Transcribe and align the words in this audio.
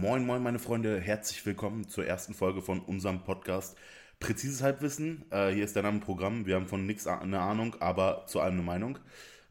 Moin, 0.00 0.24
moin, 0.24 0.42
meine 0.42 0.58
Freunde, 0.58 0.98
herzlich 0.98 1.44
willkommen 1.44 1.86
zur 1.86 2.06
ersten 2.06 2.32
Folge 2.32 2.62
von 2.62 2.80
unserem 2.80 3.22
Podcast 3.22 3.76
Präzises 4.18 4.62
Halbwissen. 4.62 5.30
Äh, 5.30 5.50
hier 5.50 5.62
ist 5.62 5.76
der 5.76 5.82
Name 5.82 6.00
Programm. 6.00 6.46
Wir 6.46 6.54
haben 6.54 6.68
von 6.68 6.86
nichts 6.86 7.06
eine 7.06 7.38
Ahnung, 7.38 7.76
aber 7.80 8.24
zu 8.24 8.40
allem 8.40 8.54
eine 8.54 8.62
Meinung. 8.62 8.98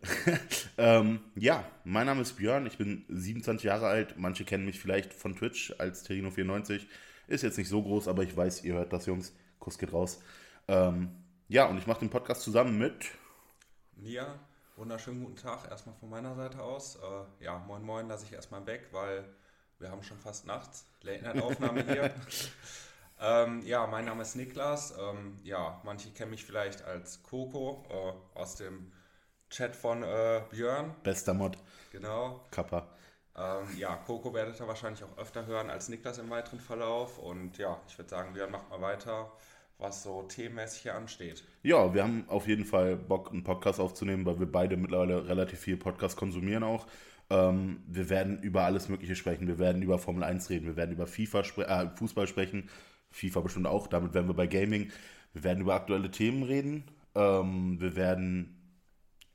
ähm, 0.79 1.19
ja, 1.35 1.65
mein 1.83 2.07
Name 2.07 2.23
ist 2.23 2.37
Björn, 2.37 2.65
ich 2.65 2.79
bin 2.79 3.05
27 3.09 3.63
Jahre 3.63 3.85
alt. 3.85 4.15
Manche 4.17 4.43
kennen 4.43 4.65
mich 4.65 4.79
vielleicht 4.79 5.13
von 5.13 5.35
Twitch 5.35 5.71
als 5.77 6.03
Terino94. 6.09 6.81
Ist 7.27 7.43
jetzt 7.43 7.59
nicht 7.59 7.69
so 7.69 7.83
groß, 7.83 8.07
aber 8.07 8.23
ich 8.23 8.35
weiß, 8.35 8.63
ihr 8.63 8.73
hört 8.73 8.91
das, 8.91 9.05
Jungs. 9.05 9.35
Kuss 9.59 9.77
geht 9.77 9.93
raus. 9.93 10.19
Ähm, 10.67 11.11
ja, 11.47 11.67
und 11.67 11.77
ich 11.77 11.85
mache 11.85 11.99
den 11.99 12.09
Podcast 12.09 12.41
zusammen 12.41 12.79
mit. 12.79 13.05
Nia, 13.97 14.39
wunderschönen 14.77 15.23
guten 15.23 15.35
Tag 15.35 15.69
erstmal 15.69 15.93
von 15.97 16.09
meiner 16.09 16.33
Seite 16.33 16.59
aus. 16.63 16.95
Äh, 16.95 17.43
ja, 17.43 17.59
moin 17.67 17.83
moin 17.83 18.07
lasse 18.07 18.25
ich 18.25 18.33
erstmal 18.33 18.65
weg, 18.65 18.87
weil 18.91 19.25
wir 19.79 19.91
haben 19.91 20.03
schon 20.03 20.19
fast 20.19 20.45
nachts. 20.45 20.85
Late-Night-Aufnahme 21.01 21.83
hier. 21.83 22.13
ähm, 23.21 23.61
ja, 23.65 23.87
mein 23.87 24.05
Name 24.05 24.21
ist 24.21 24.35
Niklas. 24.35 24.93
Ähm, 24.99 25.37
ja, 25.43 25.81
manche 25.83 26.11
kennen 26.11 26.31
mich 26.31 26.45
vielleicht 26.45 26.83
als 26.83 27.23
Coco 27.23 27.85
äh, 27.89 28.37
aus 28.37 28.55
dem 28.55 28.91
Chat 29.49 29.75
von 29.75 30.03
äh, 30.03 30.41
Björn. 30.51 30.95
Bester 31.03 31.33
Mod. 31.33 31.57
Genau. 31.91 32.45
Kappa. 32.51 32.87
Ähm, 33.35 33.77
ja, 33.77 33.95
Coco 33.95 34.33
werdet 34.33 34.59
ihr 34.59 34.67
wahrscheinlich 34.67 35.03
auch 35.03 35.17
öfter 35.17 35.45
hören 35.45 35.69
als 35.69 35.87
Niklas 35.87 36.17
im 36.17 36.29
weiteren 36.29 36.59
Verlauf. 36.59 37.17
Und 37.17 37.57
ja, 37.57 37.79
ich 37.87 37.97
würde 37.97 38.09
sagen, 38.09 38.33
Björn 38.33 38.51
macht 38.51 38.69
mal 38.69 38.81
weiter, 38.81 39.31
was 39.77 40.03
so 40.03 40.23
themenmäßig 40.23 40.81
hier 40.81 40.95
ansteht. 40.95 41.43
Ja, 41.63 41.93
wir 41.93 42.03
haben 42.03 42.25
auf 42.27 42.47
jeden 42.47 42.65
Fall 42.65 42.97
Bock, 42.97 43.31
einen 43.31 43.43
Podcast 43.43 43.79
aufzunehmen, 43.79 44.25
weil 44.25 44.39
wir 44.39 44.51
beide 44.51 44.75
mittlerweile 44.75 45.25
relativ 45.27 45.59
viel 45.61 45.77
Podcast 45.77 46.17
konsumieren 46.17 46.63
auch. 46.63 46.85
Ähm, 47.29 47.83
wir 47.87 48.09
werden 48.09 48.41
über 48.41 48.63
alles 48.63 48.89
Mögliche 48.89 49.15
sprechen. 49.15 49.47
Wir 49.47 49.59
werden 49.59 49.81
über 49.81 49.99
Formel 49.99 50.23
1 50.23 50.49
reden. 50.49 50.65
Wir 50.65 50.75
werden 50.75 50.91
über 50.91 51.07
FIFA 51.07 51.43
spre 51.43 51.67
äh, 51.67 51.89
Fußball 51.95 52.27
sprechen. 52.27 52.69
FIFA 53.11 53.41
bestimmt 53.41 53.67
auch. 53.67 53.87
Damit 53.87 54.13
werden 54.13 54.27
wir 54.27 54.33
bei 54.33 54.47
Gaming. 54.47 54.91
Wir 55.33 55.43
werden 55.43 55.61
über 55.61 55.75
aktuelle 55.75 56.11
Themen 56.11 56.43
reden. 56.43 56.83
Ähm, 57.15 57.79
wir 57.79 57.95
werden 57.95 58.55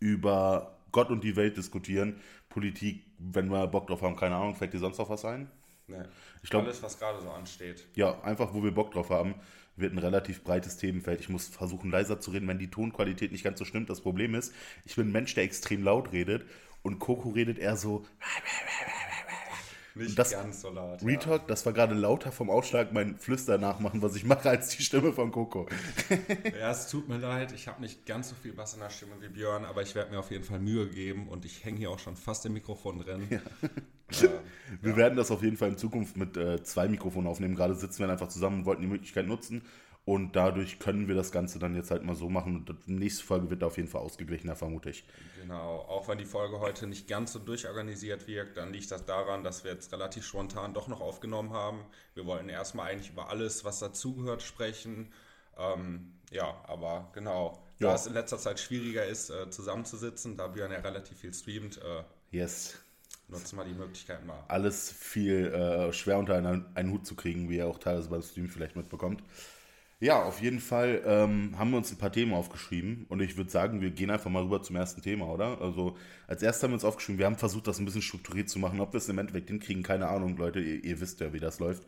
über 0.01 0.79
Gott 0.93 1.11
und 1.11 1.25
die 1.25 1.37
Welt 1.37 1.57
diskutieren. 1.57 2.21
Politik, 2.49 3.05
wenn 3.19 3.49
wir 3.49 3.67
Bock 3.67 3.87
drauf 3.87 4.03
haben, 4.03 4.17
keine 4.17 4.37
Ahnung, 4.37 4.55
fällt 4.55 4.73
dir 4.73 4.79
sonst 4.79 4.99
noch 4.99 5.11
was 5.11 5.25
ein? 5.25 5.51
Nee. 5.87 5.97
Ich 6.43 6.51
glaub, 6.51 6.65
Alles, 6.65 6.83
was 6.83 6.99
gerade 6.99 7.21
so 7.21 7.31
ansteht. 7.31 7.87
Ja, 7.95 8.21
einfach, 8.23 8.55
wo 8.55 8.63
wir 8.63 8.73
Bock 8.73 8.93
drauf 8.93 9.11
haben, 9.11 9.35
wird 9.77 9.93
ein 9.93 9.99
relativ 9.99 10.45
breites 10.45 10.77
Themenfeld. 10.77 11.21
Ich 11.21 11.29
muss 11.29 11.49
versuchen, 11.49 11.91
leiser 11.91 12.21
zu 12.21 12.31
reden, 12.31 12.47
wenn 12.49 12.59
die 12.59 12.71
Tonqualität 12.71 13.33
nicht 13.33 13.45
ganz 13.45 13.59
so 13.59 13.65
stimmt. 13.65 13.91
Das 13.91 14.01
Problem 14.01 14.35
ist, 14.35 14.55
ich 14.85 14.97
bin 14.97 15.09
ein 15.09 15.13
Mensch, 15.13 15.35
der 15.35 15.45
extrem 15.45 15.83
laut 15.83 16.13
redet 16.13 16.45
und 16.85 17.01
Coco 17.01 17.31
redet 17.31 17.59
eher 17.59 17.77
so. 17.77 18.05
Nicht 19.97 20.19
das 20.19 20.33
ganz 20.33 20.61
so 20.61 20.71
laut. 20.71 21.05
Retalk, 21.05 21.43
ja. 21.43 21.47
das 21.47 21.65
war 21.67 21.73
gerade 21.73 21.95
lauter 21.95 22.33
vom 22.33 22.51
Ausschlag 22.51 22.93
mein 22.93 23.17
Flüster 23.17 23.59
nachmachen, 23.59 24.03
was 24.03 24.17
ich 24.17 24.25
mache, 24.25 24.51
als 24.51 24.69
die 24.71 24.83
Stimme 24.83 25.13
von 25.13 25.31
Coco. 25.31 25.69
ja, 26.59 26.71
es 26.73 26.89
tut 26.89 27.09
mir 27.09 27.19
leid, 27.19 27.53
ich 27.53 27.69
habe 27.69 27.81
nicht 27.81 28.05
ganz 28.05 28.31
so 28.31 28.35
viel 28.35 28.53
Bass 28.53 28.75
in 28.75 28.81
der 28.81 28.91
Stimme 28.91 29.13
wie 29.21 29.29
Björn, 29.29 29.65
aber 29.65 29.83
ich 29.83 29.95
werde 29.95 30.11
mir 30.11 30.19
auf 30.19 30.33
jeden 30.33 30.43
Fall 30.43 30.59
Mühe 30.59 30.89
geben 30.89 31.29
und 31.29 31.45
ich 31.45 31.65
hänge 31.65 31.79
hier 31.79 31.91
auch 31.91 32.01
schon 32.01 32.17
fast 32.17 32.45
im 32.45 32.55
Mikrofon 32.55 32.99
drin. 33.01 33.29
Ja. 33.31 33.41
Äh, 34.11 34.29
wir 34.83 34.91
ja. 34.91 34.97
werden 34.97 35.17
das 35.17 35.31
auf 35.31 35.43
jeden 35.43 35.57
Fall 35.57 35.71
in 35.71 35.79
Zukunft 35.79 36.17
mit 36.17 36.37
äh, 36.37 36.63
zwei 36.63 36.89
Mikrofonen 36.89 37.27
aufnehmen. 37.27 37.55
Gerade 37.55 37.75
sitzen 37.75 38.01
wir 38.01 38.11
einfach 38.11 38.29
zusammen 38.29 38.59
und 38.59 38.65
wollten 38.67 38.83
die 38.83 38.89
Möglichkeit 38.89 39.27
nutzen. 39.27 39.63
Und 40.07 40.37
dadurch 40.37 40.79
können 40.79 41.09
wir 41.09 41.15
das 41.15 41.33
Ganze 41.33 41.59
dann 41.59 41.75
jetzt 41.75 41.91
halt 41.91 42.05
mal 42.05 42.15
so 42.15 42.29
machen. 42.29 42.57
Und 42.57 42.77
die 42.87 42.93
nächste 42.93 43.25
Folge 43.25 43.49
wird 43.49 43.65
auf 43.65 43.79
jeden 43.79 43.89
Fall 43.89 44.03
ausgeglichener, 44.03 44.55
vermute 44.55 44.91
ich. 44.91 45.05
Genau, 45.41 45.79
auch 45.79 46.09
wenn 46.09 46.19
die 46.19 46.27
Folge 46.27 46.61
heute 46.61 46.87
nicht 46.87 47.09
ganz 47.09 47.33
so 47.33 47.39
durchorganisiert 47.39 48.27
wirkt, 48.27 48.59
dann 48.59 48.71
liegt 48.71 48.91
das 48.91 49.07
daran, 49.07 49.45
dass 49.45 49.65
wir 49.65 49.73
jetzt 49.73 49.91
relativ 49.93 50.27
spontan 50.27 50.75
doch 50.75 50.89
noch 50.89 51.01
aufgenommen 51.01 51.55
haben. 51.55 51.87
Wir 52.15 52.27
wollten 52.27 52.51
erstmal 52.51 52.91
eigentlich 52.91 53.11
über 53.11 53.31
alles, 53.31 53.65
was 53.65 53.79
dazugehört, 53.79 54.43
sprechen. 54.43 55.11
Ähm, 55.57 56.13
ja, 56.31 56.55
aber 56.67 57.11
genau, 57.15 57.63
ja. 57.79 57.89
da 57.89 57.95
es 57.95 58.07
in 58.07 58.13
letzter 58.13 58.39
Zeit 58.39 58.61
schwieriger 58.61 59.07
ist, 59.07 59.31
äh, 59.31 59.49
zusammenzusitzen, 59.49 60.37
da 60.37 60.49
Björn 60.49 60.73
ja 60.73 60.81
relativ 60.81 61.19
viel 61.19 61.33
streamt. 61.33 61.79
Äh, 61.79 62.03
yes. 62.37 62.79
Nutzen 63.29 63.57
wir 63.57 63.65
die 63.65 63.73
Möglichkeit 63.73 64.27
mal. 64.27 64.45
Alles 64.49 64.93
viel 64.93 65.47
äh, 65.47 65.93
schwer 65.95 66.19
unter 66.19 66.35
einen, 66.35 66.67
einen 66.75 66.91
Hut 66.91 67.07
zu 67.07 67.15
kriegen, 67.15 67.49
wie 67.49 67.57
ihr 67.57 67.67
auch 67.67 67.79
teilweise 67.79 68.11
beim 68.11 68.21
Stream 68.21 68.49
vielleicht 68.49 68.77
mitbekommt. 68.77 69.23
Ja, 70.05 70.23
auf 70.23 70.43
jeden 70.43 70.61
Fall 70.61 71.01
ähm, 71.07 71.59
haben 71.59 71.71
wir 71.71 71.79
uns 71.79 71.91
ein 71.91 71.97
paar 71.97 72.13
Themen 72.13 72.35
aufgeschrieben 72.35 73.07
und 73.09 73.23
ich 73.23 73.39
würde 73.39 73.51
sagen, 73.51 73.81
wir 73.81 73.91
gehen 73.91 74.11
einfach 74.11 74.29
mal 74.29 74.43
rüber 74.43 74.61
zum 74.63 74.77
ersten 74.77 75.01
Thema, 75.01 75.27
oder? 75.29 75.59
Also 75.63 75.97
als 76.27 76.43
erstes 76.43 76.63
haben 76.63 76.73
wir 76.73 76.75
uns 76.75 76.85
aufgeschrieben, 76.85 77.19
wir 77.19 77.25
haben 77.25 77.39
versucht, 77.39 77.67
das 77.67 77.79
ein 77.79 77.87
bisschen 77.87 78.03
strukturiert 78.03 78.51
zu 78.51 78.59
machen. 78.59 78.81
Ob 78.81 78.93
wir 78.93 78.99
es 78.99 79.09
im 79.09 79.17
Endeffekt 79.17 79.49
hinkriegen, 79.49 79.83
keine 79.83 80.09
Ahnung, 80.09 80.37
Leute, 80.37 80.61
ihr, 80.61 80.85
ihr 80.85 81.01
wisst 81.01 81.21
ja, 81.21 81.33
wie 81.33 81.41
das 81.41 81.59
läuft. 81.59 81.87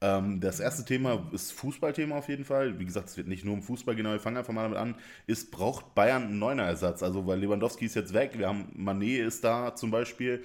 Ähm, 0.00 0.40
das 0.40 0.60
erste 0.60 0.86
Thema 0.86 1.28
ist 1.32 1.52
Fußballthema 1.52 2.16
auf 2.16 2.30
jeden 2.30 2.46
Fall. 2.46 2.78
Wie 2.78 2.86
gesagt, 2.86 3.10
es 3.10 3.18
wird 3.18 3.28
nicht 3.28 3.44
nur 3.44 3.52
um 3.52 3.62
Fußball 3.62 3.94
genau, 3.94 4.12
wir 4.12 4.20
fangen 4.20 4.38
einfach 4.38 4.54
mal 4.54 4.62
damit 4.62 4.78
an. 4.78 4.94
Ist, 5.26 5.50
braucht 5.50 5.94
Bayern 5.94 6.22
einen 6.22 6.38
Neuner-Ersatz? 6.38 7.02
Also, 7.02 7.26
weil 7.26 7.38
Lewandowski 7.40 7.84
ist 7.84 7.96
jetzt 7.96 8.14
weg, 8.14 8.38
wir 8.38 8.48
haben 8.48 8.72
Manet 8.76 9.26
ist 9.26 9.44
da 9.44 9.74
zum 9.74 9.90
Beispiel, 9.90 10.42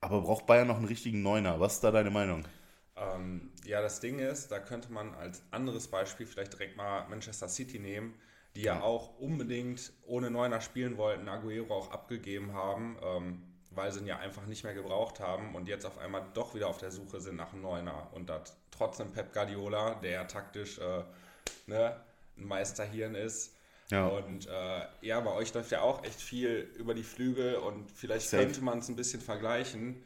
aber 0.00 0.20
braucht 0.20 0.46
Bayern 0.46 0.68
noch 0.68 0.76
einen 0.76 0.86
richtigen 0.86 1.22
Neuner? 1.22 1.58
Was 1.58 1.74
ist 1.74 1.84
da 1.84 1.90
deine 1.90 2.10
Meinung? 2.10 2.44
Ähm, 3.00 3.50
ja, 3.64 3.80
das 3.80 4.00
Ding 4.00 4.18
ist, 4.18 4.52
da 4.52 4.58
könnte 4.58 4.92
man 4.92 5.14
als 5.14 5.42
anderes 5.50 5.88
Beispiel 5.88 6.26
vielleicht 6.26 6.52
direkt 6.52 6.76
mal 6.76 7.08
Manchester 7.08 7.48
City 7.48 7.78
nehmen, 7.78 8.14
die 8.56 8.62
ja, 8.62 8.82
auch 8.82 9.18
unbedingt 9.18 9.92
ohne 10.06 10.30
Neuner 10.30 10.60
spielen 10.60 10.96
wollten, 10.96 11.28
Aguero 11.28 11.74
auch 11.74 11.90
abgegeben 11.92 12.52
haben, 12.52 12.98
ähm, 13.02 13.42
weil 13.70 13.92
sie 13.92 14.00
ihn 14.00 14.06
ja 14.06 14.18
einfach 14.18 14.46
nicht 14.46 14.64
mehr 14.64 14.74
gebraucht 14.74 15.20
haben 15.20 15.54
und 15.54 15.68
jetzt 15.68 15.86
auf 15.86 15.98
einmal 15.98 16.26
doch 16.34 16.54
wieder 16.54 16.68
auf 16.68 16.78
der 16.78 16.90
Suche 16.90 17.20
sind 17.20 17.36
nach 17.36 17.52
einem 17.52 17.62
Neuner. 17.62 18.08
Und 18.12 18.28
das 18.28 18.56
trotzdem 18.70 19.12
Pep 19.12 19.32
Guardiola, 19.32 19.94
der 19.94 20.10
ja 20.10 20.24
taktisch 20.24 20.78
äh, 20.78 21.04
ne, 21.66 21.96
ein 22.36 22.44
Meisterhirn 22.44 23.14
ist. 23.14 23.56
Ja. 23.90 24.06
Und 24.06 24.46
äh, 24.46 24.82
ja, 25.00 25.20
bei 25.20 25.32
euch 25.32 25.54
läuft 25.54 25.70
ja 25.70 25.80
auch 25.82 26.04
echt 26.04 26.20
viel 26.20 26.70
über 26.76 26.94
die 26.94 27.02
Flügel 27.02 27.56
und 27.56 27.90
vielleicht 27.90 28.28
Safe. 28.28 28.44
könnte 28.44 28.62
man 28.62 28.78
es 28.80 28.88
ein 28.88 28.96
bisschen 28.96 29.20
vergleichen. 29.20 30.02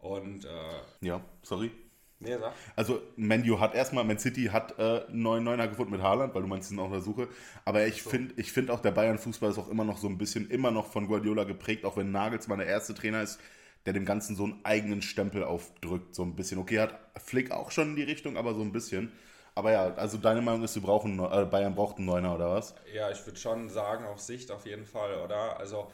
Und 0.00 0.44
äh, 0.44 0.80
ja, 1.00 1.20
sorry. 1.42 1.70
Nee, 2.18 2.36
sag. 2.38 2.54
Also 2.74 3.02
Manu 3.16 3.60
hat 3.60 3.74
erstmal, 3.74 4.04
Man 4.04 4.18
City 4.18 4.46
hat 4.46 4.78
äh, 4.78 5.06
einen 5.06 5.22
neuen 5.22 5.44
Neuner 5.44 5.68
gefunden 5.68 5.92
mit 5.92 6.02
Haaland, 6.02 6.34
weil 6.34 6.42
du 6.42 6.48
meinst, 6.48 6.68
sie 6.68 6.74
sind 6.74 6.80
auch 6.80 6.86
auf 6.86 6.92
der 6.92 7.00
Suche. 7.00 7.28
Aber 7.64 7.86
ich 7.86 8.02
so. 8.02 8.10
finde 8.10 8.34
ich 8.38 8.52
find 8.52 8.70
auch, 8.70 8.80
der 8.80 8.92
Bayern-Fußball 8.92 9.50
ist 9.50 9.58
auch 9.58 9.68
immer 9.68 9.84
noch 9.84 9.98
so 9.98 10.08
ein 10.08 10.16
bisschen, 10.16 10.50
immer 10.50 10.70
noch 10.70 10.86
von 10.86 11.08
Guardiola 11.08 11.44
geprägt, 11.44 11.84
auch 11.84 11.96
wenn 11.96 12.10
Nagelsmann 12.12 12.58
der 12.58 12.68
erste 12.68 12.94
Trainer 12.94 13.22
ist, 13.22 13.38
der 13.84 13.92
dem 13.92 14.04
Ganzen 14.06 14.34
so 14.34 14.44
einen 14.44 14.60
eigenen 14.64 15.02
Stempel 15.02 15.44
aufdrückt, 15.44 16.14
so 16.14 16.22
ein 16.22 16.34
bisschen. 16.36 16.58
Okay, 16.58 16.80
hat 16.80 16.98
Flick 17.16 17.50
auch 17.50 17.70
schon 17.70 17.90
in 17.90 17.96
die 17.96 18.02
Richtung, 18.02 18.36
aber 18.36 18.54
so 18.54 18.62
ein 18.62 18.72
bisschen. 18.72 19.12
Aber 19.54 19.72
ja, 19.72 19.94
also 19.94 20.18
deine 20.18 20.42
Meinung 20.42 20.62
ist, 20.64 20.74
wir 20.74 20.82
brauchen, 20.82 21.18
äh, 21.18 21.46
Bayern 21.46 21.74
braucht 21.74 21.96
einen 21.96 22.06
Neuner, 22.06 22.34
oder 22.34 22.50
was? 22.50 22.74
Ja, 22.92 23.10
ich 23.10 23.24
würde 23.26 23.38
schon 23.38 23.68
sagen, 23.70 24.04
auf 24.04 24.20
Sicht 24.20 24.50
auf 24.50 24.66
jeden 24.66 24.84
Fall, 24.84 25.18
oder? 25.22 25.58
Also 25.58 25.90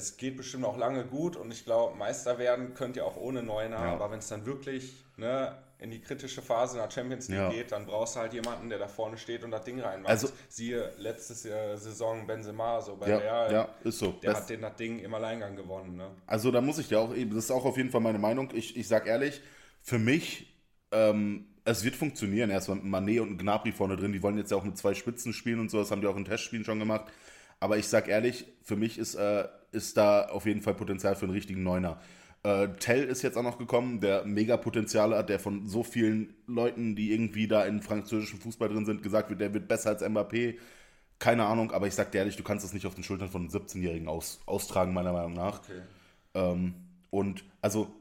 es 0.00 0.16
geht 0.16 0.36
bestimmt 0.36 0.64
auch 0.64 0.78
lange 0.78 1.04
gut 1.04 1.36
und 1.36 1.52
ich 1.52 1.64
glaube, 1.64 1.96
Meister 1.96 2.38
werden 2.38 2.74
könnt 2.74 2.96
ihr 2.96 3.04
auch 3.04 3.16
ohne 3.16 3.42
Neuner, 3.42 3.76
ja. 3.76 3.92
aber 3.92 4.10
wenn 4.10 4.18
es 4.18 4.28
dann 4.28 4.46
wirklich 4.46 4.94
ne, 5.16 5.56
in 5.78 5.90
die 5.90 6.00
kritische 6.00 6.40
Phase 6.40 6.78
in 6.78 6.82
der 6.82 6.90
Champions 6.90 7.28
League 7.28 7.38
ja. 7.38 7.50
geht, 7.50 7.72
dann 7.72 7.86
brauchst 7.86 8.16
du 8.16 8.20
halt 8.20 8.32
jemanden, 8.32 8.70
der 8.70 8.78
da 8.78 8.88
vorne 8.88 9.18
steht 9.18 9.44
und 9.44 9.50
das 9.50 9.64
Ding 9.64 9.78
reinmacht. 9.80 10.10
Also, 10.10 10.28
Siehe 10.48 10.92
letzte 10.98 11.34
Saison 11.34 12.26
Benzema, 12.26 12.80
so 12.80 12.96
bei 12.96 13.08
ja, 13.08 13.18
Real. 13.18 13.52
Ja, 13.52 13.68
ist 13.84 13.98
so. 13.98 14.12
Der 14.22 14.32
das, 14.32 14.42
hat 14.42 14.50
den 14.50 14.62
das 14.62 14.76
Ding 14.76 14.98
im 15.00 15.12
Alleingang 15.12 15.54
gewonnen. 15.54 15.96
Ne? 15.96 16.10
Also 16.26 16.50
da 16.50 16.60
muss 16.60 16.78
ich 16.78 16.90
ja 16.90 16.98
auch, 16.98 17.12
das 17.14 17.36
ist 17.44 17.50
auch 17.50 17.64
auf 17.64 17.76
jeden 17.76 17.90
Fall 17.90 18.00
meine 18.00 18.18
Meinung. 18.18 18.50
Ich, 18.54 18.76
ich 18.76 18.88
sag 18.88 19.06
ehrlich, 19.06 19.42
für 19.82 19.98
mich, 19.98 20.46
ähm, 20.92 21.46
es 21.64 21.84
wird 21.84 21.94
funktionieren. 21.94 22.50
Erstmal 22.50 22.78
Manet 22.78 23.20
und 23.20 23.38
Gnabry 23.38 23.72
vorne 23.72 23.96
drin, 23.96 24.12
die 24.12 24.22
wollen 24.22 24.38
jetzt 24.38 24.50
ja 24.50 24.56
auch 24.56 24.64
mit 24.64 24.78
zwei 24.78 24.94
Spitzen 24.94 25.34
spielen 25.34 25.60
und 25.60 25.70
so, 25.70 25.78
das 25.78 25.90
haben 25.90 26.00
die 26.00 26.06
auch 26.06 26.16
in 26.16 26.24
Testspielen 26.24 26.64
schon 26.64 26.78
gemacht. 26.78 27.10
Aber 27.60 27.76
ich 27.76 27.88
sag 27.88 28.08
ehrlich, 28.08 28.46
für 28.62 28.76
mich 28.76 28.98
ist, 28.98 29.14
äh, 29.14 29.46
ist 29.72 29.96
da 29.96 30.26
auf 30.26 30.46
jeden 30.46 30.62
Fall 30.62 30.74
Potenzial 30.74 31.14
für 31.14 31.26
einen 31.26 31.34
richtigen 31.34 31.62
Neuner. 31.62 32.00
Äh, 32.42 32.68
Tell 32.78 33.04
ist 33.04 33.22
jetzt 33.22 33.36
auch 33.36 33.42
noch 33.42 33.58
gekommen, 33.58 34.00
der 34.00 34.24
mega 34.24 34.56
Potenzial 34.56 35.14
hat, 35.14 35.28
der 35.28 35.38
von 35.38 35.66
so 35.66 35.82
vielen 35.82 36.34
Leuten, 36.46 36.96
die 36.96 37.12
irgendwie 37.12 37.46
da 37.46 37.64
in 37.64 37.82
französischen 37.82 38.40
Fußball 38.40 38.68
drin 38.68 38.86
sind, 38.86 39.02
gesagt 39.02 39.28
wird, 39.28 39.40
der 39.40 39.52
wird 39.52 39.68
besser 39.68 39.90
als 39.90 40.02
Mbappé. 40.02 40.56
Keine 41.18 41.44
Ahnung, 41.44 41.70
aber 41.70 41.86
ich 41.86 41.94
sag 41.94 42.12
dir 42.12 42.18
ehrlich, 42.18 42.36
du 42.36 42.42
kannst 42.42 42.64
das 42.64 42.72
nicht 42.72 42.86
auf 42.86 42.94
den 42.94 43.04
Schultern 43.04 43.28
von 43.28 43.50
17-Jährigen 43.50 44.08
aus, 44.08 44.40
austragen, 44.46 44.94
meiner 44.94 45.12
Meinung 45.12 45.34
nach. 45.34 45.60
Okay. 45.60 45.82
Ähm, 46.34 46.74
und 47.10 47.44
also 47.60 47.92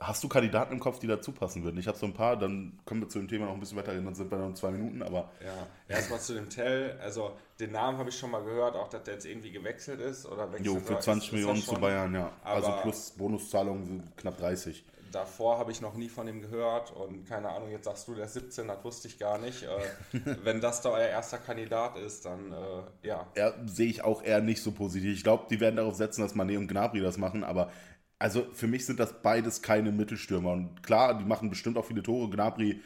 Hast 0.00 0.24
du 0.24 0.28
Kandidaten 0.28 0.72
im 0.72 0.80
Kopf, 0.80 0.98
die 0.98 1.06
dazu 1.06 1.30
passen 1.30 1.62
würden? 1.62 1.78
Ich 1.78 1.86
habe 1.86 1.96
so 1.96 2.04
ein 2.04 2.14
paar, 2.14 2.36
dann 2.36 2.80
können 2.84 3.00
wir 3.00 3.08
zu 3.08 3.20
dem 3.20 3.28
Thema 3.28 3.46
noch 3.46 3.54
ein 3.54 3.60
bisschen 3.60 3.78
weiter 3.78 3.92
reden, 3.92 4.04
dann 4.04 4.14
sind 4.16 4.28
wir 4.28 4.38
noch 4.38 4.48
in 4.48 4.56
zwei 4.56 4.72
Minuten, 4.72 5.02
aber. 5.02 5.30
Ja, 5.40 5.66
erstmal 5.88 6.18
zu 6.20 6.34
dem 6.34 6.50
Tell. 6.50 6.98
Also, 7.00 7.36
den 7.60 7.70
Namen 7.70 7.98
habe 7.98 8.08
ich 8.08 8.18
schon 8.18 8.32
mal 8.32 8.42
gehört, 8.42 8.74
auch 8.74 8.88
dass 8.88 9.04
der 9.04 9.14
jetzt 9.14 9.24
irgendwie 9.24 9.52
gewechselt 9.52 10.00
ist 10.00 10.26
oder 10.26 10.50
wechselt. 10.50 10.66
Jo, 10.66 10.80
für 10.80 10.98
20 10.98 11.28
ist, 11.28 11.32
Millionen 11.32 11.58
ist 11.58 11.66
zu 11.66 11.76
Bayern, 11.76 12.12
ja. 12.12 12.32
Also 12.42 12.72
plus 12.82 13.12
Bonuszahlungen 13.12 14.12
knapp 14.16 14.36
30. 14.38 14.84
Davor 15.12 15.58
habe 15.58 15.70
ich 15.70 15.80
noch 15.80 15.94
nie 15.94 16.08
von 16.08 16.26
ihm 16.26 16.40
gehört 16.40 16.90
und 16.90 17.24
keine 17.24 17.50
Ahnung, 17.50 17.70
jetzt 17.70 17.84
sagst 17.84 18.08
du, 18.08 18.16
der 18.16 18.24
ist 18.24 18.34
17, 18.34 18.66
das 18.66 18.82
wusste 18.82 19.06
ich 19.06 19.16
gar 19.16 19.38
nicht. 19.38 19.62
Äh, 19.62 20.20
wenn 20.42 20.60
das 20.60 20.80
da 20.80 20.90
euer 20.90 21.06
erster 21.06 21.38
Kandidat 21.38 21.96
ist, 21.96 22.24
dann 22.24 22.52
äh, 22.52 23.06
ja. 23.06 23.24
Ja, 23.36 23.54
sehe 23.64 23.86
ich 23.86 24.02
auch 24.02 24.24
eher 24.24 24.40
nicht 24.40 24.60
so 24.60 24.72
positiv. 24.72 25.14
Ich 25.14 25.22
glaube, 25.22 25.44
die 25.48 25.60
werden 25.60 25.76
darauf 25.76 25.94
setzen, 25.94 26.22
dass 26.22 26.34
Mané 26.34 26.58
und 26.58 26.66
Gnabry 26.66 27.00
das 27.00 27.16
machen, 27.16 27.44
aber 27.44 27.70
Also 28.18 28.46
für 28.52 28.66
mich 28.66 28.86
sind 28.86 29.00
das 29.00 29.22
beides 29.22 29.62
keine 29.62 29.92
Mittelstürmer. 29.92 30.52
Und 30.52 30.82
klar, 30.82 31.18
die 31.18 31.24
machen 31.24 31.50
bestimmt 31.50 31.76
auch 31.76 31.84
viele 31.84 32.02
Tore. 32.02 32.30
Gnabry 32.30 32.80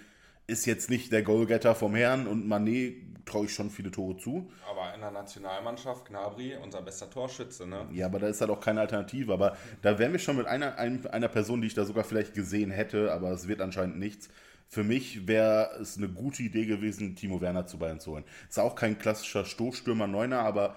ist 0.47 0.67
jetzt 0.67 0.89
nicht 0.89 1.13
der 1.13 1.23
Goalgetter 1.23 1.75
vom 1.75 1.95
Herrn 1.95 2.27
und 2.27 2.49
Manet 2.49 3.27
traue 3.27 3.45
ich 3.45 3.55
schon 3.55 3.71
viele 3.71 3.91
Tore 3.91 4.17
zu. 4.17 4.51
Aber 4.69 4.95
in 4.95 5.01
der 5.01 5.11
Nationalmannschaft, 5.11 6.07
Gnabry, 6.07 6.57
unser 6.63 6.81
bester 6.81 7.11
Torschütze, 7.11 7.67
ne? 7.67 7.87
Ja, 7.93 8.07
aber 8.07 8.19
da 8.19 8.29
ist 8.29 8.41
halt 8.41 8.51
auch 8.51 8.61
keine 8.61 8.81
Alternative. 8.81 9.33
Aber 9.33 9.57
da 9.83 9.99
wären 9.99 10.13
wir 10.13 10.19
schon 10.19 10.37
mit 10.37 10.47
einer, 10.47 10.79
einer 10.79 11.29
Person, 11.29 11.61
die 11.61 11.67
ich 11.67 11.75
da 11.75 11.85
sogar 11.85 12.05
vielleicht 12.05 12.35
gesehen 12.35 12.71
hätte, 12.71 13.13
aber 13.13 13.31
es 13.31 13.47
wird 13.47 13.61
anscheinend 13.61 13.99
nichts. 13.99 14.31
Für 14.67 14.85
mich 14.85 15.27
wäre 15.27 15.71
es 15.81 15.97
eine 15.97 16.09
gute 16.09 16.43
Idee 16.43 16.67
gewesen, 16.67 17.17
Timo 17.17 17.41
Werner 17.41 17.67
zu 17.67 17.79
Bayern 17.79 18.01
zu 18.01 18.13
holen. 18.13 18.25
Ist 18.49 18.59
auch 18.59 18.75
kein 18.75 18.99
klassischer 18.99 19.45
Stoßstürmer 19.45 20.07
Neuner, 20.07 20.41
aber 20.41 20.77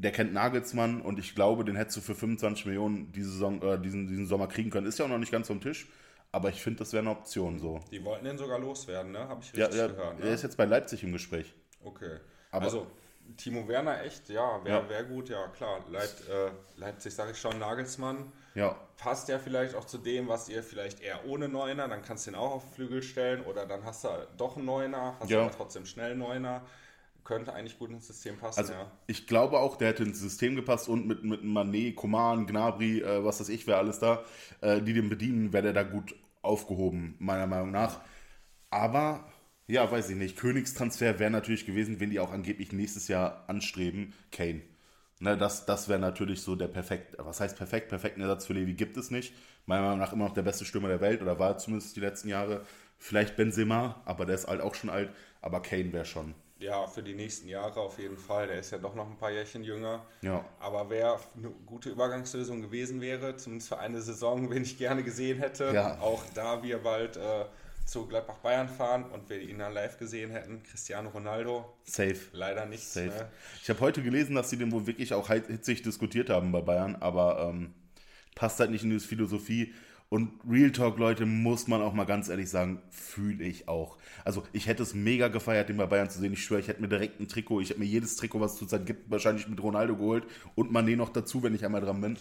der 0.00 0.12
kennt 0.12 0.32
Nagelsmann 0.32 1.02
und 1.02 1.18
ich 1.18 1.34
glaube, 1.34 1.64
den 1.64 1.76
hättest 1.76 1.98
du 1.98 2.00
für 2.00 2.14
25 2.14 2.66
Millionen 2.66 3.12
diese 3.12 3.30
Saison, 3.30 3.60
äh, 3.62 3.78
diesen, 3.78 4.06
diesen 4.06 4.26
Sommer 4.26 4.46
kriegen 4.46 4.70
können. 4.70 4.86
Ist 4.86 4.98
ja 4.98 5.04
auch 5.04 5.10
noch 5.10 5.18
nicht 5.18 5.32
ganz 5.32 5.46
vom 5.46 5.60
Tisch. 5.60 5.88
Aber 6.32 6.48
ich 6.48 6.62
finde, 6.62 6.78
das 6.78 6.92
wäre 6.92 7.02
eine 7.02 7.10
Option 7.10 7.58
so. 7.58 7.80
Die 7.90 8.02
wollten 8.04 8.24
den 8.24 8.38
sogar 8.38 8.58
loswerden, 8.58 9.12
ne? 9.12 9.28
Habe 9.28 9.42
ich 9.42 9.52
richtig 9.52 9.74
ja, 9.74 9.86
ja, 9.86 9.88
gehört. 9.88 10.20
Ne? 10.20 10.26
Er 10.26 10.34
ist 10.34 10.42
jetzt 10.42 10.56
bei 10.56 10.64
Leipzig 10.64 11.02
im 11.02 11.12
Gespräch. 11.12 11.54
Okay. 11.82 12.18
Aber 12.52 12.64
also 12.64 12.86
Timo 13.36 13.66
Werner 13.68 14.02
echt, 14.04 14.28
ja, 14.28 14.64
wäre 14.64 14.82
ja. 14.82 14.88
wär 14.88 15.04
gut, 15.04 15.28
ja 15.28 15.48
klar. 15.48 15.84
Leip, 15.90 16.10
äh, 16.28 16.50
Leipzig 16.76 17.14
sage 17.14 17.32
ich 17.32 17.38
schon, 17.38 17.58
Nagelsmann. 17.58 18.32
Ja. 18.54 18.76
Passt 18.96 19.28
ja 19.28 19.38
vielleicht 19.38 19.74
auch 19.74 19.84
zu 19.84 19.98
dem, 19.98 20.28
was 20.28 20.48
ihr 20.48 20.62
vielleicht 20.62 21.00
eher 21.00 21.26
ohne 21.26 21.48
Neuner, 21.48 21.88
dann 21.88 22.02
kannst 22.02 22.26
du 22.26 22.30
ihn 22.30 22.36
auch 22.36 22.52
auf 22.52 22.74
Flügel 22.74 23.02
stellen 23.02 23.42
oder 23.44 23.66
dann 23.66 23.84
hast 23.84 24.04
du 24.04 24.08
doch 24.36 24.56
einen 24.56 24.66
Neuner, 24.66 25.16
hast 25.20 25.30
ja. 25.30 25.42
aber 25.42 25.50
trotzdem 25.50 25.84
schnell 25.84 26.16
Neuner. 26.16 26.62
Könnte 27.30 27.52
eigentlich 27.54 27.78
gut 27.78 27.90
ins 27.90 28.08
System 28.08 28.38
passen, 28.38 28.58
also, 28.58 28.72
ja. 28.72 28.90
Ich 29.06 29.28
glaube 29.28 29.60
auch, 29.60 29.76
der 29.76 29.90
hätte 29.90 30.02
ins 30.02 30.18
System 30.18 30.56
gepasst 30.56 30.88
und 30.88 31.06
mit, 31.06 31.22
mit 31.22 31.44
Manet, 31.44 31.94
Koman, 31.94 32.44
Gnabry, 32.44 33.02
äh, 33.02 33.24
was 33.24 33.38
weiß 33.38 33.50
ich, 33.50 33.68
wer 33.68 33.78
alles 33.78 34.00
da, 34.00 34.24
äh, 34.62 34.82
die 34.82 34.94
den 34.94 35.08
bedienen, 35.08 35.52
wäre 35.52 35.62
der 35.62 35.72
da 35.72 35.84
gut 35.84 36.16
aufgehoben, 36.42 37.14
meiner 37.20 37.46
Meinung 37.46 37.70
nach. 37.70 38.00
Aber, 38.70 39.28
ja, 39.68 39.88
weiß 39.88 40.10
ich 40.10 40.16
nicht, 40.16 40.36
Königstransfer 40.38 41.20
wäre 41.20 41.30
natürlich 41.30 41.66
gewesen, 41.66 42.00
wenn 42.00 42.10
die 42.10 42.18
auch 42.18 42.32
angeblich 42.32 42.72
nächstes 42.72 43.06
Jahr 43.06 43.44
anstreben, 43.46 44.12
Kane. 44.32 44.62
Ne, 45.20 45.36
das 45.38 45.66
das 45.66 45.88
wäre 45.88 46.00
natürlich 46.00 46.42
so 46.42 46.56
der 46.56 46.66
perfekt, 46.66 47.14
was 47.18 47.38
heißt 47.38 47.56
perfekt? 47.56 47.90
Perfekten 47.90 48.22
Ersatz 48.22 48.46
für 48.46 48.54
Levi 48.54 48.74
gibt 48.74 48.96
es 48.96 49.12
nicht. 49.12 49.34
Meiner 49.66 49.82
Meinung 49.82 49.98
nach 50.00 50.12
immer 50.12 50.24
noch 50.24 50.34
der 50.34 50.42
beste 50.42 50.64
Stürmer 50.64 50.88
der 50.88 51.00
Welt 51.00 51.22
oder 51.22 51.38
war 51.38 51.58
zumindest 51.58 51.94
die 51.94 52.00
letzten 52.00 52.28
Jahre. 52.28 52.62
Vielleicht 52.98 53.36
Benzema, 53.36 54.02
aber 54.04 54.26
der 54.26 54.34
ist 54.34 54.48
halt 54.48 54.60
auch 54.62 54.74
schon 54.74 54.90
alt. 54.90 55.10
Aber 55.42 55.62
Kane 55.62 55.92
wäre 55.92 56.04
schon 56.06 56.34
ja, 56.60 56.86
für 56.86 57.02
die 57.02 57.14
nächsten 57.14 57.48
Jahre 57.48 57.80
auf 57.80 57.98
jeden 57.98 58.16
Fall. 58.16 58.46
Der 58.46 58.60
ist 58.60 58.70
ja 58.70 58.78
doch 58.78 58.94
noch 58.94 59.08
ein 59.08 59.16
paar 59.16 59.30
Jährchen 59.30 59.64
jünger. 59.64 60.04
Ja. 60.22 60.44
Aber 60.58 60.88
wer 60.90 61.18
eine 61.36 61.50
gute 61.66 61.90
Übergangslösung 61.90 62.60
gewesen 62.60 63.00
wäre, 63.00 63.36
zumindest 63.36 63.68
für 63.68 63.78
eine 63.78 64.00
Saison, 64.00 64.50
wenn 64.50 64.62
ich 64.62 64.78
gerne 64.78 65.02
gesehen 65.02 65.38
hätte, 65.38 65.72
ja. 65.74 65.98
auch 66.00 66.22
da 66.34 66.62
wir 66.62 66.78
bald 66.78 67.16
äh, 67.16 67.46
zu 67.86 68.06
Gladbach 68.06 68.36
Bayern 68.38 68.68
fahren 68.68 69.04
und 69.10 69.28
wir 69.30 69.40
ihn 69.40 69.58
dann 69.58 69.72
live 69.72 69.98
gesehen 69.98 70.30
hätten, 70.30 70.62
Cristiano 70.62 71.10
Ronaldo. 71.10 71.64
Safe. 71.84 72.18
Leider 72.32 72.66
nicht. 72.66 72.84
Safe. 72.84 73.08
Ne? 73.08 73.28
Ich 73.62 73.68
habe 73.68 73.80
heute 73.80 74.02
gelesen, 74.02 74.34
dass 74.34 74.50
sie 74.50 74.58
den 74.58 74.70
wohl 74.70 74.86
wirklich 74.86 75.12
auch 75.14 75.28
hitzig 75.28 75.82
diskutiert 75.82 76.30
haben 76.30 76.52
bei 76.52 76.60
Bayern, 76.60 76.96
aber 76.96 77.50
ähm, 77.50 77.74
passt 78.34 78.60
halt 78.60 78.70
nicht 78.70 78.84
in 78.84 78.90
die 78.90 79.00
Philosophie. 79.00 79.74
Und 80.10 80.32
Real 80.50 80.72
Talk, 80.72 80.98
Leute, 80.98 81.24
muss 81.24 81.68
man 81.68 81.80
auch 81.80 81.94
mal 81.94 82.04
ganz 82.04 82.28
ehrlich 82.28 82.50
sagen, 82.50 82.82
fühle 82.90 83.44
ich 83.44 83.68
auch. 83.68 83.96
Also 84.24 84.42
ich 84.52 84.66
hätte 84.66 84.82
es 84.82 84.92
mega 84.92 85.28
gefeiert, 85.28 85.68
den 85.68 85.76
bei 85.76 85.86
Bayern 85.86 86.10
zu 86.10 86.18
sehen. 86.18 86.32
Ich 86.32 86.42
schwöre, 86.44 86.60
ich 86.60 86.66
hätte 86.66 86.82
mir 86.82 86.88
direkt 86.88 87.20
ein 87.20 87.28
Trikot, 87.28 87.60
ich 87.60 87.70
hätte 87.70 87.78
mir 87.78 87.86
jedes 87.86 88.16
Trikot, 88.16 88.40
was 88.40 88.54
es 88.54 88.58
zurzeit 88.58 88.86
gibt, 88.86 89.08
wahrscheinlich 89.08 89.46
mit 89.46 89.62
Ronaldo 89.62 89.96
geholt 89.96 90.24
und 90.56 90.72
Mané 90.72 90.96
noch 90.96 91.10
dazu, 91.10 91.44
wenn 91.44 91.54
ich 91.54 91.64
einmal 91.64 91.80
dran 91.80 92.00
bin. 92.00 92.16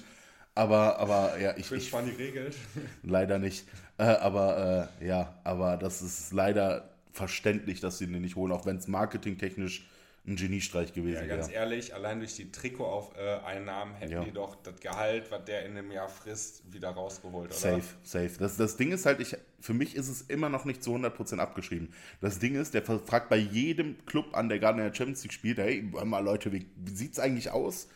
Aber, 0.54 1.00
aber 1.00 1.40
ja, 1.40 1.58
ich. 1.58 1.72
Ich 1.72 1.90
die 1.90 2.24
regelt. 2.24 2.56
Leider 3.02 3.40
nicht. 3.40 3.66
Äh, 3.98 4.04
aber 4.04 4.90
äh, 5.02 5.08
ja, 5.08 5.40
aber 5.44 5.78
das 5.78 6.04
ist 6.04 6.32
leider 6.32 6.90
verständlich, 7.12 7.80
dass 7.80 7.98
sie 7.98 8.06
den 8.06 8.22
nicht 8.22 8.36
holen, 8.36 8.52
auch 8.52 8.68
wenn 8.68 8.78
es 8.78 8.88
marketingtechnisch 8.88 9.90
ein 10.28 10.36
Geniestreich 10.36 10.94
gewesen 10.94 11.22
wäre. 11.22 11.28
Ja, 11.28 11.36
ganz 11.38 11.52
ehrlich, 11.52 11.94
allein 11.94 12.20
durch 12.20 12.36
die 12.36 12.52
Trikoteinnahmen 12.52 13.96
hätten 13.96 14.12
ja. 14.12 14.24
die 14.24 14.32
doch 14.32 14.56
das 14.56 14.80
Gehalt, 14.80 15.32
was 15.32 15.46
der 15.46 15.66
in 15.66 15.78
einem 15.78 15.92
Jahr 15.92 16.10
frisst, 16.10 16.72
wieder 16.72 16.90
rausgeholt, 16.90 17.50
oder? 17.50 17.58
Safe, 17.58 17.84
safe. 18.04 18.32
Das, 18.38 18.58
das 18.58 18.78
Ding 18.78 18.92
ist 18.92 19.06
halt, 19.06 19.20
ich, 19.20 19.38
für 19.60 19.74
mich 19.74 19.96
ist 19.96 20.10
es 20.10 20.22
immer 20.24 20.50
noch 20.50 20.66
nicht 20.66 20.84
zu 20.84 20.94
100% 20.94 21.38
abgeschrieben. 21.38 21.94
Das 22.22 22.40
Ding 22.40 22.56
ist, 22.56 22.74
der 22.74 22.84
fragt 22.84 23.30
bei 23.30 23.38
jedem 23.38 24.06
Club 24.06 24.36
an, 24.36 24.50
der 24.50 24.60
gerade 24.60 24.80
in 24.80 24.86
der 24.88 24.94
Champions 24.94 25.24
League 25.24 25.34
spielt, 25.34 25.58
hey, 25.58 25.82
mal 25.82 26.24
Leute, 26.24 26.52
wie, 26.52 26.68
wie 26.76 26.96
sieht 26.96 27.14
es 27.14 27.20
eigentlich 27.20 27.52
aus? 27.52 27.88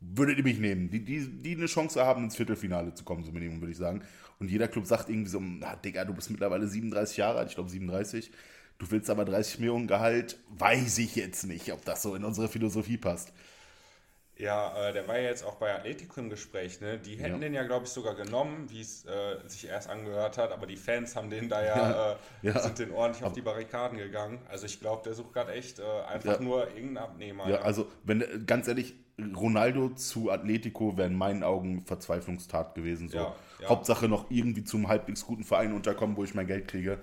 Würdet 0.00 0.38
ihr 0.38 0.44
mich 0.44 0.60
nehmen? 0.60 0.90
Die, 0.90 1.04
die, 1.04 1.28
die 1.28 1.56
eine 1.56 1.66
Chance 1.66 2.04
haben, 2.04 2.24
ins 2.24 2.36
Viertelfinale 2.36 2.94
zu 2.94 3.04
kommen, 3.04 3.24
so 3.24 3.32
Minimum, 3.32 3.60
würde 3.60 3.72
ich 3.72 3.78
sagen. 3.78 4.02
Und 4.38 4.48
jeder 4.48 4.68
Club 4.68 4.86
sagt 4.86 5.08
irgendwie 5.08 5.30
so, 5.30 5.40
na, 5.40 5.74
Digga, 5.74 6.04
du 6.04 6.14
bist 6.14 6.30
mittlerweile 6.30 6.68
37 6.68 7.16
Jahre 7.16 7.38
alt, 7.38 7.48
ich 7.48 7.56
glaube 7.56 7.68
37 7.68 8.30
Du 8.78 8.90
willst 8.90 9.10
aber 9.10 9.24
30 9.24 9.58
Millionen 9.58 9.88
Gehalt, 9.88 10.38
weiß 10.50 10.98
ich 10.98 11.16
jetzt 11.16 11.44
nicht, 11.44 11.72
ob 11.72 11.84
das 11.84 12.02
so 12.02 12.14
in 12.14 12.24
unsere 12.24 12.48
Philosophie 12.48 12.96
passt. 12.96 13.32
Ja, 14.36 14.88
äh, 14.88 14.92
der 14.92 15.08
war 15.08 15.18
ja 15.18 15.24
jetzt 15.24 15.44
auch 15.44 15.56
bei 15.56 15.74
Atletico 15.74 16.20
im 16.20 16.30
Gespräch, 16.30 16.80
ne? 16.80 16.96
Die 16.96 17.16
hätten 17.16 17.34
ja. 17.34 17.38
den 17.40 17.54
ja, 17.54 17.64
glaube 17.64 17.86
ich, 17.86 17.90
sogar 17.90 18.14
genommen, 18.14 18.70
wie 18.70 18.80
es 18.80 19.04
äh, 19.04 19.36
sich 19.48 19.66
erst 19.66 19.90
angehört 19.90 20.38
hat, 20.38 20.52
aber 20.52 20.68
die 20.68 20.76
Fans 20.76 21.16
haben 21.16 21.28
den 21.28 21.48
da 21.48 21.64
ja. 21.64 22.12
Äh, 22.12 22.16
ja. 22.42 22.58
sind 22.60 22.78
den 22.78 22.92
ordentlich 22.92 23.24
auf 23.24 23.32
die 23.32 23.40
Barrikaden 23.40 23.98
gegangen. 23.98 24.38
Also 24.48 24.66
ich 24.66 24.78
glaube, 24.78 25.02
der 25.02 25.14
sucht 25.14 25.32
gerade 25.32 25.52
echt 25.52 25.80
äh, 25.80 25.82
einfach 26.06 26.38
nur 26.38 26.68
irgendeinen 26.68 26.98
Abnehmer. 26.98 27.48
Ja, 27.48 27.62
also 27.62 27.88
wenn 28.04 28.46
ganz 28.46 28.68
ehrlich, 28.68 28.94
Ronaldo 29.18 29.88
zu 29.90 30.30
Atletico 30.30 30.96
wäre 30.96 31.08
in 31.08 31.16
meinen 31.16 31.42
Augen 31.42 31.84
Verzweiflungstat 31.84 32.76
gewesen. 32.76 33.08
So. 33.08 33.34
Hauptsache 33.66 34.06
noch 34.06 34.30
irgendwie 34.30 34.62
zum 34.62 34.86
halbwegs 34.86 35.26
guten 35.26 35.42
Verein 35.42 35.72
unterkommen, 35.72 36.16
wo 36.16 36.22
ich 36.22 36.34
mein 36.34 36.46
Geld 36.46 36.68
kriege. 36.68 37.00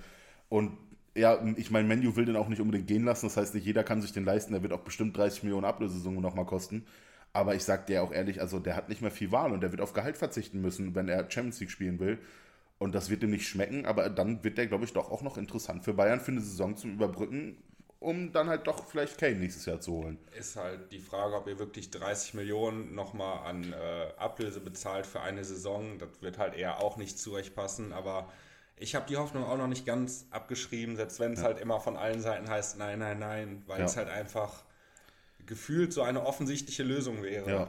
Und 0.48 0.78
ja, 1.16 1.42
ich 1.56 1.72
meine, 1.72 1.88
Menu 1.88 2.16
will 2.16 2.26
den 2.26 2.36
auch 2.36 2.50
nicht 2.50 2.60
unbedingt 2.60 2.88
gehen 2.88 3.06
lassen. 3.06 3.28
Das 3.28 3.38
heißt, 3.38 3.56
nicht 3.56 3.66
jeder 3.66 3.84
kann 3.84 4.02
sich 4.02 4.12
den 4.12 4.26
leisten. 4.26 4.54
Der 4.54 4.62
wird 4.62 4.74
auch 4.74 4.82
bestimmt 4.82 5.16
30 5.18 5.44
Millionen 5.44 5.66
Ablösesumme 5.66 6.22
nochmal 6.22 6.46
kosten. 6.46 6.86
Aber 7.32 7.56
ich 7.56 7.64
sag 7.64 7.88
dir 7.88 8.04
auch 8.04 8.12
ehrlich, 8.12 8.42
also 8.42 8.60
der 8.60 8.76
hat 8.76 8.90
nicht 8.90 9.02
mehr 9.02 9.12
viel 9.12 9.32
Wahl 9.32 9.52
und 9.52 9.62
der 9.62 9.72
wird 9.72 9.82
auf 9.82 9.94
Gehalt 9.94 10.18
verzichten 10.18 10.62
müssen, 10.62 10.96
wenn 10.96 11.10
er 11.10 11.30
Champions 11.30 11.60
League 11.60 11.72
spielen 11.72 12.00
will. 12.00 12.20
Und 12.78 12.94
das 12.94 13.10
wird 13.10 13.24
ihm 13.24 13.32
nicht 13.32 13.48
schmecken, 13.48 13.86
aber 13.86 14.10
dann 14.10 14.44
wird 14.44 14.58
der, 14.58 14.68
glaube 14.68 14.86
ich, 14.86 14.94
doch 14.94 15.10
auch 15.10 15.22
noch 15.22 15.38
interessant 15.38 15.84
für 15.84 15.94
Bayern 15.94 16.20
für 16.20 16.32
eine 16.32 16.42
Saison 16.42 16.76
zum 16.76 16.94
Überbrücken, 16.94 17.58
um 18.00 18.34
dann 18.34 18.50
halt 18.50 18.68
doch 18.68 18.86
vielleicht 18.86 19.18
Kane 19.18 19.36
nächstes 19.36 19.66
Jahr 19.66 19.80
zu 19.80 19.94
holen. 19.94 20.18
Ist 20.38 20.58
halt 20.58 20.92
die 20.92 21.00
Frage, 21.00 21.36
ob 21.36 21.48
ihr 21.48 21.58
wirklich 21.58 21.90
30 21.90 22.34
Millionen 22.34 22.94
nochmal 22.94 23.48
an 23.48 23.74
äh, 23.74 24.12
Ablöse 24.18 24.60
bezahlt 24.60 25.06
für 25.06 25.22
eine 25.22 25.44
Saison. 25.46 25.98
Das 26.00 26.22
wird 26.22 26.38
halt 26.38 26.56
eher 26.56 26.82
auch 26.82 26.98
nicht 26.98 27.18
zu 27.18 27.34
euch 27.34 27.56
passen, 27.56 27.94
aber 27.94 28.30
ich 28.78 28.96
habe 28.96 29.06
die 29.08 29.18
Hoffnung 29.18 29.44
auch 29.44 29.58
noch 29.58 29.68
nicht 29.68 29.86
ganz 29.86 30.28
abgeschrieben, 30.32 30.96
selbst 30.96 31.20
wenn 31.20 31.34
es 31.34 31.40
ja. 31.40 31.46
halt 31.46 31.60
immer 31.60 31.80
von 31.80 31.96
allen 31.96 32.22
Seiten 32.22 32.50
heißt, 32.50 32.78
nein, 32.78 33.00
nein, 33.00 33.20
nein, 33.20 33.64
weil 33.68 33.80
ja. 33.80 33.86
es 33.86 33.96
halt 33.96 34.10
einfach 34.10 34.64
gefühlt 35.46 35.94
so 35.94 36.02
eine 36.02 36.26
offensichtliche 36.26 36.84
Lösung 36.84 37.24
wäre. 37.24 37.50
Ja. 37.50 37.68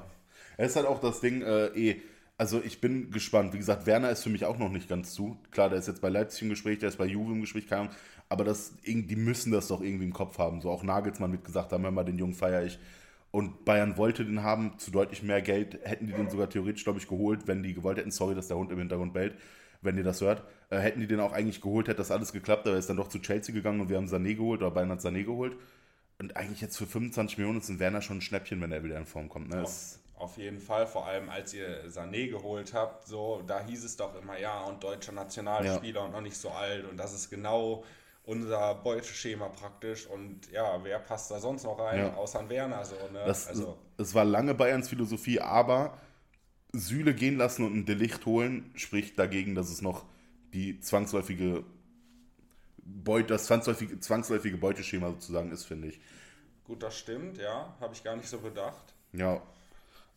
Es 0.57 0.71
ist 0.71 0.77
halt 0.77 0.87
auch 0.87 1.01
das 1.01 1.21
Ding, 1.21 1.43
äh, 1.43 1.67
eh, 1.67 2.03
also 2.39 2.61
ich 2.63 2.81
bin 2.81 3.11
gespannt. 3.11 3.53
Wie 3.53 3.59
gesagt, 3.59 3.87
Werner 3.87 4.11
ist 4.11 4.23
für 4.23 4.31
mich 4.31 4.45
auch 4.45 4.59
noch 4.59 4.71
nicht 4.71 4.89
ganz 4.89 5.15
zu. 5.15 5.39
Klar, 5.51 5.69
der 5.69 5.79
ist 5.79 5.87
jetzt 5.87 6.01
bei 6.01 6.09
Leipzig 6.09 6.43
im 6.43 6.49
Gespräch, 6.49 6.79
der 6.79 6.89
ist 6.89 6.97
bei 6.97 7.07
Juve 7.07 7.33
im 7.33 7.41
Gespräch, 7.41 7.67
keine 7.67 7.83
Ahnung. 7.83 7.95
Aber 8.29 8.45
das, 8.45 8.73
die 8.85 9.17
müssen 9.17 9.53
das 9.53 9.69
doch 9.69 9.81
irgendwie 9.81 10.05
im 10.05 10.13
Kopf 10.13 10.39
haben. 10.39 10.61
So 10.61 10.71
auch 10.71 10.83
Nagelsmann 10.83 11.31
mit 11.31 11.45
gesagt 11.45 11.73
haben, 11.73 11.85
hör 11.85 11.93
mal, 11.93 12.05
den 12.05 12.19
Jungen 12.19 12.35
feiere 12.35 12.65
ich. 12.65 12.79
Und 13.31 13.65
Bayern 13.65 13.97
wollte 13.97 14.25
den 14.25 14.43
haben, 14.43 14.79
zu 14.79 14.91
deutlich 14.91 15.23
mehr 15.23 15.43
Geld 15.43 15.79
hätten 15.85 16.07
die 16.07 16.13
den 16.13 16.31
sogar 16.31 16.49
theoretisch, 16.49 16.85
glaube 16.85 16.99
ich, 16.99 17.07
geholt, 17.07 17.47
wenn 17.47 17.63
die 17.63 17.75
gewollt 17.75 17.99
hätten. 17.99 18.11
Sorry, 18.11 18.35
dass 18.35 18.49
der 18.49 18.57
Hund 18.57 18.73
im 18.73 18.79
Hintergrund 18.79 19.13
bellt 19.13 19.35
wenn 19.83 19.97
ihr 19.97 20.05
das 20.05 20.21
hört, 20.21 20.43
äh, 20.71 20.79
hätten 20.79 21.01
die 21.01 21.07
den 21.07 21.21
auch 21.21 21.33
eigentlich 21.33 21.61
geholt, 21.61 21.89
hätte 21.89 21.99
das 21.99 22.11
alles 22.11 22.33
geklappt, 22.33 22.67
aber 22.67 22.77
er 22.77 22.79
ist 22.79 22.89
dann 22.89 22.97
doch 22.97 23.09
zu 23.09 23.19
Chelsea 23.19 23.55
gegangen 23.55 23.81
und 23.81 23.89
wir 23.89 23.97
haben 23.97 24.07
Sané 24.07 24.35
geholt, 24.35 24.63
oder 24.63 24.71
Bayern 24.71 24.91
hat 24.91 25.01
Sané 25.01 25.25
geholt. 25.25 25.57
Und 26.19 26.37
eigentlich 26.37 26.61
jetzt 26.61 26.79
für 26.79 26.87
25 26.87 27.39
Millionen 27.39 27.61
ist 27.61 27.69
ein 27.69 27.79
Werner 27.79 28.01
schon 28.01 28.19
ein 28.19 28.23
Schnäppchen, 28.23 28.61
wenn 28.63 28.73
er 28.73 28.83
wieder 28.83 28.97
in 28.97 29.05
Form 29.05 29.29
kommt. 29.29 29.51
Ne? 29.51 29.63
Auf, 29.63 29.99
auf, 30.15 30.39
jeden 30.39 30.61
Fall, 30.61 30.87
vor 30.87 31.07
allem 31.07 31.29
als 31.29 31.53
ihr 31.53 31.89
Sané 31.91 32.31
geholt 32.31 32.73
habt, 32.73 33.07
so, 33.07 33.43
da 33.47 33.63
hieß 33.65 33.85
es 33.85 33.97
doch 33.97 34.21
immer, 34.21 34.39
ja, 34.39 34.63
und 34.63 34.83
deutscher 34.83 35.13
Nationalspieler 35.13 36.01
ja. 36.01 36.07
und 36.07 36.13
noch 36.13 36.23
nicht 36.23 36.37
so 36.37 36.51
alt 36.51 36.89
und 36.89 36.97
das 36.97 37.13
ist 37.13 37.29
genau 37.29 37.85
unser 38.25 38.75
Beuteschema 38.75 39.49
praktisch 39.51 40.07
und 40.07 40.51
ja, 40.51 40.83
wer 40.83 40.99
passt 40.99 41.31
da 41.31 41.39
sonst 41.39 41.65
noch 41.65 41.79
rein, 41.79 41.99
ja. 41.99 42.15
außer 42.15 42.49
Werner 42.49 42.85
so, 42.85 42.97
ne? 43.13 43.23
Das, 43.25 43.47
also, 43.47 43.79
es 43.99 44.15
war 44.15 44.25
lange 44.25 44.55
Bayerns 44.55 44.89
Philosophie, 44.89 45.41
aber 45.41 45.97
Sühle 46.79 47.15
gehen 47.15 47.37
lassen 47.37 47.65
und 47.65 47.75
ein 47.75 47.87
Delicht 47.87 48.27
holen, 48.27 48.71
spricht 48.75 49.19
dagegen, 49.19 49.55
dass 49.55 49.71
es 49.71 49.83
noch 49.83 50.05
die 50.53 50.81
zwangsläufige 50.81 51.65
Beut, 52.79 53.31
das 53.31 53.47
zwangsläufige, 53.47 53.99
zwangsläufige 53.99 54.57
Beuteschema 54.57 55.11
sozusagen 55.11 55.51
ist, 55.51 55.65
finde 55.65 55.89
ich. 55.89 56.01
Gut, 56.65 56.83
das 56.83 56.97
stimmt, 56.97 57.39
ja. 57.39 57.75
Habe 57.81 57.95
ich 57.95 58.05
gar 58.05 58.17
nicht 58.17 58.29
so 58.29 58.39
bedacht. 58.39 58.95
Ja, 59.13 59.43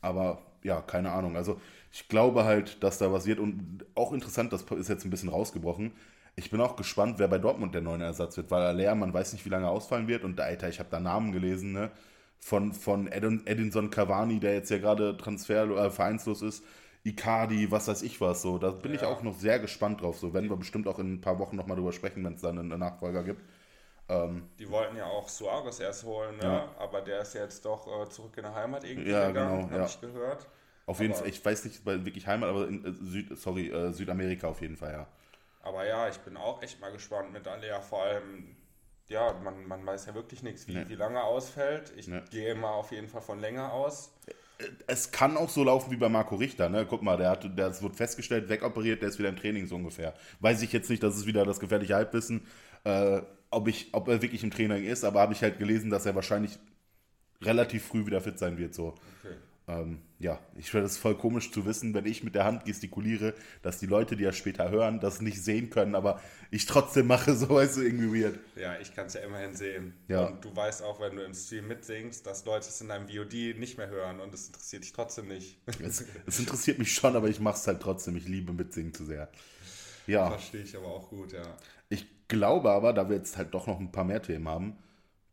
aber 0.01 0.41
ja, 0.63 0.81
keine 0.81 1.11
Ahnung. 1.11 1.35
Also 1.35 1.59
ich 1.91 2.07
glaube 2.07 2.43
halt, 2.43 2.83
dass 2.83 2.99
da 2.99 3.11
was 3.11 3.25
wird 3.25 3.39
und 3.39 3.85
auch 3.95 4.13
interessant, 4.13 4.53
das 4.53 4.63
ist 4.63 4.89
jetzt 4.89 5.05
ein 5.05 5.09
bisschen 5.09 5.29
rausgebrochen. 5.29 5.91
Ich 6.35 6.51
bin 6.51 6.61
auch 6.61 6.75
gespannt, 6.75 7.19
wer 7.19 7.27
bei 7.27 7.37
Dortmund 7.37 7.73
der 7.73 7.81
neue 7.81 8.03
Ersatz 8.03 8.37
wird, 8.37 8.51
weil 8.51 8.61
Alea, 8.61 8.95
man 8.95 9.13
weiß 9.13 9.33
nicht, 9.33 9.45
wie 9.45 9.49
lange 9.49 9.65
er 9.65 9.71
ausfallen 9.71 10.07
wird 10.07 10.23
und 10.23 10.39
Alter, 10.39 10.69
ich 10.69 10.79
habe 10.79 10.89
da 10.89 10.99
Namen 10.99 11.31
gelesen, 11.31 11.73
ne? 11.73 11.91
Von, 12.39 12.73
von 12.73 13.07
Edin, 13.07 13.45
Edinson 13.45 13.89
Cavani, 13.89 14.39
der 14.39 14.53
jetzt 14.53 14.69
ja 14.71 14.77
gerade 14.77 15.17
Transfer, 15.17 15.63
äh, 15.69 15.91
vereinslos 15.91 16.41
ist, 16.41 16.63
Icardi, 17.03 17.71
was 17.71 17.87
weiß 17.87 18.01
ich 18.01 18.19
was. 18.21 18.41
So, 18.41 18.57
da 18.57 18.71
bin 18.71 18.93
ich 18.93 19.01
Ja. 19.01 19.07
auch 19.09 19.23
noch 19.23 19.35
sehr 19.37 19.59
gespannt 19.59 20.01
drauf. 20.01 20.17
So 20.19 20.33
werden 20.33 20.49
wir 20.49 20.57
bestimmt 20.57 20.87
auch 20.87 20.99
in 20.99 21.13
ein 21.15 21.21
paar 21.21 21.39
Wochen 21.39 21.55
nochmal 21.55 21.77
drüber 21.77 21.93
sprechen, 21.93 22.23
wenn 22.25 22.33
es 22.35 22.41
dann 22.41 22.59
einen 22.59 22.79
Nachfolger 22.79 23.23
gibt. 23.23 23.41
Ähm, 24.09 24.49
Die 24.59 24.69
wollten 24.69 24.97
ja 24.97 25.05
auch 25.05 25.29
Suarez 25.29 25.79
erst 25.79 26.03
holen, 26.03 26.37
ne? 26.37 26.43
Ja. 26.43 26.75
aber 26.79 27.01
der 27.01 27.21
ist 27.21 27.33
jetzt 27.35 27.63
doch 27.65 27.87
äh, 27.87 28.09
zurück 28.09 28.33
in 28.37 28.43
der 28.43 28.55
Heimat 28.55 28.83
irgendwie 28.83 29.11
Ja, 29.11 29.27
gegangen, 29.27 29.61
genau, 29.61 29.71
habe 29.71 29.75
ja. 29.81 29.85
ich 29.85 30.01
gehört. 30.01 30.47
auf 30.87 30.99
jeden 30.99 31.13
Aber- 31.13 31.21
Fall, 31.21 31.29
ich 31.29 31.45
weiß 31.45 31.65
nicht, 31.65 31.85
weil 31.85 32.05
wirklich 32.05 32.25
Heimat, 32.27 32.49
aber 32.49 32.67
in 32.67 32.83
äh, 32.85 32.91
Süd, 33.01 33.37
sorry, 33.37 33.69
äh, 33.69 33.91
Südamerika 33.91 34.47
auf 34.47 34.61
jeden 34.61 34.77
Fall, 34.77 34.93
ja. 34.93 35.07
Aber 35.61 35.85
ja, 35.85 36.07
ich 36.09 36.17
bin 36.19 36.37
auch 36.37 36.61
echt 36.63 36.79
mal 36.81 36.91
gespannt 36.91 37.31
mit 37.33 37.47
Alea. 37.47 37.81
Vor 37.81 38.03
allem, 38.03 38.55
ja, 39.09 39.33
man, 39.43 39.67
man 39.67 39.85
weiß 39.85 40.05
ja 40.05 40.15
wirklich 40.15 40.43
nichts, 40.43 40.67
wie, 40.67 40.75
Nee. 40.75 40.85
wie 40.87 40.95
lange 40.95 41.21
ausfällt. 41.23 41.91
Ich 41.97 42.07
Nee. 42.07 42.21
gehe 42.31 42.55
mal 42.55 42.69
auf 42.71 42.91
jeden 42.91 43.07
Fall 43.07 43.21
von 43.21 43.39
länger 43.39 43.73
aus. 43.73 44.13
Es 44.87 45.11
kann 45.11 45.37
auch 45.37 45.49
so 45.49 45.63
laufen 45.63 45.89
wie 45.91 45.95
bei 45.97 46.09
Marco 46.09 46.35
Richter, 46.35 46.67
ne? 46.69 46.85
Guck 46.87 47.01
mal, 47.01 47.15
der 47.17 47.29
hat, 47.29 47.49
das 47.57 47.81
wird 47.81 47.95
festgestellt, 47.95 48.49
wegoperiert, 48.49 49.01
der 49.01 49.09
ist 49.09 49.17
wieder 49.17 49.29
im 49.29 49.37
Training 49.37 49.67
so 49.67 49.75
ungefähr. 49.75 50.13
Weiß 50.41 50.61
ich 50.61 50.73
jetzt 50.73 50.89
nicht, 50.89 51.01
das 51.01 51.15
ist 51.17 51.25
wieder 51.25 51.45
das 51.45 51.59
gefährliche 51.61 51.95
Halbwissen, 51.95 52.45
äh, 52.83 53.21
ob, 53.51 53.67
ich, 53.69 53.93
ob 53.93 54.07
er 54.09 54.21
wirklich 54.21 54.43
im 54.43 54.51
Training 54.51 54.83
ist, 54.83 55.03
aber 55.05 55.21
habe 55.21 55.33
ich 55.33 55.41
halt 55.41 55.59
gelesen, 55.59 55.89
dass 55.89 56.05
er 56.05 56.13
wahrscheinlich 56.15 56.59
relativ 57.41 57.85
früh 57.85 58.05
wieder 58.05 58.19
fit 58.21 58.37
sein 58.37 58.57
wird, 58.57 58.73
so. 58.75 58.95
Okay. 59.23 59.35
Ähm, 59.69 59.99
ja, 60.17 60.39
ich 60.57 60.71
finde 60.71 60.87
es 60.87 60.97
voll 60.97 61.15
komisch 61.15 61.51
zu 61.51 61.63
wissen, 61.63 61.93
wenn 61.93 62.07
ich 62.07 62.23
mit 62.23 62.33
der 62.33 62.43
Hand 62.43 62.65
gestikuliere, 62.65 63.35
dass 63.61 63.77
die 63.77 63.85
Leute, 63.85 64.15
die 64.15 64.23
ja 64.23 64.31
später 64.31 64.71
hören, 64.71 64.99
das 64.99 65.21
nicht 65.21 65.41
sehen 65.43 65.69
können, 65.69 65.93
aber 65.93 66.19
ich 66.49 66.65
trotzdem 66.65 67.05
mache, 67.05 67.35
so 67.35 67.49
weißt 67.49 67.77
du, 67.77 67.81
irgendwie 67.83 68.23
weird. 68.23 68.39
Ja, 68.55 68.79
ich 68.79 68.95
kann 68.95 69.05
es 69.05 69.13
ja 69.13 69.21
immerhin 69.21 69.53
sehen. 69.53 69.93
Ja. 70.07 70.25
Und 70.25 70.43
du 70.43 70.55
weißt 70.55 70.81
auch, 70.81 70.99
wenn 70.99 71.15
du 71.15 71.21
im 71.21 71.35
Stream 71.35 71.67
mitsingst, 71.67 72.25
dass 72.25 72.45
Leute 72.45 72.67
es 72.67 72.81
in 72.81 72.87
deinem 72.87 73.07
VOD 73.07 73.59
nicht 73.59 73.77
mehr 73.77 73.89
hören 73.89 74.19
und 74.19 74.33
es 74.33 74.47
interessiert 74.47 74.83
dich 74.83 74.93
trotzdem 74.93 75.27
nicht. 75.27 75.59
Es, 75.81 76.03
es 76.25 76.39
interessiert 76.39 76.79
mich 76.79 76.93
schon, 76.93 77.15
aber 77.15 77.29
ich 77.29 77.39
mache 77.39 77.57
es 77.57 77.67
halt 77.67 77.79
trotzdem. 77.79 78.15
Ich 78.15 78.27
liebe 78.27 78.51
mitsingen 78.51 78.93
zu 78.93 79.05
sehr. 79.05 79.29
Ja, 80.07 80.31
Verstehe 80.31 80.63
ich 80.63 80.75
aber 80.75 80.87
auch 80.87 81.09
gut, 81.09 81.31
ja. 81.31 81.43
ich 81.89 82.05
glaube 82.27 82.71
aber, 82.71 82.93
da 82.93 83.07
wir 83.07 83.17
jetzt 83.17 83.37
halt 83.37 83.53
doch 83.53 83.67
noch 83.67 83.79
ein 83.79 83.91
paar 83.91 84.03
mehr 84.03 84.21
Themen 84.21 84.47
haben, 84.47 84.77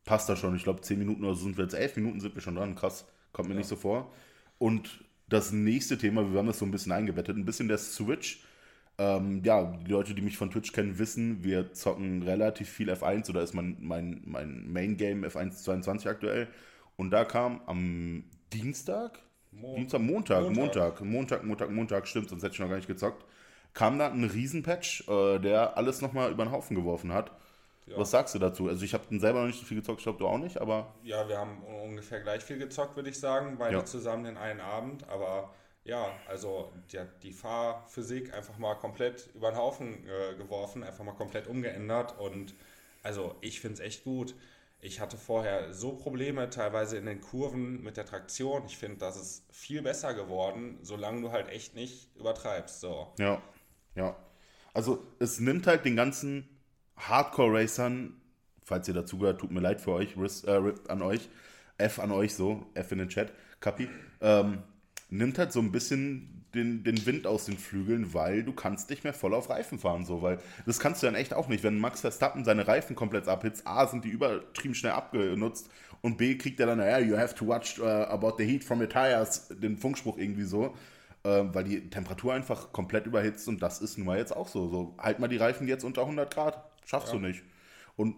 passt 0.05 0.28
das 0.28 0.38
schon. 0.38 0.55
Ich 0.55 0.64
glaube, 0.64 0.83
10 0.83 0.99
Minuten 0.99 1.25
oder 1.25 1.35
so 1.35 1.45
sind 1.45 1.57
wir 1.57 1.64
jetzt, 1.64 1.75
11 1.75 1.97
Minuten 1.97 2.21
sind 2.21 2.35
wir 2.35 2.43
schon 2.43 2.55
dran. 2.55 2.75
Krass, 2.75 3.07
kommt 3.33 3.49
mir 3.49 3.55
nicht 3.55 3.69
so 3.69 3.76
vor. 3.76 4.12
Und 4.58 5.04
das 5.28 5.52
nächste 5.52 5.98
Thema, 5.98 6.30
wir 6.32 6.38
haben 6.38 6.46
das 6.46 6.58
so 6.58 6.64
ein 6.64 6.70
bisschen 6.70 6.92
eingebettet, 6.92 7.36
ein 7.36 7.44
bisschen 7.44 7.68
der 7.68 7.78
Switch. 7.78 8.42
Ähm, 8.98 9.42
ja, 9.44 9.64
die 9.86 9.90
Leute, 9.90 10.14
die 10.14 10.22
mich 10.22 10.38
von 10.38 10.50
Twitch 10.50 10.72
kennen, 10.72 10.98
wissen, 10.98 11.44
wir 11.44 11.72
zocken 11.75 12.22
relativ 12.22 12.68
viel 12.70 12.90
F1 12.90 13.28
oder 13.28 13.42
ist 13.42 13.52
mein, 13.54 13.76
mein, 13.80 14.22
mein 14.25 14.72
Main 14.72 14.96
Game 14.96 15.25
F1 15.25 15.50
22 15.62 16.08
aktuell. 16.08 16.48
Und 16.96 17.10
da 17.10 17.25
kam 17.25 17.60
am 17.66 18.25
Dienstag, 18.54 19.18
Mo- 19.52 19.75
Dienstag, 19.76 20.00
Montag, 20.00 20.42
Montag. 20.44 20.56
Montag, 20.56 21.00
Montag, 21.04 21.44
Montag, 21.44 21.70
Montag, 21.70 22.08
stimmt, 22.08 22.30
sonst 22.30 22.42
hätte 22.42 22.54
ich 22.54 22.60
noch 22.60 22.68
gar 22.70 22.76
nicht 22.76 22.86
gezockt. 22.88 23.25
Kam 23.75 23.98
da 23.98 24.10
ein 24.10 24.25
Riesenpatch, 24.25 25.06
äh, 25.08 25.38
der 25.40 25.76
alles 25.76 26.00
nochmal 26.00 26.30
über 26.30 26.44
den 26.46 26.52
Haufen 26.52 26.75
geworfen 26.75 27.12
hat. 27.12 27.32
Ja. 27.87 27.99
Was 27.99 28.11
sagst 28.11 28.35
du 28.35 28.38
dazu? 28.38 28.69
Also 28.69 28.85
ich 28.85 28.95
habe 28.95 29.07
den 29.07 29.21
selber 29.21 29.40
noch 29.40 29.47
nicht 29.47 29.61
so 29.61 29.64
viel 29.66 29.76
gezockt, 29.78 30.00
ich 30.00 30.05
glaube 30.05 30.19
du 30.19 30.26
auch 30.26 30.38
nicht, 30.38 30.59
aber 30.59 30.95
Ja, 31.02 31.28
wir 31.28 31.38
haben 31.38 31.62
ungefähr 31.62 32.21
gleich 32.21 32.43
viel 32.43 32.59
gezockt, 32.59 32.97
würde 32.97 33.11
ich 33.11 33.19
sagen, 33.19 33.59
beide 33.59 33.78
Ja. 33.78 33.85
zusammen 33.85 34.26
in 34.26 34.37
einen 34.37 34.61
Abend. 34.61 35.09
Aber 35.09 35.55
ja, 35.85 36.12
also 36.28 36.73
die, 36.93 36.99
die 37.23 37.33
Fahrphysik 37.33 38.35
einfach 38.35 38.59
mal 38.59 38.75
komplett 38.75 39.28
über 39.35 39.50
den 39.50 39.57
Haufen 39.59 40.05
äh, 40.09 40.35
geworfen, 40.37 40.83
einfach 40.83 41.05
mal 41.05 41.12
komplett 41.14 41.47
umgeändert. 41.47 42.19
Und 42.19 42.55
also 43.02 43.37
ich 43.40 43.61
finde 43.61 43.75
es 43.75 43.81
echt 43.81 44.05
gut. 44.05 44.35
Ich 44.81 45.00
hatte 45.00 45.16
vorher 45.16 45.73
so 45.73 45.93
Probleme 45.97 46.50
teilweise 46.50 46.97
in 46.99 47.07
den 47.07 47.21
Kurven 47.21 47.83
mit 47.83 47.97
der 47.97 48.05
Traktion. 48.05 48.64
Ich 48.66 48.76
finde, 48.76 48.99
das 48.99 49.16
ist 49.16 49.45
viel 49.52 49.83
besser 49.83 50.12
geworden, 50.14 50.78
solange 50.83 51.23
du 51.23 51.33
halt 51.33 51.49
echt 51.49 51.75
nicht 51.75 52.14
übertreibst. 52.16 52.81
So. 52.81 53.12
ja, 53.19 53.40
ja. 53.95 54.16
Also 54.75 55.02
es 55.19 55.40
nimmt 55.40 55.66
halt 55.66 55.85
den 55.85 55.97
ganzen 55.97 56.49
Hardcore-Racern, 56.96 58.14
falls 58.62 58.88
ihr 58.88 58.94
dazugehört, 58.94 59.40
tut 59.40 59.50
mir 59.50 59.60
leid 59.60 59.80
für 59.80 59.92
euch, 59.92 60.16
Ris, 60.18 60.44
äh, 60.44 60.52
RIP 60.52 60.90
an 60.90 61.02
euch, 61.02 61.28
F 61.78 61.98
an 61.98 62.10
euch 62.10 62.34
so, 62.34 62.66
F 62.74 62.92
in 62.92 62.98
den 62.98 63.08
Chat, 63.08 63.32
Kapi, 63.60 63.88
ähm, 64.20 64.58
nimmt 65.10 65.38
halt 65.38 65.52
so 65.52 65.60
ein 65.60 65.72
bisschen 65.72 66.36
den, 66.54 66.82
den 66.82 67.04
Wind 67.06 67.26
aus 67.26 67.44
den 67.44 67.58
Flügeln, 67.58 68.14
weil 68.14 68.42
du 68.42 68.52
kannst 68.52 68.90
nicht 68.90 69.04
mehr 69.04 69.12
voll 69.12 69.34
auf 69.34 69.50
Reifen 69.50 69.78
fahren, 69.78 70.04
so, 70.04 70.22
weil 70.22 70.38
das 70.64 70.80
kannst 70.80 71.02
du 71.02 71.06
dann 71.06 71.14
echt 71.14 71.34
auch 71.34 71.48
nicht. 71.48 71.62
Wenn 71.62 71.78
Max 71.78 72.00
Verstappen 72.00 72.44
seine 72.44 72.66
Reifen 72.66 72.96
komplett 72.96 73.28
abhitzt, 73.28 73.66
A, 73.66 73.86
sind 73.86 74.04
die 74.04 74.08
übertrieben 74.08 74.74
schnell 74.74 74.92
abgenutzt 74.92 75.68
und 76.00 76.16
B, 76.16 76.36
kriegt 76.36 76.58
er 76.58 76.66
dann, 76.66 76.78
naja, 76.78 76.98
you 76.98 77.16
have 77.16 77.34
to 77.34 77.46
watch 77.46 77.78
uh, 77.78 77.84
about 77.84 78.34
the 78.38 78.44
heat 78.44 78.64
from 78.64 78.80
your 78.80 78.88
tires, 78.88 79.48
den 79.50 79.76
Funkspruch 79.76 80.16
irgendwie 80.18 80.44
so, 80.44 80.74
äh, 81.24 81.44
weil 81.52 81.64
die 81.64 81.90
Temperatur 81.90 82.32
einfach 82.32 82.72
komplett 82.72 83.06
überhitzt 83.06 83.46
und 83.48 83.62
das 83.62 83.80
ist 83.80 83.98
nun 83.98 84.06
mal 84.06 84.18
jetzt 84.18 84.34
auch 84.34 84.48
so. 84.48 84.68
so 84.68 84.94
halt 84.98 85.18
mal 85.18 85.28
die 85.28 85.36
Reifen 85.36 85.68
jetzt 85.68 85.84
unter 85.84 86.02
100 86.02 86.32
Grad, 86.32 86.64
schaffst 86.87 87.12
du 87.12 87.19
nicht. 87.19 87.43
Und 87.97 88.16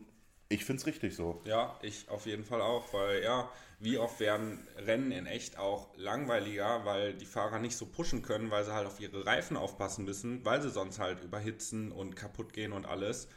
ich 0.48 0.64
finde 0.64 0.80
es 0.80 0.86
richtig 0.86 1.16
so. 1.16 1.40
Ja, 1.44 1.78
ich 1.82 2.08
auf 2.08 2.26
jeden 2.26 2.44
Fall 2.44 2.62
auch, 2.62 2.92
weil 2.94 3.22
ja, 3.22 3.50
wie 3.80 3.98
oft 3.98 4.18
werden 4.20 4.66
Rennen 4.76 5.12
in 5.12 5.26
echt 5.26 5.58
auch 5.58 5.88
langweiliger, 5.96 6.84
weil 6.84 7.14
die 7.14 7.26
Fahrer 7.26 7.58
nicht 7.58 7.76
so 7.76 7.86
pushen 7.86 8.22
können, 8.22 8.50
weil 8.50 8.64
sie 8.64 8.72
halt 8.72 8.86
auf 8.86 8.98
ihre 9.00 9.26
Reifen 9.26 9.56
aufpassen 9.56 10.04
müssen, 10.04 10.44
weil 10.44 10.62
sie 10.62 10.70
sonst 10.70 10.98
halt 10.98 11.22
überhitzen 11.22 11.92
und 11.92 12.16
kaputt 12.16 12.52
gehen 12.52 12.72
und 12.72 12.86
alles. 12.86 13.28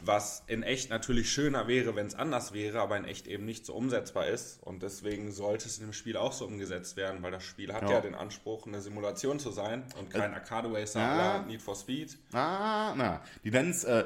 Was 0.00 0.42
in 0.46 0.62
echt 0.62 0.90
natürlich 0.90 1.30
schöner 1.30 1.68
wäre, 1.68 1.94
wenn 1.94 2.06
es 2.06 2.14
anders 2.14 2.52
wäre, 2.52 2.80
aber 2.80 2.96
in 2.96 3.04
echt 3.04 3.26
eben 3.26 3.44
nicht 3.44 3.64
so 3.64 3.74
umsetzbar 3.74 4.26
ist. 4.26 4.60
Und 4.62 4.82
deswegen 4.82 5.30
sollte 5.30 5.68
es 5.68 5.78
im 5.78 5.92
Spiel 5.92 6.16
auch 6.16 6.32
so 6.32 6.46
umgesetzt 6.46 6.96
werden, 6.96 7.22
weil 7.22 7.30
das 7.30 7.44
Spiel 7.44 7.72
hat 7.72 7.82
Ja. 7.82 7.92
ja, 7.92 8.00
den 8.00 8.14
Anspruch, 8.14 8.66
eine 8.66 8.80
Simulation 8.80 9.38
zu 9.38 9.50
sein 9.50 9.84
und 9.98 10.10
kein 10.10 10.34
Arcade 10.34 10.72
Racer 10.72 10.98
ja. 10.98 11.12
à 11.12 11.16
la 11.16 11.42
Need 11.42 11.62
for 11.62 11.76
Speed. 11.76 12.16
Ah, 12.32 12.94
na. 12.96 13.22
Die 13.44 13.50
nennen 13.50 13.70
es, 13.70 13.84
äh, 13.84 14.04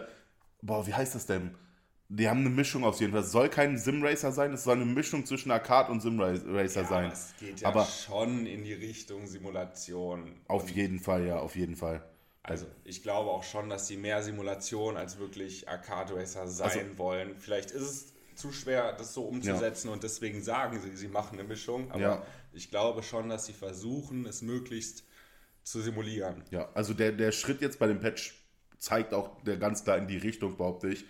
boah, 0.63 0.87
wie 0.87 0.95
heißt 0.95 1.15
das 1.15 1.27
denn? 1.27 1.55
Die 2.09 2.29
haben 2.29 2.41
eine 2.41 2.51
Mischung 2.51 2.85
auf 2.85 3.01
jeden 3.01 3.13
Fall. 3.13 3.23
Es 3.23 3.33
soll 3.33 3.49
kein 3.49 3.77
Sim-Racer 3.79 4.31
sein, 4.31 4.53
es 4.53 4.63
soll 4.63 4.77
eine 4.77 4.85
Mischung 4.85 5.27
zwischen 5.27 5.51
Arcade 5.51 5.91
und 5.91 6.01
Sim-Racer 6.01 6.85
sein. 6.85 7.11
Das 7.11 7.35
geht 7.41 7.61
ja 7.61 7.69
Aber 7.69 7.85
schon 7.85 8.47
in 8.47 8.63
die 8.63 8.75
Richtung 8.75 9.27
Simulation. 9.27 10.37
auf 10.47 10.71
jeden 10.71 11.01
Fall, 11.01 11.27
ja, 11.27 11.39
auf 11.41 11.57
jeden 11.57 11.75
Fall. 11.75 12.05
Also 12.45 12.67
ich 12.85 13.03
glaube 13.03 13.31
auch 13.31 13.43
schon, 13.43 13.69
dass 13.69 13.89
sie 13.89 13.97
mehr 13.97 14.23
Simulation 14.23 14.97
als 14.97 15.19
wirklich 15.19 15.69
Arcade 15.69 16.15
Racer 16.15 16.47
sein 16.47 16.71
Also- 16.71 16.99
wollen. 16.99 17.35
Vielleicht 17.39 17.73
ist 17.73 17.83
es 17.83 18.13
zu 18.37 18.53
schwer, 18.53 18.93
das 18.93 19.13
so 19.15 19.25
umzusetzen 19.25 19.89
und 19.89 20.05
deswegen 20.05 20.41
sagen 20.43 20.79
sie, 20.81 20.95
sie 20.95 21.09
machen 21.09 21.41
eine 21.41 21.49
Mischung. 21.49 21.91
Aber 21.91 22.01
Ja. 22.01 22.27
ich 22.53 22.71
glaube 22.71 23.03
schon, 23.03 23.29
dass 23.29 23.47
sie 23.47 23.53
versuchen, 23.53 24.27
es 24.27 24.43
möglichst 24.43 25.03
zu 25.65 25.81
simulieren. 25.81 26.45
Ja, 26.53 26.69
also 26.75 26.95
der, 26.95 27.11
der 27.11 27.33
Schritt 27.33 27.61
jetzt 27.63 27.81
bei 27.81 27.89
dem 27.89 27.99
Patch 27.99 28.46
zeigt 28.79 29.15
auch 29.15 29.43
der 29.43 29.57
ganz 29.57 29.85
klar 29.85 29.99
in 29.99 30.07
die 30.07 30.17
Richtung, 30.19 30.57
behaupte 30.57 30.89
ich. 30.89 31.05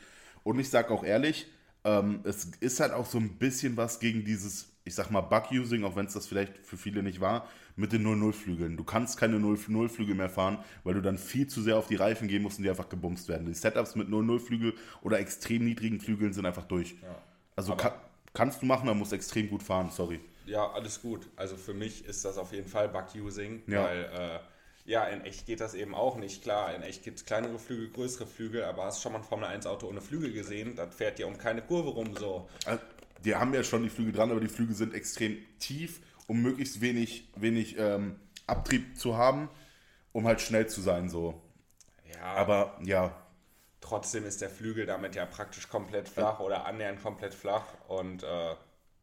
Und 0.44 0.58
ich 0.58 0.68
sage 0.70 0.90
auch 0.90 1.04
ehrlich, 1.04 1.46
ähm, 1.85 2.20
es 2.25 2.46
ist 2.61 2.80
halt 2.80 2.92
auch 2.92 3.06
so 3.06 3.18
ein 3.18 3.38
bisschen 3.38 3.76
was 3.76 4.00
gegen 4.00 4.25
dieses, 4.25 4.73
ich 4.85 4.94
sag 4.94 5.11
mal, 5.11 5.20
Bug-Using, 5.20 5.85
auch 5.85 5.96
wenn 5.96 6.06
es 6.06 6.12
das 6.14 6.26
vielleicht 6.26 6.58
für 6.66 6.76
viele 6.76 7.02
nicht 7.02 7.20
war, 7.20 7.49
mit 7.76 7.92
den 7.92 8.04
0-0-Flügeln. 8.06 8.76
Du 8.76 8.85
kannst 8.85 9.18
keine 9.18 9.37
0-0-Flügel 9.38 10.14
mehr 10.14 10.30
fahren, 10.30 10.58
weil 10.85 10.94
du 10.94 11.02
dann 11.02 11.18
viel 11.18 11.46
zu 11.46 11.62
sehr 11.62 11.76
auf 11.76 11.87
die 11.88 11.96
Reifen 11.96 12.26
gehen 12.28 12.42
musst 12.42 12.58
und 12.58 12.64
die 12.64 12.70
einfach 12.70 12.88
gebumst 12.88 13.28
werden. 13.28 13.46
Die 13.46 13.54
Setups 13.54 13.94
mit 13.96 14.08
0-0-Flügel 14.08 14.75
oder 15.02 15.18
extrem 15.20 15.64
niedrigen 15.64 16.00
Flügeln 16.00 16.32
sind 16.32 16.46
einfach 16.46 16.64
durch. 16.64 16.96
Also 17.56 17.73
Aber- 17.73 17.82
ka 17.82 18.00
kannst 18.35 18.61
du 18.61 18.66
machen, 18.66 18.87
aber 18.88 18.99
musst 18.99 19.14
extrem 19.14 19.49
gut 19.49 19.62
fahren, 19.62 19.90
sorry. 19.90 20.20
Ja, 20.44 20.70
alles 20.73 21.00
gut. 21.00 21.26
Also 21.37 21.56
für 21.56 21.73
mich 21.73 22.04
ist 22.04 22.23
das 22.25 22.37
auf 22.37 22.52
jeden 22.52 22.68
Fall 22.68 22.88
Bug-Using, 22.88 23.62
Ja. 23.66 23.85
weil 23.85 24.04
äh, 24.04 24.38
ja, 24.87 25.05
in 25.07 25.21
echt 25.23 25.47
geht 25.47 25.61
das 25.61 25.75
eben 25.75 25.95
auch 25.95 26.16
nicht. 26.16 26.43
Klar, 26.43 26.75
in 26.75 26.83
echt 26.83 27.02
gibt 27.02 27.19
es 27.19 27.25
kleinere 27.25 27.59
Flügel, 27.59 27.90
größere 27.90 28.26
Flügel, 28.26 28.64
aber 28.64 28.85
hast 28.85 29.02
schon 29.02 29.12
mal 29.12 29.19
ein 29.19 29.25
Formel-1-Auto 29.25 29.87
ohne 29.88 30.00
Flügel 30.00 30.33
gesehen? 30.33 30.76
Das 30.76 30.95
fährt 30.95 31.19
ja 31.19 31.26
um 31.26 31.38
keine 31.38 31.62
Kurve 31.62 31.90
rum 31.90 32.16
so. 32.16 32.49
Also, 32.64 32.83
Die 33.25 33.35
haben 33.35 33.52
ja 33.55 33.62
schon 33.64 33.83
die 33.83 33.90
Flügel 33.90 34.12
dran, 34.12 34.31
aber 34.31 34.40
die 34.40 34.49
Flügel 34.49 34.75
sind 34.76 34.95
extrem 34.95 35.38
tief, 35.59 36.00
um 36.26 36.43
möglichst 36.43 36.81
wenig, 36.81 37.28
wenig 37.37 37.76
ähm, 37.78 38.21
Abtrieb 38.47 38.99
zu 38.99 39.16
haben, 39.16 39.49
um 40.12 40.26
halt 40.26 40.40
schnell 40.40 40.66
zu 40.69 40.81
sein 40.81 41.09
so. 41.09 41.43
Ja, 42.05 42.23
Aber 42.35 42.78
ja, 42.85 43.14
trotzdem 43.81 44.25
ist 44.26 44.40
der 44.40 44.50
Flügel 44.50 44.87
damit 44.87 45.14
ja 45.14 45.26
praktisch 45.26 45.69
komplett 45.69 46.09
flach 46.09 46.40
oder 46.40 46.66
annähernd 46.66 47.02
komplett 47.02 47.35
flach 47.35 47.64
und 47.88 48.23
äh, 48.23 48.55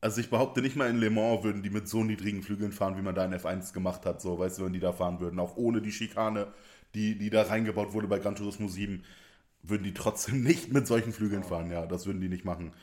also 0.03 0.19
ich 0.19 0.29
behaupte 0.29 0.61
nicht 0.61 0.75
mal 0.75 0.89
in 0.89 0.97
Le 0.97 1.09
Mans 1.09 1.45
würden 1.45 1.63
die 1.63 1.69
mit 1.69 1.87
so 1.87 2.03
niedrigen 2.03 2.43
Flügeln 2.43 2.73
fahren, 2.73 2.97
wie 2.97 3.01
man 3.01 3.15
da 3.15 3.23
in 3.23 3.33
F1 3.33 3.71
gemacht 3.73 4.05
hat, 4.05 4.21
so, 4.21 4.37
weißt 4.37 4.59
du, 4.59 4.65
wenn 4.65 4.73
die 4.73 4.81
da 4.81 4.91
fahren 4.91 5.21
würden, 5.21 5.39
auch 5.39 5.55
ohne 5.55 5.81
die 5.81 5.93
Schikane, 5.93 6.51
die, 6.93 7.17
die 7.17 7.29
da 7.29 7.43
reingebaut 7.43 7.93
wurde 7.93 8.09
bei 8.09 8.19
Gran 8.19 8.35
Turismo 8.35 8.67
7, 8.67 9.05
würden 9.63 9.83
die 9.83 9.93
trotzdem 9.93 10.43
nicht 10.43 10.73
mit 10.73 10.87
solchen 10.87 11.13
Flügeln 11.13 11.43
fahren, 11.43 11.71
ja, 11.71 11.85
das 11.85 12.05
würden 12.05 12.19
die 12.19 12.27
nicht 12.27 12.43
machen. 12.43 12.73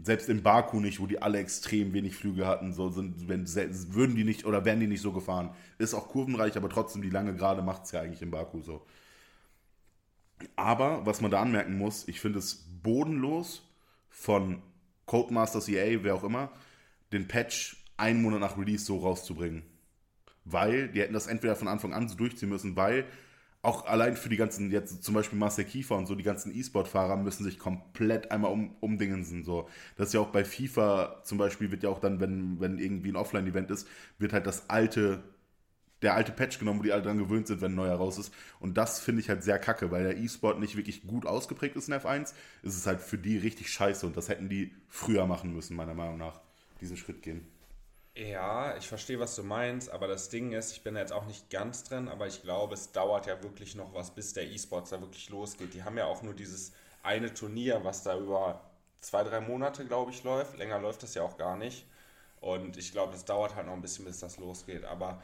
Selbst 0.00 0.28
in 0.28 0.44
Baku 0.44 0.78
nicht, 0.78 1.00
wo 1.00 1.06
die 1.06 1.20
alle 1.20 1.38
extrem 1.38 1.92
wenig 1.94 2.14
Flügel 2.14 2.46
hatten, 2.46 2.72
so 2.72 2.90
sind, 2.90 3.28
wenn, 3.28 3.44
würden 3.92 4.14
die 4.14 4.24
nicht 4.24 4.46
oder 4.46 4.64
wären 4.64 4.78
die 4.78 4.86
nicht 4.86 5.02
so 5.02 5.12
gefahren. 5.12 5.50
Ist 5.78 5.94
auch 5.94 6.08
kurvenreich, 6.08 6.56
aber 6.56 6.70
trotzdem 6.70 7.02
die 7.02 7.10
lange 7.10 7.34
Gerade 7.34 7.60
macht 7.60 7.84
es 7.84 7.92
ja 7.92 8.00
eigentlich 8.00 8.22
in 8.22 8.30
Baku 8.30 8.62
so. 8.62 8.86
Aber 10.56 11.04
was 11.06 11.20
man 11.20 11.30
da 11.32 11.42
anmerken 11.42 11.76
muss, 11.76 12.06
ich 12.08 12.20
finde 12.20 12.38
es 12.38 12.66
bodenlos 12.82 13.68
von 14.08 14.62
Codemasters 15.06 15.68
EA, 15.68 16.02
wer 16.02 16.14
auch 16.14 16.24
immer, 16.24 16.50
den 17.12 17.28
Patch 17.28 17.76
einen 17.96 18.22
Monat 18.22 18.40
nach 18.40 18.58
Release 18.58 18.84
so 18.84 18.98
rauszubringen. 18.98 19.62
weil 20.44 20.88
die 20.88 21.00
hätten 21.00 21.12
das 21.14 21.26
entweder 21.28 21.56
von 21.56 21.68
Anfang 21.68 21.92
an 21.94 22.08
so 22.08 22.16
durchziehen 22.16 22.48
müssen, 22.48 22.76
weil 22.76 23.06
auch 23.62 23.86
allein 23.86 24.16
für 24.16 24.28
die 24.28 24.36
ganzen, 24.36 24.72
jetzt 24.72 25.04
zum 25.04 25.14
Beispiel 25.14 25.38
Marcel 25.38 25.64
Kiefer 25.64 25.96
und 25.96 26.06
so, 26.06 26.16
die 26.16 26.24
ganzen 26.24 26.52
E-Sport-Fahrer 26.54 27.16
müssen 27.16 27.44
sich 27.44 27.58
komplett 27.60 28.32
einmal 28.32 28.50
um, 28.50 28.74
umdingensen. 28.80 29.44
So. 29.44 29.68
Das 29.96 30.08
ist 30.08 30.14
ja 30.14 30.20
auch 30.20 30.30
bei 30.30 30.44
FIFA 30.44 31.22
zum 31.22 31.38
Beispiel, 31.38 31.70
wird 31.70 31.84
ja 31.84 31.90
auch 31.90 32.00
dann, 32.00 32.18
wenn, 32.20 32.58
wenn 32.60 32.78
irgendwie 32.78 33.10
ein 33.10 33.16
Offline-Event 33.16 33.70
ist, 33.70 33.86
wird 34.18 34.32
halt 34.32 34.46
das 34.48 34.68
alte, 34.68 35.22
der 36.02 36.14
alte 36.14 36.32
Patch 36.32 36.58
genommen, 36.58 36.80
wo 36.80 36.82
die 36.84 36.92
alle 36.92 37.02
dran 37.02 37.18
gewöhnt 37.18 37.46
sind, 37.46 37.60
wenn 37.60 37.72
ein 37.72 37.76
neuer 37.76 37.96
raus 37.96 38.18
ist. 38.18 38.32
Und 38.60 38.76
das 38.76 39.00
finde 39.00 39.20
ich 39.22 39.28
halt 39.28 39.42
sehr 39.44 39.58
kacke, 39.58 39.90
weil 39.90 40.04
der 40.04 40.16
E-Sport 40.18 40.60
nicht 40.60 40.76
wirklich 40.76 41.06
gut 41.06 41.26
ausgeprägt 41.26 41.76
ist 41.76 41.88
in 41.88 41.94
F1. 41.94 42.34
Ist 42.62 42.76
es 42.76 42.86
halt 42.86 43.00
für 43.00 43.18
die 43.18 43.38
richtig 43.38 43.70
scheiße 43.72 44.06
und 44.06 44.16
das 44.16 44.28
hätten 44.28 44.48
die 44.48 44.72
früher 44.88 45.26
machen 45.26 45.52
müssen, 45.54 45.76
meiner 45.76 45.94
Meinung 45.94 46.18
nach, 46.18 46.40
diesen 46.80 46.96
Schritt 46.96 47.22
gehen. 47.22 47.46
Ja, 48.14 48.76
ich 48.76 48.88
verstehe, 48.88 49.18
was 49.20 49.36
du 49.36 49.42
meinst, 49.42 49.90
aber 49.90 50.06
das 50.06 50.28
Ding 50.28 50.52
ist, 50.52 50.72
ich 50.72 50.82
bin 50.82 50.96
jetzt 50.96 51.12
auch 51.12 51.24
nicht 51.26 51.48
ganz 51.48 51.82
drin, 51.84 52.08
aber 52.08 52.26
ich 52.26 52.42
glaube, 52.42 52.74
es 52.74 52.92
dauert 52.92 53.26
ja 53.26 53.42
wirklich 53.42 53.74
noch 53.74 53.94
was, 53.94 54.14
bis 54.14 54.34
der 54.34 54.50
E-Sports 54.50 54.90
da 54.90 55.00
wirklich 55.00 55.30
losgeht. 55.30 55.72
Die 55.72 55.82
haben 55.82 55.96
ja 55.96 56.04
auch 56.04 56.22
nur 56.22 56.34
dieses 56.34 56.72
eine 57.02 57.32
Turnier, 57.32 57.84
was 57.84 58.02
da 58.02 58.18
über 58.18 58.70
zwei, 59.00 59.24
drei 59.24 59.40
Monate, 59.40 59.86
glaube 59.86 60.10
ich, 60.10 60.24
läuft. 60.24 60.58
Länger 60.58 60.78
läuft 60.78 61.02
das 61.02 61.14
ja 61.14 61.22
auch 61.22 61.38
gar 61.38 61.56
nicht. 61.56 61.86
Und 62.40 62.76
ich 62.76 62.92
glaube, 62.92 63.14
es 63.14 63.24
dauert 63.24 63.54
halt 63.56 63.66
noch 63.66 63.74
ein 63.74 63.82
bisschen, 63.82 64.04
bis 64.04 64.20
das 64.20 64.38
losgeht. 64.38 64.84
Aber, 64.84 65.22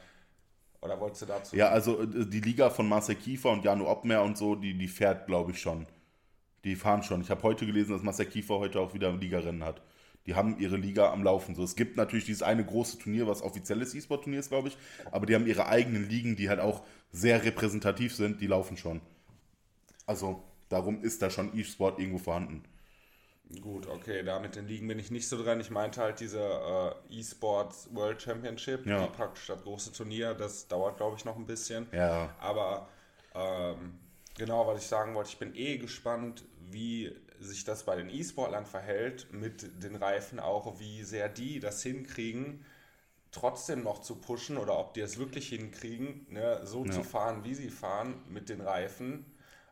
oder 0.80 1.00
wolltest 1.00 1.22
du 1.22 1.26
dazu? 1.26 1.56
Ja, 1.56 1.68
also 1.68 2.02
äh, 2.02 2.26
die 2.26 2.40
Liga 2.40 2.70
von 2.70 2.88
Marcel 2.88 3.16
Kiefer 3.16 3.50
und 3.50 3.64
Jano 3.64 3.90
Obmer 3.90 4.22
und 4.22 4.38
so, 4.38 4.54
die, 4.54 4.76
die 4.76 4.88
fährt, 4.88 5.26
glaube 5.26 5.52
ich, 5.52 5.60
schon. 5.60 5.86
Die 6.64 6.76
fahren 6.76 7.02
schon. 7.02 7.20
Ich 7.20 7.30
habe 7.30 7.42
heute 7.42 7.66
gelesen, 7.66 7.92
dass 7.92 8.02
Marcel 8.02 8.26
Kiefer 8.26 8.58
heute 8.58 8.80
auch 8.80 8.94
wieder 8.94 9.12
Ligarennen 9.12 9.64
hat 9.64 9.82
die 10.28 10.34
haben 10.34 10.58
ihre 10.58 10.76
Liga 10.76 11.10
am 11.10 11.24
Laufen. 11.24 11.54
So, 11.54 11.64
es 11.64 11.74
gibt 11.74 11.96
natürlich 11.96 12.26
dieses 12.26 12.42
eine 12.42 12.62
große 12.62 12.98
Turnier, 12.98 13.26
was 13.26 13.40
offizielles 13.40 13.94
E-Sport-Turnier 13.94 14.40
ist, 14.40 14.50
glaube 14.50 14.68
ich, 14.68 14.76
aber 15.10 15.24
die 15.24 15.34
haben 15.34 15.46
ihre 15.46 15.68
eigenen 15.68 16.06
Ligen, 16.06 16.36
die 16.36 16.50
halt 16.50 16.60
auch 16.60 16.82
sehr 17.10 17.42
repräsentativ 17.42 18.14
sind, 18.14 18.42
die 18.42 18.46
laufen 18.46 18.76
schon. 18.76 19.00
Also 20.04 20.42
darum 20.68 21.02
ist 21.02 21.22
da 21.22 21.30
schon 21.30 21.58
E-Sport 21.58 21.98
irgendwo 21.98 22.18
vorhanden. 22.18 22.62
Gut, 23.62 23.86
okay, 23.86 24.22
da 24.22 24.40
mit 24.40 24.56
den 24.56 24.66
Ligen 24.66 24.88
bin 24.88 24.98
ich 24.98 25.10
nicht 25.10 25.26
so 25.26 25.42
dran. 25.42 25.58
Ich 25.58 25.70
meinte 25.70 26.02
halt 26.02 26.20
diese 26.20 26.40
äh, 27.08 27.18
E-Sports 27.18 27.88
World 27.92 28.20
Championship, 28.20 28.84
ja. 28.84 29.06
die 29.06 29.12
praktisch 29.12 29.46
das 29.46 29.62
große 29.62 29.92
Turnier, 29.92 30.34
das 30.34 30.68
dauert, 30.68 30.98
glaube 30.98 31.16
ich, 31.16 31.24
noch 31.24 31.36
ein 31.36 31.46
bisschen. 31.46 31.86
Ja. 31.92 32.34
Aber 32.40 32.88
ähm, 33.34 33.98
genau, 34.36 34.66
was 34.66 34.82
ich 34.82 34.88
sagen 34.88 35.14
wollte, 35.14 35.30
ich 35.30 35.38
bin 35.38 35.54
eh 35.54 35.78
gespannt, 35.78 36.44
wie 36.70 37.10
sich 37.40 37.64
das 37.64 37.84
bei 37.84 37.96
den 37.96 38.10
E-Sportlern 38.10 38.66
verhält, 38.66 39.32
mit 39.32 39.82
den 39.82 39.96
Reifen 39.96 40.40
auch, 40.40 40.78
wie 40.78 41.02
sehr 41.04 41.30
die 41.30 41.58
das 41.58 41.82
hinkriegen, 41.82 42.66
trotzdem 43.30 43.82
noch 43.82 44.00
zu 44.00 44.16
pushen 44.16 44.58
oder 44.58 44.78
ob 44.78 44.92
die 44.92 45.00
es 45.00 45.18
wirklich 45.18 45.48
hinkriegen, 45.48 46.26
ne, 46.28 46.60
so 46.64 46.84
ja. 46.84 46.92
zu 46.92 47.02
fahren, 47.02 47.44
wie 47.44 47.54
sie 47.54 47.70
fahren 47.70 48.22
mit 48.28 48.50
den 48.50 48.60
Reifen 48.60 49.24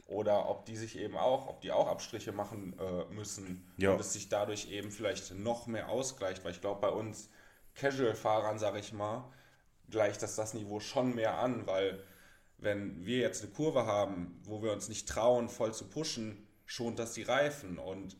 oder 0.07 0.49
ob 0.49 0.65
die 0.67 0.77
sich 0.77 0.99
eben 0.99 1.17
auch, 1.17 1.49
ob 1.49 1.61
die 1.61 1.73
auch 1.73 1.89
Abstriche 1.89 2.33
machen 2.33 2.79
äh, 2.79 3.13
müssen 3.13 3.67
ja. 3.77 3.93
und 3.93 4.01
es 4.01 4.13
sich 4.13 4.29
dadurch 4.29 4.71
eben 4.71 4.91
vielleicht 4.91 5.35
noch 5.35 5.67
mehr 5.67 5.89
ausgleicht, 5.89 6.45
weil 6.45 6.53
ich 6.53 6.61
glaube 6.61 6.81
bei 6.81 6.91
uns 6.91 7.29
Casual-Fahrern, 7.75 8.59
sage 8.59 8.79
ich 8.79 8.93
mal, 8.93 9.25
gleicht 9.91 10.23
das 10.23 10.37
das 10.37 10.55
Niveau 10.55 10.81
schon 10.81 11.15
mehr 11.15 11.39
an, 11.39 11.67
weil 11.67 12.03
wenn 12.59 13.05
wir 13.05 13.19
jetzt 13.19 13.43
eine 13.43 13.53
Kurve 13.53 13.87
haben, 13.87 14.41
wo 14.45 14.63
wir 14.63 14.73
uns 14.73 14.89
nicht 14.89 15.09
trauen, 15.09 15.49
voll 15.49 15.75
zu 15.75 15.87
pushen, 15.89 16.47
schont 16.65 16.99
das 16.99 17.13
die 17.13 17.23
Reifen 17.23 17.79
und 17.79 18.17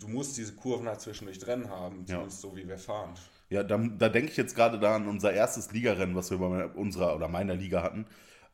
du 0.00 0.08
musst 0.08 0.36
diese 0.36 0.54
Kurven 0.54 0.86
halt 0.88 1.00
zwischendurch 1.00 1.38
drin 1.38 1.68
haben, 1.70 2.06
zumindest 2.06 2.42
ja. 2.42 2.50
so 2.50 2.56
wie 2.56 2.68
wir 2.68 2.78
fahren. 2.78 3.14
Ja, 3.50 3.62
da, 3.62 3.78
da 3.78 4.08
denke 4.08 4.30
ich 4.30 4.36
jetzt 4.36 4.54
gerade 4.54 4.78
da 4.78 4.96
an 4.96 5.06
unser 5.06 5.32
erstes 5.32 5.72
Ligarennen, 5.72 6.14
was 6.14 6.30
wir 6.30 6.38
bei 6.38 6.66
unserer 6.66 7.14
oder 7.14 7.28
meiner 7.28 7.54
Liga 7.54 7.82
hatten, 7.82 8.06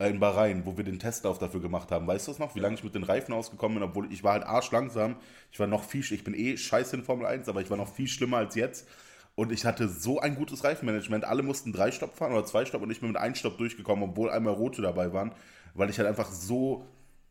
in 0.09 0.21
Bahrain, 0.21 0.64
wo 0.64 0.76
wir 0.76 0.85
den 0.85 0.99
Testlauf 0.99 1.38
dafür 1.38 1.61
gemacht 1.61 1.90
haben. 1.90 2.07
Weißt 2.07 2.26
du 2.26 2.33
das 2.33 2.38
noch, 2.38 2.54
wie 2.54 2.61
lange 2.61 2.75
ich 2.75 2.85
mit 2.85 2.95
den 2.95 3.02
Reifen 3.02 3.35
ausgekommen 3.35 3.78
bin, 3.78 3.88
obwohl 3.88 4.11
ich 4.12 4.25
war 4.25 4.33
halt 4.33 4.45
arschlangsam. 4.45 5.16
Ich 5.52 5.61
war 5.61 5.66
noch 5.66 5.85
viel, 5.85 6.00
ich 6.00 6.25
bin 6.25 6.35
eh 6.35 6.57
scheiße 6.57 6.97
in 6.97 7.04
Formel 7.04 7.26
1, 7.26 7.49
aber 7.49 7.61
ich 7.61 7.71
war 7.71 7.76
noch 7.76 7.92
viel 7.92 8.08
schlimmer 8.08 8.39
als 8.39 8.54
jetzt. 8.54 8.89
Und 9.34 9.52
ich 9.52 9.65
hatte 9.65 9.89
so 9.89 10.21
ein 10.21 10.34
gutes 10.34 10.65
Reifenmanagement. 10.65 11.25
Alle 11.25 11.43
mussten 11.43 11.73
drei 11.73 11.93
Stopp 11.93 12.15
fahren 12.15 12.32
oder 12.32 12.45
zwei 12.45 12.65
Stopp 12.65 12.82
und 12.82 12.91
ich 12.91 13.00
bin 13.00 13.10
mit 13.10 13.19
einem 13.19 13.34
Stopp 13.34 13.58
durchgekommen, 13.58 14.10
obwohl 14.10 14.30
einmal 14.30 14.54
rote 14.54 14.82
dabei 14.82 15.13
waren, 15.13 15.32
weil 15.75 15.91
ich 15.91 15.99
halt 15.99 16.08
einfach 16.08 16.30
so 16.30 16.86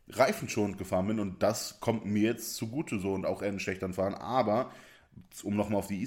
reifenschonend 0.08 0.78
gefahren 0.78 1.06
bin 1.06 1.20
und 1.20 1.42
das 1.42 1.78
kommt 1.80 2.04
mir 2.06 2.22
jetzt 2.22 2.56
zugute 2.56 2.98
so 2.98 3.12
und 3.12 3.26
auch 3.26 3.42
eher 3.42 3.48
einen 3.48 3.60
schlechteren 3.60 3.92
Fahren. 3.92 4.14
Aber, 4.14 4.70
um 5.42 5.56
nochmal 5.56 5.78
auf 5.78 5.86
die 5.86 6.02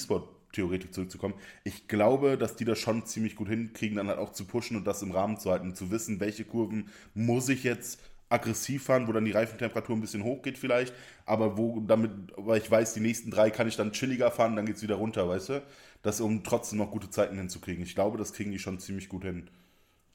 E-Sport-Theoretik 0.54 0.94
zurückzukommen, 0.94 1.36
ich 1.63 1.88
glaube, 1.88 2.38
dass 2.38 2.56
die 2.56 2.66
das 2.66 2.80
schon 2.80 3.06
ziemlich 3.06 3.36
gut 3.36 3.50
hinkriegen, 3.50 3.98
dann 3.98 4.08
halt 4.08 4.20
auch 4.20 4.32
zu 4.32 4.46
pushen 4.46 4.78
und 4.78 4.86
das 4.86 5.02
im 5.02 5.12
Rahmen 5.12 5.38
zu 5.38 5.52
halten, 5.52 5.76
zu 5.76 5.92
wissen, 5.92 6.20
welche 6.20 6.46
Kurven 6.46 6.89
muss 7.13 7.50
ich 7.50 7.63
jetzt 7.63 8.00
aggressiv 8.30 8.86
fahren, 8.86 9.08
wo 9.08 9.12
dann 9.12 9.26
die 9.26 9.32
Reifentemperatur 9.32 9.96
ein 9.96 10.02
bisschen 10.02 10.24
hochgeht 10.24 10.58
vielleicht, 10.58 10.94
aber 11.26 11.58
wo 11.58 11.82
damit, 11.82 12.12
weil 12.36 12.62
ich 12.62 12.70
weiß, 12.70 12.94
die 12.94 13.00
nächsten 13.00 13.30
drei 13.30 13.52
kann 13.52 13.68
ich 13.68 13.76
dann 13.76 13.92
chilliger 13.92 14.32
fahren, 14.32 14.56
dann 14.56 14.66
geht 14.66 14.78
es 14.78 14.82
wieder 14.82 14.96
runter, 14.96 15.28
weißt 15.28 15.50
du? 15.50 15.63
Das, 16.02 16.20
um 16.20 16.44
trotzdem 16.44 16.80
noch 16.80 16.92
gute 16.92 17.10
Zeiten 17.10 17.38
hinzukriegen. 17.38 17.84
Ich 17.84 17.96
glaube, 17.96 18.18
das 18.18 18.34
kriegen 18.34 18.52
die 18.52 18.60
schon 18.60 18.80
ziemlich 18.80 19.08
gut 19.08 19.24
hin. 19.24 19.50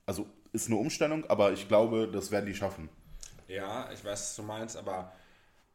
Also 0.04 0.26
ist 0.52 0.66
eine 0.66 0.76
Umstellung, 0.76 1.24
aber 1.30 1.52
ich 1.52 1.68
glaube, 1.68 2.08
das 2.12 2.30
werden 2.30 2.46
die 2.46 2.54
schaffen. 2.54 2.88
Ja, 3.46 3.88
ich 3.92 4.04
weiß, 4.04 4.20
was 4.20 4.36
du 4.36 4.42
meinst, 4.42 4.76
aber 4.76 5.12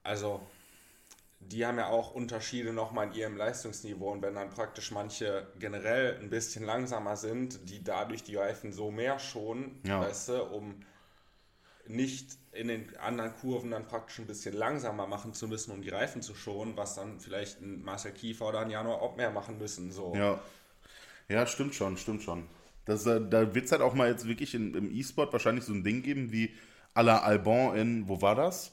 also 0.03 0.41
die 1.51 1.65
haben 1.65 1.77
ja 1.77 1.87
auch 1.87 2.13
Unterschiede 2.13 2.73
nochmal 2.73 3.07
in 3.07 3.13
ihrem 3.13 3.37
Leistungsniveau 3.37 4.11
und 4.11 4.21
wenn 4.21 4.35
dann 4.35 4.49
praktisch 4.49 4.91
manche 4.91 5.47
generell 5.59 6.17
ein 6.19 6.29
bisschen 6.29 6.65
langsamer 6.65 7.15
sind, 7.15 7.69
die 7.69 7.83
dadurch 7.83 8.23
die 8.23 8.35
Reifen 8.35 8.71
so 8.71 8.91
mehr 8.91 9.19
schonen, 9.19 9.79
ja. 9.85 10.01
weißt 10.01 10.29
du, 10.29 10.43
um 10.43 10.75
nicht 11.87 12.37
in 12.51 12.67
den 12.67 12.95
anderen 12.97 13.33
Kurven 13.35 13.71
dann 13.71 13.85
praktisch 13.85 14.19
ein 14.19 14.27
bisschen 14.27 14.55
langsamer 14.55 15.07
machen 15.07 15.33
zu 15.33 15.47
müssen, 15.47 15.71
um 15.71 15.81
die 15.81 15.89
Reifen 15.89 16.21
zu 16.21 16.35
schonen, 16.35 16.77
was 16.77 16.95
dann 16.95 17.19
vielleicht 17.19 17.61
ein 17.61 17.83
Marcel 17.83 18.11
Kiefer 18.11 18.47
oder 18.47 18.59
ein 18.59 18.69
Januar 18.69 19.01
auch 19.01 19.15
mehr 19.17 19.31
machen 19.31 19.57
müssen. 19.57 19.91
So. 19.91 20.13
Ja. 20.15 20.39
ja, 21.27 21.45
stimmt 21.45 21.75
schon, 21.75 21.97
stimmt 21.97 22.23
schon. 22.23 22.47
Das, 22.85 23.05
äh, 23.05 23.21
da 23.27 23.53
wird 23.53 23.65
es 23.65 23.71
halt 23.71 23.81
auch 23.81 23.93
mal 23.93 24.09
jetzt 24.09 24.27
wirklich 24.27 24.55
in, 24.55 24.73
im 24.75 24.91
E-Sport 24.91 25.33
wahrscheinlich 25.33 25.65
so 25.65 25.73
ein 25.73 25.83
Ding 25.83 26.03
geben 26.03 26.31
wie 26.31 26.53
à 26.93 27.01
la 27.01 27.19
Albon 27.19 27.75
in, 27.75 28.07
wo 28.07 28.21
war 28.21 28.35
das? 28.35 28.71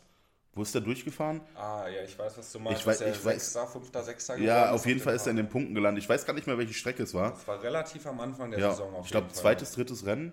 Wo 0.53 0.63
ist 0.63 0.75
der 0.75 0.81
durchgefahren? 0.81 1.41
Ah, 1.55 1.87
ja, 1.89 2.03
ich 2.03 2.19
weiß, 2.19 2.37
was 2.37 2.51
du 2.51 2.59
meinst. 2.59 2.81
Ich 2.81 2.87
weiß, 2.87 3.01
ich 3.03 3.17
Sechster, 3.17 3.67
Fünfter, 3.69 4.03
Sechster 4.03 4.37
Ja, 4.39 4.73
auf 4.73 4.85
jeden 4.85 5.01
Fall 5.01 5.15
ist 5.15 5.27
er 5.27 5.31
in 5.31 5.37
den 5.37 5.49
Punkten 5.49 5.75
gelandet. 5.75 6.03
Ich 6.03 6.09
weiß 6.09 6.27
gar 6.27 6.33
nicht 6.33 6.47
mehr, 6.47 6.59
welche 6.59 6.75
Strecke 6.75 7.05
es 7.05 7.15
war. 7.15 7.31
Das 7.31 7.47
war 7.47 7.63
relativ 7.63 8.05
am 8.07 8.21
Anfang 8.21 8.51
der 8.51 8.59
ja, 8.59 8.71
Saison. 8.71 8.95
Auf 8.95 9.07
ich 9.07 9.13
glaube, 9.13 9.29
zweites, 9.29 9.73
drittes 9.73 10.07
Rennen. 10.07 10.33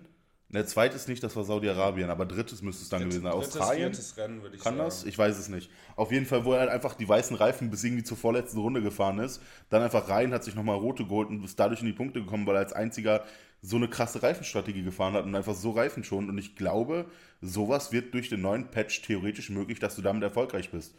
Ne, 0.50 0.64
zweites 0.64 1.08
nicht, 1.08 1.22
das 1.22 1.36
war 1.36 1.44
Saudi-Arabien, 1.44 2.08
aber 2.08 2.24
drittes 2.24 2.62
müsste 2.62 2.82
es 2.82 2.88
dann 2.88 3.02
Dritt, 3.02 3.10
gewesen 3.10 3.24
sein. 3.24 3.32
Australien? 3.32 3.92
Drittes 3.92 4.16
Rennen, 4.16 4.42
würde 4.42 4.56
ich 4.56 4.62
Kann 4.62 4.78
sagen. 4.78 4.88
das? 4.88 5.04
Ich 5.04 5.18
weiß 5.18 5.36
es 5.36 5.48
nicht. 5.48 5.70
Auf 5.94 6.10
jeden 6.10 6.24
Fall, 6.24 6.46
wo 6.46 6.54
er 6.54 6.60
halt 6.60 6.70
einfach 6.70 6.94
die 6.94 7.06
weißen 7.06 7.36
Reifen 7.36 7.68
bis 7.70 7.84
irgendwie 7.84 8.02
zur 8.02 8.16
vorletzten 8.16 8.58
Runde 8.58 8.80
gefahren 8.80 9.18
ist, 9.18 9.42
dann 9.68 9.82
einfach 9.82 10.08
rein, 10.08 10.32
hat 10.32 10.44
sich 10.44 10.54
nochmal 10.54 10.76
rote 10.76 11.04
geholt 11.04 11.28
und 11.28 11.44
ist 11.44 11.60
dadurch 11.60 11.80
in 11.80 11.86
die 11.86 11.92
Punkte 11.92 12.20
gekommen, 12.20 12.46
weil 12.46 12.56
er 12.56 12.60
als 12.60 12.72
einziger 12.72 13.24
so 13.60 13.76
eine 13.76 13.88
krasse 13.88 14.22
Reifenstrategie 14.22 14.82
gefahren 14.82 15.14
hat 15.14 15.24
und 15.24 15.34
einfach 15.34 15.54
so 15.54 15.70
Reifen 15.70 16.04
schon. 16.04 16.28
Und 16.28 16.38
ich 16.38 16.56
glaube, 16.56 17.06
sowas 17.40 17.92
wird 17.92 18.14
durch 18.14 18.28
den 18.28 18.42
neuen 18.42 18.70
Patch 18.70 19.02
theoretisch 19.02 19.50
möglich, 19.50 19.78
dass 19.78 19.96
du 19.96 20.02
damit 20.02 20.22
erfolgreich 20.22 20.70
bist. 20.70 20.94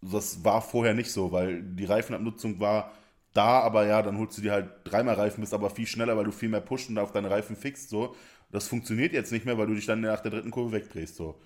Das 0.00 0.44
war 0.44 0.62
vorher 0.62 0.94
nicht 0.94 1.12
so, 1.12 1.30
weil 1.30 1.62
die 1.62 1.84
Reifenabnutzung 1.84 2.58
war 2.58 2.92
da, 3.34 3.60
aber 3.60 3.86
ja, 3.86 4.02
dann 4.02 4.18
holst 4.18 4.38
du 4.38 4.42
dir 4.42 4.52
halt 4.52 4.70
dreimal 4.84 5.14
Reifen, 5.14 5.40
bist 5.42 5.54
aber 5.54 5.70
viel 5.70 5.86
schneller, 5.86 6.16
weil 6.16 6.24
du 6.24 6.32
viel 6.32 6.48
mehr 6.48 6.60
pusht 6.60 6.88
und 6.88 6.98
auf 6.98 7.12
deine 7.12 7.30
Reifen 7.30 7.54
fixst. 7.54 7.90
So. 7.90 8.16
Das 8.50 8.66
funktioniert 8.66 9.12
jetzt 9.12 9.30
nicht 9.30 9.44
mehr, 9.44 9.58
weil 9.58 9.66
du 9.66 9.74
dich 9.74 9.86
dann 9.86 10.00
nach 10.00 10.20
der 10.20 10.32
dritten 10.32 10.50
Kurve 10.50 10.72
wegdrehst. 10.72 11.16
So. 11.16 11.40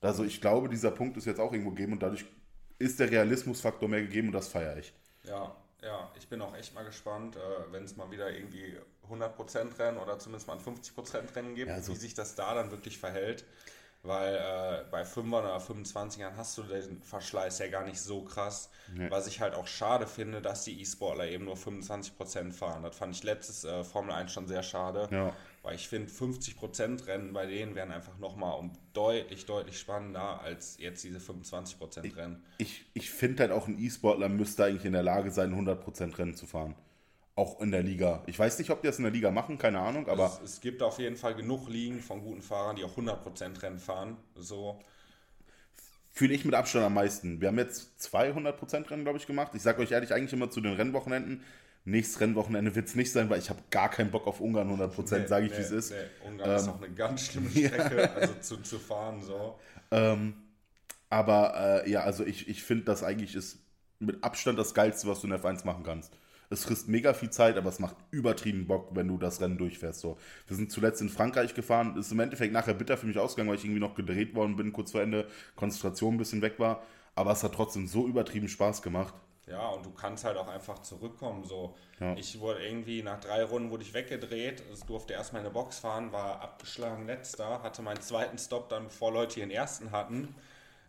Also 0.00 0.24
ich 0.24 0.40
glaube, 0.40 0.68
dieser 0.68 0.90
Punkt 0.90 1.16
ist 1.16 1.24
jetzt 1.24 1.40
auch 1.40 1.52
irgendwo 1.52 1.70
gegeben 1.70 1.92
und 1.92 2.02
dadurch 2.02 2.24
ist 2.78 3.00
der 3.00 3.10
Realismusfaktor 3.10 3.88
mehr 3.88 4.02
gegeben 4.02 4.28
und 4.28 4.34
das 4.34 4.48
feiere 4.48 4.76
ich. 4.76 4.92
Ja, 5.22 5.54
ja, 5.82 6.10
ich 6.18 6.28
bin 6.28 6.42
auch 6.42 6.54
echt 6.56 6.74
mal 6.74 6.84
gespannt, 6.84 7.36
äh, 7.36 7.72
wenn 7.72 7.84
es 7.84 7.96
mal 7.96 8.10
wieder 8.10 8.30
irgendwie 8.30 8.76
100% 9.10 9.78
Rennen 9.78 9.98
oder 9.98 10.18
zumindest 10.18 10.46
mal 10.46 10.54
ein 10.54 10.60
50% 10.60 11.34
Rennen 11.36 11.54
gibt, 11.54 11.70
ja, 11.70 11.80
so. 11.80 11.92
wie 11.92 11.96
sich 11.96 12.14
das 12.14 12.34
da 12.34 12.54
dann 12.54 12.70
wirklich 12.70 12.98
verhält. 12.98 13.44
Weil 14.04 14.34
äh, 14.34 14.84
bei 14.90 15.02
5 15.02 15.32
oder 15.32 15.56
25ern 15.56 16.36
hast 16.36 16.58
du 16.58 16.62
den 16.62 17.00
Verschleiß 17.00 17.58
ja 17.60 17.68
gar 17.68 17.86
nicht 17.86 17.98
so 17.98 18.22
krass. 18.22 18.68
Nee. 18.94 19.10
Was 19.10 19.26
ich 19.26 19.40
halt 19.40 19.54
auch 19.54 19.66
schade 19.66 20.06
finde, 20.06 20.42
dass 20.42 20.64
die 20.64 20.78
E-Sportler 20.78 21.26
eben 21.26 21.46
nur 21.46 21.56
25% 21.56 22.52
fahren. 22.52 22.82
Das 22.82 22.94
fand 22.94 23.16
ich 23.16 23.22
letztes 23.22 23.64
äh, 23.64 23.82
Formel 23.82 24.12
1 24.12 24.30
schon 24.30 24.46
sehr 24.46 24.62
schade. 24.62 25.08
Ja. 25.10 25.32
Weil 25.62 25.76
ich 25.76 25.88
finde, 25.88 26.12
50% 26.12 27.06
Rennen 27.06 27.32
bei 27.32 27.46
denen 27.46 27.74
wären 27.74 27.90
einfach 27.92 28.18
nochmal 28.18 28.58
um 28.58 28.72
deutlich, 28.92 29.46
deutlich 29.46 29.78
spannender 29.78 30.38
als 30.42 30.76
jetzt 30.78 31.02
diese 31.02 31.16
25% 31.16 32.14
Rennen. 32.14 32.44
Ich, 32.58 32.84
ich, 32.92 33.04
ich 33.04 33.10
finde 33.10 33.44
halt 33.44 33.52
auch 33.52 33.68
ein 33.68 33.78
E-Sportler 33.78 34.28
müsste 34.28 34.66
eigentlich 34.66 34.84
in 34.84 34.92
der 34.92 35.02
Lage 35.02 35.30
sein, 35.30 35.54
100% 35.54 36.18
Rennen 36.18 36.34
zu 36.34 36.44
fahren. 36.44 36.74
Auch 37.36 37.60
in 37.60 37.72
der 37.72 37.82
Liga. 37.82 38.22
Ich 38.26 38.38
weiß 38.38 38.58
nicht, 38.58 38.70
ob 38.70 38.82
die 38.82 38.86
das 38.86 38.98
in 38.98 39.04
der 39.04 39.12
Liga 39.12 39.30
machen, 39.30 39.58
keine 39.58 39.80
Ahnung, 39.80 40.08
aber. 40.08 40.38
Es, 40.42 40.52
es 40.52 40.60
gibt 40.60 40.82
auf 40.82 40.98
jeden 40.98 41.16
Fall 41.16 41.34
genug 41.34 41.68
Ligen 41.68 42.00
von 42.00 42.22
guten 42.22 42.42
Fahrern, 42.42 42.76
die 42.76 42.84
auch 42.84 42.96
100% 42.96 43.62
Rennen 43.62 43.78
fahren. 43.78 44.16
So. 44.36 44.78
Fühle 46.12 46.32
ich 46.32 46.44
mit 46.44 46.54
Abstand 46.54 46.84
am 46.84 46.94
meisten. 46.94 47.40
Wir 47.40 47.48
haben 47.48 47.58
jetzt 47.58 47.90
200% 48.00 48.88
Rennen, 48.90 49.02
glaube 49.02 49.18
ich, 49.18 49.26
gemacht. 49.26 49.52
Ich 49.54 49.62
sage 49.62 49.82
euch 49.82 49.90
ehrlich, 49.90 50.12
eigentlich 50.12 50.32
immer 50.32 50.48
zu 50.48 50.60
den 50.60 50.74
Rennwochenenden 50.74 51.42
Nächstes 51.86 52.18
Rennwochenende 52.18 52.74
wird 52.74 52.88
es 52.88 52.94
nicht 52.94 53.12
sein, 53.12 53.28
weil 53.28 53.38
ich 53.38 53.50
habe 53.50 53.60
gar 53.70 53.90
keinen 53.90 54.10
Bock 54.10 54.26
auf 54.26 54.40
Ungarn 54.40 54.70
100%, 54.70 55.18
nee, 55.18 55.26
sage 55.26 55.46
ich, 55.46 55.52
nee, 55.52 55.58
wie 55.58 55.62
es 55.62 55.70
ist. 55.70 55.90
Nee. 55.90 56.28
Ungarn 56.28 56.50
ähm, 56.50 56.56
ist 56.56 56.68
auch 56.68 56.82
eine 56.82 56.94
ganz 56.94 57.26
schlimme 57.26 57.50
Strecke, 57.50 58.00
ja. 58.00 58.12
also 58.14 58.34
zu, 58.40 58.56
zu 58.62 58.78
fahren 58.78 59.20
so. 59.20 59.58
Ähm, 59.90 60.34
aber 61.10 61.82
äh, 61.84 61.90
ja, 61.90 62.00
also 62.00 62.24
ich, 62.24 62.48
ich 62.48 62.62
finde, 62.62 62.84
das 62.84 63.02
eigentlich 63.02 63.34
ist 63.34 63.58
mit 63.98 64.24
Abstand 64.24 64.58
das 64.58 64.72
Geilste, 64.72 65.08
was 65.08 65.20
du 65.20 65.26
in 65.26 65.34
F1 65.34 65.66
machen 65.66 65.84
kannst. 65.84 66.16
Es 66.54 66.64
frisst 66.64 66.88
mega 66.88 67.12
viel 67.12 67.30
Zeit, 67.30 67.56
aber 67.58 67.68
es 67.68 67.78
macht 67.78 67.96
übertrieben 68.10 68.66
Bock, 68.66 68.88
wenn 68.92 69.08
du 69.08 69.18
das 69.18 69.40
Rennen 69.40 69.58
durchfährst. 69.58 70.00
So. 70.00 70.16
Wir 70.46 70.56
sind 70.56 70.72
zuletzt 70.72 71.00
in 71.00 71.08
Frankreich 71.08 71.54
gefahren. 71.54 71.96
Ist 71.96 72.12
im 72.12 72.20
Endeffekt 72.20 72.52
nachher 72.52 72.74
bitter 72.74 72.96
für 72.96 73.06
mich 73.06 73.18
ausgegangen, 73.18 73.50
weil 73.50 73.58
ich 73.58 73.64
irgendwie 73.64 73.80
noch 73.80 73.94
gedreht 73.94 74.34
worden 74.34 74.56
bin, 74.56 74.72
kurz 74.72 74.92
vor 74.92 75.02
Ende, 75.02 75.28
Konzentration 75.56 76.14
ein 76.14 76.18
bisschen 76.18 76.42
weg 76.42 76.58
war. 76.58 76.82
Aber 77.14 77.32
es 77.32 77.42
hat 77.42 77.54
trotzdem 77.54 77.86
so 77.86 78.06
übertrieben 78.06 78.48
Spaß 78.48 78.82
gemacht. 78.82 79.14
Ja, 79.46 79.68
und 79.68 79.84
du 79.84 79.90
kannst 79.90 80.24
halt 80.24 80.36
auch 80.36 80.48
einfach 80.48 80.78
zurückkommen. 80.80 81.44
So. 81.44 81.74
Ja. 82.00 82.14
Ich 82.16 82.40
wurde 82.40 82.64
irgendwie 82.64 83.02
nach 83.02 83.20
drei 83.20 83.44
Runden 83.44 83.70
wurde 83.70 83.82
ich 83.82 83.92
weggedreht. 83.92 84.62
Es 84.72 84.80
durfte 84.86 85.12
erstmal 85.12 85.42
in 85.42 85.46
eine 85.46 85.52
Box 85.54 85.80
fahren, 85.80 86.12
war 86.12 86.40
abgeschlagen 86.40 87.06
letzter, 87.06 87.62
hatte 87.62 87.82
meinen 87.82 88.00
zweiten 88.00 88.38
Stop 88.38 88.68
dann, 88.70 88.84
bevor 88.84 89.12
Leute 89.12 89.40
ihren 89.40 89.50
ersten 89.50 89.90
hatten. 89.90 90.34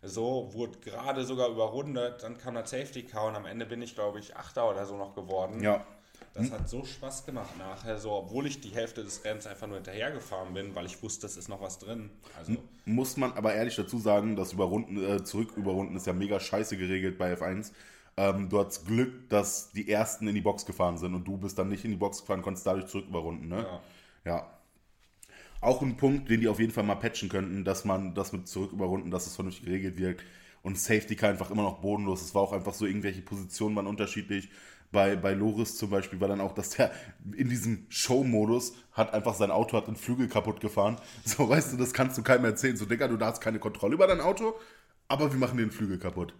So, 0.08 0.50
wurde 0.52 0.78
gerade 0.78 1.24
sogar 1.24 1.48
überrundet, 1.48 2.22
dann 2.22 2.38
kam 2.38 2.54
der 2.54 2.66
Safety 2.66 3.02
Car 3.02 3.28
und 3.28 3.36
am 3.36 3.46
Ende 3.46 3.66
bin 3.66 3.82
ich, 3.82 3.94
glaube 3.94 4.18
ich, 4.18 4.36
Achter 4.36 4.70
oder 4.70 4.86
so 4.86 4.96
noch 4.96 5.14
geworden. 5.14 5.62
Ja. 5.62 5.84
Das 6.34 6.50
hat 6.50 6.68
so 6.68 6.84
Spaß 6.84 7.24
gemacht 7.24 7.56
nachher, 7.58 7.98
so, 7.98 8.12
obwohl 8.12 8.46
ich 8.46 8.60
die 8.60 8.68
Hälfte 8.68 9.02
des 9.02 9.24
Rennens 9.24 9.46
einfach 9.46 9.66
nur 9.66 9.76
hinterhergefahren 9.76 10.52
bin, 10.52 10.74
weil 10.74 10.84
ich 10.84 11.02
wusste, 11.02 11.26
es 11.26 11.36
ist 11.36 11.48
noch 11.48 11.62
was 11.62 11.78
drin. 11.78 12.10
Also 12.38 12.56
Muss 12.84 13.16
man 13.16 13.32
aber 13.32 13.54
ehrlich 13.54 13.76
dazu 13.76 13.98
sagen, 13.98 14.36
das 14.36 14.52
Überrunden, 14.52 15.02
äh, 15.02 15.24
zurück 15.24 15.56
überrunden 15.56 15.96
ist 15.96 16.06
ja 16.06 16.12
mega 16.12 16.38
scheiße 16.38 16.76
geregelt 16.76 17.16
bei 17.16 17.32
F1. 17.32 17.72
Ähm, 18.18 18.48
du 18.48 18.58
hattest 18.58 18.86
Glück, 18.86 19.28
dass 19.30 19.72
die 19.72 19.90
ersten 19.90 20.28
in 20.28 20.34
die 20.34 20.40
Box 20.40 20.66
gefahren 20.66 20.98
sind 20.98 21.14
und 21.14 21.24
du 21.26 21.36
bist 21.36 21.58
dann 21.58 21.68
nicht 21.68 21.84
in 21.84 21.90
die 21.90 21.96
Box 21.96 22.20
gefahren, 22.20 22.42
konntest 22.42 22.66
dadurch 22.66 22.86
zurück 22.86 23.06
überrunden, 23.08 23.48
ne? 23.48 23.66
Ja. 24.24 24.32
ja. 24.32 24.55
Auch 25.60 25.82
ein 25.82 25.96
Punkt, 25.96 26.28
den 26.28 26.40
die 26.40 26.48
auf 26.48 26.60
jeden 26.60 26.72
Fall 26.72 26.84
mal 26.84 26.96
patchen 26.96 27.28
könnten, 27.28 27.64
dass 27.64 27.84
man 27.84 28.14
das 28.14 28.32
mit 28.32 28.46
zurück 28.48 28.72
überrunden, 28.72 29.10
dass 29.10 29.26
es 29.26 29.34
vernünftig 29.34 29.64
geregelt 29.66 29.98
wird. 29.98 30.20
Und 30.62 30.78
Safety 30.78 31.16
Car 31.16 31.30
einfach 31.30 31.50
immer 31.50 31.62
noch 31.62 31.80
bodenlos. 31.80 32.22
Es 32.22 32.34
war 32.34 32.42
auch 32.42 32.52
einfach 32.52 32.74
so, 32.74 32.86
irgendwelche 32.86 33.22
Positionen 33.22 33.76
waren 33.76 33.86
unterschiedlich. 33.86 34.48
Bei, 34.92 35.16
bei 35.16 35.32
Loris 35.32 35.76
zum 35.76 35.90
Beispiel 35.90 36.20
war 36.20 36.28
dann 36.28 36.40
auch, 36.40 36.52
dass 36.54 36.70
der 36.70 36.92
in 37.36 37.48
diesem 37.48 37.86
Show-Modus 37.88 38.74
hat 38.92 39.12
einfach 39.14 39.34
sein 39.34 39.50
Auto, 39.50 39.76
hat 39.76 39.88
den 39.88 39.96
Flügel 39.96 40.28
kaputt 40.28 40.60
gefahren. 40.60 40.96
So, 41.24 41.48
weißt 41.48 41.72
du, 41.72 41.76
das 41.76 41.92
kannst 41.92 42.18
du 42.18 42.22
keinem 42.22 42.44
erzählen. 42.44 42.76
So, 42.76 42.84
Digga, 42.86 43.08
du 43.08 43.18
hast 43.24 43.40
keine 43.40 43.58
Kontrolle 43.58 43.94
über 43.94 44.06
dein 44.06 44.20
Auto, 44.20 44.54
aber 45.08 45.32
wir 45.32 45.38
machen 45.38 45.58
den 45.58 45.70
Flügel 45.70 45.98
kaputt. 45.98 46.34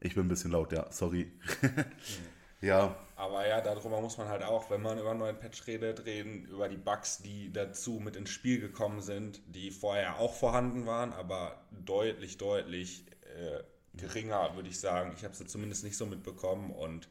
Ich 0.00 0.14
bin 0.14 0.26
ein 0.26 0.28
bisschen 0.28 0.52
laut, 0.52 0.72
ja, 0.72 0.86
sorry. 0.90 1.32
ja. 2.60 2.96
Aber 3.18 3.48
ja, 3.48 3.60
darüber 3.60 4.00
muss 4.00 4.16
man 4.16 4.28
halt 4.28 4.44
auch, 4.44 4.70
wenn 4.70 4.80
man 4.80 4.96
über 4.96 5.10
einen 5.10 5.18
neuen 5.18 5.38
Patch 5.40 5.66
redet, 5.66 6.06
reden 6.06 6.44
über 6.44 6.68
die 6.68 6.76
Bugs, 6.76 7.18
die 7.18 7.52
dazu 7.52 7.94
mit 7.94 8.14
ins 8.14 8.30
Spiel 8.30 8.60
gekommen 8.60 9.00
sind, 9.00 9.42
die 9.48 9.72
vorher 9.72 10.20
auch 10.20 10.34
vorhanden 10.34 10.86
waren, 10.86 11.12
aber 11.12 11.60
deutlich, 11.72 12.38
deutlich 12.38 13.06
äh, 13.36 13.58
geringer, 13.94 14.54
würde 14.54 14.68
ich 14.68 14.78
sagen. 14.78 15.12
Ich 15.16 15.24
habe 15.24 15.34
sie 15.34 15.46
zumindest 15.46 15.82
nicht 15.82 15.96
so 15.96 16.06
mitbekommen 16.06 16.70
und. 16.70 17.08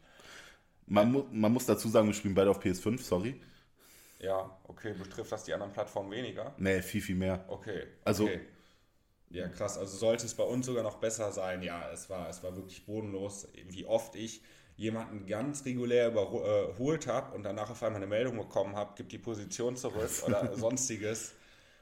Man, 0.85 1.11
mu 1.11 1.25
man 1.29 1.51
muss 1.51 1.65
dazu 1.65 1.89
sagen, 1.89 2.07
wir 2.07 2.13
spielen 2.13 2.35
beide 2.35 2.51
auf 2.51 2.63
PS5, 2.63 3.01
sorry. 3.01 3.41
Ja, 4.19 4.57
okay. 4.63 4.93
Betrifft 4.93 5.33
das 5.33 5.43
die 5.43 5.53
anderen 5.53 5.73
Plattformen 5.73 6.09
weniger? 6.11 6.55
Nee, 6.57 6.81
viel, 6.83 7.01
viel 7.01 7.15
mehr. 7.15 7.43
Okay. 7.49 7.85
Also, 8.05 8.23
okay. 8.23 8.39
Ja, 9.29 9.49
krass. 9.49 9.77
Also 9.77 9.97
sollte 9.97 10.25
es 10.25 10.35
bei 10.35 10.45
uns 10.45 10.67
sogar 10.67 10.83
noch 10.83 10.99
besser 10.99 11.33
sein. 11.33 11.63
Ja, 11.63 11.91
es 11.91 12.09
war, 12.09 12.29
es 12.29 12.43
war 12.43 12.55
wirklich 12.55 12.85
bodenlos, 12.85 13.49
wie 13.67 13.85
oft 13.85 14.15
ich 14.15 14.41
jemanden 14.77 15.25
ganz 15.25 15.65
regulär 15.65 16.07
überholt 16.09 17.07
habe 17.07 17.35
und 17.35 17.43
danach 17.43 17.69
auf 17.71 17.81
einmal 17.83 18.01
eine 18.01 18.07
Meldung 18.07 18.37
bekommen 18.37 18.75
habe, 18.75 18.93
gibt 18.95 19.11
die 19.11 19.17
Position 19.17 19.75
zurück 19.75 20.09
oder 20.25 20.51
sonstiges. 20.55 21.33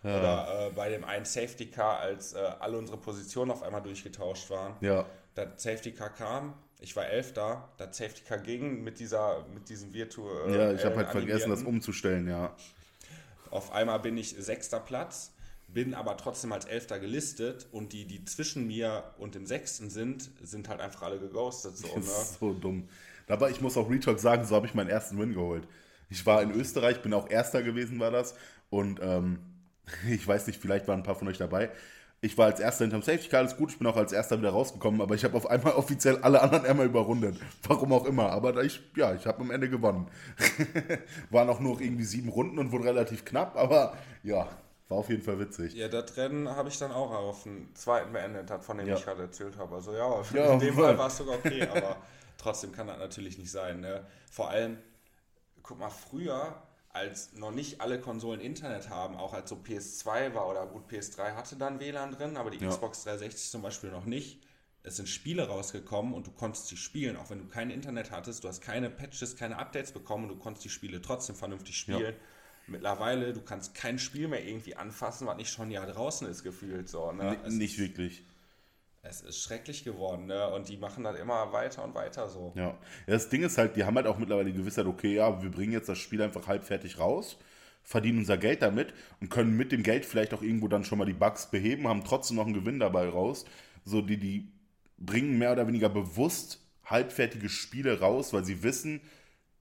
Ja. 0.02 0.20
Oder 0.20 0.68
äh, 0.68 0.72
bei 0.72 0.90
dem 0.90 1.04
einen 1.04 1.26
Safety 1.26 1.68
Car, 1.68 2.00
als 2.00 2.34
äh, 2.34 2.38
alle 2.38 2.78
unsere 2.78 2.98
Positionen 2.98 3.52
auf 3.52 3.64
einmal 3.64 3.82
durchgetauscht 3.82 4.50
waren. 4.50 4.76
Ja. 4.80 5.06
Das 5.34 5.62
Safety 5.62 5.92
Car 5.94 6.12
kam, 6.12 6.54
ich 6.80 6.96
war 6.96 7.08
Elfter, 7.08 7.68
das 7.78 7.98
Safety 7.98 8.22
Car 8.24 8.38
ging 8.38 8.84
mit, 8.84 9.00
dieser, 9.00 9.46
mit 9.54 9.68
diesem 9.68 9.94
virtuellen. 9.94 10.54
Ja, 10.54 10.72
ich 10.72 10.86
habe 10.86 10.98
halt 10.98 11.10
vergessen, 11.10 11.50
das 11.50 11.64
umzustellen, 11.64 12.28
ja. 12.28 12.56
Auf 13.50 13.72
einmal 13.74 14.00
bin 14.00 14.18
ich 14.18 14.30
sechster 14.30 14.80
Platz 14.80 15.35
bin 15.76 15.94
aber 15.94 16.16
trotzdem 16.16 16.54
als 16.54 16.66
Elfter 16.66 17.00
gelistet 17.00 17.68
und 17.72 17.92
die, 17.92 18.06
die 18.06 18.24
zwischen 18.24 18.66
mir 18.66 19.04
und 19.20 19.36
dem 19.36 19.46
Sechsten 19.46 19.90
sind, 19.90 20.32
sind 20.42 20.70
halt 20.70 20.80
einfach 20.80 21.04
alle 21.04 21.20
geghostet. 21.20 21.78
So, 21.78 21.88
ne? 21.88 21.94
Das 21.96 22.06
ist 22.08 22.40
so 22.40 22.54
dumm. 22.54 22.88
Aber 23.28 23.50
ich 23.50 23.60
muss 23.60 23.76
auch 23.76 23.90
Retalk 23.90 24.20
sagen, 24.20 24.46
so 24.46 24.56
habe 24.56 24.66
ich 24.68 24.74
meinen 24.74 24.90
ersten 24.90 25.20
Win 25.20 25.34
geholt. 25.34 25.68
Ich 26.10 26.26
war 26.26 26.42
in 26.42 26.52
Österreich, 26.52 27.02
bin 27.02 27.14
auch 27.14 27.30
Erster 27.30 27.62
gewesen, 27.62 28.00
war 28.00 28.10
das. 28.10 28.36
Und 28.70 29.02
ähm, 29.04 29.40
ich 30.10 30.26
weiß 30.26 30.48
nicht, 30.48 30.62
vielleicht 30.62 30.88
waren 30.88 31.02
ein 31.02 31.04
paar 31.04 31.16
von 31.16 31.28
euch 31.28 31.38
dabei. 31.38 31.70
Ich 32.22 32.38
war 32.38 32.46
als 32.46 32.62
Erster 32.62 32.86
hinterm 32.86 33.02
Safety 33.02 33.28
Car, 33.28 33.42
alles 33.42 33.58
gut, 33.58 33.72
ich 33.72 33.78
bin 33.78 33.86
auch 33.86 33.98
als 33.98 34.14
Erster 34.14 34.40
wieder 34.40 34.52
rausgekommen, 34.52 35.02
aber 35.02 35.14
ich 35.14 35.26
habe 35.26 35.36
auf 35.36 35.46
einmal 35.48 35.74
offiziell 35.74 36.20
alle 36.20 36.42
anderen 36.42 36.66
einmal 36.66 36.86
überrundet. 36.86 37.38
Warum 37.68 37.92
auch 37.92 38.06
immer. 38.06 38.30
Aber 38.30 38.64
ich, 38.64 38.82
ja, 38.96 39.14
ich 39.14 39.28
habe 39.28 39.42
am 39.42 39.52
Ende 39.52 39.70
gewonnen. 39.70 40.08
Waren 41.32 41.50
auch 41.50 41.60
nur 41.60 41.82
irgendwie 41.82 42.06
sieben 42.06 42.30
Runden 42.30 42.60
und 42.60 42.72
wurde 42.72 42.86
relativ 42.86 43.26
knapp, 43.26 43.58
aber 43.58 43.98
ja, 44.24 44.48
war 44.88 44.98
auf 44.98 45.10
jeden 45.10 45.24
Fall 45.24 45.40
witzig. 45.40 45.74
Ja, 45.74 45.88
das 45.88 46.16
Rennen 46.16 46.50
habe 46.50 46.70
ich 46.70 46.78
dann 46.78 46.92
auch 46.92 47.12
auf 47.12 47.44
dem 47.44 47.74
zweiten 47.76 48.14
beendet, 48.14 48.52
hat, 48.52 48.64
von 48.64 48.78
dem 48.78 48.88
ja. 48.88 48.96
ich 48.96 49.04
gerade 49.04 49.24
erzählt 49.24 49.58
habe. 49.58 49.76
Also 49.76 49.94
ja, 49.94 50.24
ja 50.34 50.54
in 50.54 50.60
dem 50.60 50.76
Fall 50.76 50.98
war 50.98 51.08
es 51.08 51.18
sogar 51.18 51.36
okay, 51.36 51.68
aber 51.76 51.98
trotzdem 52.38 52.72
kann 52.72 52.88
das 52.88 53.00
natürlich 53.00 53.38
nicht 53.38 53.52
sein. 53.52 53.80
Ne? 53.80 54.06
Vor 54.30 54.50
allem, 54.50 54.78
guck 55.64 55.80
mal, 55.80 55.90
früher, 55.90 56.62
als 56.90 57.34
noch 57.34 57.52
nicht 57.52 57.82
alle 57.82 58.00
Konsolen 58.00 58.40
Internet 58.40 58.90
haben, 58.90 59.16
auch 59.16 59.34
als 59.34 59.50
so 59.50 59.56
PS2 59.56 60.36
war 60.36 60.48
oder 60.48 60.68
gut, 60.68 60.90
PS3 60.92 61.34
hatte 61.34 61.56
dann 61.56 61.80
WLAN 61.80 62.12
drin, 62.12 62.38
aber 62.38 62.52
die 62.52 62.64
ja. 62.64 62.70
Xbox 62.70 63.04
360 63.04 63.50
zum 63.50 63.64
Beispiel 63.64 63.90
noch 63.90 64.06
nicht. 64.06 64.44
Es 64.84 64.98
sind 64.98 65.10
Spiele 65.10 65.48
rausgekommen 65.48 66.14
und 66.14 66.28
du 66.28 66.32
konntest 66.32 66.68
sie 66.68 66.78
spielen, 66.78 67.18
auch 67.18 67.32
wenn 67.32 67.40
du 67.40 67.48
kein 67.48 67.72
Internet 67.72 68.12
hattest, 68.12 68.44
du 68.44 68.48
hast 68.48 68.62
keine 68.62 68.92
Patches, 68.92 69.36
keine 69.36 69.58
Updates 69.58 69.92
bekommen 69.92 70.26
und 70.26 70.30
du 70.30 70.38
konntest 70.38 70.64
die 70.64 70.70
Spiele 70.70 71.02
trotzdem 71.02 71.36
vernünftig 71.36 71.76
spielen. 71.76 72.02
Ja 72.02 72.12
mittlerweile, 72.68 73.34
du 73.34 73.42
kannst 73.42 73.76
kein 73.76 74.00
Spiel 74.00 74.28
mehr 74.28 74.46
irgendwie 74.46 74.76
anfassen, 74.76 75.28
was 75.28 75.38
nicht 75.38 75.50
schon 75.50 75.68
ein 75.68 75.72
Jahr 75.72 75.88
draußen 75.88 76.28
ist, 76.28 76.44
gefühlt 76.44 76.90
so. 76.90 77.12
Ne? 77.12 77.38
N 77.46 77.58
nicht 77.58 77.78
wirklich. 77.78 78.24
Es 79.04 79.22
ist 79.22 79.40
schrecklich 79.44 79.84
geworden, 79.84 80.26
ne? 80.26 80.50
Und 80.50 80.68
die 80.68 80.78
machen 80.78 81.04
das 81.04 81.20
immer 81.20 81.54
weiter 81.54 81.84
und 81.84 81.94
weiter 81.94 82.28
so. 82.28 82.54
Ja. 82.56 82.70
ja. 82.70 82.78
Das 83.06 83.30
Ding 83.30 83.44
ist 83.44 83.58
halt, 83.58 83.76
die 83.76 83.84
haben 83.84 83.96
halt 83.96 84.08
auch 84.08 84.18
mittlerweile 84.18 84.52
die 84.52 84.58
Gewissheit, 84.58 84.88
okay, 84.88 85.16
ja, 85.16 85.44
wir 85.44 85.52
bringen 85.52 85.74
jetzt 85.74 85.90
das 85.90 86.00
Spiel 86.00 86.24
einfach 86.24 86.48
halbfertig 86.48 86.98
raus, 86.98 87.38
verdienen 87.84 88.20
unser 88.20 88.38
Geld 88.38 88.64
damit 88.64 88.94
und 89.22 89.30
können 89.30 89.56
mit 89.56 89.72
dem 89.72 89.84
Geld 89.84 90.06
vielleicht 90.06 90.34
auch 90.34 90.42
irgendwo 90.42 90.68
dann 90.68 90.84
schon 90.84 90.98
mal 90.98 91.06
die 91.06 91.14
Bugs 91.14 91.52
beheben, 91.52 91.88
haben 91.88 92.04
trotzdem 92.04 92.38
noch 92.38 92.46
einen 92.46 92.56
Gewinn 92.56 92.80
dabei 92.80 93.08
raus. 93.08 93.46
So, 93.84 94.02
die, 94.02 94.18
die 94.18 94.52
bringen 94.98 95.38
mehr 95.38 95.52
oder 95.52 95.68
weniger 95.68 95.90
bewusst 95.90 96.60
halbfertige 96.86 97.50
Spiele 97.50 98.00
raus, 98.00 98.34
weil 98.34 98.44
sie 98.44 98.64
wissen, 98.64 99.02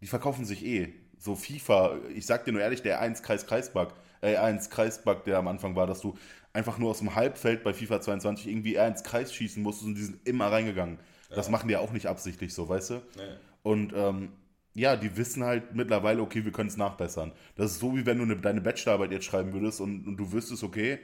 die 0.01 0.07
verkaufen 0.07 0.47
sich 0.47 0.64
eh 0.64 0.95
so 1.25 1.35
FIFA, 1.35 1.97
ich 2.15 2.27
sag 2.27 2.45
dir 2.45 2.53
nur 2.53 2.61
ehrlich, 2.61 2.83
der 2.83 3.01
1 3.01 3.23
Kreis 3.23 3.47
Kreisbug, 3.47 3.95
äh, 4.21 4.37
1 4.37 4.69
Kreisbug, 4.69 5.25
der 5.25 5.39
am 5.39 5.49
Anfang 5.49 5.75
war, 5.75 5.87
dass 5.87 6.01
du 6.01 6.19
einfach 6.53 6.77
nur 6.79 6.91
aus 6.91 6.99
dem 6.99 7.15
Halbfeld 7.15 7.65
bei 7.65 7.73
FIFA 7.73 8.03
22 8.03 8.47
irgendwie 8.47 8.75
eher 8.75 8.87
ins 8.87 9.03
Kreis 9.03 9.33
schießen 9.33 9.63
musstest 9.63 9.89
und 9.89 9.95
die 9.95 10.03
sind 10.03 10.29
immer 10.29 10.53
reingegangen. 10.53 10.99
Ja. 11.31 11.37
Das 11.37 11.49
machen 11.49 11.69
die 11.69 11.73
ja 11.73 11.81
auch 11.81 11.93
nicht 11.93 12.07
absichtlich 12.09 12.53
so, 12.53 12.69
weißt 12.69 12.91
du? 12.91 12.95
Nee. 13.17 13.23
Und 13.63 13.95
ähm, 13.97 14.33
ja, 14.75 14.97
die 14.97 15.17
wissen 15.17 15.45
halt 15.45 15.75
mittlerweile, 15.75 16.21
okay, 16.21 16.45
wir 16.45 16.53
können 16.53 16.69
es 16.69 16.77
nachbessern. 16.77 17.33
Das 17.57 17.71
ist 17.71 17.81
so, 17.81 17.97
wie 17.97 18.05
wenn 18.05 18.19
du 18.19 18.25
eine, 18.25 18.37
deine 18.37 18.61
Bachelorarbeit 18.61 19.11
jetzt 19.11 19.25
schreiben 19.25 19.55
würdest 19.55 19.81
und, 19.81 20.07
und 20.07 20.17
du 20.19 20.31
wüsstest, 20.31 20.63
okay, 20.63 20.99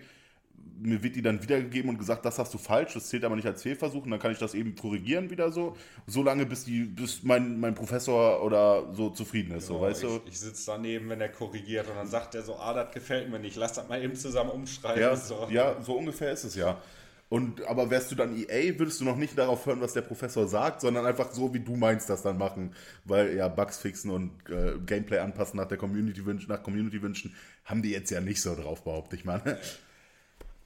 mir 0.83 1.03
wird 1.03 1.15
die 1.17 1.23
dann 1.23 1.43
wiedergegeben 1.43 1.91
und 1.91 1.99
gesagt, 1.99 2.25
das 2.25 2.39
hast 2.39 2.55
du 2.55 2.59
falsch, 2.59 2.95
das 2.95 3.09
zählt 3.09 3.25
aber 3.25 3.37
nicht 3.37 3.47
als 3.47 3.63
Fehlversuch 3.63 4.05
und 4.05 4.11
dann 4.11 4.21
kann 4.21 4.33
ich 4.33 4.39
das 4.39 4.55
eben 4.55 4.75
korrigieren 4.75 5.31
wieder 5.31 5.53
so, 5.53 5.77
so 6.07 6.23
lange 6.23 6.47
bis 6.47 6.65
die, 6.65 6.85
bis 6.85 7.23
mein, 7.23 7.61
mein 7.61 7.75
Professor 7.75 8.43
oder 8.43 8.93
so 8.95 9.11
zufrieden 9.11 9.55
ist, 9.55 9.69
genau, 9.69 9.81
so 9.81 9.85
weißt 9.85 10.03
ich, 10.05 10.09
du. 10.09 10.21
Ich 10.27 10.41
sitze 10.41 10.65
daneben, 10.67 11.09
wenn 11.11 11.21
er 11.21 11.29
korrigiert 11.29 11.89
und 11.89 11.97
dann 11.97 12.07
sagt 12.07 12.35
er 12.35 12.43
so, 12.43 12.57
ah, 12.57 12.73
das 12.73 12.95
gefällt 12.95 13.31
mir 13.31 13.39
nicht, 13.39 13.57
lass 13.57 13.75
das 13.75 13.89
mal 13.89 14.03
eben 14.03 14.15
zusammen 14.15 14.51
umschreiben. 14.51 15.03
Ja, 15.03 15.17
so. 15.17 15.49
ja, 15.51 15.77
so 15.83 15.95
ungefähr 15.97 16.33
ist 16.33 16.45
es 16.45 16.55
ja. 16.55 16.81
Und 17.29 17.65
aber 17.69 17.91
wärst 17.91 18.11
du 18.11 18.17
dann 18.17 18.37
EA, 18.37 18.77
würdest 18.77 19.01
du 19.01 19.05
noch 19.05 19.17
nicht 19.17 19.39
darauf 19.39 19.65
hören, 19.65 19.81
was 19.81 19.93
der 19.93 20.03
Professor 20.03 20.49
sagt, 20.49 20.81
sondern 20.81 21.07
einfach 21.07 21.31
so, 21.31 21.55
wie 21.55 21.61
du 21.61 21.77
meinst, 21.77 22.11
das 22.11 22.23
dann 22.23 22.39
machen. 22.39 22.75
Weil 23.05 23.37
ja, 23.37 23.47
Bugs 23.47 23.79
fixen 23.79 24.11
und 24.11 24.33
äh, 24.49 24.73
Gameplay 24.85 25.19
anpassen 25.19 25.57
nach 25.59 25.69
der 25.69 25.79
Community 25.79 26.27
wünschen, 26.27 26.49
nach 26.49 26.65
Community 26.65 27.01
wünschen, 27.01 27.33
haben 27.65 27.83
die 27.83 27.93
jetzt 27.93 28.11
ja 28.11 28.21
nicht 28.21 28.43
so 28.43 28.57
drauf, 28.57 28.83
behaupte 28.83 29.15
ich 29.15 29.25
mal. 29.25 29.61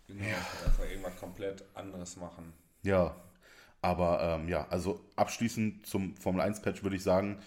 Genau, 0.08 0.24
ja. 0.24 0.36
einfach 0.66 0.88
irgendwas 0.88 1.16
komplett 1.16 1.64
anderes 1.74 2.16
machen. 2.16 2.52
Ja, 2.82 3.14
aber 3.80 4.22
ähm, 4.22 4.48
ja, 4.48 4.66
also 4.68 5.00
abschließend 5.16 5.86
zum 5.86 6.16
Formel 6.16 6.40
1 6.40 6.62
Patch 6.62 6.82
würde 6.82 6.96
ich 6.96 7.02
sagen, 7.02 7.38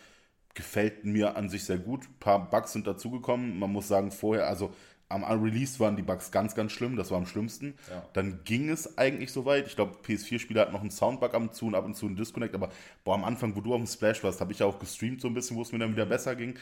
gefällt 0.54 1.06
mir 1.06 1.36
an 1.36 1.50
sich 1.50 1.65
sehr 1.65 1.78
gut. 1.78 2.06
Ein 2.06 2.20
paar 2.20 2.50
Bugs 2.50 2.74
sind 2.74 2.88
dazugekommen. 2.88 3.60
Man 3.60 3.72
muss 3.72 3.88
sagen, 3.88 4.12
vorher, 4.12 4.48
also 4.48 4.74
am 5.10 5.24
Release 5.24 5.80
waren 5.80 5.96
die 5.96 6.02
Bugs 6.02 6.32
ganz, 6.32 6.54
ganz 6.54 6.74
schlimm, 6.74 6.98
das 6.98 7.12
war 7.12 7.17
am 7.17 7.26
schlimmsten. 7.26 7.76
Ja. 7.89 8.04
Dann 8.13 8.41
ging 8.43 8.70
es 8.70 8.98
eigentlich 8.98 9.32
soweit. 9.32 9.67
Ich 9.67 9.76
glaube, 9.76 9.98
PS4-Spieler 10.06 10.62
hatten 10.62 10.74
noch 10.74 10.82
einen 10.82 10.91
Soundbug 10.91 11.34
ab 11.34 11.41
und 11.41 11.56
zu 11.56 11.67
und 11.67 11.76
ab 11.76 11.86
und 11.86 11.96
zu 11.96 12.08
einen 12.08 12.17
Disconnect, 12.17 12.56
aber 12.56 12.70
boah, 13.04 13.15
am 13.15 13.24
Anfang, 13.24 13.56
wo 13.56 13.62
du 13.62 13.74
auf 13.74 13.80
dem 13.80 13.88
Splash 13.88 14.24
warst, 14.24 14.41
habe 14.41 14.52
ich 14.52 14.60
ja 14.60 14.65
auch 14.65 14.80
gestreamt 14.80 15.22
so 15.22 15.28
ein 15.28 15.34
bisschen, 15.34 15.56
wo 15.56 15.62
es 15.62 15.72
mir 15.72 15.80
dann 15.80 15.93
wieder 15.93 16.06
besser 16.06 16.36
ging. 16.36 16.58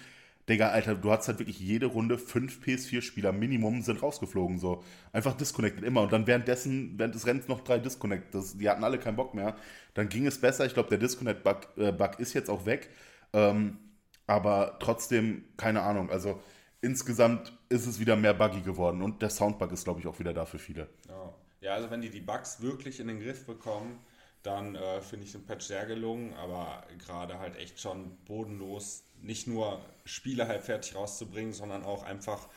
Digga, 0.47 0.69
Alter, 0.69 0.95
du 0.95 1.11
hast 1.11 1.27
halt 1.27 1.39
wirklich 1.39 1.59
jede 1.59 1.87
Runde 1.87 2.19
fünf 2.19 2.63
PS4-Spieler 2.63 3.31
Minimum 3.31 3.81
sind 3.81 4.03
rausgeflogen, 4.03 4.59
so. 4.59 4.83
Einfach 5.11 5.35
disconnected, 5.35 5.83
immer. 5.83 6.01
Und 6.01 6.13
dann 6.13 6.27
währenddessen, 6.27 6.99
während 6.99 7.15
des 7.15 7.25
Rennens 7.25 7.47
noch 7.47 7.61
drei 7.61 7.79
Disconnect. 7.79 8.35
Das, 8.35 8.57
die 8.57 8.69
hatten 8.69 8.83
alle 8.83 8.99
keinen 8.99 9.15
Bock 9.15 9.33
mehr. 9.33 9.55
Dann 9.95 10.07
ging 10.07 10.27
es 10.27 10.39
besser. 10.39 10.65
Ich 10.65 10.73
glaube, 10.73 10.89
der 10.89 10.99
Disconnect-Bug 10.99 11.77
äh, 11.77 11.91
Bug 11.91 12.19
ist 12.19 12.33
jetzt 12.33 12.49
auch 12.49 12.65
weg. 12.65 12.89
Ähm, 13.33 13.79
aber 14.27 14.77
trotzdem, 14.79 15.45
keine 15.57 15.81
Ahnung. 15.81 16.11
Also 16.11 16.39
insgesamt 16.81 17.51
ist 17.69 17.87
es 17.87 17.99
wieder 17.99 18.15
mehr 18.15 18.33
buggy 18.35 18.61
geworden. 18.61 19.01
Und 19.01 19.21
der 19.23 19.31
Soundbug 19.31 19.71
ist, 19.71 19.83
glaube 19.83 19.99
ich, 19.99 20.07
auch 20.07 20.19
wieder 20.19 20.33
da 20.33 20.45
für 20.45 20.59
viele. 20.59 20.87
Ja. 21.07 21.33
ja, 21.61 21.73
also 21.73 21.89
wenn 21.89 22.01
die 22.01 22.09
die 22.11 22.21
Bugs 22.21 22.61
wirklich 22.61 22.99
in 22.99 23.07
den 23.07 23.19
Griff 23.19 23.45
bekommen, 23.45 23.99
dann 24.43 24.75
äh, 24.75 25.01
finde 25.01 25.25
ich 25.25 25.31
den 25.31 25.43
Patch 25.43 25.65
sehr 25.65 25.85
gelungen, 25.87 26.33
aber 26.35 26.83
gerade 26.99 27.39
halt 27.39 27.55
echt 27.57 27.79
schon 27.79 28.15
bodenlos, 28.25 29.04
nicht 29.25 29.47
nur 29.47 29.79
Spiele 30.05 30.47
halb 30.47 30.63
fertig 30.63 30.95
rauszubringen, 30.95 31.53
sondern 31.53 31.83
auch 31.83 32.03
einfach 32.03 32.47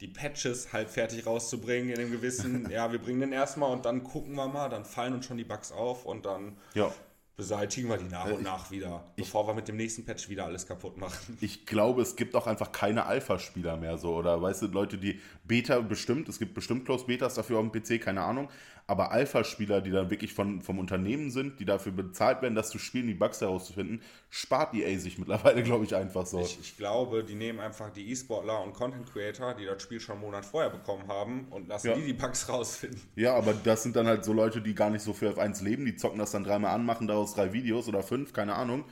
die 0.00 0.08
Patches 0.08 0.72
halb 0.72 0.90
fertig 0.90 1.24
rauszubringen 1.26 1.90
in 1.90 1.96
dem 1.96 2.10
gewissen, 2.10 2.68
ja, 2.70 2.90
wir 2.90 2.98
bringen 2.98 3.20
den 3.20 3.32
erstmal 3.32 3.70
und 3.70 3.84
dann 3.84 4.02
gucken 4.02 4.34
wir 4.34 4.48
mal, 4.48 4.68
dann 4.68 4.84
fallen 4.84 5.14
uns 5.14 5.26
schon 5.26 5.36
die 5.36 5.44
Bugs 5.44 5.70
auf 5.70 6.04
und 6.04 6.26
dann 6.26 6.56
Ja. 6.74 6.90
beseitigen 7.36 7.88
wir 7.88 7.96
die 7.96 8.08
nach 8.08 8.26
und 8.26 8.42
nach 8.42 8.70
wieder, 8.70 9.04
bevor 9.16 9.46
wir 9.46 9.54
mit 9.54 9.68
dem 9.68 9.76
nächsten 9.76 10.04
Patch 10.04 10.28
wieder 10.28 10.44
alles 10.44 10.66
kaputt 10.66 10.96
machen. 10.98 11.36
Ich 11.40 11.64
glaube, 11.66 12.02
es 12.02 12.16
gibt 12.16 12.34
auch 12.34 12.46
einfach 12.46 12.72
keine 12.72 13.06
Alpha-Spieler 13.06 13.76
mehr 13.76 13.98
so. 13.98 14.14
Oder 14.14 14.40
weißt 14.42 14.62
du, 14.62 14.66
Leute, 14.66 14.98
die 14.98 15.20
Beta 15.44 15.80
bestimmt, 15.80 16.28
es 16.28 16.38
gibt 16.38 16.54
bestimmt 16.54 16.84
Closed 16.84 17.06
Betas 17.06 17.34
dafür 17.34 17.58
auf 17.58 17.70
dem 17.70 17.82
PC, 17.82 18.00
keine 18.02 18.22
Ahnung. 18.22 18.48
Aber 18.86 19.12
Alpha-Spieler, 19.12 19.80
die 19.80 19.90
dann 19.90 20.10
wirklich 20.10 20.34
von, 20.34 20.60
vom 20.60 20.78
Unternehmen 20.78 21.30
sind, 21.30 21.58
die 21.58 21.64
dafür 21.64 21.92
bezahlt 21.92 22.42
werden, 22.42 22.54
das 22.54 22.68
zu 22.68 22.78
spielen, 22.78 23.06
die 23.06 23.14
Bugs 23.14 23.40
herauszufinden, 23.40 24.02
spart 24.28 24.74
EA 24.74 24.98
sich 24.98 25.16
mittlerweile, 25.18 25.62
glaube 25.64 25.84
ich, 25.86 25.94
einfach 25.94 26.26
so. 26.26 26.40
Ich, 26.40 26.58
ich 26.60 26.76
glaube, 26.76 27.24
die 27.24 27.34
nehmen 27.34 27.60
einfach 27.60 27.90
die 27.90 28.10
E-Sportler 28.10 28.62
und 28.62 28.74
Content 28.74 29.10
Creator, 29.10 29.54
die 29.54 29.64
das 29.64 29.82
Spiel 29.82 30.00
schon 30.00 30.16
einen 30.16 30.24
Monat 30.24 30.44
vorher 30.44 30.68
bekommen 30.70 31.08
haben 31.08 31.46
und 31.50 31.66
lassen 31.68 31.86
Ja. 31.88 31.94
die 31.94 32.04
die 32.04 32.12
Bugs 32.12 32.46
rausfinden. 32.48 33.00
Ja, 33.16 33.34
aber 33.34 33.54
das 33.54 33.82
sind 33.82 33.96
dann 33.96 34.06
halt 34.06 34.22
so 34.24 34.34
Leute, 34.34 34.60
die 34.60 34.74
gar 34.74 34.90
nicht 34.90 35.02
so 35.02 35.14
für 35.14 35.30
F1 35.30 35.64
leben, 35.64 35.86
die 35.86 35.96
zocken 35.96 36.18
das 36.18 36.32
dann 36.32 36.44
dreimal 36.44 36.74
an, 36.74 36.84
machen 36.84 37.06
daraus 37.06 37.34
drei 37.34 37.54
Videos 37.54 37.88
oder 37.88 38.02
fünf, 38.02 38.34
keine 38.34 38.54
Ahnung. 38.54 38.84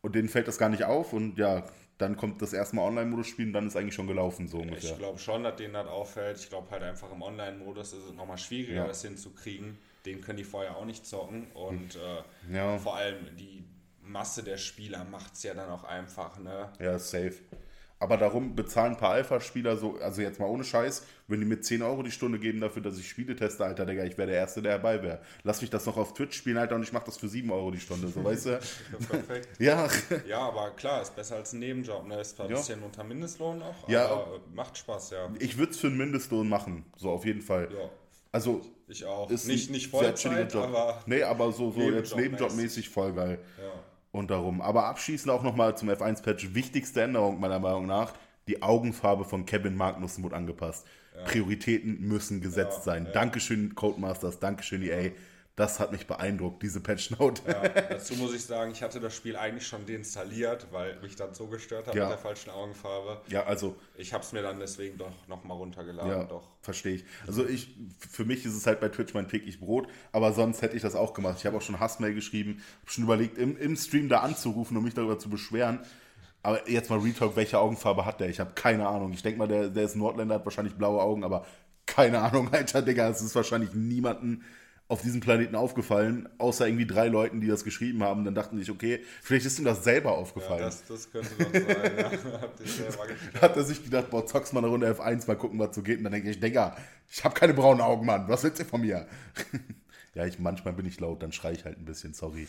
Und 0.00 0.14
denen 0.14 0.28
fällt 0.30 0.48
das 0.48 0.56
gar 0.58 0.68
nicht 0.70 0.84
auf 0.84 1.12
und 1.12 1.38
ja, 1.38 1.64
dann 1.98 2.16
kommt 2.16 2.42
das 2.42 2.52
erste 2.52 2.76
Mal 2.76 2.82
Online-Modus 2.82 3.28
spielen, 3.28 3.52
dann 3.52 3.66
ist 3.68 3.76
eigentlich 3.76 3.94
schon 3.94 4.06
gelaufen, 4.08 4.48
so 4.48 4.58
ungefähr. 4.58 4.90
Ich 4.92 4.98
glaube 4.98 5.18
schon, 5.18 5.44
dass 5.44 5.56
denen 5.56 5.74
das 5.74 5.86
auffällt. 5.86 6.38
Ich 6.38 6.48
glaube 6.48 6.70
halt 6.70 6.82
einfach 6.82 7.10
im 7.12 7.22
Online-Modus 7.22 7.92
ist 7.92 8.04
es 8.06 8.12
nochmal 8.14 8.38
schwieriger, 8.38 8.82
Ja. 8.82 8.86
das 8.88 9.02
hinzukriegen. 9.02 9.78
Den 10.04 10.20
können 10.20 10.36
die 10.38 10.44
vorher 10.44 10.76
auch 10.76 10.84
nicht 10.84 11.06
zocken. 11.06 11.46
Und 11.52 11.96
äh, 11.96 12.52
Ja. 12.54 12.76
vor 12.78 12.96
allem 12.96 13.36
die 13.36 13.64
Masse 14.02 14.42
der 14.42 14.58
Spieler 14.58 15.04
macht 15.04 15.34
es 15.34 15.44
ja 15.44 15.54
dann 15.54 15.70
auch 15.70 15.84
einfach. 15.84 16.38
Ne? 16.38 16.70
Ja, 16.78 16.98
safe. 16.98 17.34
Aber 18.04 18.18
darum 18.18 18.54
bezahlen 18.54 18.92
ein 18.92 18.98
paar 18.98 19.12
Alpha-Spieler 19.12 19.78
so, 19.78 19.96
also 19.98 20.20
jetzt 20.20 20.38
mal 20.38 20.44
ohne 20.46 20.62
Scheiß, 20.62 21.06
wenn 21.26 21.40
die 21.40 21.46
mir 21.46 21.58
10 21.62 21.80
Euro 21.80 22.02
die 22.02 22.10
Stunde 22.10 22.38
geben 22.38 22.60
dafür, 22.60 22.82
dass 22.82 22.98
ich 22.98 23.08
Spiele 23.08 23.34
teste, 23.34 23.64
Alter, 23.64 23.86
Digga, 23.86 24.04
ich 24.04 24.18
wäre 24.18 24.28
der 24.28 24.36
Erste, 24.36 24.60
der 24.60 24.72
dabei 24.76 25.02
wäre. 25.02 25.20
Lass 25.42 25.62
mich 25.62 25.70
das 25.70 25.86
noch 25.86 25.96
auf 25.96 26.12
Twitch 26.12 26.36
spielen, 26.36 26.58
Alter, 26.58 26.74
und 26.74 26.82
ich 26.82 26.92
mach 26.92 27.02
das 27.02 27.16
für 27.16 27.28
7 27.28 27.50
Euro 27.50 27.70
die 27.70 27.80
Stunde, 27.80 28.08
so 28.08 28.22
weißt 28.22 28.44
du? 28.46 28.60
Perfekt. 29.08 29.48
Ja, 29.58 29.88
Ja, 30.28 30.40
aber 30.40 30.72
klar, 30.72 31.00
ist 31.00 31.16
besser 31.16 31.36
als 31.36 31.54
ein 31.54 31.60
Nebenjob. 31.60 32.06
Ne? 32.06 32.20
Ist 32.20 32.36
zwar 32.36 32.44
ein 32.44 32.52
Ja. 32.52 32.58
bisschen 32.58 32.82
unter 32.82 33.02
Mindestlohn 33.04 33.58
noch, 33.58 33.88
Ja. 33.88 34.06
aber 34.06 34.40
macht 34.54 34.76
Spaß, 34.76 35.10
ja. 35.12 35.30
ich 35.38 35.56
würde 35.56 35.72
es 35.72 35.78
für 35.78 35.86
einen 35.86 35.96
Mindestlohn 35.96 36.46
machen, 36.46 36.84
so 36.98 37.08
auf 37.10 37.24
jeden 37.24 37.40
Fall. 37.40 37.68
ja. 37.72 37.88
Also, 38.32 38.60
Ich 38.88 39.04
auch. 39.06 39.30
ist 39.30 39.46
nicht, 39.46 39.70
nicht 39.70 39.88
Vollzeit, 39.90 40.54
aber 40.56 41.00
Nee, 41.06 41.22
aber 41.22 41.52
so, 41.52 41.70
so 41.70 41.80
jetzt 41.80 42.14
Nebenjobmäßig. 42.16 42.16
Nebenjobmäßig 42.16 42.88
voll 42.90 43.12
geil. 43.14 43.38
ja. 43.58 43.72
Und 44.14 44.30
darum. 44.30 44.60
Aber 44.60 44.84
abschließend 44.86 45.28
auch 45.28 45.42
nochmal 45.42 45.76
zum 45.76 45.90
F1-Patch. 45.90 46.54
Wichtigste 46.54 47.02
Änderung 47.02 47.40
meiner 47.40 47.58
Meinung 47.58 47.86
nach: 47.86 48.12
die 48.46 48.62
Augenfarbe 48.62 49.24
von 49.24 49.44
Kevin 49.44 49.76
Magnussen 49.76 50.22
wurde 50.22 50.36
angepasst. 50.36 50.86
Prioritäten 51.24 52.00
müssen 52.00 52.40
gesetzt 52.40 52.78
Ja, 52.78 52.82
sein. 52.84 53.06
ja. 53.06 53.10
Dankeschön, 53.12 53.74
Codemasters, 53.74 54.38
Dankeschön, 54.38 54.82
EA. 54.82 55.10
Das 55.56 55.78
hat 55.78 55.92
mich 55.92 56.08
beeindruckt, 56.08 56.64
diese 56.64 56.80
Patch-Note. 56.80 57.42
Ja, 57.46 57.68
dazu 57.68 58.14
muss 58.16 58.34
ich 58.34 58.44
sagen, 58.44 58.72
ich 58.72 58.82
hatte 58.82 58.98
das 58.98 59.14
Spiel 59.14 59.36
eigentlich 59.36 59.64
schon 59.68 59.86
deinstalliert, 59.86 60.66
weil 60.72 61.00
mich 61.00 61.14
das 61.14 61.38
so 61.38 61.46
gestört 61.46 61.86
hat 61.86 61.94
Ja. 61.94 62.04
mit 62.04 62.10
der 62.12 62.18
falschen 62.18 62.50
Augenfarbe. 62.50 63.20
Ja, 63.28 63.44
also, 63.44 63.76
Ich 63.96 64.12
habe 64.12 64.24
es 64.24 64.32
mir 64.32 64.42
dann 64.42 64.58
deswegen 64.58 64.98
doch 64.98 65.12
nochmal 65.28 65.56
runtergeladen. 65.56 66.10
ja, 66.10 66.24
Doch. 66.24 66.48
verstehe 66.60 66.96
ich. 66.96 67.04
Also, 67.28 67.46
ich, 67.46 67.76
für 68.10 68.24
mich 68.24 68.44
ist 68.44 68.54
es 68.56 68.66
halt 68.66 68.80
bei 68.80 68.88
Twitch 68.88 69.14
mein 69.14 69.28
täglich 69.28 69.60
Brot, 69.60 69.86
aber 70.10 70.32
sonst 70.32 70.60
hätte 70.60 70.74
ich 70.74 70.82
das 70.82 70.96
auch 70.96 71.14
gemacht. 71.14 71.36
Ich 71.38 71.46
habe 71.46 71.56
auch 71.56 71.62
schon 71.62 71.78
Hassmail 71.78 72.14
geschrieben, 72.14 72.60
habe 72.82 72.90
schon 72.90 73.04
überlegt, 73.04 73.38
im, 73.38 73.56
im 73.56 73.76
Stream 73.76 74.08
da 74.08 74.20
anzurufen, 74.22 74.76
um 74.76 74.82
mich 74.82 74.94
darüber 74.94 75.20
zu 75.20 75.30
beschweren. 75.30 75.78
Aber 76.42 76.68
jetzt 76.68 76.90
mal 76.90 76.98
Retalk, 76.98 77.36
welche 77.36 77.60
Augenfarbe 77.60 78.04
hat 78.04 78.18
der? 78.18 78.28
Ich 78.28 78.40
habe 78.40 78.54
keine 78.54 78.88
Ahnung. 78.88 79.12
Ich 79.12 79.22
denke 79.22 79.38
mal, 79.38 79.46
der, 79.46 79.68
der 79.70 79.84
ist 79.84 79.94
Nordländer, 79.94 80.34
hat 80.34 80.44
wahrscheinlich 80.44 80.74
blaue 80.74 81.00
Augen, 81.00 81.22
aber 81.22 81.46
keine 81.86 82.18
Ahnung, 82.20 82.48
Alter, 82.52 82.82
Digga. 82.82 83.08
Es 83.08 83.22
ist 83.22 83.36
wahrscheinlich 83.36 83.72
niemanden 83.72 84.42
auf 84.86 85.00
diesem 85.02 85.20
Planeten 85.20 85.54
aufgefallen, 85.56 86.28
außer 86.38 86.66
irgendwie 86.66 86.86
drei 86.86 87.08
Leuten, 87.08 87.40
die 87.40 87.46
das 87.46 87.64
geschrieben 87.64 88.02
haben. 88.02 88.24
Dann 88.24 88.34
dachten 88.34 88.58
sich, 88.58 88.70
okay, 88.70 89.02
vielleicht 89.22 89.46
ist 89.46 89.58
ihm 89.58 89.64
das 89.64 89.82
selber 89.82 90.10
Ja, 90.10 90.16
aufgefallen. 90.16 90.60
das, 90.60 90.84
das 90.86 91.10
könnte 91.10 91.30
sonst 91.38 91.52
sein. 91.66 91.92
Ja. 91.98 92.08
Gespielt. 92.58 93.42
hat 93.42 93.56
er 93.56 93.64
sich 93.64 93.82
gedacht, 93.82 94.10
boah, 94.10 94.26
zockst 94.26 94.52
mal 94.52 94.60
eine 94.60 94.68
Runde 94.68 94.90
F1, 94.92 95.26
mal 95.26 95.36
gucken, 95.36 95.58
was 95.58 95.74
so 95.74 95.82
geht. 95.82 95.98
Und 95.98 96.04
dann 96.04 96.12
denke 96.12 96.28
ich, 96.30 96.38
Digga, 96.38 96.76
ich 97.10 97.24
habe 97.24 97.34
keine 97.34 97.54
braunen 97.54 97.80
Augen, 97.80 98.04
Mann. 98.04 98.28
Was 98.28 98.44
willst 98.44 98.60
du 98.60 98.64
von 98.66 98.82
mir? 98.82 99.06
ja, 100.14 100.26
ich, 100.26 100.38
manchmal 100.38 100.74
bin 100.74 100.84
ich 100.86 101.00
laut, 101.00 101.22
dann 101.22 101.32
schreie 101.32 101.54
ich 101.54 101.64
halt 101.64 101.78
ein 101.78 101.84
bisschen, 101.86 102.12
sorry. 102.12 102.46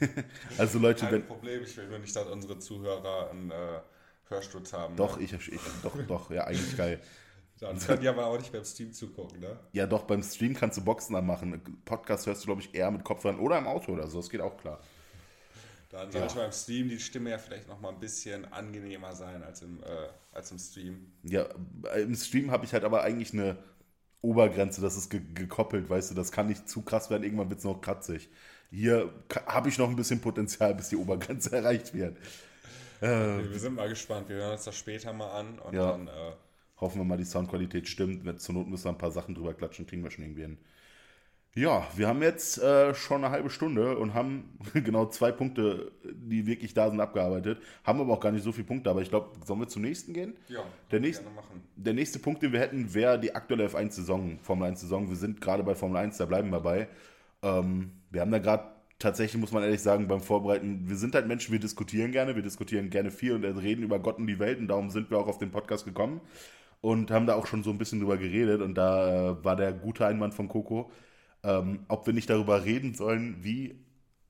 also 0.58 0.78
Leute, 0.78 1.06
Kein 1.06 1.12
wenn, 1.14 1.26
Problem, 1.26 1.62
ich 1.62 1.76
will 1.78 1.88
nur 1.88 1.98
nicht, 1.98 2.14
dass 2.14 2.26
unsere 2.28 2.58
Zuhörer 2.58 3.30
einen 3.30 3.50
äh, 3.50 3.54
Hörsturz 4.28 4.72
haben. 4.74 4.96
doch, 4.96 5.16
Ne? 5.18 5.24
ich, 5.24 5.32
ich, 5.32 5.60
doch, 5.82 5.96
doch, 6.06 6.30
ja, 6.30 6.44
eigentlich 6.44 6.76
geil. 6.76 7.00
Dann 7.60 7.78
können 7.78 8.00
die 8.00 8.08
aber 8.08 8.26
auch 8.26 8.38
nicht 8.38 8.52
beim 8.52 8.64
Steam 8.64 8.92
zugucken, 8.92 9.40
ne? 9.40 9.58
Ja, 9.72 9.86
doch, 9.86 10.04
beim 10.04 10.22
Stream 10.22 10.54
kannst 10.54 10.78
du 10.78 10.84
Boxen 10.84 11.14
anmachen. 11.14 11.60
Podcast 11.84 12.26
hörst 12.26 12.42
du, 12.42 12.46
glaube 12.46 12.62
ich, 12.62 12.74
eher 12.74 12.90
mit 12.90 13.04
Kopfhörern 13.04 13.38
oder 13.38 13.58
im 13.58 13.66
Auto 13.66 13.92
oder 13.92 14.08
so. 14.08 14.18
Das 14.18 14.30
geht 14.30 14.40
auch 14.40 14.56
klar. 14.56 14.80
Dann 15.90 16.10
sollte 16.12 16.36
beim 16.36 16.52
Steam 16.52 16.88
die 16.88 17.00
Stimme 17.00 17.30
ja 17.30 17.38
vielleicht 17.38 17.68
nochmal 17.68 17.92
ein 17.92 17.98
bisschen 18.00 18.50
angenehmer 18.52 19.14
sein 19.14 19.42
als 19.42 19.60
im, 19.62 19.82
äh, 19.82 19.86
als 20.32 20.50
im 20.52 20.58
Stream. 20.58 21.12
Ja, 21.24 21.46
im 21.96 22.14
Stream 22.14 22.50
habe 22.50 22.64
ich 22.64 22.72
halt 22.72 22.84
aber 22.84 23.02
eigentlich 23.02 23.32
eine 23.32 23.58
Obergrenze, 24.22 24.80
das 24.80 24.96
ist 24.96 25.10
ge 25.10 25.20
gekoppelt, 25.34 25.90
weißt 25.90 26.10
du, 26.12 26.14
das 26.14 26.30
kann 26.30 26.46
nicht 26.46 26.68
zu 26.68 26.82
krass 26.82 27.10
werden, 27.10 27.24
irgendwann 27.24 27.48
wird 27.50 27.58
es 27.58 27.64
noch 27.64 27.80
kratzig. 27.80 28.28
Hier 28.70 29.12
habe 29.46 29.68
ich 29.68 29.78
noch 29.78 29.88
ein 29.88 29.96
bisschen 29.96 30.20
Potenzial, 30.20 30.74
bis 30.76 30.90
die 30.90 30.96
Obergrenze 30.96 31.56
erreicht 31.56 31.92
wird. 31.92 32.16
Wir 33.00 33.58
sind 33.58 33.74
mal 33.74 33.88
gespannt, 33.88 34.28
wir 34.28 34.36
hören 34.36 34.52
uns 34.52 34.64
das 34.64 34.76
später 34.76 35.12
mal 35.12 35.30
an 35.30 35.58
und 35.58 35.74
Ja. 35.74 35.90
dann 35.92 36.06
äh, 36.06 36.32
Hoffen 36.80 36.98
wir 37.00 37.04
mal, 37.04 37.18
die 37.18 37.24
Soundqualität 37.24 37.88
stimmt. 37.88 38.40
Zur 38.40 38.54
Not 38.54 38.68
müssen 38.68 38.84
wir 38.84 38.90
ein 38.90 38.98
paar 38.98 39.10
Sachen 39.10 39.34
drüber 39.34 39.54
klatschen, 39.54 39.86
kriegen 39.86 40.02
wir 40.02 40.10
schon 40.10 40.24
irgendwie 40.24 40.42
hin. 40.42 40.58
Ja, 41.54 41.84
wir 41.96 42.06
haben 42.06 42.22
jetzt 42.22 42.62
äh, 42.62 42.94
schon 42.94 43.24
eine 43.24 43.32
halbe 43.32 43.50
Stunde 43.50 43.98
und 43.98 44.14
haben 44.14 44.56
genau 44.74 45.06
zwei 45.06 45.32
Punkte, 45.32 45.90
die 46.04 46.46
wirklich 46.46 46.74
da 46.74 46.88
sind, 46.88 47.00
abgearbeitet. 47.00 47.60
Haben 47.82 48.00
aber 48.00 48.12
auch 48.12 48.20
gar 48.20 48.30
nicht 48.30 48.44
so 48.44 48.52
viele 48.52 48.68
Punkte, 48.68 48.88
aber 48.88 49.02
ich 49.02 49.08
glaube, 49.08 49.30
sollen 49.44 49.58
wir 49.58 49.66
zum 49.66 49.82
nächsten 49.82 50.12
gehen? 50.12 50.34
ja, 50.48 50.60
Der 50.92 51.00
nächste- 51.00 51.24
gerne 51.24 51.36
machen. 51.36 51.60
Der 51.74 51.92
nächste 51.92 52.20
Punkt, 52.20 52.42
den 52.42 52.52
wir 52.52 52.60
hätten, 52.60 52.94
wäre 52.94 53.18
die 53.18 53.34
aktuelle 53.34 53.66
F1-Saison, 53.66 54.38
Formel 54.42 54.70
1-Saison. 54.70 55.08
Wir 55.08 55.16
sind 55.16 55.40
gerade 55.40 55.64
bei 55.64 55.74
Formel 55.74 55.96
1, 55.96 56.18
da 56.18 56.26
bleiben 56.26 56.50
wir 56.50 56.60
bei. 56.60 56.88
Ähm, 57.42 57.90
wir 58.10 58.20
haben 58.20 58.30
da 58.30 58.38
gerade 58.38 58.64
tatsächlich, 59.00 59.40
muss 59.40 59.50
man 59.50 59.64
ehrlich 59.64 59.80
sagen, 59.80 60.06
beim 60.06 60.20
Vorbereiten, 60.20 60.88
wir 60.88 60.96
sind 60.96 61.16
halt 61.16 61.26
Menschen, 61.26 61.50
wir 61.50 61.58
diskutieren 61.58 62.12
gerne, 62.12 62.36
wir 62.36 62.42
diskutieren 62.42 62.90
gerne 62.90 63.10
viel 63.10 63.32
und 63.32 63.44
reden 63.44 63.82
über 63.82 63.98
Gott 63.98 64.18
und 64.18 64.28
die 64.28 64.38
Welt 64.38 64.60
und 64.60 64.68
darum 64.68 64.90
sind 64.90 65.10
wir 65.10 65.18
auch 65.18 65.26
auf 65.26 65.38
den 65.38 65.50
Podcast 65.50 65.84
gekommen 65.84 66.20
und 66.80 67.10
haben 67.10 67.26
da 67.26 67.34
auch 67.34 67.46
schon 67.46 67.62
so 67.62 67.70
ein 67.70 67.78
bisschen 67.78 68.00
drüber 68.00 68.18
geredet 68.18 68.60
und 68.62 68.74
da 68.74 69.30
äh, 69.32 69.44
war 69.44 69.56
der 69.56 69.72
gute 69.72 70.06
Einwand 70.06 70.34
von 70.34 70.48
Coco, 70.48 70.90
ähm, 71.42 71.84
ob 71.88 72.06
wir 72.06 72.14
nicht 72.14 72.30
darüber 72.30 72.64
reden 72.64 72.94
sollen, 72.94 73.38
wie 73.44 73.84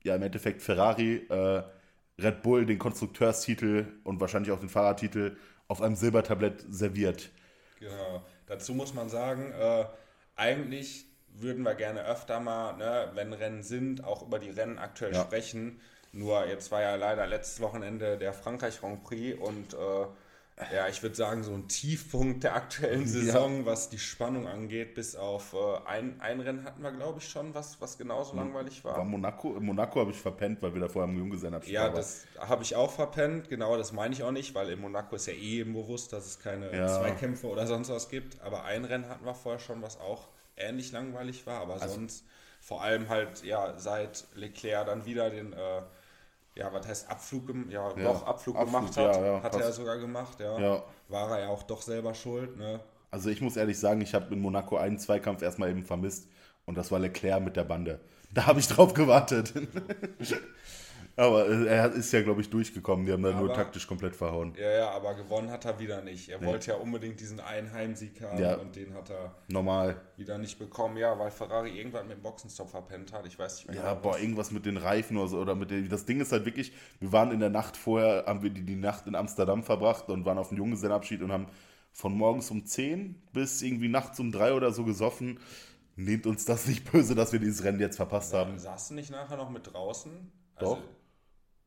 ja 0.04 0.16
im 0.16 0.22
Endeffekt 0.22 0.62
Ferrari 0.62 1.16
äh, 1.28 1.62
Red 2.20 2.42
Bull 2.42 2.66
den 2.66 2.78
Konstrukteurstitel 2.78 3.86
und 4.04 4.20
wahrscheinlich 4.20 4.52
auch 4.52 4.60
den 4.60 4.68
Fahrertitel 4.68 5.36
auf 5.68 5.80
einem 5.82 5.96
Silbertablett 5.96 6.64
serviert. 6.68 7.30
Genau. 7.78 8.24
Dazu 8.46 8.74
muss 8.74 8.94
man 8.94 9.08
sagen, 9.08 9.52
äh, 9.52 9.84
eigentlich 10.36 11.06
würden 11.28 11.62
wir 11.64 11.74
gerne 11.74 12.04
öfter 12.04 12.40
mal, 12.40 12.76
ne, 12.76 13.10
wenn 13.14 13.32
Rennen 13.32 13.62
sind, 13.62 14.04
auch 14.04 14.22
über 14.22 14.38
die 14.38 14.50
Rennen 14.50 14.78
aktuell 14.78 15.14
Ja. 15.14 15.14
sprechen. 15.14 15.80
Nur 16.12 16.46
jetzt 16.46 16.70
war 16.72 16.82
ja 16.82 16.96
leider 16.96 17.26
letztes 17.26 17.60
Wochenende 17.60 18.18
der 18.18 18.32
Frankreich 18.32 18.80
Grand 18.80 19.04
Prix 19.04 19.38
und 19.38 19.74
äh, 19.74 20.06
ja, 20.74 20.88
ich 20.88 21.02
würde 21.02 21.14
sagen, 21.14 21.42
so 21.42 21.52
ein 21.52 21.68
Tiefpunkt 21.68 22.44
der 22.44 22.54
aktuellen 22.54 23.06
Saison, 23.08 23.60
ja. 23.60 23.66
was 23.66 23.88
die 23.88 23.98
Spannung 23.98 24.46
angeht, 24.46 24.94
bis 24.94 25.16
auf 25.16 25.54
äh, 25.54 25.88
ein, 25.88 26.20
ein 26.20 26.40
Rennen 26.40 26.64
hatten 26.64 26.82
wir, 26.82 26.92
glaube 26.92 27.18
ich, 27.18 27.28
schon, 27.28 27.54
was, 27.54 27.80
was 27.80 27.98
genauso 27.98 28.32
hm. 28.32 28.38
langweilig 28.38 28.84
war. 28.84 28.96
War 28.96 29.04
Monaco? 29.04 29.56
In 29.56 29.64
Monaco 29.64 30.00
habe 30.00 30.10
ich 30.10 30.18
verpennt, 30.18 30.62
weil 30.62 30.74
wir 30.74 30.80
da 30.80 30.88
vorher 30.88 31.10
am 31.10 31.16
Junggesellenabschied 31.16 31.72
Ja, 31.72 31.88
das 31.88 32.24
habe 32.38 32.62
ich 32.62 32.76
auch 32.76 32.90
verpennt, 32.90 33.48
genau, 33.48 33.76
das 33.76 33.92
meine 33.92 34.14
ich 34.14 34.22
auch 34.22 34.32
nicht, 34.32 34.54
weil 34.54 34.70
in 34.70 34.80
Monaco 34.80 35.16
ist 35.16 35.26
ja 35.26 35.32
eh 35.32 35.60
eben 35.60 35.72
bewusst, 35.72 36.12
dass 36.12 36.26
es 36.26 36.38
keine 36.38 36.74
ja. 36.74 36.86
Zweikämpfe 36.88 37.46
oder 37.46 37.66
sonst 37.66 37.88
was 37.88 38.08
gibt. 38.08 38.40
Aber 38.42 38.64
ein 38.64 38.84
Rennen 38.84 39.08
hatten 39.08 39.24
wir 39.24 39.34
vorher 39.34 39.60
schon, 39.60 39.82
was 39.82 39.98
auch 40.00 40.28
ähnlich 40.56 40.92
langweilig 40.92 41.46
war, 41.46 41.60
aber 41.60 41.74
also, 41.74 41.94
sonst 41.94 42.24
vor 42.60 42.82
allem 42.82 43.08
halt, 43.08 43.42
ja, 43.44 43.78
seit 43.78 44.26
Leclerc 44.34 44.86
dann 44.86 45.06
wieder 45.06 45.30
den. 45.30 45.52
Äh, 45.52 45.82
ja, 46.60 46.70
was 46.72 46.86
heißt 46.86 47.10
Abflug, 47.10 47.48
ja, 47.70 47.88
ja 47.96 48.04
doch 48.04 48.26
Abflug, 48.26 48.56
Abflug 48.56 48.66
gemacht 48.66 48.96
hat, 48.96 49.16
ja, 49.16 49.24
ja, 49.24 49.42
hat 49.42 49.52
passt. 49.52 49.64
er 49.64 49.72
sogar 49.72 49.98
gemacht, 49.98 50.38
ja. 50.40 50.82
War 51.08 51.30
er 51.30 51.40
ja 51.44 51.48
auch 51.48 51.62
doch 51.62 51.80
selber 51.80 52.14
schuld, 52.14 52.56
ne? 52.58 52.80
Also 53.10 53.30
ich 53.30 53.40
muss 53.40 53.56
ehrlich 53.56 53.78
sagen, 53.78 54.02
ich 54.02 54.14
habe 54.14 54.32
in 54.34 54.40
Monaco 54.40 54.76
einen 54.76 54.98
Zweikampf 54.98 55.42
erstmal 55.42 55.70
eben 55.70 55.84
vermisst 55.84 56.28
und 56.66 56.76
das 56.76 56.92
war 56.92 56.98
Leclerc 56.98 57.42
mit 57.42 57.56
der 57.56 57.64
Bande. 57.64 58.00
Da 58.32 58.46
habe 58.46 58.60
ich 58.60 58.68
drauf 58.68 58.94
gewartet. 58.94 59.54
Aber 61.16 61.48
äh, 61.48 61.66
er 61.66 61.92
ist 61.92 62.12
ja, 62.12 62.22
glaube 62.22 62.40
ich, 62.40 62.50
durchgekommen. 62.50 63.06
Die 63.06 63.12
haben 63.12 63.22
da 63.22 63.32
nur 63.32 63.52
taktisch 63.52 63.86
komplett 63.86 64.16
verhauen. 64.16 64.54
Ja, 64.58 64.70
ja, 64.70 64.90
aber 64.90 65.14
gewonnen 65.14 65.50
hat 65.50 65.64
er 65.64 65.78
wieder 65.78 66.02
nicht. 66.02 66.28
Er 66.28 66.40
nee. 66.40 66.46
wollte 66.46 66.70
ja 66.70 66.76
unbedingt 66.76 67.20
diesen 67.20 67.40
einen 67.40 67.72
Heimsieg 67.72 68.20
haben 68.22 68.40
ja. 68.40 68.54
und 68.54 68.74
den 68.76 68.94
hat 68.94 69.10
er 69.10 69.34
normal 69.48 70.00
wieder 70.16 70.38
nicht 70.38 70.58
bekommen. 70.58 70.96
Ja, 70.96 71.18
weil 71.18 71.30
Ferrari 71.30 71.76
irgendwann 71.78 72.08
mit 72.08 72.18
dem 72.18 72.22
Boxenstopp 72.22 72.70
verpennt 72.70 73.12
hat. 73.12 73.26
Ich 73.26 73.38
weiß 73.38 73.56
nicht 73.56 73.68
mehr. 73.68 73.76
Ja, 73.76 73.94
genau, 73.94 74.02
boah, 74.02 74.18
irgendwas 74.18 74.50
mit 74.50 74.66
den 74.66 74.76
Reifen 74.76 75.16
oder 75.16 75.28
so. 75.28 75.38
Oder 75.38 75.54
mit 75.54 75.70
den, 75.70 75.88
das 75.88 76.04
Ding 76.06 76.20
ist 76.20 76.32
halt 76.32 76.44
wirklich, 76.44 76.72
wir 77.00 77.12
waren 77.12 77.32
in 77.32 77.40
der 77.40 77.50
Nacht 77.50 77.76
vorher, 77.76 78.24
haben 78.26 78.42
wir 78.42 78.50
die, 78.50 78.62
die 78.62 78.76
Nacht 78.76 79.06
in 79.06 79.14
Amsterdam 79.14 79.62
verbracht 79.62 80.08
und 80.08 80.24
waren 80.24 80.38
auf 80.38 80.48
dem 80.48 80.58
Junggesellenabschied 80.58 81.22
und 81.22 81.32
haben 81.32 81.46
von 81.92 82.16
morgens 82.16 82.50
um 82.50 82.64
10 82.64 83.20
bis 83.32 83.62
irgendwie 83.62 83.88
nachts 83.88 84.20
um 84.20 84.32
3 84.32 84.54
oder 84.54 84.72
so 84.72 84.84
gesoffen. 84.84 85.40
Nehmt 85.96 86.26
uns 86.26 86.44
das 86.44 86.66
nicht 86.66 86.90
böse, 86.90 87.14
dass 87.14 87.32
wir 87.32 87.40
dieses 87.40 87.62
Rennen 87.64 87.80
jetzt 87.80 87.96
verpasst 87.96 88.32
ja, 88.32 88.40
haben. 88.40 88.58
Saßen 88.58 88.96
nicht 88.96 89.10
nachher 89.10 89.36
noch 89.36 89.50
mit 89.50 89.72
draußen? 89.72 90.32
Also, 90.54 90.76
Doch. 90.76 90.82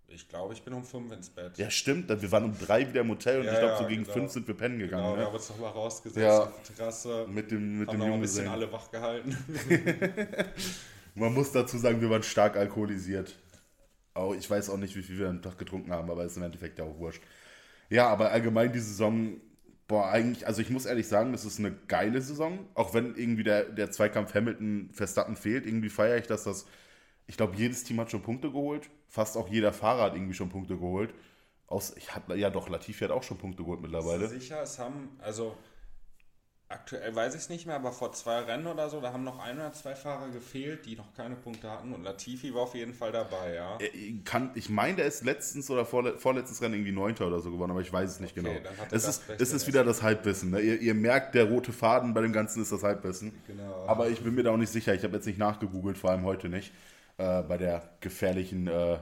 Ich 0.07 0.27
glaube, 0.27 0.53
ich 0.53 0.61
bin 0.61 0.73
um 0.73 0.83
fünf 0.83 1.11
ins 1.11 1.29
Bett. 1.29 1.57
Ja, 1.57 1.71
stimmt. 1.71 2.09
Wir 2.09 2.31
waren 2.31 2.45
um 2.45 2.57
drei 2.57 2.87
wieder 2.87 3.01
im 3.01 3.09
Hotel 3.09 3.39
und 3.39 3.45
ja, 3.45 3.53
ich 3.53 3.59
glaube, 3.59 3.77
so 3.79 3.87
gegen 3.87 4.03
genau. 4.03 4.13
fünf 4.13 4.31
sind 4.31 4.47
wir 4.47 4.55
pennen 4.55 4.77
gegangen. 4.77 5.03
Genau, 5.03 5.13
ne? 5.13 5.21
wir 5.21 5.25
haben 5.25 5.35
uns 5.35 5.49
nochmal 5.49 5.71
rausgesetzt 5.71 6.23
ja. 6.23 6.43
auf 6.43 6.61
die 6.61 6.73
Terrasse. 6.73 7.25
Mit 7.27 7.49
dem, 7.51 7.79
mit 7.79 7.87
haben 7.87 7.99
dem 7.99 8.07
noch 8.07 8.15
ein 8.15 8.21
bisschen 8.21 8.47
alle 8.47 8.71
wach 8.71 8.91
gehalten. 8.91 9.35
Man 11.15 11.33
muss 11.33 11.51
dazu 11.51 11.77
sagen, 11.77 12.01
wir 12.01 12.09
waren 12.09 12.23
stark 12.23 12.57
alkoholisiert. 12.57 13.35
Auch, 14.13 14.35
ich 14.35 14.49
weiß 14.49 14.69
auch 14.69 14.77
nicht, 14.77 14.95
wie 14.95 15.01
viel 15.01 15.17
wir 15.17 15.29
am 15.29 15.41
Tag 15.41 15.57
getrunken 15.57 15.91
haben, 15.91 16.09
aber 16.09 16.23
ist 16.23 16.37
im 16.37 16.43
Endeffekt 16.43 16.77
ja 16.77 16.85
auch 16.85 16.97
wurscht. 16.97 17.21
Ja, 17.89 18.07
aber 18.07 18.31
allgemein 18.31 18.71
die 18.71 18.79
Saison, 18.79 19.39
boah, 19.87 20.09
eigentlich, 20.09 20.47
also 20.47 20.61
ich 20.61 20.69
muss 20.69 20.85
ehrlich 20.85 21.07
sagen, 21.07 21.31
das 21.31 21.45
ist 21.45 21.59
eine 21.59 21.75
geile 21.87 22.21
Saison. 22.21 22.59
Auch 22.73 22.93
wenn 22.93 23.15
irgendwie 23.15 23.43
der, 23.43 23.65
der 23.65 23.91
Zweikampf 23.91 24.33
Hamilton-Verstappen 24.33 25.35
fehlt, 25.35 25.65
irgendwie 25.65 25.89
feiere 25.89 26.17
ich, 26.17 26.27
dass 26.27 26.43
das 26.43 26.65
ich 27.27 27.37
glaube, 27.37 27.55
jedes 27.55 27.83
Team 27.83 27.99
hat 27.99 28.11
schon 28.11 28.21
Punkte 28.21 28.51
geholt. 28.51 28.89
Fast 29.07 29.37
auch 29.37 29.47
jeder 29.47 29.73
Fahrer 29.73 30.03
hat 30.03 30.15
irgendwie 30.15 30.33
schon 30.33 30.49
Punkte 30.49 30.77
geholt. 30.77 31.13
Aus, 31.67 31.95
ich 31.95 32.13
hab, 32.13 32.29
ja 32.35 32.49
doch, 32.49 32.69
Latifi 32.69 33.03
hat 33.03 33.11
auch 33.11 33.23
schon 33.23 33.37
Punkte 33.37 33.63
geholt 33.63 33.81
mittlerweile. 33.81 34.27
Sicher, 34.27 34.61
es 34.61 34.79
haben, 34.79 35.17
also 35.19 35.55
aktuell 36.73 37.15
weiß 37.15 37.35
ich 37.35 37.41
es 37.41 37.49
nicht 37.49 37.65
mehr, 37.65 37.75
aber 37.75 37.91
vor 37.91 38.11
zwei 38.13 38.39
Rennen 38.39 38.67
oder 38.67 38.89
so, 38.89 38.99
da 38.99 39.13
haben 39.13 39.23
noch 39.23 39.39
ein 39.39 39.57
oder 39.57 39.71
zwei 39.73 39.95
Fahrer 39.95 40.29
gefehlt, 40.29 40.85
die 40.85 40.95
noch 40.95 41.13
keine 41.13 41.35
Punkte 41.35 41.69
hatten 41.69 41.93
und 41.93 42.03
Latifi 42.03 42.53
war 42.53 42.61
auf 42.61 42.75
jeden 42.75 42.93
Fall 42.93 43.11
dabei, 43.11 43.53
ja. 43.53 43.77
Kann, 44.25 44.51
ich 44.55 44.69
meine, 44.69 44.97
der 44.97 45.05
ist 45.05 45.23
letztens 45.23 45.69
oder 45.69 45.85
vorle 45.85 46.17
vorletztes 46.17 46.61
Rennen 46.61 46.75
irgendwie 46.75 46.91
Neunter 46.91 47.27
oder 47.27 47.39
so 47.39 47.51
geworden, 47.51 47.71
aber 47.71 47.81
ich 47.81 47.93
weiß 47.93 48.09
es 48.09 48.19
nicht 48.19 48.37
okay, 48.37 48.59
genau. 48.61 48.69
Es 48.91 49.07
ist, 49.07 49.23
es 49.37 49.53
ist 49.53 49.67
wieder 49.67 49.83
das 49.83 50.01
Halbwissen. 50.01 50.51
Ne? 50.51 50.61
Ihr, 50.61 50.81
ihr, 50.81 50.93
merkt, 50.93 51.35
der 51.35 51.45
rote 51.45 51.71
Faden 51.71 52.13
bei 52.13 52.21
dem 52.21 52.33
Ganzen 52.33 52.61
ist 52.61 52.71
das 52.71 52.83
Halbwissen. 52.83 53.33
Genau. 53.47 53.85
Aber 53.87 54.09
ich 54.09 54.21
bin 54.21 54.33
mir 54.35 54.43
da 54.43 54.51
auch 54.51 54.57
nicht 54.57 54.71
sicher, 54.71 54.93
ich 54.93 55.03
habe 55.03 55.15
jetzt 55.15 55.25
nicht 55.25 55.37
nachgegoogelt, 55.37 55.97
vor 55.97 56.11
allem 56.11 56.23
heute 56.23 56.49
nicht 56.49 56.71
äh, 57.17 57.43
bei 57.43 57.57
der 57.57 57.97
gefährlichen 57.99 58.67
äh, 58.67 58.97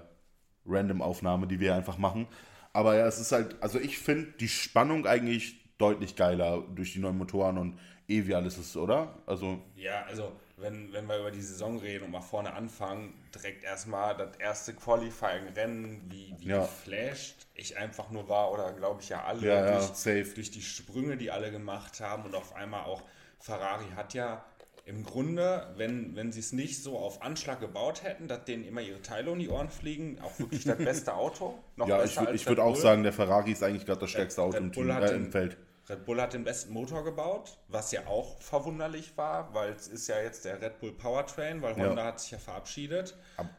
Random-Aufnahme, 0.65 1.47
die 1.47 1.60
wir 1.60 1.76
einfach 1.76 1.97
machen. 1.97 2.28
Aber 2.74 2.95
ja, 2.95 3.06
es 3.08 3.19
ist 3.19 3.32
halt, 3.32 3.56
also 3.62 3.80
ich 3.80 3.97
finde 3.97 4.32
die 4.39 4.47
Spannung 4.47 5.06
eigentlich 5.06 5.62
deutlich 5.78 6.15
geiler 6.15 6.62
durch 6.62 6.93
die 6.93 7.00
neuen 7.00 7.17
Motoren 7.17 7.58
und 7.58 7.80
eh 8.08 8.28
wie 8.28 8.36
alles 8.36 8.58
ist, 8.58 8.78
oder? 8.78 9.17
Also 9.26 9.62
ja, 9.76 10.04
also 10.04 10.32
wenn, 10.58 10.93
wenn 10.93 11.08
wir 11.08 11.19
über 11.19 11.32
die 11.32 11.41
Saison 11.41 11.80
reden 11.80 12.06
und 12.06 12.12
mal 12.12 12.21
vorne 12.21 12.54
anfangen, 12.54 13.13
direkt 13.34 13.63
erstmal 13.63 14.15
das 14.15 14.36
erste 14.38 14.74
Qualifying-Rennen, 14.74 16.04
wie, 16.10 16.36
wie 16.38 16.50
ja. 16.50 16.62
geflasht 16.62 17.47
ich 17.56 17.78
einfach 17.78 18.12
nur 18.12 18.30
war, 18.30 18.52
oder 18.52 18.71
glaube 18.74 19.02
ich 19.02 19.10
ja 19.10 19.24
alle, 19.24 19.47
ja, 19.47 19.78
durch, 19.78 20.06
ja, 20.06 20.34
durch 20.34 20.52
die 20.52 20.62
Sprünge, 20.62 21.17
die 21.17 21.32
alle 21.32 21.52
gemacht 21.52 22.00
haben 22.00 22.24
und 22.24 22.36
auf 22.36 22.56
einmal 22.56 22.84
auch 22.84 23.02
Ferrari 23.39 23.86
hat 23.95 24.13
ja 24.13 24.45
im 24.86 25.04
Grunde, 25.04 25.74
wenn, 25.78 26.15
wenn 26.15 26.32
sie 26.32 26.39
es 26.39 26.52
nicht 26.54 26.82
so 26.82 26.98
auf 26.98 27.22
Anschlag 27.22 27.60
gebaut 27.60 28.04
hätten, 28.04 28.28
dass 28.28 28.46
denen 28.46 28.63
immer 28.63 28.82
ihre 28.82 29.02
Teile 29.02 29.32
um 29.32 29.39
die 29.39 29.50
Ohren 29.50 29.70
fliegen, 29.70 30.20
auch 30.22 30.38
wirklich 30.39 30.63
das 30.63 30.78
beste 30.78 31.13
Auto. 31.13 31.58
Noch 31.76 31.88
ja, 31.88 32.04
ich, 32.04 32.20
ich 32.20 32.48
würde 32.48 32.63
auch 32.63 32.76
sagen, 32.76 33.04
der 33.04 33.13
Ferrari 33.13 33.52
ist 33.52 33.63
eigentlich 33.63 33.86
gerade 33.86 34.02
das 34.02 34.10
stärkste 34.10 34.41
Auto 34.41 34.58
im, 34.58 34.72
Team, 34.72 34.89
äh, 34.89 35.12
im 35.12 35.32
Feld. 35.32 35.58
Red 35.89 36.06
Bull 36.06 36.22
hat 36.22 36.34
den 36.34 36.44
besten 36.44 36.74
Motor 36.74 37.04
gebaut, 37.04 37.58
was 37.67 37.91
ja 37.91 38.08
auch 38.08 38.39
verwunderlich 38.41 39.17
war, 39.17 39.54
weil 39.54 39.74
es 39.74 39.88
ist 39.88 40.08
ja 40.08 40.22
jetzt 40.22 40.46
der 40.46 40.62
Red 40.62 40.80
Bull 40.80 40.94
Powertrain, 40.94 41.62
weil 41.62 41.76
Honda 41.76 41.96
ja. 41.96 42.06
hat 42.06 42.20
sich 42.20 42.32
ja 42.32 42.38
verabschiedet. 42.38 43.15
Aber 43.38 43.50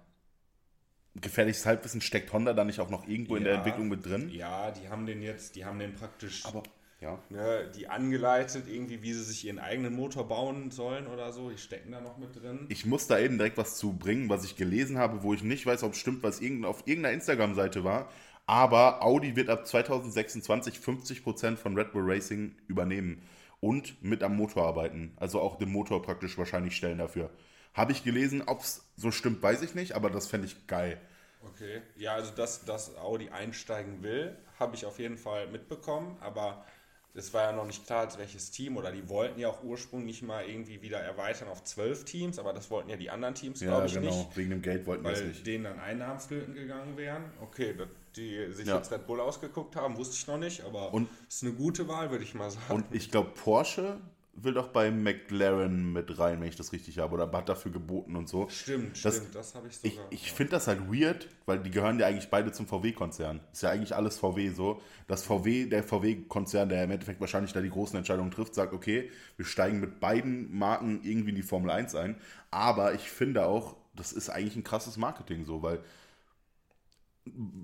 gefährliches 1.14 1.66
Halbwissen 1.66 2.00
steckt 2.00 2.32
Honda 2.32 2.54
da 2.54 2.64
nicht 2.64 2.80
auch 2.80 2.90
noch 2.90 3.06
irgendwo 3.06 3.34
ja, 3.34 3.38
in 3.38 3.44
der 3.44 3.54
Entwicklung 3.54 3.88
mit 3.88 4.06
drin? 4.06 4.30
Ja, 4.30 4.70
die 4.70 4.88
haben 4.88 5.06
den 5.06 5.22
jetzt, 5.22 5.56
die 5.56 5.64
haben 5.64 5.78
den 5.78 5.94
praktisch. 5.94 6.46
Aber 6.46 6.62
ja. 7.02 7.18
Ne, 7.28 7.70
die 7.74 7.88
angeleitet, 7.88 8.64
irgendwie, 8.68 9.02
wie 9.02 9.12
sie 9.12 9.24
sich 9.24 9.44
ihren 9.44 9.58
eigenen 9.58 9.94
Motor 9.94 10.28
bauen 10.28 10.70
sollen 10.70 11.06
oder 11.06 11.32
so. 11.32 11.50
Die 11.50 11.58
stecken 11.58 11.92
da 11.92 12.00
noch 12.00 12.16
mit 12.16 12.36
drin. 12.36 12.66
Ich 12.68 12.86
muss 12.86 13.06
da 13.06 13.18
eben 13.18 13.36
direkt 13.36 13.58
was 13.58 13.76
zu 13.76 13.92
bringen, 13.92 14.28
was 14.28 14.44
ich 14.44 14.56
gelesen 14.56 14.98
habe, 14.98 15.22
wo 15.22 15.34
ich 15.34 15.42
nicht 15.42 15.66
weiß, 15.66 15.82
ob 15.82 15.92
es 15.92 15.98
stimmt, 15.98 16.22
was 16.22 16.40
auf 16.64 16.86
irgendeiner 16.86 17.12
Instagram-Seite 17.12 17.84
war. 17.84 18.08
Aber 18.46 19.02
Audi 19.02 19.36
wird 19.36 19.50
ab 19.50 19.66
2026 19.66 20.76
50% 20.76 21.56
von 21.56 21.76
Red 21.76 21.92
Bull 21.92 22.04
Racing 22.04 22.54
übernehmen 22.68 23.22
und 23.60 24.02
mit 24.02 24.22
am 24.22 24.36
Motor 24.36 24.66
arbeiten. 24.66 25.12
Also 25.16 25.40
auch 25.40 25.56
den 25.56 25.70
Motor 25.70 26.02
praktisch 26.02 26.38
wahrscheinlich 26.38 26.76
stellen 26.76 26.98
dafür. 26.98 27.30
Habe 27.74 27.92
ich 27.92 28.04
gelesen, 28.04 28.42
ob 28.46 28.60
es 28.60 28.84
so 28.96 29.10
stimmt, 29.10 29.42
weiß 29.42 29.62
ich 29.62 29.74
nicht, 29.74 29.92
aber 29.92 30.10
das 30.10 30.26
fände 30.26 30.46
ich 30.46 30.66
geil. 30.66 31.00
Okay, 31.44 31.82
ja, 31.96 32.14
also 32.14 32.32
dass, 32.32 32.64
dass 32.64 32.96
Audi 32.96 33.30
einsteigen 33.30 34.02
will, 34.02 34.36
habe 34.58 34.76
ich 34.76 34.86
auf 34.86 34.98
jeden 34.98 35.16
Fall 35.16 35.48
mitbekommen, 35.48 36.16
aber 36.20 36.64
es 37.14 37.34
war 37.34 37.42
ja 37.42 37.52
noch 37.52 37.66
nicht 37.66 37.86
klar, 37.86 38.00
als 38.00 38.18
welches 38.18 38.50
Team, 38.50 38.76
oder 38.76 38.90
die 38.90 39.08
wollten 39.08 39.38
ja 39.38 39.48
auch 39.48 39.62
ursprünglich 39.62 40.22
mal 40.22 40.44
irgendwie 40.46 40.80
wieder 40.80 40.98
erweitern 40.98 41.48
auf 41.48 41.62
zwölf 41.64 42.04
Teams, 42.04 42.38
aber 42.38 42.52
das 42.52 42.70
wollten 42.70 42.88
ja 42.88 42.96
die 42.96 43.10
anderen 43.10 43.34
Teams, 43.34 43.60
ja, 43.60 43.68
glaube 43.68 43.86
ich, 43.86 43.94
genau. 43.94 44.06
nicht. 44.06 44.36
Wegen 44.36 44.50
dem 44.50 44.62
Geld 44.62 44.86
wollten 44.86 45.04
wir 45.04 45.12
es 45.12 45.22
nicht. 45.22 45.46
denen 45.46 45.64
dann 45.64 45.78
Einnahmen 45.78 46.20
flöten 46.20 46.54
gegangen 46.54 46.96
wären. 46.96 47.24
Okay, 47.40 47.74
die 48.16 48.52
sich 48.52 48.66
ja. 48.66 48.76
jetzt 48.76 48.90
Red 48.90 49.06
Bull 49.06 49.20
ausgeguckt 49.20 49.76
haben, 49.76 49.96
wusste 49.96 50.16
ich 50.16 50.26
noch 50.26 50.38
nicht, 50.38 50.64
aber 50.64 50.92
es 51.28 51.36
ist 51.36 51.42
eine 51.42 51.52
gute 51.52 51.88
Wahl, 51.88 52.10
würde 52.10 52.24
ich 52.24 52.34
mal 52.34 52.50
sagen. 52.50 52.74
Und 52.74 52.94
ich 52.94 53.10
glaube, 53.10 53.30
Porsche 53.30 53.98
will 54.34 54.54
doch 54.54 54.68
bei 54.68 54.90
McLaren 54.90 55.92
mit 55.92 56.18
rein, 56.18 56.40
wenn 56.40 56.48
ich 56.48 56.56
das 56.56 56.72
richtig 56.72 56.98
habe, 56.98 57.14
oder 57.14 57.30
hat 57.30 57.48
dafür 57.48 57.70
geboten 57.70 58.16
und 58.16 58.28
so. 58.28 58.48
Stimmt, 58.48 59.04
das, 59.04 59.16
stimmt, 59.16 59.34
das 59.34 59.54
habe 59.54 59.68
ich 59.68 59.76
sogar. 59.76 60.06
Ich, 60.10 60.22
ich 60.22 60.32
finde 60.32 60.52
das 60.52 60.66
halt 60.66 60.80
weird, 60.90 61.28
weil 61.46 61.58
die 61.58 61.70
gehören 61.70 61.98
ja 61.98 62.06
eigentlich 62.06 62.30
beide 62.30 62.50
zum 62.52 62.66
VW-Konzern. 62.66 63.40
Ist 63.52 63.62
ja 63.62 63.70
eigentlich 63.70 63.94
alles 63.94 64.18
VW 64.18 64.50
so. 64.50 64.80
Dass 65.06 65.22
VW, 65.22 65.66
der 65.66 65.82
VW-Konzern, 65.84 66.68
der 66.68 66.84
im 66.84 66.90
Endeffekt 66.90 67.20
wahrscheinlich 67.20 67.52
da 67.52 67.60
die 67.60 67.70
großen 67.70 67.96
Entscheidungen 67.96 68.30
trifft, 68.30 68.54
sagt, 68.54 68.72
okay, 68.72 69.10
wir 69.36 69.44
steigen 69.44 69.80
mit 69.80 70.00
beiden 70.00 70.56
Marken 70.56 71.00
irgendwie 71.02 71.30
in 71.30 71.36
die 71.36 71.42
Formel 71.42 71.70
1 71.70 71.94
ein. 71.94 72.16
Aber 72.50 72.94
ich 72.94 73.10
finde 73.10 73.46
auch, 73.46 73.76
das 73.94 74.12
ist 74.12 74.30
eigentlich 74.30 74.56
ein 74.56 74.64
krasses 74.64 74.96
Marketing 74.96 75.44
so, 75.44 75.62
weil 75.62 75.80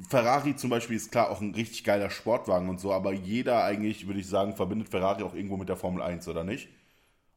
Ferrari 0.08 0.54
zum 0.56 0.70
Beispiel 0.70 0.96
ist 0.96 1.10
klar 1.10 1.30
auch 1.30 1.40
ein 1.40 1.54
richtig 1.54 1.84
geiler 1.84 2.10
Sportwagen 2.10 2.68
und 2.68 2.80
so, 2.80 2.92
aber 2.92 3.12
jeder 3.12 3.64
eigentlich, 3.64 4.06
würde 4.06 4.20
ich 4.20 4.28
sagen, 4.28 4.54
verbindet 4.54 4.88
Ferrari 4.88 5.22
auch 5.22 5.34
irgendwo 5.34 5.56
mit 5.56 5.68
der 5.68 5.76
Formel 5.76 6.02
1, 6.02 6.28
oder 6.28 6.44
nicht? 6.44 6.68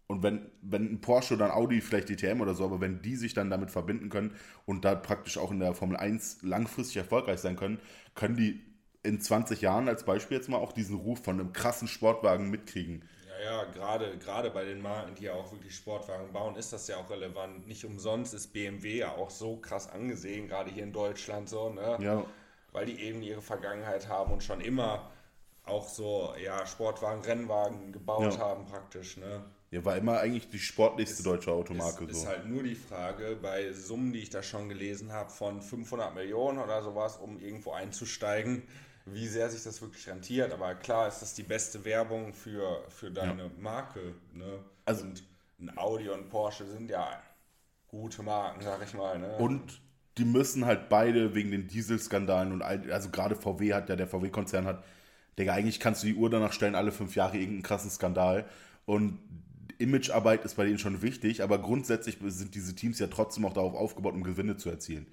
Und 0.07 0.23
wenn, 0.23 0.51
wenn 0.61 0.91
ein 0.91 1.01
Porsche 1.01 1.35
oder 1.35 1.45
ein 1.45 1.51
Audi, 1.51 1.79
vielleicht 1.81 2.09
DTM 2.09 2.41
oder 2.41 2.53
so, 2.53 2.65
aber 2.65 2.81
wenn 2.81 3.01
die 3.01 3.15
sich 3.15 3.33
dann 3.33 3.49
damit 3.49 3.71
verbinden 3.71 4.09
können 4.09 4.35
und 4.65 4.83
da 4.83 4.93
praktisch 4.93 5.37
auch 5.37 5.51
in 5.51 5.59
der 5.59 5.73
Formel 5.73 5.95
1 5.95 6.41
langfristig 6.41 6.97
erfolgreich 6.97 7.39
sein 7.39 7.55
können, 7.55 7.79
können 8.13 8.35
die 8.35 8.61
in 9.03 9.21
20 9.21 9.61
Jahren 9.61 9.87
als 9.87 10.03
Beispiel 10.03 10.37
jetzt 10.37 10.49
mal 10.49 10.57
auch 10.57 10.73
diesen 10.73 10.97
Ruf 10.97 11.23
von 11.23 11.39
einem 11.39 11.53
krassen 11.53 11.87
Sportwagen 11.87 12.49
mitkriegen. 12.49 13.03
Ja, 13.43 13.63
gerade, 13.65 14.17
gerade 14.17 14.51
bei 14.51 14.65
den 14.65 14.81
Marken, 14.81 15.15
die 15.15 15.23
ja 15.23 15.33
auch 15.33 15.51
wirklich 15.51 15.75
Sportwagen 15.75 16.31
bauen, 16.31 16.55
ist 16.55 16.73
das 16.73 16.87
ja 16.87 16.97
auch 16.97 17.09
relevant. 17.09 17.67
Nicht 17.67 17.85
umsonst 17.85 18.33
ist 18.33 18.53
BMW 18.53 18.97
ja 18.97 19.13
auch 19.13 19.29
so 19.29 19.57
krass 19.57 19.89
angesehen, 19.89 20.47
gerade 20.47 20.69
hier 20.69 20.83
in 20.83 20.93
Deutschland 20.93 21.49
so, 21.49 21.69
ne? 21.69 21.97
Ja. 21.99 22.25
Weil 22.71 22.85
die 22.85 23.01
eben 23.01 23.21
ihre 23.21 23.41
Vergangenheit 23.41 24.07
haben 24.07 24.31
und 24.31 24.43
schon 24.43 24.61
immer 24.61 25.11
auch 25.65 25.87
so, 25.87 26.33
ja, 26.43 26.65
Sportwagen, 26.65 27.21
Rennwagen 27.21 27.91
gebaut 27.91 28.33
ja. 28.33 28.39
haben 28.39 28.65
praktisch, 28.65 29.17
ne? 29.17 29.43
Ja, 29.71 29.85
war 29.85 29.95
immer 29.95 30.19
eigentlich 30.19 30.49
die 30.49 30.59
sportlichste 30.59 31.19
ist, 31.19 31.25
deutsche 31.25 31.51
Automarke. 31.51 32.03
Ist, 32.05 32.15
so. 32.15 32.23
ist 32.23 32.27
halt 32.27 32.45
nur 32.45 32.61
die 32.61 32.75
Frage, 32.75 33.37
bei 33.41 33.71
Summen, 33.71 34.11
die 34.11 34.19
ich 34.19 34.29
da 34.29 34.43
schon 34.43 34.67
gelesen 34.67 35.13
habe, 35.13 35.29
von 35.29 35.61
500 35.61 36.13
Millionen 36.13 36.59
oder 36.59 36.83
sowas, 36.83 37.17
um 37.17 37.39
irgendwo 37.39 37.71
einzusteigen, 37.71 38.63
wie 39.05 39.27
sehr 39.27 39.49
sich 39.49 39.63
das 39.63 39.81
wirklich 39.81 40.07
rentiert. 40.07 40.51
Aber 40.51 40.75
klar 40.75 41.07
ist 41.07 41.19
das 41.19 41.33
die 41.33 41.43
beste 41.43 41.83
Werbung 41.85 42.33
für, 42.33 42.83
für 42.89 43.11
deine 43.11 43.43
ja. 43.43 43.51
Marke. 43.59 44.15
Ne? 44.33 44.59
Also, 44.85 45.05
und 45.05 45.23
ein 45.59 45.77
Audi 45.77 46.09
und 46.09 46.29
Porsche 46.29 46.65
sind 46.65 46.89
ja 46.89 47.21
gute 47.87 48.23
Marken, 48.23 48.61
sag 48.61 48.83
ich 48.83 48.93
mal. 48.93 49.19
Ne? 49.19 49.35
Und 49.37 49.81
die 50.17 50.25
müssen 50.25 50.65
halt 50.65 50.89
beide 50.89 51.35
wegen 51.35 51.51
den 51.51 51.67
Dieselskandalen 51.67 52.51
und 52.51 52.61
all, 52.61 52.91
also 52.91 53.09
gerade 53.09 53.35
VW 53.35 53.73
hat 53.73 53.89
ja, 53.89 53.95
der 53.95 54.07
VW-Konzern 54.07 54.65
hat, 54.65 54.83
Digga, 55.39 55.53
eigentlich 55.53 55.79
kannst 55.79 56.03
du 56.03 56.07
die 56.07 56.15
Uhr 56.15 56.29
danach 56.29 56.53
stellen, 56.53 56.75
alle 56.75 56.91
fünf 56.91 57.15
Jahre 57.15 57.37
irgendeinen 57.37 57.63
krassen 57.63 57.89
Skandal. 57.89 58.45
Und 58.85 59.19
Imagearbeit 59.77 60.45
ist 60.45 60.55
bei 60.55 60.65
denen 60.65 60.77
schon 60.77 61.01
wichtig, 61.01 61.41
aber 61.41 61.59
grundsätzlich 61.59 62.17
sind 62.21 62.53
diese 62.53 62.75
Teams 62.75 62.99
ja 62.99 63.07
trotzdem 63.07 63.45
auch 63.45 63.53
darauf 63.53 63.73
aufgebaut, 63.73 64.13
um 64.13 64.23
Gewinne 64.23 64.57
zu 64.57 64.69
erzielen. 64.69 65.07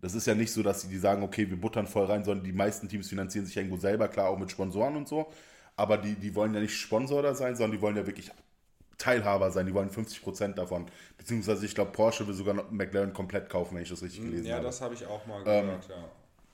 Das 0.00 0.14
ist 0.14 0.26
ja 0.26 0.34
nicht 0.34 0.52
so, 0.52 0.62
dass 0.62 0.82
sie 0.82 0.88
die 0.88 0.98
sagen, 0.98 1.22
okay, 1.22 1.48
wir 1.48 1.60
buttern 1.60 1.86
voll 1.86 2.06
rein, 2.06 2.24
sondern 2.24 2.44
die 2.44 2.52
meisten 2.52 2.88
Teams 2.88 3.08
finanzieren 3.08 3.46
sich 3.46 3.56
irgendwo 3.56 3.76
selber, 3.76 4.08
klar 4.08 4.28
auch 4.28 4.38
mit 4.38 4.50
Sponsoren 4.50 4.96
und 4.96 5.08
so. 5.08 5.30
Aber 5.76 5.98
die, 5.98 6.14
die 6.14 6.34
wollen 6.34 6.54
ja 6.54 6.60
nicht 6.60 6.74
Sponsor 6.74 7.22
da 7.22 7.34
sein, 7.34 7.54
sondern 7.56 7.76
die 7.76 7.82
wollen 7.82 7.96
ja 7.96 8.06
wirklich 8.06 8.30
Teilhaber 8.98 9.50
sein. 9.50 9.66
Die 9.66 9.74
wollen 9.74 9.90
50% 9.90 10.54
davon. 10.54 10.86
Beziehungsweise, 11.16 11.64
ich 11.64 11.74
glaube, 11.74 11.92
Porsche 11.92 12.26
will 12.26 12.34
sogar 12.34 12.54
noch 12.54 12.70
McLaren 12.70 13.12
komplett 13.12 13.48
kaufen, 13.48 13.74
wenn 13.74 13.82
ich 13.82 13.88
das 13.88 14.02
richtig 14.02 14.20
hm, 14.20 14.30
gelesen 14.30 14.46
ja, 14.46 14.56
habe. 14.56 14.64
Ja, 14.64 14.68
das 14.68 14.80
habe 14.80 14.94
ich 14.94 15.06
auch 15.06 15.26
mal 15.26 15.42
gehört, 15.42 15.84
ähm, 15.84 15.90
ja. 15.90 16.04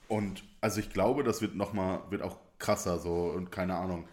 Und 0.09 0.45
also 0.61 0.81
ich 0.81 0.91
glaube, 0.91 1.25
das 1.25 1.43
wird 1.43 1.57
noch 1.57 1.73
mal, 1.73 2.03
wird 2.11 2.23
auch 2.23 2.39
krasser 2.59 2.99
so 2.99 3.27
und 3.35 3.51
keine 3.51 3.75
Ahnung. 3.75 4.09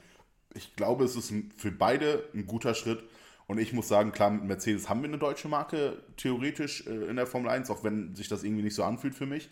Ich 0.56 0.76
glaube, 0.76 1.04
es 1.06 1.16
ist 1.16 1.34
für 1.58 1.72
beide 1.72 2.24
ein 2.34 2.48
guter 2.48 2.74
Schritt. 2.74 3.04
Und 3.48 3.60
ich 3.60 3.74
muss 3.74 3.88
sagen, 3.88 4.12
klar, 4.12 4.32
mit 4.32 4.44
Mercedes 4.46 4.90
haben 4.90 5.02
wir 5.02 5.10
eine 5.10 5.18
deutsche 5.18 5.48
Marke 5.48 6.02
theoretisch 6.18 6.86
äh, 6.88 7.06
in 7.10 7.16
der 7.18 7.28
Formel 7.28 7.50
1, 7.50 7.70
auch 7.70 7.84
wenn 7.84 8.16
sich 8.16 8.28
das 8.28 8.44
irgendwie 8.44 8.64
nicht 8.64 8.76
so 8.76 8.84
anfühlt 8.84 9.16
für 9.16 9.26
mich. 9.26 9.50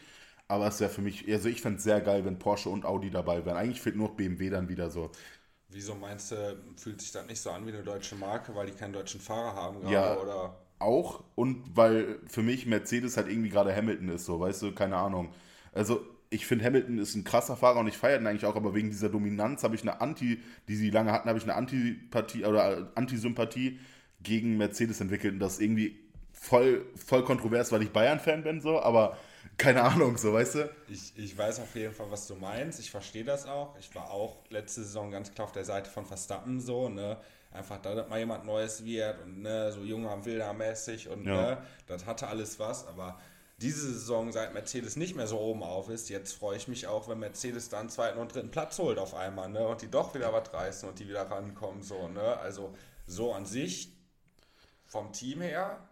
Aber 0.48 0.68
es 0.68 0.80
wäre 0.80 0.90
für 0.90 1.02
mich, 1.02 1.32
also 1.32 1.48
ich 1.50 1.62
fände 1.62 1.78
es 1.78 1.84
sehr 1.84 2.02
geil, 2.02 2.26
wenn 2.26 2.38
Porsche 2.40 2.70
und 2.70 2.86
Audi 2.86 3.10
dabei 3.10 3.46
wären. 3.46 3.58
Eigentlich 3.58 3.82
fehlt 3.82 3.96
nur 3.96 4.16
BMW 4.16 4.50
dann 4.50 4.68
wieder 4.70 4.90
so. 4.90 5.12
Wieso 5.70 5.96
meinst 5.96 6.32
du, 6.32 6.58
fühlt 6.76 7.00
sich 7.00 7.12
das 7.14 7.26
nicht 7.28 7.40
so 7.40 7.52
an 7.52 7.66
wie 7.66 7.72
eine 7.72 7.84
deutsche 7.84 8.16
Marke, 8.16 8.54
weil 8.54 8.66
die 8.68 8.74
keinen 8.74 8.92
deutschen 8.92 9.22
Fahrer 9.22 9.56
haben 9.56 9.80
gerade, 9.80 9.94
ja, 9.94 10.18
oder? 10.18 10.58
Auch 10.80 11.24
und 11.36 11.78
weil 11.78 12.20
für 12.28 12.42
mich 12.44 12.66
Mercedes 12.66 13.16
halt 13.16 13.30
irgendwie 13.30 13.50
gerade 13.50 13.74
Hamilton 13.74 14.10
ist, 14.10 14.26
so, 14.26 14.40
weißt 14.40 14.62
du, 14.64 14.74
keine 14.74 14.98
Ahnung. 14.98 15.34
Also 15.74 16.02
ich 16.32 16.48
finde 16.48 16.66
Hamilton 16.66 16.98
ist 16.98 17.14
ein 17.16 17.26
krasser 17.26 17.58
Fahrer 17.58 17.82
und 17.82 17.88
ich 17.88 17.98
feiere 17.98 18.20
ihn 18.20 18.26
eigentlich 18.26 18.46
auch, 18.46 18.56
aber 18.56 18.74
wegen 18.74 18.90
dieser 18.90 19.10
Dominanz 19.10 19.64
habe 19.64 19.76
ich 19.76 19.82
eine 19.82 20.00
Anti, 20.00 20.42
die 20.70 20.76
sie 20.76 20.90
lange 20.90 21.12
hatten, 21.12 21.28
habe 21.28 21.38
ich 21.38 21.44
eine 21.44 21.56
Antipathie 21.56 22.46
oder 22.46 22.90
Antisympathie 22.96 23.80
gegen 24.24 24.58
Mercedes 24.58 25.02
entwickelt 25.02 25.34
und 25.34 25.40
das 25.40 25.60
irgendwie 25.60 26.00
voll, 26.32 26.86
voll 26.96 27.26
kontrovers, 27.26 27.72
weil 27.74 27.84
ich 27.84 27.92
Bayern-Fan 27.92 28.44
bin, 28.44 28.62
so, 28.62 28.82
aber 28.82 29.18
keine 29.58 29.84
Ahnung, 29.84 30.18
so, 30.18 30.34
weißt 30.34 30.56
du? 30.56 30.70
Ich, 30.88 31.12
ich 31.18 31.38
weiß 31.38 31.60
auf 31.60 31.76
jeden 31.76 31.94
Fall, 31.94 32.10
was 32.10 32.28
du 32.28 32.36
meinst. 32.36 32.80
Ich 32.80 32.90
verstehe 32.90 33.26
das 33.26 33.46
auch. 33.46 33.78
Ich 33.78 33.94
war 33.94 34.10
auch 34.10 34.38
letzte 34.50 34.84
Saison 34.84 35.12
ganz 35.12 35.34
klar 35.34 35.48
auf 35.48 35.52
der 35.52 35.66
Seite 35.66 35.90
von 35.90 36.06
Verstappen 36.06 36.62
so, 36.62 36.88
ne? 36.88 37.18
Einfach, 37.52 37.82
da 37.82 38.08
mal 38.08 38.18
jemand 38.18 38.46
Neues 38.46 38.86
wird 38.86 39.22
und 39.26 39.42
ne, 39.42 39.74
so 39.74 39.82
junger, 39.84 40.24
wilder 40.24 40.54
mäßig 40.54 41.10
und 41.10 41.26
ja. 41.26 41.36
ne, 41.36 41.58
das 41.86 42.06
hatte 42.06 42.28
alles 42.28 42.58
was, 42.60 42.88
aber 42.88 43.20
diese 43.62 43.94
Saison, 43.94 44.32
seit 44.32 44.54
Mercedes 44.54 44.96
nicht 44.96 45.16
mehr 45.16 45.28
so 45.28 45.40
oben 45.40 45.64
auf 45.64 45.90
ist, 45.90 46.10
jetzt 46.10 46.34
freue 46.34 46.58
ich 46.58 46.68
mich 46.68 46.88
auch, 46.88 47.08
wenn 47.08 47.20
Mercedes 47.20 47.70
dann 47.70 47.90
zweiten 47.90 48.20
und 48.20 48.34
dritten 48.34 48.52
Platz 48.52 48.78
holt 48.80 48.98
auf 48.98 49.14
einmal, 49.14 49.50
ne? 49.50 49.68
Und 49.68 49.82
die 49.82 49.90
doch 49.90 50.14
wieder 50.14 50.34
was 50.34 50.54
reißen 50.54 50.90
und 50.90 51.00
die 51.00 51.08
wieder 51.08 51.30
rankommen, 51.30 51.84
so, 51.84 52.08
ne? 52.08 52.38
Also 52.38 52.74
so 53.08 53.34
an 53.34 53.46
sich, 53.46 53.94
vom 54.86 55.14
Team 55.14 55.42
her, 55.42 55.88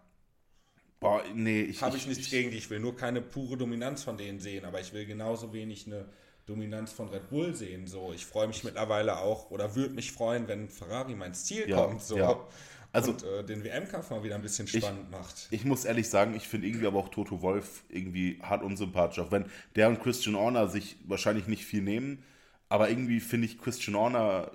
Boah, 0.99 1.23
nee, 1.33 1.61
ich. 1.61 1.81
Habe 1.81 1.95
ich, 1.95 2.07
nichts 2.07 2.25
ich, 2.25 2.31
gegen 2.31 2.51
die. 2.51 2.57
Ich 2.57 2.69
will 2.69 2.79
nur 2.79 2.95
keine 2.95 3.21
pure 3.21 3.57
Dominanz 3.57 4.03
von 4.03 4.17
denen 4.17 4.39
sehen, 4.39 4.65
aber 4.65 4.81
ich 4.81 4.91
will 4.91 5.05
genauso 5.05 5.53
wenig 5.53 5.87
eine 5.87 6.05
Dominanz 6.45 6.91
von 6.91 7.07
Red 7.09 7.29
Bull 7.29 7.55
sehen. 7.55 7.87
So, 7.87 8.11
ich 8.11 8.25
freue 8.25 8.47
mich 8.47 8.63
mittlerweile 8.63 9.19
auch 9.19 9.49
oder 9.51 9.75
würde 9.75 9.93
mich 9.93 10.11
freuen, 10.11 10.47
wenn 10.47 10.67
Ferrari 10.67 11.15
mein 11.15 11.33
Ziel 11.33 11.69
ja, 11.69 11.77
kommt. 11.77 12.01
So. 12.01 12.17
Ja. 12.17 12.47
Also, 12.91 13.11
und 13.11 13.23
äh, 13.23 13.43
den 13.43 13.63
WM-Kampf 13.63 14.09
mal 14.09 14.23
wieder 14.23 14.35
ein 14.35 14.41
bisschen 14.41 14.67
spannend 14.67 15.05
ich, 15.05 15.11
macht. 15.11 15.47
Ich 15.51 15.65
muss 15.65 15.85
ehrlich 15.85 16.09
sagen, 16.09 16.33
ich 16.35 16.47
finde 16.47 16.67
irgendwie 16.67 16.87
aber 16.87 16.99
auch 16.99 17.09
Toto 17.09 17.41
Wolf 17.41 17.83
irgendwie 17.89 18.39
hart 18.41 18.63
unsympathisch. 18.63 19.19
Auch 19.19 19.31
wenn 19.31 19.45
der 19.75 19.89
und 19.89 20.01
Christian 20.01 20.35
Horner 20.35 20.67
sich 20.67 20.97
wahrscheinlich 21.05 21.47
nicht 21.47 21.65
viel 21.65 21.81
nehmen, 21.81 22.23
aber 22.67 22.89
irgendwie 22.89 23.19
finde 23.19 23.45
ich 23.47 23.59
Christian 23.59 23.95
Horner 23.95 24.51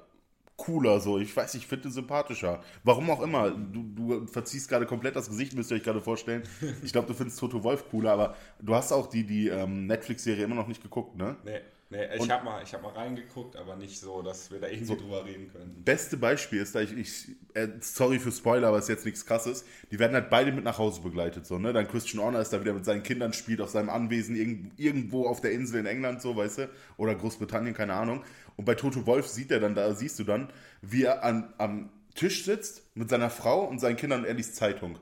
cooler, 0.56 1.00
so. 1.00 1.18
Ich 1.18 1.36
weiß, 1.36 1.54
ich 1.54 1.66
finde 1.66 1.90
sympathischer. 1.90 2.62
Warum 2.84 3.10
auch 3.10 3.22
immer. 3.22 3.50
Du, 3.50 3.82
du 3.94 4.26
verziehst 4.26 4.68
gerade 4.68 4.86
komplett 4.86 5.16
das 5.16 5.28
Gesicht, 5.28 5.54
müsst 5.54 5.70
ihr 5.70 5.76
euch 5.76 5.82
gerade 5.82 6.00
vorstellen. 6.00 6.42
Ich 6.82 6.92
glaube, 6.92 7.08
du 7.08 7.14
findest 7.14 7.38
Toto 7.38 7.62
Wolf 7.62 7.88
cooler, 7.90 8.12
aber 8.12 8.36
du 8.60 8.74
hast 8.74 8.92
auch 8.92 9.08
die, 9.08 9.24
die 9.24 9.48
ähm, 9.48 9.86
Netflix-Serie 9.86 10.44
immer 10.44 10.54
noch 10.54 10.68
nicht 10.68 10.82
geguckt, 10.82 11.16
ne? 11.16 11.36
Nee. 11.44 11.60
Nee, 11.90 12.06
ich 12.16 12.30
habe 12.30 12.44
mal, 12.44 12.64
hab 12.64 12.82
mal 12.82 12.92
reingeguckt, 12.92 13.56
aber 13.56 13.76
nicht 13.76 14.00
so, 14.00 14.22
dass 14.22 14.50
wir 14.50 14.58
da 14.58 14.68
irgendwie 14.68 14.86
so, 14.86 14.96
drüber 14.96 15.24
reden 15.24 15.52
können. 15.52 15.82
Beste 15.84 16.16
Beispiel 16.16 16.60
ist, 16.60 16.74
da 16.74 16.80
ich, 16.80 16.96
ich 16.96 17.28
äh, 17.54 17.68
sorry 17.80 18.18
für 18.18 18.32
Spoiler, 18.32 18.68
aber 18.68 18.78
es 18.78 18.84
ist 18.84 18.88
jetzt 18.88 19.04
nichts 19.04 19.26
krasses, 19.26 19.64
die 19.90 19.98
werden 19.98 20.14
halt 20.14 20.30
beide 20.30 20.50
mit 20.50 20.64
nach 20.64 20.78
Hause 20.78 21.02
begleitet, 21.02 21.46
so, 21.46 21.58
ne? 21.58 21.72
Dann 21.72 21.86
Christian 21.86 22.22
Horner 22.22 22.40
ist 22.40 22.52
da 22.52 22.60
wieder 22.60 22.72
mit 22.72 22.84
seinen 22.84 23.02
Kindern, 23.02 23.32
spielt 23.32 23.60
auf 23.60 23.70
seinem 23.70 23.90
Anwesen 23.90 24.34
irgend, 24.34 24.78
irgendwo 24.78 25.26
auf 25.26 25.40
der 25.40 25.52
Insel 25.52 25.80
in 25.80 25.86
England, 25.86 26.22
so, 26.22 26.36
weißt 26.36 26.58
du? 26.58 26.70
Oder 26.96 27.14
Großbritannien, 27.14 27.74
keine 27.74 27.94
Ahnung. 27.94 28.24
Und 28.56 28.64
bei 28.64 28.74
Toto 28.74 29.06
Wolf 29.06 29.28
sieht 29.28 29.50
er 29.50 29.60
dann, 29.60 29.74
da 29.74 29.94
siehst 29.94 30.18
du 30.18 30.24
dann, 30.24 30.48
wie 30.80 31.04
er 31.04 31.22
an, 31.22 31.52
am 31.58 31.90
Tisch 32.14 32.44
sitzt 32.44 32.82
mit 32.96 33.10
seiner 33.10 33.30
Frau 33.30 33.64
und 33.64 33.78
seinen 33.78 33.96
Kindern 33.96 34.24
und 34.24 34.36
liest 34.36 34.56
Zeitung. 34.56 34.98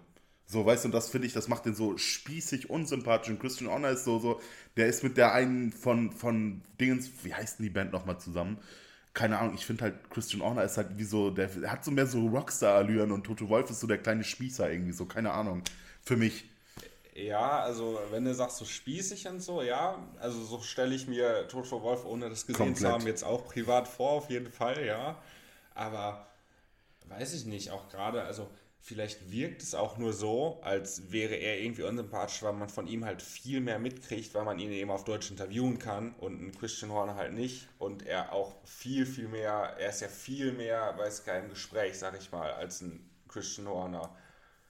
So, 0.52 0.66
weißt 0.66 0.84
du, 0.84 0.88
und 0.88 0.92
das 0.92 1.08
finde 1.08 1.26
ich, 1.26 1.32
das 1.32 1.48
macht 1.48 1.64
den 1.64 1.74
so 1.74 1.96
spießig, 1.96 2.68
unsympathisch. 2.68 3.30
Und 3.30 3.40
Christian 3.40 3.70
Honor 3.70 3.88
ist 3.88 4.04
so, 4.04 4.18
so, 4.18 4.38
der 4.76 4.86
ist 4.86 5.02
mit 5.02 5.16
der 5.16 5.32
einen 5.32 5.72
von, 5.72 6.12
von 6.12 6.60
Dingens, 6.78 7.10
wie 7.22 7.32
heißt 7.32 7.58
denn 7.58 7.64
die 7.64 7.70
Band 7.70 7.90
nochmal 7.90 8.20
zusammen? 8.20 8.58
Keine 9.14 9.38
Ahnung, 9.38 9.54
ich 9.54 9.64
finde 9.64 9.84
halt, 9.84 10.10
Christian 10.10 10.42
Horner 10.42 10.64
ist 10.64 10.76
halt 10.76 10.98
wie 10.98 11.04
so, 11.04 11.30
der, 11.30 11.46
der 11.46 11.72
hat 11.72 11.86
so 11.86 11.90
mehr 11.90 12.06
so 12.06 12.26
Rockstar-Allüren 12.26 13.12
und 13.12 13.24
Toto 13.24 13.48
Wolf 13.48 13.70
ist 13.70 13.80
so 13.80 13.86
der 13.86 13.96
kleine 13.96 14.24
Spießer 14.24 14.70
irgendwie, 14.70 14.92
so, 14.92 15.06
keine 15.06 15.32
Ahnung. 15.32 15.62
Für 16.02 16.18
mich. 16.18 16.44
Ja, 17.14 17.60
also 17.60 17.98
wenn 18.10 18.26
du 18.26 18.34
sagst 18.34 18.58
so 18.58 18.66
spießig 18.66 19.28
und 19.28 19.40
so, 19.40 19.62
ja, 19.62 19.98
also 20.20 20.42
so 20.42 20.60
stelle 20.60 20.94
ich 20.94 21.08
mir 21.08 21.48
Toto 21.48 21.80
Wolf, 21.82 22.04
ohne 22.04 22.28
das 22.28 22.46
gesehen 22.46 22.66
Komplett. 22.66 22.78
zu 22.78 22.88
haben, 22.88 23.06
jetzt 23.06 23.24
auch 23.24 23.46
privat 23.46 23.88
vor, 23.88 24.10
auf 24.10 24.28
jeden 24.28 24.52
Fall, 24.52 24.84
ja. 24.84 25.16
Aber 25.74 26.26
weiß 27.08 27.32
ich 27.32 27.46
nicht, 27.46 27.70
auch 27.70 27.88
gerade, 27.88 28.22
also 28.22 28.48
vielleicht 28.82 29.30
wirkt 29.30 29.62
es 29.62 29.74
auch 29.74 29.96
nur 29.96 30.12
so, 30.12 30.58
als 30.62 31.12
wäre 31.12 31.34
er 31.36 31.60
irgendwie 31.60 31.84
unsympathisch, 31.84 32.42
weil 32.42 32.52
man 32.52 32.68
von 32.68 32.88
ihm 32.88 33.04
halt 33.04 33.22
viel 33.22 33.60
mehr 33.60 33.78
mitkriegt, 33.78 34.34
weil 34.34 34.44
man 34.44 34.58
ihn 34.58 34.72
eben 34.72 34.90
auf 34.90 35.04
Deutsch 35.04 35.30
interviewen 35.30 35.78
kann 35.78 36.14
und 36.18 36.42
ein 36.42 36.52
Christian 36.52 36.90
Horner 36.90 37.14
halt 37.14 37.32
nicht. 37.32 37.68
Und 37.78 38.04
er 38.04 38.32
auch 38.32 38.56
viel, 38.64 39.06
viel 39.06 39.28
mehr, 39.28 39.76
er 39.78 39.88
ist 39.88 40.00
ja 40.00 40.08
viel 40.08 40.52
mehr, 40.52 40.94
weiß 40.98 41.24
kein 41.24 41.48
Gespräch, 41.48 41.96
sag 41.96 42.20
ich 42.20 42.32
mal, 42.32 42.50
als 42.50 42.80
ein 42.80 43.08
Christian 43.28 43.68
Horner. 43.68 44.14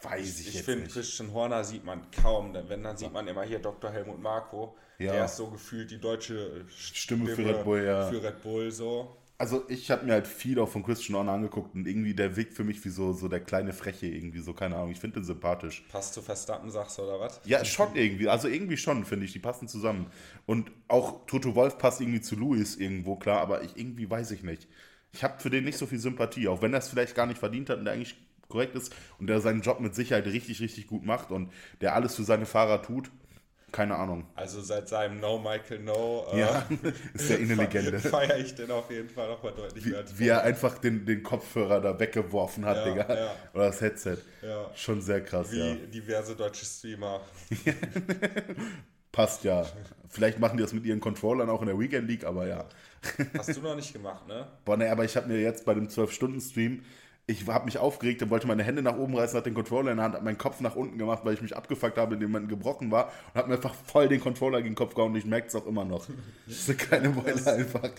Weiß 0.02 0.40
ich, 0.40 0.48
ich, 0.48 0.56
ich 0.56 0.62
finde, 0.62 0.88
Christian 0.88 1.32
Horner 1.32 1.64
sieht 1.64 1.84
man 1.84 2.10
kaum, 2.10 2.52
denn 2.52 2.68
wenn, 2.68 2.82
dann 2.82 2.96
sieht 2.98 3.12
man 3.12 3.26
immer 3.26 3.44
hier 3.44 3.60
Dr. 3.60 3.90
Helmut 3.90 4.20
Marko. 4.20 4.76
Ja. 4.98 5.12
Der 5.12 5.24
ist 5.24 5.36
so 5.36 5.46
gefühlt 5.48 5.90
die 5.90 6.00
deutsche 6.00 6.66
Stimme, 6.68 7.30
Stimme 7.30 7.36
für 7.36 7.46
Red 7.46 7.64
Bull, 7.64 7.84
ja. 7.84 8.08
Für 8.10 8.22
Red 8.22 8.42
Bull 8.42 8.70
so. 8.70 9.16
Also 9.42 9.64
ich 9.66 9.90
habe 9.90 10.06
mir 10.06 10.12
halt 10.12 10.28
viel 10.28 10.60
auch 10.60 10.68
von 10.68 10.84
Christian 10.84 11.18
Horner 11.18 11.32
angeguckt 11.32 11.74
und 11.74 11.88
irgendwie 11.88 12.14
der 12.14 12.36
wirkt 12.36 12.54
für 12.54 12.62
mich 12.62 12.84
wie 12.84 12.90
so, 12.90 13.12
so 13.12 13.26
der 13.26 13.40
kleine 13.40 13.72
Freche 13.72 14.06
irgendwie, 14.06 14.38
so 14.38 14.52
keine 14.52 14.76
Ahnung. 14.76 14.92
Ich 14.92 15.00
finde 15.00 15.18
den 15.18 15.24
sympathisch. 15.24 15.82
Passt 15.90 16.14
zu 16.14 16.22
Verstappen, 16.22 16.70
sagst 16.70 16.96
du, 16.96 17.02
oder 17.02 17.18
was? 17.18 17.40
Ja, 17.44 17.64
schon 17.64 17.96
irgendwie. 17.96 18.28
Also 18.28 18.46
irgendwie 18.46 18.76
schon, 18.76 19.04
finde 19.04 19.26
ich. 19.26 19.32
Die 19.32 19.40
passen 19.40 19.66
zusammen. 19.66 20.06
Und 20.46 20.70
auch 20.86 21.26
Toto 21.26 21.56
Wolf 21.56 21.76
passt 21.76 22.00
irgendwie 22.00 22.20
zu 22.20 22.36
Louis 22.36 22.76
irgendwo, 22.76 23.16
klar, 23.16 23.40
aber 23.40 23.64
ich 23.64 23.76
irgendwie 23.76 24.08
weiß 24.08 24.30
ich 24.30 24.44
nicht. 24.44 24.68
Ich 25.10 25.24
habe 25.24 25.40
für 25.40 25.50
den 25.50 25.64
nicht 25.64 25.76
so 25.76 25.86
viel 25.86 25.98
Sympathie, 25.98 26.46
auch 26.46 26.62
wenn 26.62 26.72
er 26.72 26.78
es 26.78 26.86
vielleicht 26.86 27.16
gar 27.16 27.26
nicht 27.26 27.38
verdient 27.38 27.68
hat 27.68 27.78
und 27.80 27.86
der 27.86 27.94
eigentlich 27.94 28.14
korrekt 28.46 28.76
ist 28.76 28.94
und 29.18 29.26
der 29.26 29.40
seinen 29.40 29.62
Job 29.62 29.80
mit 29.80 29.96
Sicherheit 29.96 30.26
richtig, 30.26 30.60
richtig 30.60 30.86
gut 30.86 31.04
macht 31.04 31.32
und 31.32 31.52
der 31.80 31.96
alles 31.96 32.14
für 32.14 32.22
seine 32.22 32.46
Fahrer 32.46 32.80
tut. 32.80 33.10
Keine 33.72 33.96
Ahnung. 33.96 34.26
Also 34.34 34.60
seit 34.60 34.86
seinem 34.86 35.18
No 35.18 35.38
Michael 35.38 35.80
No 35.80 36.26
äh, 36.32 36.40
ja, 36.40 36.66
ist 37.14 37.30
ja 37.30 37.36
eh 37.36 37.42
eine 37.42 37.54
Legende. 37.54 37.98
Feiere 37.98 38.38
ich 38.38 38.54
den 38.54 38.70
auf 38.70 38.90
jeden 38.90 39.08
Fall 39.08 39.28
nochmal 39.28 39.52
deutlich 39.54 39.86
wie, 39.86 39.94
Wie 40.18 40.28
er 40.28 40.42
einfach 40.42 40.76
den, 40.76 41.06
den 41.06 41.22
Kopfhörer 41.22 41.80
da 41.80 41.98
weggeworfen 41.98 42.66
hat, 42.66 42.76
ja, 42.76 42.84
Digga. 42.84 43.14
Ja. 43.14 43.34
Oder 43.54 43.66
das 43.66 43.80
Headset. 43.80 44.18
Ja. 44.42 44.70
Schon 44.74 45.00
sehr 45.00 45.22
krass, 45.22 45.50
wie 45.50 45.58
ja. 45.58 45.74
diverse 45.74 46.36
deutsche 46.36 46.66
Streamer. 46.66 47.22
Passt 49.12 49.44
ja. 49.44 49.64
Vielleicht 50.08 50.38
machen 50.38 50.58
die 50.58 50.62
das 50.62 50.74
mit 50.74 50.84
ihren 50.84 51.00
Controllern 51.00 51.48
auch 51.48 51.62
in 51.62 51.68
der 51.68 51.78
Weekend 51.78 52.08
League, 52.08 52.24
aber 52.24 52.46
ja. 52.46 52.66
Hast 53.36 53.56
du 53.56 53.62
noch 53.62 53.74
nicht 53.74 53.92
gemacht, 53.92 54.28
ne? 54.28 54.46
Boah, 54.64 54.76
ne, 54.76 54.90
aber 54.90 55.04
ich 55.04 55.16
habe 55.16 55.28
mir 55.28 55.40
jetzt 55.40 55.64
bei 55.64 55.74
dem 55.74 55.88
12-Stunden-Stream 55.88 56.82
ich 57.26 57.46
habe 57.46 57.66
mich 57.66 57.78
aufgeregt 57.78 58.22
und 58.22 58.30
wollte 58.30 58.46
meine 58.46 58.64
Hände 58.64 58.82
nach 58.82 58.96
oben 58.96 59.16
reißen, 59.16 59.36
hat 59.36 59.46
den 59.46 59.54
Controller 59.54 59.92
in 59.92 59.96
der 59.96 60.04
Hand, 60.04 60.14
hat 60.14 60.24
meinen 60.24 60.38
Kopf 60.38 60.60
nach 60.60 60.74
unten 60.74 60.98
gemacht, 60.98 61.20
weil 61.24 61.34
ich 61.34 61.42
mich 61.42 61.56
abgefuckt 61.56 61.96
habe, 61.96 62.14
indem 62.14 62.32
man 62.32 62.48
gebrochen 62.48 62.90
war 62.90 63.12
und 63.32 63.38
habe 63.38 63.48
mir 63.48 63.54
einfach 63.54 63.74
voll 63.74 64.08
den 64.08 64.20
Controller 64.20 64.58
gegen 64.58 64.74
den 64.74 64.78
Kopf 64.78 64.94
gehauen 64.94 65.12
und 65.12 65.18
ich 65.18 65.24
merke 65.24 65.46
es 65.46 65.54
auch 65.54 65.66
immer 65.66 65.84
noch. 65.84 66.06
Das 66.46 66.56
ist 66.56 66.68
eine 66.68 66.78
kleine 66.78 67.08
Beule 67.10 67.52
einfach. 67.52 67.90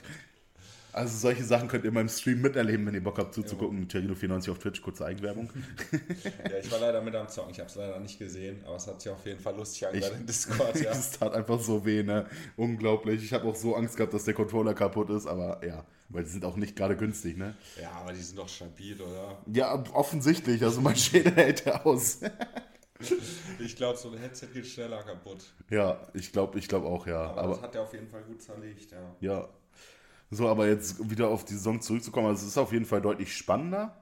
Also 0.93 1.17
solche 1.17 1.43
Sachen 1.43 1.67
könnt 1.67 1.83
ihr 1.85 1.87
in 1.87 1.95
meinem 1.95 2.07
Stream 2.07 2.41
miterleben, 2.41 2.85
wenn 2.85 2.93
ihr 2.93 3.03
Bock 3.03 3.17
habt 3.17 3.33
zuzugucken. 3.33 3.87
Terino94 3.87 4.51
auf 4.51 4.59
Twitch, 4.59 4.79
kurze 4.81 5.05
Eigenwerbung. 5.05 5.49
ja, 5.91 6.57
ich 6.61 6.71
war 6.71 6.79
leider 6.79 7.01
mit 7.01 7.15
am 7.15 7.27
Zocken, 7.27 7.51
ich 7.51 7.59
habe 7.59 7.67
es 7.67 7.75
leider 7.75 7.99
nicht 7.99 8.19
gesehen, 8.19 8.61
aber 8.63 8.75
es 8.75 8.85
hat 8.85 9.01
sich 9.01 9.11
auf 9.11 9.25
jeden 9.25 9.39
Fall 9.39 9.55
lustig 9.55 9.87
angehört 9.87 10.13
im 10.19 10.25
Discord, 10.27 10.79
ja. 10.79 10.91
Es 11.03 11.11
tat 11.11 11.33
einfach 11.33 11.59
so 11.59 11.83
weh, 11.83 12.03
ne? 12.03 12.27
Unglaublich. 12.55 13.23
Ich 13.23 13.33
habe 13.33 13.47
auch 13.47 13.55
so 13.55 13.75
Angst 13.75 13.97
gehabt, 13.97 14.13
dass 14.13 14.25
der 14.25 14.35
Controller 14.35 14.75
kaputt 14.75 15.09
ist, 15.09 15.25
aber 15.25 15.65
ja, 15.65 15.83
weil 16.09 16.23
die 16.23 16.29
sind 16.29 16.45
auch 16.45 16.57
nicht 16.57 16.75
gerade 16.75 16.95
günstig, 16.95 17.37
ne? 17.37 17.55
Ja, 17.81 17.91
aber 17.93 18.13
die 18.13 18.21
sind 18.21 18.37
doch 18.37 18.49
stabil, 18.49 19.01
oder? 19.01 19.41
Ja, 19.51 19.83
offensichtlich, 19.93 20.63
also 20.63 20.79
mein 20.79 20.95
Schädel 20.95 21.33
hält 21.33 21.65
er 21.65 21.87
aus. 21.87 22.19
ich 23.59 23.75
glaube, 23.75 23.97
so 23.97 24.11
ein 24.11 24.19
Headset 24.19 24.47
geht 24.53 24.67
schneller 24.67 25.01
kaputt. 25.01 25.53
Ja, 25.71 26.07
ich 26.13 26.31
glaube 26.31 26.59
ich 26.59 26.67
glaub 26.67 26.85
auch, 26.85 27.07
ja. 27.07 27.21
Aber, 27.23 27.41
aber 27.41 27.53
das 27.53 27.61
hat 27.63 27.75
er 27.75 27.81
auf 27.81 27.93
jeden 27.93 28.07
Fall 28.07 28.21
gut 28.21 28.43
zerlegt, 28.43 28.91
ja. 28.91 29.15
Ja, 29.21 29.49
so, 30.35 30.47
aber 30.47 30.67
jetzt 30.67 31.09
wieder 31.09 31.29
auf 31.29 31.45
die 31.45 31.53
Saison 31.53 31.81
zurückzukommen, 31.81 32.27
also 32.27 32.43
es 32.43 32.51
ist 32.51 32.57
auf 32.57 32.71
jeden 32.71 32.85
Fall 32.85 33.01
deutlich 33.01 33.35
spannender. 33.35 34.01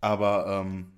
Aber 0.00 0.46
ähm, 0.48 0.92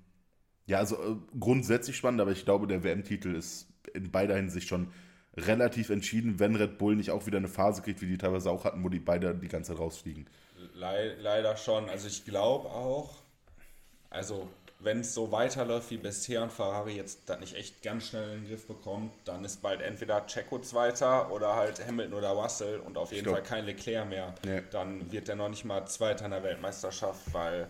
ja, 0.65 0.79
also 0.79 0.95
äh, 0.95 1.15
grundsätzlich 1.39 1.95
spannend, 1.95 2.21
aber 2.21 2.31
ich 2.31 2.45
glaube, 2.45 2.67
der 2.67 2.83
WM-Titel 2.83 3.35
ist 3.35 3.67
in 3.93 4.11
beider 4.11 4.35
Hinsicht 4.35 4.67
schon 4.67 4.91
relativ 5.37 5.89
entschieden, 5.89 6.39
wenn 6.39 6.55
Red 6.55 6.77
Bull 6.77 6.95
nicht 6.95 7.11
auch 7.11 7.25
wieder 7.25 7.37
eine 7.37 7.47
Phase 7.47 7.81
kriegt, 7.81 8.01
wie 8.01 8.07
die 8.07 8.17
teilweise 8.17 8.49
auch 8.49 8.63
hatten, 8.63 8.83
wo 8.83 8.89
die 8.89 8.99
beide 8.99 9.35
die 9.35 9.47
ganze 9.47 9.73
Zeit 9.73 9.79
rausfliegen. 9.79 10.27
Le 10.73 11.15
leider 11.19 11.57
schon. 11.57 11.89
Also 11.89 12.07
ich 12.07 12.25
glaube 12.25 12.69
auch, 12.69 13.15
also 14.09 14.47
wenn 14.85 14.99
es 14.99 15.13
so 15.13 15.31
weiterläuft 15.31 15.89
wie 15.89 15.97
bisher 15.97 16.43
und 16.43 16.51
Ferrari 16.51 16.95
jetzt 16.95 17.21
das 17.25 17.39
nicht 17.39 17.55
echt 17.55 17.81
ganz 17.81 18.07
schnell 18.07 18.35
in 18.35 18.43
den 18.43 18.49
Griff 18.49 18.67
bekommt, 18.67 19.11
dann 19.25 19.43
ist 19.43 19.61
bald 19.61 19.81
entweder 19.81 20.25
Checo 20.27 20.59
Zweiter 20.59 21.31
oder 21.31 21.55
halt 21.55 21.85
Hamilton 21.85 22.13
oder 22.13 22.29
Russell 22.29 22.79
und 22.79 22.97
auf 22.97 23.11
jeden 23.11 23.29
Fall 23.29 23.41
kein 23.41 23.65
Leclerc 23.65 24.07
mehr. 24.07 24.35
Nee. 24.45 24.61
Dann 24.71 25.11
wird 25.11 25.27
er 25.27 25.35
noch 25.35 25.49
nicht 25.49 25.65
mal 25.65 25.85
Zweiter 25.87 26.25
in 26.25 26.31
der 26.31 26.43
Weltmeisterschaft, 26.43 27.33
weil 27.33 27.67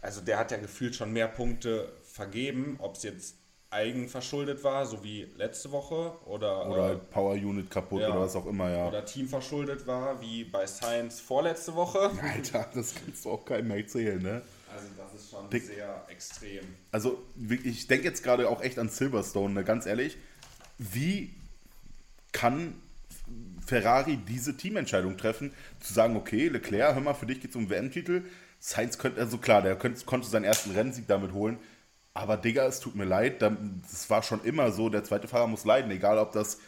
also 0.00 0.22
der 0.22 0.38
hat 0.38 0.50
ja 0.50 0.56
gefühlt 0.56 0.94
schon 0.94 1.12
mehr 1.12 1.28
Punkte 1.28 1.92
vergeben, 2.02 2.76
ob 2.80 2.96
es 2.96 3.02
jetzt 3.02 3.36
eigenverschuldet 3.68 4.62
war, 4.64 4.86
so 4.86 5.02
wie 5.02 5.24
letzte 5.36 5.70
Woche 5.72 6.12
oder 6.26 6.70
oder 6.70 6.82
halt 6.82 7.10
Power 7.10 7.32
Unit 7.32 7.70
kaputt 7.70 8.00
ja, 8.00 8.08
oder 8.08 8.20
was 8.20 8.36
auch 8.36 8.46
immer, 8.46 8.70
ja. 8.70 8.88
Oder 8.88 9.04
Team 9.04 9.28
verschuldet 9.28 9.86
war, 9.86 10.20
wie 10.20 10.44
bei 10.44 10.66
Science 10.66 11.20
vorletzte 11.20 11.74
Woche. 11.74 12.10
Alter, 12.22 12.70
das 12.74 12.94
kannst 12.94 13.24
du 13.24 13.30
auch 13.32 13.44
keinem 13.44 13.68
mehr 13.68 13.78
erzählen, 13.78 14.22
ne? 14.22 14.42
Also 14.74 14.88
das 14.96 15.14
ist 15.14 15.30
schon 15.30 15.48
Dick. 15.50 15.62
sehr 15.62 16.04
extrem. 16.08 16.64
Also 16.90 17.22
ich 17.64 17.86
denke 17.86 18.06
jetzt 18.06 18.22
gerade 18.24 18.48
auch 18.48 18.60
echt 18.62 18.78
an 18.78 18.88
Silverstone, 18.88 19.54
ne? 19.54 19.64
ganz 19.64 19.86
ehrlich. 19.86 20.16
Wie 20.78 21.32
kann 22.32 22.74
Ferrari 23.64 24.16
diese 24.16 24.56
Teamentscheidung 24.56 25.16
treffen, 25.16 25.52
zu 25.80 25.94
sagen, 25.94 26.16
okay, 26.16 26.48
Leclerc, 26.48 26.94
hör 26.94 27.00
mal, 27.00 27.14
für 27.14 27.26
dich 27.26 27.40
geht 27.40 27.50
es 27.50 27.56
um 27.56 27.70
WM-Titel. 27.70 28.22
Sainz 28.58 28.98
könnte, 28.98 29.20
also 29.20 29.38
klar, 29.38 29.62
der 29.62 29.76
könnte, 29.76 30.04
konnte 30.04 30.28
seinen 30.28 30.44
ersten 30.44 30.72
Rennsieg 30.72 31.06
damit 31.06 31.32
holen. 31.32 31.58
Aber 32.12 32.36
Digga, 32.36 32.66
es 32.66 32.80
tut 32.80 32.94
mir 32.94 33.04
leid, 33.04 33.42
das 33.42 34.08
war 34.08 34.22
schon 34.22 34.44
immer 34.44 34.70
so, 34.72 34.88
der 34.88 35.04
zweite 35.04 35.26
Fahrer 35.28 35.48
muss 35.48 35.64
leiden, 35.64 35.90
egal 35.90 36.18
ob 36.18 36.32
das 36.32 36.58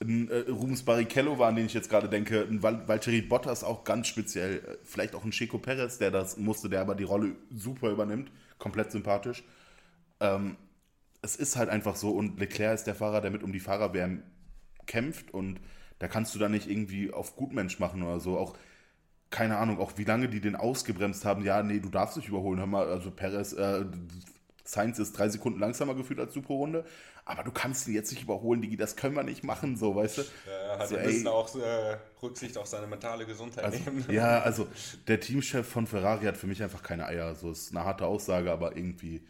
ein 0.00 0.30
äh, 0.30 0.50
Rubens 0.50 0.82
Barrichello 0.82 1.38
war, 1.38 1.48
an 1.48 1.56
den 1.56 1.66
ich 1.66 1.74
jetzt 1.74 1.90
gerade 1.90 2.08
denke, 2.08 2.46
ein 2.48 2.62
Val 2.62 2.86
Valtteri 2.86 3.20
Bottas 3.20 3.64
auch 3.64 3.84
ganz 3.84 4.06
speziell, 4.06 4.58
äh, 4.58 4.76
vielleicht 4.84 5.14
auch 5.14 5.24
ein 5.24 5.32
Checo 5.32 5.58
Perez, 5.58 5.98
der 5.98 6.10
das 6.10 6.36
musste, 6.36 6.68
der 6.68 6.80
aber 6.80 6.94
die 6.94 7.04
Rolle 7.04 7.34
super 7.50 7.90
übernimmt, 7.90 8.30
komplett 8.58 8.92
sympathisch. 8.92 9.42
Ähm, 10.20 10.56
es 11.22 11.36
ist 11.36 11.56
halt 11.56 11.68
einfach 11.68 11.96
so 11.96 12.10
und 12.10 12.38
Leclerc 12.38 12.74
ist 12.74 12.86
der 12.86 12.94
Fahrer, 12.94 13.20
der 13.20 13.30
mit 13.30 13.42
um 13.42 13.52
die 13.52 13.60
Fahrerwärme 13.60 14.22
kämpft 14.86 15.32
und 15.32 15.60
da 15.98 16.06
kannst 16.06 16.34
du 16.34 16.38
da 16.38 16.48
nicht 16.48 16.68
irgendwie 16.68 17.12
auf 17.12 17.36
Gutmensch 17.36 17.78
machen 17.80 18.02
oder 18.02 18.20
so. 18.20 18.38
Auch, 18.38 18.56
keine 19.30 19.58
Ahnung, 19.58 19.78
auch 19.78 19.92
wie 19.96 20.04
lange 20.04 20.28
die 20.28 20.40
den 20.40 20.56
ausgebremst 20.56 21.24
haben. 21.24 21.44
Ja, 21.44 21.62
nee, 21.62 21.80
du 21.80 21.88
darfst 21.88 22.16
dich 22.16 22.28
überholen. 22.28 22.60
Hör 22.60 22.66
mal, 22.66 22.88
also 22.88 23.10
Perez, 23.10 23.52
äh, 23.52 23.84
Sainz 24.68 24.98
ist 24.98 25.12
drei 25.12 25.28
Sekunden 25.28 25.58
langsamer 25.58 25.94
gefühlt 25.94 26.20
als 26.20 26.32
du 26.32 26.42
pro 26.42 26.56
Runde 26.56 26.84
aber 27.28 27.42
du 27.42 27.52
kannst 27.52 27.86
ihn 27.86 27.94
jetzt 27.94 28.10
nicht 28.10 28.22
überholen, 28.22 28.62
Digi, 28.62 28.78
das 28.78 28.96
können 28.96 29.14
wir 29.14 29.22
nicht 29.22 29.44
machen, 29.44 29.76
so, 29.76 29.94
weißt 29.94 30.18
du? 30.18 30.22
Ja, 30.22 30.78
hat 30.78 30.88
so, 30.88 30.96
ein 30.96 31.26
auch 31.26 31.54
äh, 31.56 31.98
Rücksicht 32.22 32.56
auf 32.56 32.66
seine 32.66 32.86
mentale 32.86 33.26
Gesundheit 33.26 33.64
also, 33.64 33.78
nehmen. 33.78 34.06
Ja, 34.10 34.40
also 34.40 34.66
der 35.06 35.20
Teamchef 35.20 35.68
von 35.68 35.86
Ferrari 35.86 36.24
hat 36.24 36.38
für 36.38 36.46
mich 36.46 36.62
einfach 36.62 36.82
keine 36.82 37.04
Eier. 37.04 37.34
So 37.34 37.50
ist 37.50 37.70
eine 37.70 37.84
harte 37.84 38.06
Aussage, 38.06 38.50
aber 38.50 38.74
irgendwie, 38.74 39.22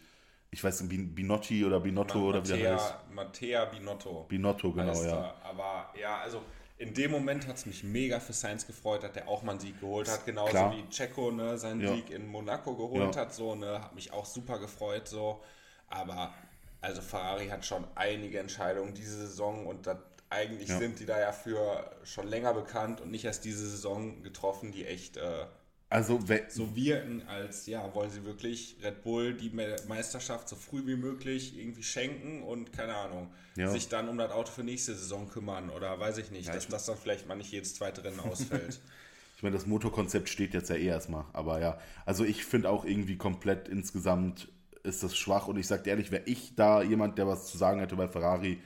ich 0.53 0.63
weiß 0.63 0.83
nicht, 0.83 1.15
Binotti 1.17 1.65
oder 1.65 1.81
Binotto 1.81 2.19
Man, 2.19 2.29
oder 2.29 2.45
wie 2.45 2.57
der 2.57 2.75
heißt. 2.75 2.95
Mattea 3.13 3.65
Binotto. 3.65 4.27
Binotto, 4.29 4.73
genau, 4.73 5.03
ja. 5.03 5.35
Aber 5.43 5.93
ja, 6.01 6.19
also 6.19 6.43
in 6.79 6.95
dem 6.95 7.11
Moment 7.11 7.47
hat 7.49 7.57
es 7.57 7.67
mich 7.67 7.83
mega 7.83 8.21
für 8.21 8.33
Sainz 8.33 8.67
gefreut, 8.67 9.03
dass 9.03 9.13
der 9.13 9.29
auch 9.29 9.43
mal 9.43 9.53
einen 9.53 9.61
Sieg 9.61 9.81
geholt 9.81 10.09
hat, 10.09 10.25
genauso 10.25 10.53
Klar. 10.53 10.77
wie 10.77 10.89
Checo 10.89 11.33
ne, 11.33 11.59
seinen 11.59 11.81
ja. 11.81 11.93
Sieg 11.93 12.11
in 12.11 12.27
Monaco 12.27 12.75
geholt 12.77 13.17
ja. 13.17 13.23
hat, 13.23 13.35
so, 13.35 13.57
ne, 13.57 13.83
hat 13.83 13.95
mich 13.95 14.13
auch 14.13 14.25
super 14.25 14.59
gefreut, 14.59 15.09
so. 15.09 15.41
Aber 15.89 16.33
also 16.81 17.03
Ferrari 17.03 17.49
hat 17.49 17.67
schon 17.67 17.85
einige 17.97 18.39
Entscheidungen 18.39 18.95
diese 18.95 19.27
Saison 19.27 19.67
und 19.67 19.87
das, 19.87 19.99
eigentlich 20.31 20.69
ja. 20.69 20.79
sind 20.79 21.01
die 21.01 21.07
da 21.07 21.19
ja 21.19 21.33
für 21.33 21.91
schon 22.05 22.29
länger 22.29 22.55
bekannt 22.55 23.01
und 23.01 23.11
nicht 23.11 23.25
erst 23.25 23.45
diese 23.45 23.69
Saison 23.69 24.23
getroffen, 24.23 24.73
die 24.73 24.87
echt 24.87 25.17
äh, 25.17 25.47
also, 25.91 26.21
so 26.49 26.77
wirken, 26.77 27.23
als 27.27 27.67
ja, 27.67 27.95
wollen 27.95 28.11
sie 28.11 28.25
wirklich 28.25 28.77
Red 28.83 29.03
Bull 29.03 29.35
die 29.35 29.51
Meisterschaft 29.89 30.49
so 30.49 30.57
früh 30.57 30.87
wie 30.87 30.97
möglich 30.97 31.59
irgendwie 31.59 31.83
schenken 31.83 32.43
und 32.43 32.73
keine 32.73 32.95
Ahnung, 32.95 33.31
ja. 33.57 33.71
sich 33.71 33.89
dann 33.89 34.09
um 34.09 34.19
das 34.19 34.31
Auto 34.31 34.51
für 34.51 34.65
nächste 34.65 34.95
Saison 34.95 35.29
kümmern 35.29 35.71
oder 35.71 35.99
weiß 35.99 36.19
ich 36.19 36.31
nicht, 36.31 36.49
ja, 36.49 36.55
dass 36.55 36.65
ich 36.65 36.71
das 36.71 36.87
dann 36.87 36.97
vielleicht 36.97 37.27
mal 37.27 37.37
nicht 37.37 37.53
jedes 37.53 37.75
zweite 37.75 38.05
Rennen 38.05 38.21
ausfällt. 38.21 38.81
ich 39.37 39.43
meine, 39.43 39.57
das 39.57 39.67
Motorkonzept 39.67 40.29
steht 40.29 40.53
jetzt 40.53 40.69
ja 40.69 40.77
eh 40.77 40.87
erstmal, 40.87 41.25
aber 41.33 41.61
ja, 41.61 41.79
also 42.05 42.25
ich 42.25 42.45
finde 42.45 42.69
auch 42.69 42.85
irgendwie 42.85 43.17
komplett 43.17 43.69
insgesamt 43.69 44.49
ist 44.89 45.03
das 45.03 45.17
schwach. 45.17 45.49
Und 45.49 45.59
ich 45.59 45.67
sage 45.67 45.89
ehrlich, 45.89 46.11
wäre 46.11 46.25
ich 46.27 46.55
da 46.57 46.83
jemand, 46.83 47.19
der 47.19 47.27
was 47.27 47.51
zu 47.51 47.59
sagen 47.59 47.81
hätte 47.81 47.97
bei 47.97 48.09
Ferrari, 48.09 48.61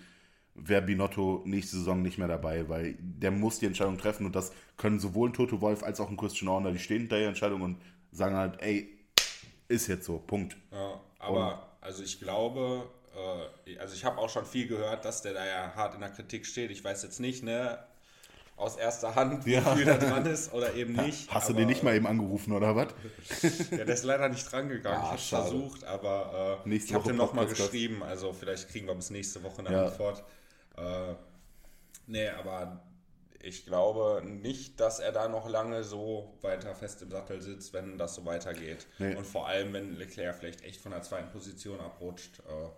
wäre 0.54 0.82
Binotto 0.82 1.42
nächste 1.44 1.76
Saison 1.76 2.02
nicht 2.02 2.18
mehr 2.18 2.28
dabei, 2.28 2.68
weil 2.68 2.96
der 2.98 3.30
muss 3.30 3.58
die 3.58 3.66
Entscheidung 3.66 3.98
treffen 3.98 4.26
und 4.26 4.36
das 4.36 4.52
können 4.76 5.00
sowohl 5.00 5.30
ein 5.30 5.32
Toto 5.32 5.60
Wolf 5.60 5.82
als 5.82 6.00
auch 6.00 6.10
ein 6.10 6.16
Christian 6.16 6.50
Horner, 6.50 6.72
die 6.72 6.78
stehen 6.78 7.00
hinter 7.00 7.18
der 7.18 7.28
Entscheidung 7.28 7.62
und 7.62 7.78
sagen 8.10 8.36
halt, 8.36 8.60
ey, 8.60 8.98
ist 9.68 9.86
jetzt 9.86 10.04
so, 10.04 10.18
Punkt. 10.18 10.56
Ja, 10.70 11.00
aber 11.18 11.54
und, 11.54 11.58
also 11.80 12.02
ich 12.02 12.20
glaube, 12.20 12.88
äh, 13.66 13.78
also 13.78 13.94
ich 13.94 14.04
habe 14.04 14.18
auch 14.18 14.28
schon 14.28 14.44
viel 14.44 14.66
gehört, 14.66 15.04
dass 15.04 15.22
der 15.22 15.34
da 15.34 15.46
ja 15.46 15.74
hart 15.74 15.94
in 15.94 16.00
der 16.00 16.10
Kritik 16.10 16.46
steht. 16.46 16.70
Ich 16.70 16.84
weiß 16.84 17.02
jetzt 17.02 17.20
nicht, 17.20 17.42
ne, 17.42 17.78
aus 18.56 18.76
erster 18.76 19.14
Hand, 19.14 19.46
wie 19.46 19.54
ja. 19.54 19.74
viel 19.74 19.84
da 19.84 19.96
dran 19.96 20.26
ist 20.26 20.52
oder 20.52 20.74
eben 20.74 20.92
nicht. 21.04 21.32
Hast 21.32 21.46
aber, 21.46 21.54
du 21.54 21.58
den 21.60 21.68
nicht 21.68 21.82
mal 21.82 21.94
eben 21.94 22.06
angerufen 22.06 22.52
oder 22.52 22.76
was? 22.76 22.88
ja, 23.70 23.84
der 23.84 23.94
ist 23.94 24.04
leider 24.04 24.28
nicht 24.28 24.50
dran 24.50 24.68
gegangen. 24.68 25.02
Ja, 25.02 25.14
ich 25.14 25.32
habe 25.32 25.42
versucht, 25.48 25.84
aber 25.84 26.60
äh, 26.66 26.74
ich 26.74 26.92
habe 26.92 27.08
dem 27.08 27.16
nochmal 27.16 27.46
geschrieben. 27.46 28.02
Also 28.02 28.32
vielleicht 28.32 28.68
kriegen 28.68 28.86
wir 28.86 28.94
bis 28.94 29.10
nächste 29.10 29.42
Woche 29.42 29.60
eine 29.60 29.72
ja. 29.72 29.86
Antwort. 29.86 30.22
Äh, 30.76 31.14
nee, 32.06 32.28
aber 32.28 32.82
ich 33.42 33.66
glaube 33.66 34.22
nicht, 34.24 34.78
dass 34.80 35.00
er 35.00 35.12
da 35.12 35.28
noch 35.28 35.48
lange 35.48 35.82
so 35.84 36.38
weiter 36.42 36.74
fest 36.74 37.02
im 37.02 37.10
Sattel 37.10 37.42
sitzt, 37.42 37.72
wenn 37.72 37.98
das 37.98 38.14
so 38.14 38.24
weitergeht. 38.24 38.86
Nee. 38.98 39.16
Und 39.16 39.26
vor 39.26 39.48
allem, 39.48 39.72
wenn 39.72 39.96
Leclerc 39.96 40.36
vielleicht 40.36 40.62
echt 40.62 40.80
von 40.80 40.92
der 40.92 41.02
zweiten 41.02 41.30
Position 41.30 41.80
abrutscht. 41.80 42.38
Äh, 42.40 42.68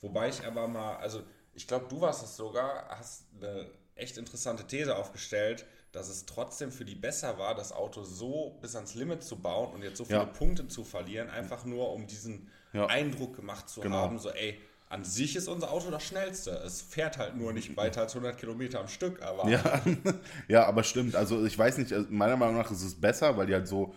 wobei 0.00 0.28
ich 0.28 0.44
aber 0.44 0.66
mal, 0.66 0.96
also 0.96 1.22
ich 1.54 1.66
glaube, 1.66 1.86
du 1.88 2.00
warst 2.00 2.24
es 2.24 2.36
sogar, 2.36 2.88
hast 2.88 3.26
eine 3.40 3.70
echt 3.94 4.16
interessante 4.16 4.66
These 4.66 4.96
aufgestellt, 4.96 5.66
dass 5.92 6.08
es 6.08 6.26
trotzdem 6.26 6.70
für 6.70 6.84
die 6.84 6.94
besser 6.94 7.38
war, 7.38 7.54
das 7.54 7.72
Auto 7.72 8.04
so 8.04 8.58
bis 8.60 8.76
ans 8.76 8.94
Limit 8.94 9.22
zu 9.22 9.36
bauen 9.36 9.74
und 9.74 9.82
jetzt 9.82 9.96
so 9.96 10.04
viele 10.04 10.18
ja. 10.18 10.24
Punkte 10.26 10.68
zu 10.68 10.84
verlieren, 10.84 11.30
einfach 11.30 11.64
nur 11.64 11.92
um 11.92 12.06
diesen 12.06 12.50
ja. 12.72 12.86
Eindruck 12.86 13.36
gemacht 13.36 13.68
zu 13.68 13.80
genau. 13.80 13.96
haben, 13.96 14.18
so 14.18 14.30
ey, 14.30 14.60
an 14.90 15.04
sich 15.04 15.36
ist 15.36 15.48
unser 15.48 15.70
Auto 15.70 15.90
das 15.90 16.04
schnellste. 16.04 16.50
Es 16.64 16.80
fährt 16.80 17.18
halt 17.18 17.36
nur 17.36 17.52
nicht 17.52 17.76
weiter 17.76 18.02
als 18.02 18.14
100 18.14 18.38
Kilometer 18.38 18.80
am 18.80 18.88
Stück, 18.88 19.22
aber... 19.22 19.48
Ja, 19.48 19.82
ja 20.48 20.66
aber 20.66 20.82
stimmt. 20.82 21.14
Also 21.14 21.44
ich 21.44 21.58
weiß 21.58 21.78
nicht, 21.78 21.92
also 21.92 22.06
meiner 22.10 22.36
Meinung 22.36 22.56
nach 22.56 22.70
ist 22.70 22.82
es 22.82 22.94
besser, 22.94 23.36
weil 23.36 23.46
die 23.46 23.54
halt 23.54 23.68
so 23.68 23.94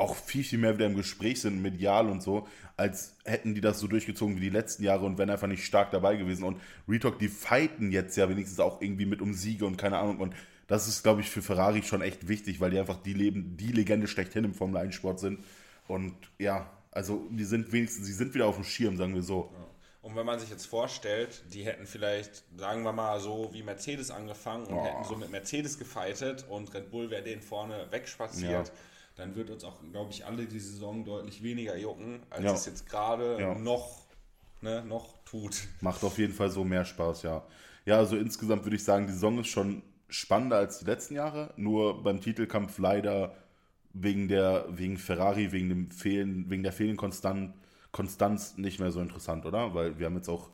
auch 0.00 0.16
viel, 0.16 0.42
viel 0.42 0.58
mehr 0.58 0.74
wieder 0.74 0.86
im 0.86 0.96
Gespräch 0.96 1.42
sind, 1.42 1.60
medial 1.60 2.08
und 2.08 2.22
so, 2.22 2.48
als 2.78 3.16
hätten 3.24 3.54
die 3.54 3.60
das 3.60 3.78
so 3.80 3.86
durchgezogen 3.86 4.36
wie 4.36 4.40
die 4.40 4.48
letzten 4.48 4.82
Jahre 4.82 5.04
und 5.04 5.18
wären 5.18 5.28
einfach 5.28 5.46
nicht 5.46 5.64
stark 5.64 5.90
dabei 5.90 6.16
gewesen. 6.16 6.44
Und 6.44 6.58
Retalk, 6.88 7.18
die 7.18 7.28
fighten 7.28 7.92
jetzt 7.92 8.16
ja 8.16 8.28
wenigstens 8.28 8.60
auch 8.60 8.80
irgendwie 8.80 9.04
mit 9.04 9.20
um 9.20 9.34
Siege 9.34 9.66
und 9.66 9.76
keine 9.76 9.98
Ahnung. 9.98 10.18
Und 10.18 10.34
das 10.68 10.88
ist, 10.88 11.02
glaube 11.02 11.20
ich, 11.20 11.28
für 11.28 11.42
Ferrari 11.42 11.82
schon 11.82 12.00
echt 12.00 12.28
wichtig, 12.28 12.60
weil 12.60 12.70
die 12.70 12.78
einfach 12.78 13.02
die 13.02 13.12
Leben, 13.12 13.58
die 13.58 13.72
Legende 13.72 14.06
schlechthin 14.06 14.44
im 14.44 14.54
Formel 14.54 14.80
1 14.80 14.94
Sport 14.94 15.20
sind. 15.20 15.40
Und 15.86 16.14
ja, 16.38 16.70
also 16.92 17.26
die 17.30 17.44
sind 17.44 17.70
wenigstens, 17.70 18.06
sie 18.06 18.12
sind 18.14 18.32
wieder 18.34 18.46
auf 18.46 18.54
dem 18.54 18.64
Schirm, 18.64 18.96
sagen 18.96 19.14
wir 19.14 19.22
so. 19.22 19.50
Ja. 19.52 19.69
Und 20.02 20.16
wenn 20.16 20.24
man 20.24 20.40
sich 20.40 20.48
jetzt 20.48 20.66
vorstellt, 20.66 21.42
die 21.52 21.64
hätten 21.64 21.86
vielleicht, 21.86 22.42
sagen 22.56 22.82
wir 22.82 22.92
mal, 22.92 23.20
so 23.20 23.50
wie 23.52 23.62
Mercedes 23.62 24.10
angefangen 24.10 24.66
und 24.66 24.74
oh. 24.74 24.84
hätten 24.84 25.04
so 25.04 25.16
mit 25.16 25.30
Mercedes 25.30 25.78
gefightet 25.78 26.46
und 26.48 26.72
Red 26.72 26.90
Bull 26.90 27.10
wäre 27.10 27.22
denen 27.22 27.42
vorne 27.42 27.86
wegspaziert. 27.90 28.68
Ja 28.68 28.74
dann 29.20 29.36
wird 29.36 29.50
uns 29.50 29.64
auch, 29.64 29.80
glaube 29.92 30.10
ich, 30.10 30.24
alle 30.24 30.46
die 30.46 30.58
Saison 30.58 31.04
deutlich 31.04 31.42
weniger 31.42 31.76
jucken, 31.76 32.20
als 32.30 32.44
ja. 32.44 32.52
es 32.52 32.66
jetzt 32.66 32.88
gerade 32.88 33.38
ja. 33.38 33.54
noch, 33.54 34.06
ne, 34.62 34.82
noch 34.84 35.22
tut. 35.24 35.68
Macht 35.80 36.02
auf 36.02 36.18
jeden 36.18 36.32
Fall 36.32 36.50
so 36.50 36.64
mehr 36.64 36.84
Spaß, 36.84 37.22
ja. 37.22 37.44
Ja, 37.84 37.98
also 37.98 38.16
insgesamt 38.16 38.64
würde 38.64 38.76
ich 38.76 38.84
sagen, 38.84 39.06
die 39.06 39.12
Saison 39.12 39.38
ist 39.38 39.48
schon 39.48 39.82
spannender 40.08 40.56
als 40.56 40.80
die 40.80 40.86
letzten 40.86 41.14
Jahre, 41.14 41.52
nur 41.56 42.02
beim 42.02 42.20
Titelkampf 42.20 42.78
leider 42.78 43.36
wegen 43.92 44.28
der, 44.28 44.66
wegen 44.70 44.96
Ferrari, 44.96 45.52
wegen 45.52 45.68
dem 45.68 45.90
Fehlen, 45.90 46.48
wegen 46.48 46.62
der 46.62 46.72
fehlenden 46.72 46.96
Konstan 46.96 47.54
Konstanz 47.92 48.56
nicht 48.56 48.78
mehr 48.80 48.90
so 48.92 49.00
interessant, 49.00 49.44
oder? 49.46 49.74
Weil 49.74 49.98
wir 49.98 50.06
haben 50.06 50.16
jetzt 50.16 50.28
auch 50.28 50.50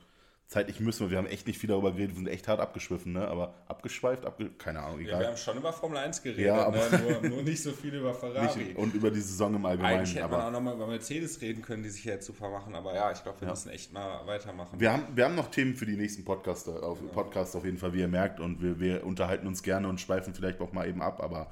zeitlich 0.49 0.78
müssen 0.78 1.01
wir, 1.07 1.11
wir 1.11 1.18
haben 1.18 1.26
echt 1.26 1.45
nicht 1.49 1.59
viel 1.59 1.68
darüber 1.68 1.91
geredet, 1.91 2.11
wir 2.12 2.18
sind 2.18 2.28
echt 2.28 2.47
hart 2.47 2.61
abgeschwiffen, 2.61 3.12
ne? 3.12 3.26
Aber 3.26 3.55
abgeschweift, 3.66 4.24
abge 4.24 4.49
keine 4.51 4.78
Ahnung, 4.80 5.01
Ja, 5.01 5.07
egal. 5.09 5.20
wir 5.20 5.26
haben 5.28 5.37
schon 5.37 5.57
über 5.57 5.72
Formel 5.72 5.99
1 5.99 6.22
geredet, 6.22 6.47
Ja, 6.47 6.66
aber- 6.66 6.89
ne? 6.89 7.18
nur, 7.20 7.30
nur 7.30 7.43
nicht 7.43 7.61
so 7.61 7.72
viel 7.72 7.93
über 7.93 8.14
Ferrari. 8.14 8.62
nicht, 8.62 8.76
und 8.76 8.95
über 8.95 9.11
die 9.11 9.20
Saison 9.20 9.53
im 9.57 9.66
Allgemeinen. 9.66 9.99
Eigentlich 9.99 10.14
hätte 10.14 10.28
man 10.28 10.34
aber 10.41 10.47
auch 10.47 10.53
nochmal 10.53 10.74
über 10.76 10.87
Mercedes 10.87 11.41
reden 11.41 11.62
können, 11.62 11.82
die 11.82 11.89
sich 11.91 12.05
ja 12.05 12.12
jetzt 12.12 12.26
super 12.26 12.49
machen, 12.49 12.76
aber 12.76 12.95
ja, 12.95 13.11
ich 13.11 13.24
glaube, 13.24 13.41
wir 13.41 13.49
müssen 13.49 13.70
echt 13.70 13.93
mal 13.93 14.24
weitermachen. 14.24 14.78
wir 14.78 14.93
haben, 14.93 15.03
wir 15.16 15.24
haben 15.24 15.34
noch 15.34 15.51
Themen 15.51 15.74
für 15.74 15.84
die 15.84 15.97
nächsten 15.97 16.24
Podcaster, 16.24 16.80
auf, 16.80 16.99
Podcasts 17.12 17.57
auf 17.57 17.64
jeden 17.64 17.78
Fall, 17.78 17.93
wie 17.93 18.01
ihr 18.01 18.09
merkt. 18.09 18.39
Und 18.39 18.62
wir, 18.62 18.78
wir 18.78 19.05
unterhalten 19.05 19.49
uns 19.49 19.64
gerne 19.64 19.89
und 19.89 20.01
schweifen 20.01 20.32
vielleicht 20.32 20.61
auch 20.61 20.72
mal 20.72 20.89
eben 20.89 21.03
ab. 21.03 21.20
Aber 21.24 21.51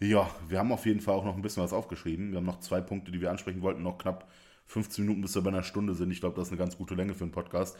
ja, 0.00 0.28
wir 0.48 0.58
haben 0.58 0.72
auf 0.72 0.86
jeden 0.86 1.00
Fall 1.00 1.14
auch 1.16 1.24
noch 1.26 1.36
ein 1.36 1.42
bisschen 1.42 1.62
was 1.62 1.74
aufgeschrieben. 1.74 2.30
Wir 2.30 2.38
haben 2.38 2.46
noch 2.46 2.60
zwei 2.60 2.80
Punkte, 2.80 3.12
die 3.12 3.20
wir 3.20 3.30
ansprechen 3.30 3.60
wollten. 3.60 3.82
Noch 3.82 3.98
knapp 3.98 4.26
15 4.72 5.04
Minuten, 5.04 5.22
bis 5.22 5.34
wir 5.34 5.42
bei 5.42 5.50
einer 5.50 5.62
Stunde 5.62 5.94
sind. 5.94 6.10
Ich 6.10 6.20
glaube, 6.20 6.36
das 6.36 6.48
ist 6.48 6.52
eine 6.52 6.58
ganz 6.58 6.76
gute 6.76 6.94
Länge 6.94 7.14
für 7.14 7.24
einen 7.24 7.32
Podcast. 7.32 7.76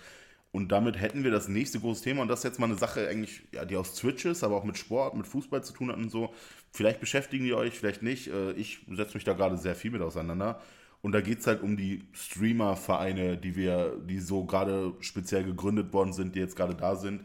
Und 0.52 0.70
damit 0.70 1.00
hätten 1.00 1.24
wir 1.24 1.30
das 1.30 1.48
nächste 1.48 1.80
große 1.80 2.04
Thema. 2.04 2.22
Und 2.22 2.28
das 2.28 2.40
ist 2.40 2.44
jetzt 2.44 2.60
mal 2.60 2.66
eine 2.66 2.76
Sache, 2.76 3.08
eigentlich, 3.08 3.42
ja, 3.52 3.64
die 3.64 3.76
aus 3.76 3.94
Twitch 3.94 4.26
ist, 4.26 4.44
aber 4.44 4.56
auch 4.56 4.64
mit 4.64 4.76
Sport, 4.76 5.16
mit 5.16 5.26
Fußball 5.26 5.64
zu 5.64 5.72
tun 5.72 5.88
hat 5.90 5.96
und 5.96 6.10
so. 6.10 6.34
Vielleicht 6.70 7.00
beschäftigen 7.00 7.44
die 7.44 7.54
euch, 7.54 7.78
vielleicht 7.78 8.02
nicht. 8.02 8.28
Äh, 8.28 8.52
Ich 8.52 8.80
setze 8.90 9.14
mich 9.14 9.24
da 9.24 9.32
gerade 9.32 9.56
sehr 9.56 9.74
viel 9.74 9.90
mit 9.90 10.02
auseinander. 10.02 10.60
Und 11.00 11.12
da 11.12 11.22
geht 11.22 11.40
es 11.40 11.46
halt 11.46 11.62
um 11.62 11.76
die 11.76 12.04
Streamer-Vereine, 12.12 13.38
die 13.38 13.56
wir, 13.56 13.96
die 14.06 14.20
so 14.20 14.44
gerade 14.44 14.92
speziell 15.00 15.44
gegründet 15.44 15.92
worden 15.92 16.12
sind, 16.12 16.34
die 16.34 16.40
jetzt 16.40 16.54
gerade 16.56 16.74
da 16.74 16.96
sind. 16.96 17.22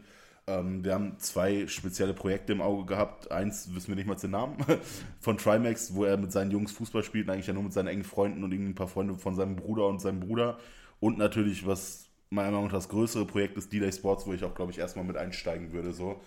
Ähm, 0.48 0.84
wir 0.84 0.94
haben 0.94 1.18
zwei 1.18 1.66
spezielle 1.66 2.14
Projekte 2.14 2.52
im 2.52 2.62
Auge 2.62 2.86
gehabt. 2.86 3.30
Eins 3.30 3.74
wissen 3.74 3.88
wir 3.88 3.96
nicht 3.96 4.06
mal 4.06 4.14
den 4.16 4.30
Namen 4.32 4.56
von 5.20 5.36
Trimax, 5.38 5.94
wo 5.94 6.04
er 6.04 6.16
mit 6.16 6.32
seinen 6.32 6.50
Jungs 6.50 6.72
Fußball 6.72 7.02
spielt, 7.04 7.28
eigentlich 7.30 7.46
ja 7.46 7.52
nur 7.54 7.64
mit 7.64 7.72
seinen 7.74 7.88
engen 7.88 8.04
Freunden 8.04 8.44
und 8.44 8.52
irgendwie 8.52 8.72
ein 8.72 8.74
paar 8.74 8.88
Freunde 8.88 9.14
von 9.16 9.36
seinem 9.36 9.56
Bruder 9.56 9.86
und 9.88 10.00
seinem 10.00 10.20
Bruder. 10.20 10.58
Und 11.00 11.18
natürlich, 11.18 11.66
was 11.66 12.06
meiner 12.30 12.50
Meinung 12.50 12.66
nach 12.66 12.72
das 12.72 12.88
größere 12.88 13.26
Projekt 13.26 13.56
ist, 13.58 13.72
Delay 13.72 13.92
Sports, 13.92 14.26
wo 14.26 14.32
ich 14.32 14.44
auch, 14.44 14.54
glaube 14.54 14.72
ich, 14.72 14.78
erstmal 14.78 15.04
mit 15.04 15.16
einsteigen 15.16 15.72
würde, 15.72 15.92
so. 15.92 16.20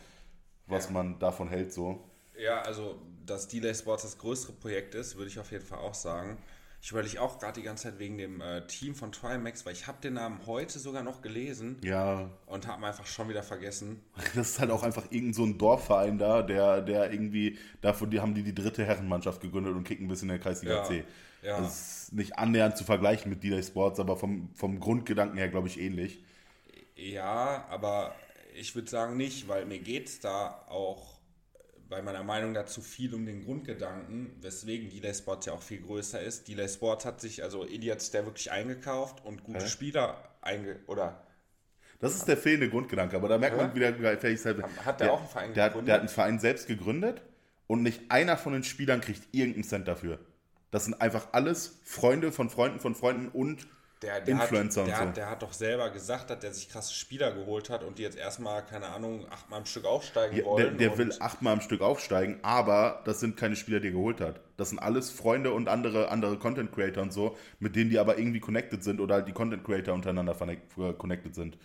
Was 0.68 0.90
Ja. 0.90 0.92
man 0.92 1.20
davon 1.20 1.50
hält, 1.50 1.74
so. 1.74 2.00
Ja, 2.38 2.62
also, 2.62 3.00
dass 3.26 3.48
Delay 3.48 3.74
Sports 3.76 4.04
das 4.04 4.18
größere 4.18 4.54
Projekt 4.54 4.96
ist, 4.96 5.16
würde 5.18 5.30
ich 5.30 5.40
auf 5.40 5.52
jeden 5.52 5.66
Fall 5.66 5.80
auch 5.80 5.94
sagen. 5.94 6.38
Ich 6.82 6.92
überlege 6.92 7.22
auch 7.22 7.38
gerade 7.40 7.60
die 7.60 7.66
ganze 7.66 7.84
Zeit 7.90 8.00
wegen 8.00 8.18
dem 8.18 8.42
äh, 8.42 8.66
Team 8.68 8.96
von 8.96 9.12
Trimax, 9.12 9.66
weil 9.66 9.74
ich 9.74 9.88
habe 9.88 10.02
den 10.02 10.16
Namen 10.16 10.46
heute 10.48 10.80
sogar 10.80 11.04
noch 11.04 11.22
gelesen 11.22 11.78
Ja, 11.84 12.30
und 12.48 12.68
habe 12.68 12.82
ihn 12.82 12.86
einfach 12.86 13.06
schon 13.06 13.30
wieder 13.30 13.44
vergessen. 13.44 14.02
Das 14.36 14.52
ist 14.52 14.60
halt 14.60 14.72
auch 14.72 14.84
einfach 14.84 15.06
irgend 15.12 15.36
so 15.36 15.44
ein 15.44 15.58
Dorfverein 15.58 16.18
da, 16.18 16.42
der, 16.42 16.82
der 16.82 17.12
irgendwie, 17.12 17.58
davon 17.82 18.10
die 18.10 18.20
haben 18.20 18.34
die 18.34 18.44
die 18.44 18.56
dritte 18.56 18.86
Herrenmannschaft 18.86 19.42
gegründet 19.42 19.76
und 19.76 19.84
kicken 19.84 20.08
bis 20.08 20.22
in 20.22 20.30
der 20.30 20.40
Kreisliga 20.40 20.78
Ja, 20.78 20.84
C. 20.84 21.06
ja. 21.42 21.58
Das 21.58 22.04
ist 22.04 22.14
nicht 22.14 22.38
annähernd 22.38 22.78
zu 22.78 22.84
vergleichen 22.84 23.30
mit 23.30 23.44
Delay 23.44 23.64
Sports, 23.64 24.00
aber 24.00 24.18
vom, 24.18 24.50
vom 24.56 24.80
Grundgedanken 24.80 25.38
her, 25.38 25.50
glaube 25.50 25.68
ich, 25.68 25.80
ähnlich. 25.80 26.24
Ja, 26.96 27.66
aber 27.70 28.16
ich 28.54 28.76
würde 28.76 28.90
sagen 28.90 29.18
nicht, 29.18 29.48
weil 29.48 29.66
mir 29.66 29.80
geht 29.80 30.08
es 30.08 30.20
da 30.20 30.66
auch 30.68 31.21
bei 31.92 32.02
meiner 32.02 32.24
Meinung 32.24 32.54
dazu 32.54 32.82
viel 32.82 33.14
um 33.14 33.26
den 33.26 33.44
Grundgedanken, 33.44 34.32
weswegen 34.42 34.90
Delay 34.90 35.14
Sports 35.14 35.46
ja 35.46 35.54
auch 35.54 35.62
viel 35.62 35.82
größer 35.82 36.22
ist. 36.22 36.48
Delay 36.48 36.70
Sports 36.70 37.06
hat 37.06 37.20
sich, 37.20 37.44
also 37.44 37.66
Eli 37.66 37.88
hat 37.88 38.14
da 38.14 38.26
wirklich 38.26 38.50
eingekauft 38.50 39.24
und 39.26 39.44
gute 39.44 39.66
Hä? 39.66 39.68
Spieler 39.68 40.24
einge... 40.42 40.80
oder 40.88 41.22
Das 42.00 42.16
ist 42.16 42.28
der 42.30 42.38
fehlende 42.38 42.70
Grundgedanke, 42.70 43.18
aber 43.18 43.28
da 43.28 43.38
merkt 43.38 43.58
man 43.58 43.76
wieder, 43.76 43.94
vielleicht 43.94 44.46
halt, 44.46 44.64
Hat 44.86 45.02
der 45.02 45.12
auch 45.12 45.20
einen 45.20 45.28
Verein 45.28 45.54
der, 45.54 45.68
gegründet? 45.68 45.88
der 45.90 45.94
hat 45.96 46.02
einen 46.02 46.10
Verein 46.10 46.40
selbst 46.40 46.68
gegründet 46.68 47.22
und 47.68 47.84
nicht 47.84 48.10
einer 48.10 48.38
von 48.38 48.54
den 48.54 48.64
Spielern 48.64 49.02
kriegt 49.02 49.28
irgendeinen 49.34 49.66
Cent 49.66 49.88
dafür. 49.90 50.18
Das 50.72 50.86
sind 50.86 51.02
einfach 51.02 51.28
alles 51.34 51.82
Freunde 51.84 52.32
von 52.32 52.50
Freunden 52.50 52.80
von 52.80 52.96
Freunden 52.96 53.28
und 53.28 53.68
Der, 54.02 54.20
der, 54.20 54.34
Influencer 54.34 54.82
hat, 54.82 54.88
der, 54.88 54.96
und 54.96 55.00
so. 55.02 55.08
hat, 55.10 55.18
der 55.18 55.30
hat 55.30 55.42
doch 55.44 55.54
selber 55.54 55.90
gesagt, 55.92 56.32
dass 56.32 56.40
der 56.40 56.54
sich 56.54 56.70
krasse 56.70 56.92
Spieler 56.94 57.32
geholt 57.34 57.70
hat 57.70 57.84
und 57.84 58.00
die 58.00 58.04
jetzt 58.04 58.18
erstmal, 58.18 58.66
keine 58.66 58.88
Ahnung, 58.90 59.28
achtmal 59.30 59.60
am 59.60 59.66
Stück 59.68 59.86
aufsteigen 59.86 60.36
Ja, 60.38 60.44
wollen. 60.46 60.78
der, 60.80 60.90
der 60.90 60.98
will 60.98 61.14
achtmal 61.20 61.54
am 61.54 61.62
Stück 61.62 61.82
aufsteigen, 61.82 62.40
aber 62.42 63.02
das 63.06 63.20
sind 63.20 63.38
keine 63.38 63.56
Spieler, 63.56 63.80
die 63.80 63.90
er 63.90 63.94
geholt 63.94 64.20
hat. 64.20 64.40
Das 64.58 64.70
sind 64.70 64.80
alles 64.80 65.12
Freunde 65.12 65.54
und 65.54 65.70
andere, 65.70 66.10
andere 66.10 66.38
Content 66.40 66.72
Creator 66.72 67.04
und 67.04 67.14
so, 67.14 67.38
mit 67.60 67.76
denen 67.76 67.92
die 67.92 68.00
aber 68.00 68.18
irgendwie 68.18 68.40
connected 68.40 68.84
sind 68.84 69.00
oder 69.00 69.16
halt 69.16 69.28
die 69.28 69.34
Content 69.34 69.64
Creator 69.64 69.94
untereinander 69.94 70.34
connect- 70.34 70.98
connected 70.98 71.36
sind. 71.36 71.58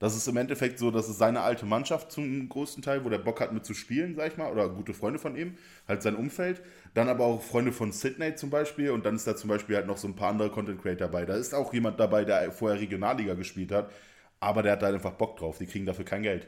Das 0.00 0.14
ist 0.16 0.28
im 0.28 0.36
Endeffekt 0.36 0.78
so, 0.78 0.90
dass 0.92 1.08
es 1.08 1.18
seine 1.18 1.40
alte 1.40 1.66
Mannschaft 1.66 2.12
zum 2.12 2.48
größten 2.48 2.82
Teil, 2.84 3.04
wo 3.04 3.08
der 3.08 3.18
Bock 3.18 3.40
hat 3.40 3.52
mitzuspielen, 3.52 4.14
sag 4.14 4.28
ich 4.32 4.36
mal, 4.36 4.50
oder 4.52 4.68
gute 4.68 4.94
Freunde 4.94 5.18
von 5.18 5.34
ihm, 5.36 5.56
halt 5.88 6.02
sein 6.02 6.14
Umfeld. 6.14 6.62
Dann 6.94 7.08
aber 7.08 7.24
auch 7.24 7.42
Freunde 7.42 7.72
von 7.72 7.90
Sydney 7.90 8.34
zum 8.36 8.50
Beispiel 8.50 8.90
und 8.90 9.04
dann 9.04 9.16
ist 9.16 9.26
da 9.26 9.36
zum 9.36 9.48
Beispiel 9.50 9.74
halt 9.76 9.86
noch 9.88 9.96
so 9.96 10.06
ein 10.06 10.14
paar 10.14 10.30
andere 10.30 10.50
Content 10.50 10.80
Creator 10.80 11.08
dabei. 11.08 11.26
Da 11.26 11.34
ist 11.34 11.52
auch 11.54 11.72
jemand 11.74 11.98
dabei, 11.98 12.24
der 12.24 12.52
vorher 12.52 12.80
Regionalliga 12.80 13.34
gespielt 13.34 13.72
hat, 13.72 13.90
aber 14.40 14.62
der 14.62 14.72
hat 14.72 14.82
da 14.82 14.88
einfach 14.88 15.14
Bock 15.14 15.36
drauf. 15.36 15.58
Die 15.58 15.66
kriegen 15.66 15.86
dafür 15.86 16.04
kein 16.04 16.22
Geld. 16.22 16.46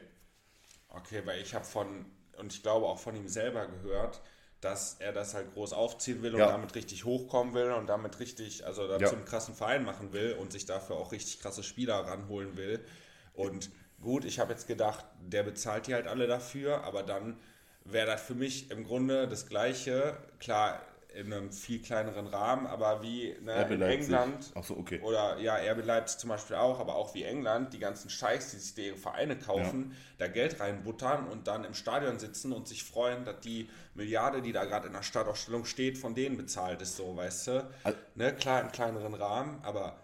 Okay, 0.89 1.21
weil 1.25 1.41
ich 1.41 1.53
habe 1.53 1.65
von, 1.65 2.05
und 2.37 2.53
ich 2.53 2.61
glaube 2.63 2.85
auch 2.87 2.99
von 2.99 3.15
ihm 3.15 3.27
selber 3.27 3.67
gehört, 3.67 4.21
dass 4.59 4.95
er 4.99 5.11
das 5.13 5.33
halt 5.33 5.53
groß 5.53 5.73
aufziehen 5.73 6.21
will 6.21 6.35
und 6.35 6.39
Ja. 6.39 6.47
damit 6.47 6.75
richtig 6.75 7.05
hochkommen 7.05 7.53
will 7.53 7.71
und 7.71 7.87
damit 7.87 8.19
richtig, 8.19 8.65
also 8.65 8.87
dazu 8.87 9.15
Ja. 9.15 9.15
einen 9.15 9.25
krassen 9.25 9.55
Verein 9.55 9.83
machen 9.83 10.13
will 10.13 10.33
und 10.33 10.51
sich 10.51 10.65
dafür 10.65 10.97
auch 10.97 11.11
richtig 11.11 11.39
krasse 11.39 11.63
Spieler 11.63 11.95
ranholen 11.95 12.57
will. 12.57 12.83
Und 13.33 13.69
gut, 14.01 14.25
ich 14.25 14.39
habe 14.39 14.51
jetzt 14.51 14.67
gedacht, 14.67 15.05
der 15.21 15.43
bezahlt 15.43 15.87
die 15.87 15.93
halt 15.93 16.07
alle 16.07 16.27
dafür, 16.27 16.83
aber 16.83 17.03
dann 17.03 17.37
wäre 17.85 18.07
das 18.07 18.21
für 18.21 18.35
mich 18.35 18.71
im 18.71 18.83
Grunde 18.83 19.27
das 19.27 19.47
Gleiche, 19.47 20.17
klar 20.39 20.81
in 21.13 21.33
einem 21.33 21.51
viel 21.51 21.81
kleineren 21.81 22.27
Rahmen, 22.27 22.65
aber 22.67 23.03
wie 23.03 23.35
ne, 23.41 23.67
in. 23.69 23.81
England 23.81 24.53
so, 24.61 24.77
okay. 24.77 25.01
oder 25.01 25.37
ja, 25.39 25.55
RB 25.55 25.83
Leipzig 25.85 26.19
zum 26.19 26.29
Beispiel 26.29 26.55
auch, 26.55 26.79
aber 26.79 26.95
auch 26.95 27.13
wie 27.13 27.23
England, 27.23 27.73
die 27.73 27.79
ganzen 27.79 28.09
Scheichs, 28.09 28.51
die 28.51 28.57
sich 28.57 28.77
ihre 28.77 28.97
Vereine 28.97 29.37
kaufen, 29.37 29.93
da 30.19 30.27
Geld 30.27 30.59
reinbuttern 30.59 31.27
und 31.27 31.47
dann 31.47 31.65
im 31.65 31.73
Stadion 31.73 32.17
sitzen 32.17 32.53
und 32.53 32.67
sich 32.67 32.83
freuen, 32.83 33.25
dass 33.25 33.41
die 33.41 33.69
Milliarde, 33.93 34.41
die 34.41 34.53
da 34.53 34.63
gerade 34.63 34.87
in 34.87 34.93
der 34.93 35.03
Startausstellung 35.03 35.65
steht, 35.65 35.97
von 35.97 36.15
denen 36.15 36.37
bezahlt 36.37 36.81
ist, 36.81 36.95
so, 36.95 37.15
weißt 37.15 37.47
du? 37.47 37.69
Al- 37.83 37.95
ne, 38.15 38.33
klar, 38.33 38.61
im 38.61 38.71
kleineren 38.71 39.13
Rahmen, 39.13 39.59
aber 39.63 39.99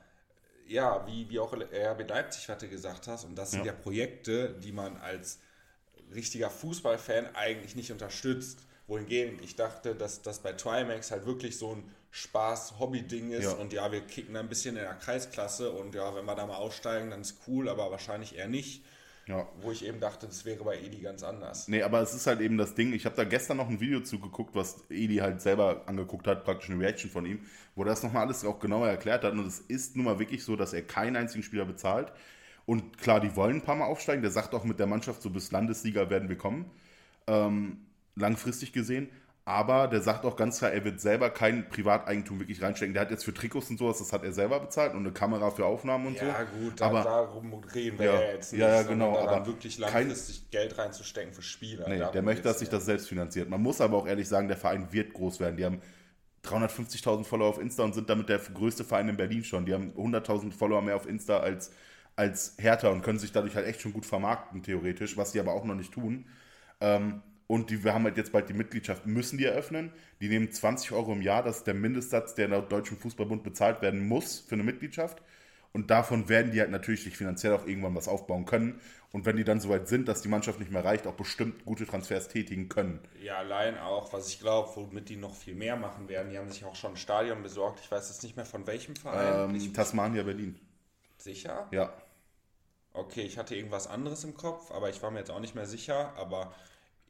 ja, 0.68 1.05
wie, 1.07 1.30
wie 1.30 1.39
auch 1.39 1.53
RB 1.53 2.09
Leipzig, 2.09 2.47
du 2.59 2.68
gesagt 2.68 3.07
hast, 3.07 3.26
und 3.26 3.36
das 3.36 3.51
sind 3.51 3.61
Ja. 3.65 3.68
ja 3.68 3.74
Projekte, 3.74 4.53
die 4.63 4.72
man 4.72 4.97
als 4.97 5.39
richtiger 6.13 6.49
Fußballfan 6.49 7.36
eigentlich 7.36 7.76
nicht 7.76 7.91
unterstützt. 7.91 8.59
Wohingegen 8.88 9.41
ich 9.43 9.55
dachte, 9.57 9.95
dass 9.95 10.22
das 10.22 10.39
bei 10.39 10.53
Trimax 10.53 11.11
halt 11.11 11.26
wirklich 11.26 11.57
so 11.57 11.76
ein 11.76 11.91
Spaß-Hobby-Ding 12.11 13.32
ist 13.32 13.43
Ja. 13.43 13.51
und 13.53 13.74
ja, 13.74 13.91
wir 13.91 14.01
kicken 14.01 14.34
da 14.34 14.39
ein 14.39 14.47
bisschen 14.49 14.78
in 14.78 14.84
der 14.84 14.93
Kreisklasse 14.93 15.72
und 15.72 15.93
ja, 15.93 16.15
wenn 16.15 16.26
wir 16.26 16.36
da 16.36 16.45
mal 16.45 16.55
aussteigen, 16.55 17.09
dann 17.09 17.22
ist 17.22 17.39
cool, 17.47 17.68
aber 17.68 17.91
wahrscheinlich 17.91 18.38
eher 18.38 18.47
nicht. 18.47 18.84
Ja. 19.28 19.45
Wo 19.61 19.71
ich 19.71 19.86
eben 19.86 19.99
dachte, 19.99 20.25
das 20.25 20.45
wäre 20.45 20.63
bei 20.63 20.80
Edi 20.80 21.01
ganz 21.01 21.21
anders. 21.21 21.67
Nee, 21.67 21.84
aber 21.84 22.01
es 22.01 22.13
ist 22.13 22.28
halt 22.28 22.39
eben 22.39 22.57
das 22.57 22.75
Ding, 22.75 22.93
ich 22.93 23.05
habe 23.05 23.15
da 23.15 23.25
gestern 23.25 23.57
noch 23.57 23.67
ein 23.67 23.80
Video 23.82 23.99
zugeguckt, 23.99 24.55
was 24.55 24.86
Edi 24.89 25.17
halt 25.17 25.41
selber 25.41 25.84
angeguckt 25.86 26.28
hat, 26.28 26.45
praktisch 26.45 26.69
eine 26.69 26.80
Reaction 26.80 27.11
von 27.11 27.25
ihm, 27.25 27.41
wo 27.75 27.84
er 27.84 27.88
das 27.88 28.03
nochmal 28.03 28.23
alles 28.23 28.45
auch 28.45 28.59
genauer 28.59 28.88
erklärt 28.88 29.25
hat. 29.25 29.34
Und 29.34 29.45
es 29.45 29.59
ist 29.59 29.97
nun 29.97 30.05
mal 30.05 30.17
wirklich 30.17 30.45
so, 30.45 30.55
dass 30.55 30.71
er 30.71 30.82
keinen 30.82 31.17
einzigen 31.17 31.43
Spieler 31.43 31.65
bezahlt. 31.65 32.13
Und 32.65 32.97
klar, 32.97 33.19
die 33.19 33.36
wollen 33.36 33.57
ein 33.57 33.61
paar 33.61 33.75
Mal 33.75 33.86
aufsteigen. 33.86 34.21
Der 34.21 34.32
sagt 34.32 34.53
auch 34.53 34.63
mit 34.63 34.80
der 34.80 34.88
Mannschaft, 34.88 35.21
so 35.21 35.30
bis 35.30 35.51
Landessieger 35.51 36.09
werden 36.09 36.30
wir 36.30 36.38
kommen. 36.38 36.71
Ähm, 37.28 37.86
langfristig 38.15 38.71
gesehen. 38.71 39.09
Aber 39.48 39.88
der 39.88 40.02
sagt 40.02 40.26
auch 40.26 40.36
ganz 40.36 40.58
klar, 40.58 40.72
er 40.74 40.84
wird 40.84 41.00
selber 41.00 41.30
kein 41.30 41.70
Privateigentum 41.70 42.38
wirklich 42.41 42.62
reinstecken. 42.62 42.93
Der 42.93 43.04
hat 43.04 43.12
jetzt 43.12 43.24
für 43.24 43.34
Trikots 43.34 43.70
und 43.70 43.80
sowas, 43.80 43.98
das 44.00 44.12
hat 44.12 44.26
er 44.26 44.34
selber 44.34 44.60
bezahlt 44.60 44.91
und 44.91 45.00
eine 45.00 45.14
Kamera 45.14 45.52
für 45.52 45.66
Aufnahmen 45.66 46.08
und 46.08 46.18
so. 46.18 46.26
Ja, 46.26 46.43
gut, 46.43 46.82
aber 46.82 47.02
darum 47.02 47.54
reden 47.74 47.98
wir 47.98 48.06
Ja, 48.08 48.14
ja, 48.22 48.32
jetzt 48.34 48.52
nicht, 48.52 48.60
ja, 48.60 48.68
ja, 48.68 48.84
genau, 48.84 49.14
da 49.14 49.22
aber 49.22 49.45
wirklich 49.48 49.80
kein- 49.80 50.10
langfristig 50.10 50.52
Geld 50.52 50.78
reinzustecken 50.78 51.34
für 51.34 51.41
Spieler. 51.43 51.88
Nee, 51.88 52.04
der 52.14 52.22
möchte, 52.24 52.43
dass 52.43 52.60
sich 52.60 52.68
das 52.68 52.84
selbst 52.84 53.08
finanziert. 53.08 53.50
Man 53.50 53.62
muss 53.62 53.80
aber 53.80 53.95
auch 53.95 54.06
ehrlich 54.06 54.28
sagen, 54.28 54.50
der 54.50 54.58
Verein 54.58 54.91
wird 54.91 55.14
groß 55.14 55.39
werden. 55.39 55.56
Die 55.56 55.64
haben 55.64 55.80
350.000 56.43 57.24
Follower 57.26 57.48
auf 57.48 57.58
Insta 57.62 57.84
und 57.84 57.93
sind 57.95 58.10
damit 58.10 58.28
der 58.28 58.39
größte 58.39 58.84
Verein 58.84 59.08
in 59.08 59.16
Berlin 59.16 59.45
schon. 59.45 59.66
Die 59.66 59.74
haben 59.74 59.93
100.000 59.95 60.52
Follower 60.52 60.82
mehr 60.82 60.98
auf 60.98 61.08
Insta 61.08 61.38
als, 61.39 61.72
als 62.18 62.56
Hertha 62.60 62.89
und 62.89 63.02
können 63.02 63.18
sich 63.20 63.32
dadurch 63.32 63.56
halt 63.56 63.66
echt 63.66 63.80
schon 63.80 63.93
gut 63.93 64.06
vermarkten, 64.06 64.62
theoretisch, 64.62 65.16
was 65.16 65.32
die 65.32 65.39
aber 65.39 65.54
auch 65.54 65.64
noch 65.64 65.76
nicht 65.76 65.93
tun. 65.93 66.26
Ähm, 66.82 67.22
und 67.48 67.70
die, 67.70 67.84
wir 67.84 67.93
haben 67.93 68.04
halt 68.04 68.18
jetzt 68.18 68.34
bald 68.34 68.50
die 68.50 68.54
Mitgliedschaft, 68.54 69.06
müssen 69.06 69.38
die 69.38 69.45
eröffnen. 69.45 69.91
Die 70.20 70.28
nehmen 70.28 70.52
20 70.52 70.91
Euro 70.91 71.14
im 71.14 71.22
Jahr, 71.22 71.43
das 71.43 71.60
ist 71.60 71.68
der 71.68 71.74
Mindestsatz, 71.74 72.36
der 72.36 72.50
laut 72.50 72.72
Deutschem 72.72 72.98
Fußballbund 72.98 73.43
bezahlt 73.43 73.82
werden 73.82 74.06
muss 74.06 74.39
für 74.39 74.56
eine 74.56 74.64
Mitgliedschaft. 74.64 75.22
Und 75.72 75.89
davon 75.89 76.28
werden 76.28 76.52
die 76.52 76.60
halt 76.60 76.72
natürlich 76.72 77.04
sich 77.04 77.16
finanziell 77.16 77.54
auch 77.54 77.66
irgendwann 77.66 77.95
was 77.95 78.08
aufbauen 78.08 78.45
können. 78.45 78.82
Und 79.12 79.26
wenn 79.26 79.38
die 79.38 79.43
dann 79.43 79.62
soweit 79.62 79.88
sind, 79.88 80.08
dass 80.08 80.22
die 80.22 80.28
Mannschaft 80.28 80.60
nicht 80.60 80.72
mehr 80.72 80.84
reicht, 80.84 81.08
auch 81.08 81.14
bestimmt 81.14 81.64
gute 81.66 81.86
Transfers 81.86 82.28
tätigen 82.28 82.68
können. 82.68 83.00
Ja, 83.22 83.38
allein 83.38 83.78
auch, 83.78 84.12
was 84.12 84.28
ich 84.28 84.39
glaube, 84.39 84.70
womit 84.76 85.08
die 85.08 85.16
noch 85.16 85.34
viel 85.34 85.56
mehr 85.56 85.76
machen 85.78 86.10
werden. 86.10 86.30
Die 86.32 86.38
haben 86.38 86.50
sich 86.50 86.66
auch 86.66 86.76
schon 86.76 86.93
ein 86.93 86.98
Stadion 86.98 87.43
besorgt. 87.43 87.80
Ich 87.80 87.89
weiß 87.89 88.10
jetzt 88.10 88.24
nicht 88.24 88.36
mehr 88.36 88.45
von 88.45 88.68
welchem 88.68 88.95
Verein. 88.95 89.52
Ähm, 89.52 89.56
ich 89.56 89.72
Tasmania, 89.72 90.24
Berlin. 90.24 90.60
sicher? 91.18 91.68
Ja. 91.72 91.93
Okay, 92.93 93.22
ich 93.22 93.38
hatte 93.38 93.56
irgendwas 93.56 93.88
anderes 93.88 94.24
im 94.24 94.36
Kopf, 94.36 94.72
aber 94.72 94.89
ich 94.89 95.02
war 95.04 95.12
mir 95.12 95.20
jetzt 95.20 95.32
auch 95.32 95.39
nicht 95.39 95.56
mehr 95.56 95.68
sicher. 95.68 96.14
Aber 96.18 96.54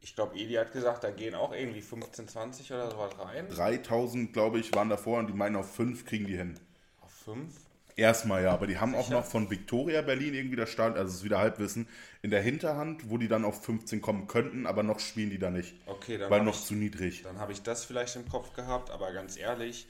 Ich 0.00 0.14
glaube, 0.14 0.36
Edi 0.36 0.54
hat 0.54 0.72
gesagt, 0.72 1.04
da 1.04 1.10
gehen 1.10 1.34
auch 1.34 1.52
irgendwie 1.52 1.80
15, 1.82 2.28
20 2.28 2.72
oder 2.72 2.90
sowas 2.90 3.18
rein. 3.18 3.48
3000, 3.50 4.32
glaube 4.32 4.58
ich, 4.60 4.72
waren 4.74 4.88
davor 4.88 5.18
und 5.18 5.26
die 5.28 5.32
meinen 5.32 5.56
auf 5.56 5.74
5 5.74 6.04
kriegen 6.06 6.26
die 6.26 6.36
hin. 6.36 6.58
Auf 7.00 7.10
5? 7.24 7.52
Erstmal 7.96 8.44
ja, 8.44 8.52
aber 8.52 8.68
die 8.68 8.78
haben 8.78 8.94
auch 8.94 9.08
noch 9.10 9.24
von 9.24 9.50
Victoria 9.50 10.02
Berlin 10.02 10.32
irgendwie 10.32 10.54
das 10.54 10.70
Stand, 10.70 10.96
also 10.96 11.08
es 11.10 11.16
ist 11.16 11.24
wieder 11.24 11.38
Halbwissen, 11.38 11.88
in 12.22 12.30
der 12.30 12.40
Hinterhand, 12.40 13.10
wo 13.10 13.18
die 13.18 13.26
dann 13.26 13.44
auf 13.44 13.64
15 13.64 14.00
kommen 14.00 14.28
könnten, 14.28 14.66
aber 14.66 14.84
noch 14.84 15.00
spielen 15.00 15.30
die 15.30 15.38
da 15.40 15.50
nicht. 15.50 15.74
Okay, 15.86 16.16
dann 16.16 16.30
Weil 16.30 16.42
noch 16.44 16.54
ich- 16.54 16.64
zu 16.64 16.74
niedrig. 16.74 17.22
Dann 17.24 17.40
habe 17.40 17.50
ich 17.50 17.62
das 17.62 17.84
vielleicht 17.84 18.14
im 18.14 18.28
Kopf 18.28 18.52
gehabt, 18.54 18.90
aber 18.90 19.12
ganz 19.12 19.36
ehrlich, 19.36 19.88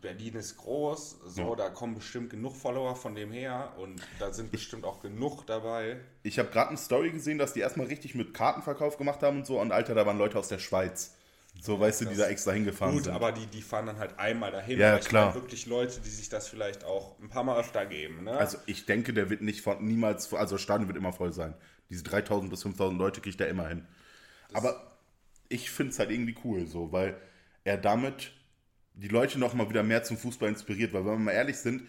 Berlin 0.00 0.34
ist 0.34 0.56
groß, 0.56 1.18
so, 1.26 1.42
Ja. 1.42 1.54
da 1.56 1.70
kommen 1.70 1.94
bestimmt 1.94 2.30
genug 2.30 2.54
Follower 2.56 2.94
von 2.96 3.14
dem 3.14 3.32
her 3.32 3.72
und 3.78 4.00
da 4.18 4.32
sind 4.32 4.50
bestimmt 4.50 4.84
auch 4.84 5.00
genug 5.00 5.46
dabei. 5.46 6.00
Ich 6.22 6.38
habe 6.38 6.50
gerade 6.50 6.68
eine 6.70 6.78
Story 6.78 7.10
gesehen, 7.10 7.38
dass 7.38 7.52
die 7.52 7.60
erstmal 7.60 7.86
richtig 7.86 8.14
mit 8.14 8.34
Kartenverkauf 8.34 8.96
gemacht 8.98 9.22
haben 9.22 9.38
und 9.38 9.46
so. 9.46 9.60
Und 9.60 9.72
Alter, 9.72 9.94
da 9.94 10.06
waren 10.06 10.18
Leute 10.18 10.38
aus 10.38 10.48
der 10.48 10.58
Schweiz. 10.58 11.14
So, 11.60 11.80
weißt 11.80 12.02
du, 12.02 12.04
die 12.04 12.16
da 12.16 12.28
extra 12.28 12.52
hingefahren 12.52 12.94
Gut, 12.94 13.04
sind. 13.04 13.14
aber 13.14 13.32
die, 13.32 13.46
die 13.46 13.62
fahren 13.62 13.86
dann 13.86 13.98
halt 13.98 14.16
einmal 14.18 14.52
dahin. 14.52 14.78
Ja, 14.78 14.98
klar. 14.98 15.34
wirklich 15.34 15.66
Leute, 15.66 16.00
die 16.00 16.08
sich 16.10 16.28
das 16.28 16.46
vielleicht 16.46 16.84
auch 16.84 17.18
ein 17.18 17.28
paar 17.30 17.42
Mal 17.42 17.58
öfter 17.58 17.84
geben. 17.84 18.24
Ne? 18.24 18.32
Also 18.32 18.58
ich 18.66 18.86
denke, 18.86 19.12
der 19.12 19.28
wird 19.28 19.40
nicht 19.42 19.62
von 19.62 19.84
niemals, 19.84 20.32
also 20.32 20.54
das 20.54 20.62
Stadion 20.62 20.86
wird 20.88 20.96
immer 20.98 21.12
voll 21.12 21.32
sein. 21.32 21.54
Diese 21.90 22.04
3000 22.04 22.50
bis 22.50 22.62
5000 22.62 22.98
Leute 22.98 23.20
kriegt 23.20 23.40
er 23.40 23.48
immer 23.48 23.66
hin. 23.66 23.86
Aber 24.52 24.98
ich 25.48 25.70
finde 25.70 25.92
es 25.92 25.98
halt 25.98 26.10
irgendwie 26.10 26.36
cool 26.44 26.66
so, 26.66 26.92
weil 26.92 27.16
er 27.64 27.76
damit 27.76 28.30
die 28.98 29.08
Leute 29.08 29.38
noch 29.38 29.54
mal 29.54 29.68
wieder 29.68 29.82
mehr 29.82 30.02
zum 30.02 30.16
Fußball 30.16 30.48
inspiriert. 30.48 30.92
Weil 30.92 31.04
wenn 31.04 31.12
wir 31.12 31.18
mal 31.18 31.32
ehrlich 31.32 31.56
sind, 31.56 31.82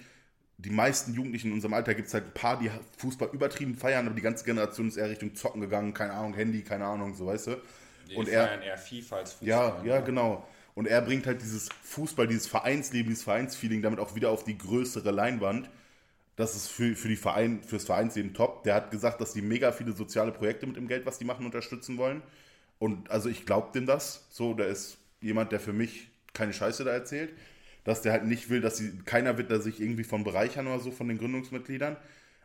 die 0.57 0.69
meisten 0.69 1.13
Jugendlichen 1.13 1.47
in 1.47 1.53
unserem 1.53 1.73
Alter 1.73 1.95
gibt 1.95 2.07
es 2.09 2.13
halt 2.13 2.25
ein 2.25 2.33
paar, 2.33 2.59
die 2.59 2.69
Fußball 2.97 3.29
übertrieben 3.31 3.75
feiern, 3.75 4.05
aber 4.05 4.15
die 4.15 4.21
ganze 4.21 4.43
Generation 4.43 4.89
ist 4.89 4.97
eher 4.97 5.09
Richtung 5.09 5.33
Zocken 5.33 5.61
gegangen, 5.61 5.93
keine 5.93 6.13
Ahnung, 6.13 6.33
Handy, 6.33 6.63
keine 6.63 6.85
Ahnung, 6.85 7.15
so 7.15 7.25
weißt 7.27 7.47
du. 7.47 7.61
die 8.09 8.15
Und 8.15 8.27
er, 8.27 8.47
feiern 8.47 8.61
eher 8.61 8.77
FIFA 8.77 9.15
als 9.17 9.33
Fußball. 9.33 9.47
ja, 9.47 9.83
ja, 9.85 10.01
genau. 10.01 10.45
Und 10.75 10.85
er 10.87 11.01
bringt 11.01 11.25
halt 11.27 11.41
dieses 11.41 11.69
Fußball, 11.83 12.27
dieses 12.27 12.47
Vereinsleben, 12.47 13.09
dieses 13.09 13.23
Vereinsfeeling 13.23 13.81
damit 13.81 13.99
auch 13.99 14.15
wieder 14.15 14.29
auf 14.31 14.43
die 14.43 14.57
größere 14.57 15.11
Leinwand. 15.11 15.69
Das 16.35 16.55
ist 16.55 16.67
für, 16.67 16.95
für 16.95 17.09
die 17.09 17.17
Verein, 17.17 17.61
fürs 17.63 17.85
Vereinsleben 17.85 18.33
top. 18.33 18.63
Der 18.63 18.75
hat 18.75 18.91
gesagt, 18.91 19.19
dass 19.19 19.33
die 19.33 19.41
mega 19.41 19.71
viele 19.73 19.93
soziale 19.93 20.31
Projekte 20.31 20.67
mit 20.67 20.77
dem 20.77 20.87
Geld, 20.87 21.05
was 21.05 21.17
die 21.17 21.25
machen, 21.25 21.45
unterstützen 21.45 21.97
wollen. 21.97 22.21
Und 22.77 23.11
also 23.11 23.27
ich 23.27 23.45
glaube 23.45 23.71
dem 23.73 23.85
das. 23.85 24.27
So, 24.29 24.53
der 24.53 24.67
ist 24.67 24.97
jemand, 25.19 25.51
der 25.51 25.59
für 25.59 25.73
mich 25.73 26.08
keine 26.33 26.53
Scheiße 26.53 26.83
da 26.83 26.91
erzählt. 26.91 27.33
Dass 27.85 28.01
der 28.01 28.11
halt 28.11 28.25
nicht 28.25 28.49
will, 28.49 28.61
dass 28.61 28.77
sie, 28.77 28.97
keiner 29.05 29.37
wird 29.37 29.49
da 29.51 29.59
sich 29.59 29.79
irgendwie 29.79 30.03
von 30.03 30.23
bereichern 30.23 30.67
oder 30.67 30.79
so 30.79 30.91
von 30.91 31.07
den 31.07 31.17
Gründungsmitgliedern. 31.17 31.97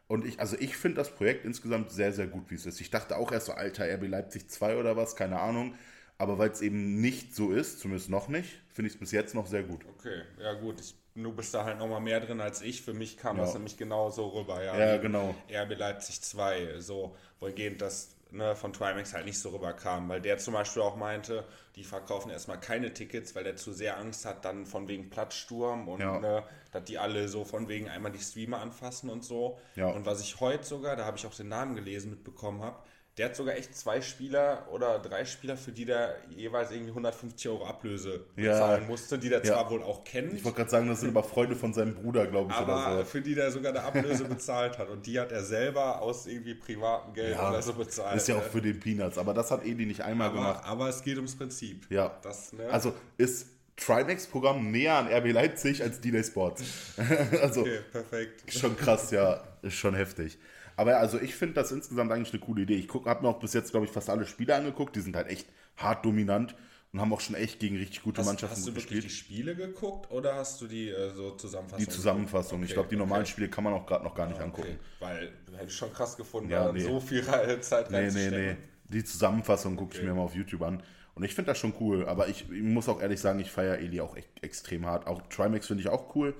Und 0.06 0.26
ich, 0.26 0.38
also 0.40 0.56
ich 0.60 0.76
finde 0.76 0.96
das 0.98 1.10
Projekt 1.14 1.44
insgesamt 1.44 1.90
sehr, 1.90 2.12
sehr 2.12 2.26
gut, 2.26 2.50
wie 2.50 2.54
es 2.54 2.66
ist. 2.66 2.80
Ich 2.80 2.90
dachte 2.90 3.16
auch 3.16 3.32
erst 3.32 3.46
so, 3.46 3.52
alter, 3.52 3.84
RB 3.84 4.06
Leipzig 4.08 4.48
2 4.48 4.76
oder 4.76 4.96
was, 4.96 5.16
keine 5.16 5.40
Ahnung. 5.40 5.74
Aber 6.18 6.38
weil 6.38 6.50
es 6.50 6.60
eben 6.62 7.00
nicht 7.00 7.34
so 7.34 7.50
ist, 7.50 7.80
zumindest 7.80 8.10
noch 8.10 8.28
nicht, 8.28 8.60
finde 8.72 8.88
ich 8.88 8.94
es 8.94 9.00
bis 9.00 9.10
jetzt 9.10 9.34
noch 9.34 9.46
sehr 9.46 9.64
gut. 9.64 9.84
Okay, 9.98 10.22
ja 10.40 10.52
gut, 10.54 10.80
ich, 10.80 10.94
du 11.16 11.32
bist 11.32 11.52
da 11.54 11.64
halt 11.64 11.78
nochmal 11.78 12.00
mehr 12.00 12.20
drin 12.20 12.40
als 12.40 12.62
ich. 12.62 12.82
Für 12.82 12.94
mich 12.94 13.16
kam 13.16 13.36
Ja. 13.36 13.42
das 13.42 13.54
nämlich 13.54 13.76
genau 13.76 14.10
so 14.10 14.28
rüber. 14.28 14.62
Ja, 14.62 14.78
Ja, 14.78 14.96
genau. 14.98 15.34
RB 15.50 15.76
Leipzig 15.76 16.20
2, 16.22 16.78
so 16.80 17.16
wohlgehend 17.40 17.80
das 17.82 18.14
ne, 18.34 18.54
von 18.56 18.72
Trimax 18.72 19.14
halt 19.14 19.24
nicht 19.26 19.38
so 19.38 19.50
rüberkam, 19.50 20.08
weil 20.08 20.20
der 20.20 20.38
zum 20.38 20.54
Beispiel 20.54 20.82
auch 20.82 20.96
meinte, 20.96 21.44
die 21.76 21.84
verkaufen 21.84 22.30
erstmal 22.30 22.60
keine 22.60 22.92
Tickets, 22.92 23.34
weil 23.34 23.44
der 23.44 23.56
zu 23.56 23.72
sehr 23.72 23.96
Angst 23.98 24.24
hat, 24.24 24.44
dann 24.44 24.66
von 24.66 24.86
wegen 24.88 25.10
Platzsturm 25.10 25.88
und 25.88 26.00
Ja. 26.00 26.18
ne, 26.18 26.44
dass 26.72 26.84
die 26.84 26.98
alle 26.98 27.28
so 27.28 27.44
von 27.44 27.68
wegen 27.68 27.88
einmal 27.88 28.12
die 28.12 28.18
Streamer 28.18 28.60
anfassen 28.60 29.08
und 29.10 29.24
so. 29.24 29.58
Ja. 29.76 29.86
Und 29.88 30.06
was 30.06 30.20
ich 30.20 30.40
heute 30.40 30.64
sogar, 30.64 30.96
da 30.96 31.04
habe 31.04 31.16
ich 31.16 31.26
auch 31.26 31.34
den 31.34 31.48
Namen 31.48 31.74
gelesen, 31.76 32.10
mitbekommen 32.10 32.62
habe, 32.62 32.78
der 33.16 33.26
hat 33.26 33.36
sogar 33.36 33.54
echt 33.56 33.76
zwei 33.76 34.00
Spieler 34.00 34.66
oder 34.72 34.98
drei 34.98 35.24
Spieler, 35.24 35.56
für 35.56 35.70
die 35.70 35.84
der 35.84 36.16
jeweils 36.30 36.72
irgendwie 36.72 36.90
150 36.90 37.48
Euro 37.48 37.64
Ablöse 37.64 38.24
Ja. 38.36 38.52
bezahlen 38.52 38.86
musste, 38.88 39.18
die 39.18 39.28
der 39.28 39.38
Ja. 39.38 39.52
zwar 39.54 39.70
wohl 39.70 39.82
auch 39.84 40.02
kennt, 40.02 40.32
Ich 40.32 40.44
wollte 40.44 40.56
gerade 40.58 40.70
sagen, 40.70 40.88
das 40.88 41.00
sind 41.00 41.10
aber 41.10 41.22
Freunde 41.22 41.54
von 41.54 41.72
seinem 41.72 41.94
Bruder, 41.94 42.26
glaube 42.26 42.50
ich, 42.50 42.56
aber 42.56 42.74
oder 42.74 42.98
so. 42.98 43.04
für 43.04 43.20
die 43.20 43.36
der 43.36 43.52
sogar 43.52 43.70
eine 43.72 43.82
Ablöse 43.84 44.24
bezahlt 44.28 44.78
hat. 44.78 44.88
Und 44.88 45.06
die 45.06 45.20
hat 45.20 45.30
er 45.30 45.44
selber 45.44 46.02
aus 46.02 46.26
irgendwie 46.26 46.54
privatem 46.54 47.14
Geld 47.14 47.36
Ja, 47.36 47.50
oder 47.50 47.62
so 47.62 47.72
bezahlt. 47.74 48.16
ist 48.16 48.26
ja 48.26 48.34
auch 48.34 48.42
ne? 48.42 48.50
für 48.50 48.60
den 48.62 48.80
Peanuts. 48.80 49.16
Aber 49.16 49.32
das 49.32 49.50
hat 49.52 49.64
Edi 49.64 49.86
nicht 49.86 50.00
einmal 50.00 50.32
gemacht. 50.32 50.58
aber, 50.64 50.66
aber 50.68 50.88
es 50.88 51.00
geht 51.02 51.16
ums 51.16 51.36
Prinzip. 51.36 51.86
Ja. 51.90 52.18
Das, 52.22 52.52
ne? 52.52 52.68
Also 52.68 52.94
ist 53.16 53.46
Trimax-Programm 53.76 54.70
näher 54.70 54.94
an 54.94 55.06
RB 55.08 55.32
Leipzig 55.32 55.82
als 55.82 56.00
Delay 56.00 56.22
Sports. 56.24 56.62
also 57.40 57.60
okay, 57.60 57.78
perfekt. 57.92 58.52
schon 58.52 58.76
krass, 58.76 59.10
ja, 59.10 59.42
ist 59.62 59.74
schon 59.74 59.94
heftig. 59.94 60.38
Aber 60.76 60.92
ja, 60.92 60.98
also 60.98 61.20
ich 61.20 61.34
finde 61.34 61.54
das 61.54 61.72
insgesamt 61.72 62.10
eigentlich 62.12 62.32
eine 62.32 62.40
coole 62.40 62.62
Idee. 62.62 62.74
Ich 62.76 62.88
habe 62.92 63.22
mir 63.22 63.28
auch 63.28 63.38
bis 63.40 63.52
jetzt, 63.54 63.70
glaube 63.70 63.86
ich, 63.86 63.92
fast 63.92 64.10
alle 64.10 64.26
Spiele 64.26 64.54
angeguckt. 64.54 64.96
Die 64.96 65.00
sind 65.00 65.16
halt 65.16 65.28
echt 65.28 65.48
hart 65.76 66.04
dominant 66.04 66.54
und 66.92 67.00
haben 67.00 67.12
auch 67.12 67.20
schon 67.20 67.34
echt 67.36 67.60
gegen 67.60 67.76
richtig 67.76 68.02
gute 68.02 68.20
Hast, 68.20 68.26
Mannschaften 68.26 68.56
hast 68.56 68.66
du 68.66 68.74
wirklich 68.74 69.00
die 69.00 69.06
gespielt. 69.08 69.12
Spiele 69.12 69.56
geguckt 69.56 70.10
oder 70.10 70.34
hast 70.36 70.60
du 70.60 70.66
die 70.66 70.88
äh, 70.90 71.10
so 71.10 71.32
Zusammenfassung? 71.32 71.84
Die 71.84 71.88
Zusammenfassung. 71.90 72.62
ich 72.62 72.66
Okay, 72.70 72.74
glaube, 72.74 72.88
die 72.88 72.96
normalen 72.96 73.22
okay. 73.22 73.30
Spiele 73.32 73.48
kann 73.48 73.64
man 73.64 73.72
auch 73.72 73.86
gerade 73.86 74.04
noch 74.04 74.14
gar 74.14 74.26
nicht 74.26 74.40
angucken. 74.40 74.68
Okay, 74.68 74.78
weil 75.00 75.32
hätte 75.52 75.66
ich 75.66 75.76
schon 75.76 75.92
krass 75.92 76.16
gefunden, 76.16 76.50
Ja, 76.50 76.70
nee. 76.72 76.80
so 76.80 77.00
viel 77.00 77.24
Zeit 77.60 77.90
Nee, 77.90 78.10
nee, 78.10 78.28
reinzustecken. 78.28 78.46
nee. 78.52 78.56
Die 78.88 79.04
Zusammenfassung 79.04 79.76
gucke 79.76 79.96
ich 79.96 80.02
mir 80.02 80.14
mal 80.14 80.22
auf 80.22 80.34
YouTube 80.34 80.62
an. 80.62 80.82
Und 81.14 81.22
ich 81.24 81.34
finde 81.34 81.50
das 81.52 81.58
schon 81.58 81.74
cool. 81.80 82.06
Aber 82.06 82.28
ich, 82.28 82.50
ich 82.50 82.62
muss 82.62 82.88
auch 82.88 83.00
ehrlich 83.00 83.20
sagen, 83.20 83.38
ich 83.40 83.50
feiere 83.50 83.78
Eli 83.78 84.00
auch 84.00 84.16
echt 84.16 84.30
extrem 84.42 84.86
hart. 84.86 85.06
Auch 85.06 85.22
Trimax 85.28 85.66
finde 85.68 85.82
ich 85.82 85.88
auch 85.88 86.14
cool. 86.16 86.34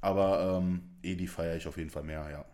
Aber 0.00 0.58
ähm, 0.62 0.82
Eli 1.02 1.26
feiere 1.26 1.56
ich 1.56 1.66
auf 1.66 1.76
jeden 1.76 1.90
Fall 1.90 2.02
mehr, 2.04 2.28
ja. 2.30 2.44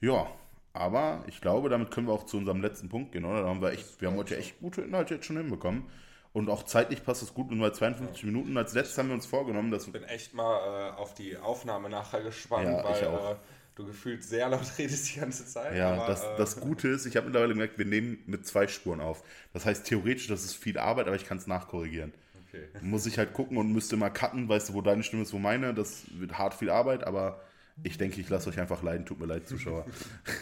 Ja, 0.00 0.26
aber 0.72 1.24
ich 1.26 1.40
glaube, 1.40 1.68
damit 1.68 1.90
können 1.90 2.06
wir 2.06 2.12
auch 2.12 2.26
zu 2.26 2.36
unserem 2.36 2.60
letzten 2.62 2.88
Punkt 2.88 3.12
gehen, 3.12 3.24
oder? 3.24 3.42
Da 3.42 3.48
haben 3.48 3.60
wir 3.60 3.72
echt, 3.72 4.00
wir 4.00 4.08
haben 4.08 4.16
heute 4.16 4.36
echt 4.36 4.60
gute 4.60 4.82
Inhalte 4.82 5.14
jetzt 5.14 5.26
schon 5.26 5.36
hinbekommen. 5.36 5.84
Und 6.32 6.50
auch 6.50 6.62
zeitlich 6.62 7.04
passt 7.04 7.22
es 7.22 7.34
gut, 7.34 7.50
nur 7.50 7.68
bei 7.68 7.74
52 7.74 8.22
Minuten. 8.24 8.56
Als 8.56 8.74
letztes 8.74 8.98
haben 8.98 9.08
wir 9.08 9.14
uns 9.14 9.26
vorgenommen, 9.26 9.70
dass 9.70 9.86
Ich 9.86 9.92
bin 9.92 10.04
echt 10.04 10.34
mal 10.34 10.90
äh, 10.90 10.96
auf 10.96 11.14
die 11.14 11.36
Aufnahme 11.38 11.88
nachher 11.88 12.22
gespannt, 12.22 12.66
Ja, 12.66 12.78
ich 12.80 13.02
weil 13.02 13.08
auch. 13.08 13.32
äh, 13.32 13.36
du 13.74 13.86
gefühlt 13.86 14.22
sehr 14.22 14.48
laut 14.48 14.60
redest 14.78 15.14
die 15.14 15.20
ganze 15.20 15.46
Zeit. 15.46 15.74
Ja, 15.76 15.94
aber, 15.94 16.06
das, 16.06 16.22
äh, 16.24 16.36
das 16.36 16.60
Gute 16.60 16.88
ist, 16.88 17.06
ich 17.06 17.16
habe 17.16 17.26
mittlerweile 17.26 17.54
gemerkt, 17.54 17.78
wir 17.78 17.86
nehmen 17.86 18.18
mit 18.26 18.46
zwei 18.46 18.68
Spuren 18.68 19.00
auf. 19.00 19.24
Das 19.52 19.64
heißt, 19.64 19.86
theoretisch, 19.86 20.28
das 20.28 20.44
ist 20.44 20.54
viel 20.54 20.78
Arbeit, 20.78 21.06
aber 21.06 21.16
ich 21.16 21.24
kann 21.24 21.38
es 21.38 21.46
nachkorrigieren. 21.46 22.12
Okay. 22.46 22.68
Muss 22.82 23.06
ich 23.06 23.18
halt 23.18 23.32
gucken 23.32 23.56
und 23.56 23.72
müsste 23.72 23.96
mal 23.96 24.10
cutten, 24.10 24.48
weißt 24.48 24.68
du, 24.68 24.74
wo 24.74 24.82
deine 24.82 25.02
Stimme 25.02 25.22
ist, 25.22 25.32
wo 25.32 25.38
meine. 25.38 25.74
Das 25.74 26.04
wird 26.10 26.38
hart 26.38 26.54
viel 26.54 26.70
Arbeit, 26.70 27.04
aber 27.04 27.40
ich 27.82 27.98
denke, 27.98 28.20
ich 28.20 28.28
lasse 28.28 28.50
euch 28.50 28.58
einfach 28.58 28.82
leiden. 28.82 29.06
Tut 29.06 29.20
mir 29.20 29.26
leid, 29.26 29.46
Zuschauer. 29.46 29.86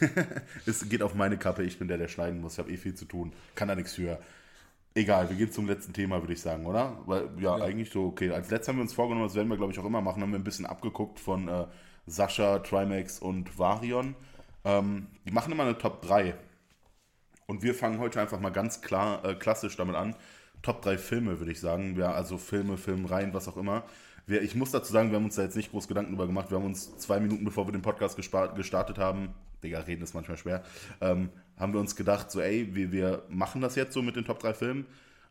es 0.66 0.89
geht 0.89 1.03
auf 1.03 1.14
meine 1.14 1.37
Kappe, 1.37 1.62
ich 1.62 1.78
bin 1.78 1.89
der, 1.89 1.99
der 1.99 2.09
schneiden 2.09 2.41
muss. 2.41 2.55
Ich 2.55 2.59
habe 2.59 2.70
eh 2.70 2.76
viel 2.76 2.95
zu 2.95 3.05
tun. 3.05 3.32
Kann 3.55 3.68
da 3.68 3.74
nichts 3.74 3.95
für. 3.95 4.18
Egal, 4.95 5.28
wir 5.28 5.37
gehen 5.37 5.53
zum 5.53 5.66
letzten 5.66 5.93
Thema, 5.93 6.22
würde 6.22 6.32
ich 6.32 6.41
sagen, 6.41 6.64
oder? 6.64 6.99
Weil, 7.05 7.28
ja, 7.39 7.55
eigentlich 7.57 7.91
so, 7.91 8.07
okay. 8.07 8.30
Als 8.30 8.51
letztes 8.51 8.68
haben 8.68 8.76
wir 8.76 8.82
uns 8.82 8.95
vorgenommen, 8.95 9.26
das 9.26 9.34
werden 9.34 9.49
wir, 9.49 9.59
glaube 9.59 9.72
ich, 9.72 9.78
auch 9.78 9.84
immer 9.84 10.01
machen, 10.01 10.22
haben 10.22 10.30
wir 10.30 10.39
ein 10.39 10.45
bisschen 10.45 10.64
abgeguckt 10.64 11.20
von 11.20 11.49
äh, 11.49 11.66
Sascha, 12.07 12.61
Trimax 12.61 13.18
und 13.18 13.59
Varion. 13.59 14.14
Ähm, 14.64 15.09
die 15.26 15.32
machen 15.32 15.53
immer 15.53 15.64
eine 15.64 15.76
Top 15.76 16.01
3. 16.01 16.34
Und 17.47 17.62
wir 17.62 17.74
fangen 17.74 17.99
heute 17.99 18.20
einfach 18.20 18.41
mal 18.41 18.51
ganz 18.51 18.80
klar, 18.80 19.22
äh, 19.24 19.34
klassisch 19.34 19.76
damit 19.76 19.97
an. 19.97 20.16
Top 20.62 20.80
3 20.80 20.97
Filme, 20.97 21.39
würde 21.39 21.53
ich 21.53 21.61
sagen. 21.61 21.95
Ja, 21.99 22.12
also 22.12 22.39
Filme, 22.39 22.78
Filmreihen, 22.78 23.34
was 23.34 23.49
auch 23.49 23.59
immer. 23.59 23.84
Wir, 24.27 24.43
ich 24.43 24.55
muss 24.57 24.72
dazu 24.72 24.93
sagen, 24.93 25.11
wir 25.11 25.16
haben 25.16 25.24
uns 25.24 25.37
da 25.37 25.43
jetzt 25.43 25.57
nicht 25.57 25.70
groß 25.70 25.87
Gedanken 25.87 26.12
drüber 26.12 26.27
gemacht. 26.27 26.51
Wir 26.51 26.59
haben 26.59 26.64
uns 26.66 26.97
zwei 26.99 27.20
Minuten, 27.20 27.45
bevor 27.45 27.66
wir 27.68 27.72
den 27.72 27.83
Podcast 27.83 28.16
gestartet 28.16 28.99
haben, 28.99 29.35
Digga, 29.62 29.81
reden 29.81 30.03
ist 30.03 30.14
manchmal 30.14 30.37
schwer, 30.37 30.64
ähm, 31.01 31.31
haben 31.57 31.72
wir 31.72 31.81
uns 31.81 31.95
gedacht, 31.97 32.31
so, 32.31 32.41
ey, 32.41 32.74
wir, 32.74 32.93
wir 32.93 33.22
machen 33.29 33.61
das 33.61 33.77
jetzt 33.77 33.95
so 33.95 34.03
mit 34.03 34.16
den 34.16 34.24
Top 34.24 34.41
3 34.41 34.53
Filmen 34.53 34.87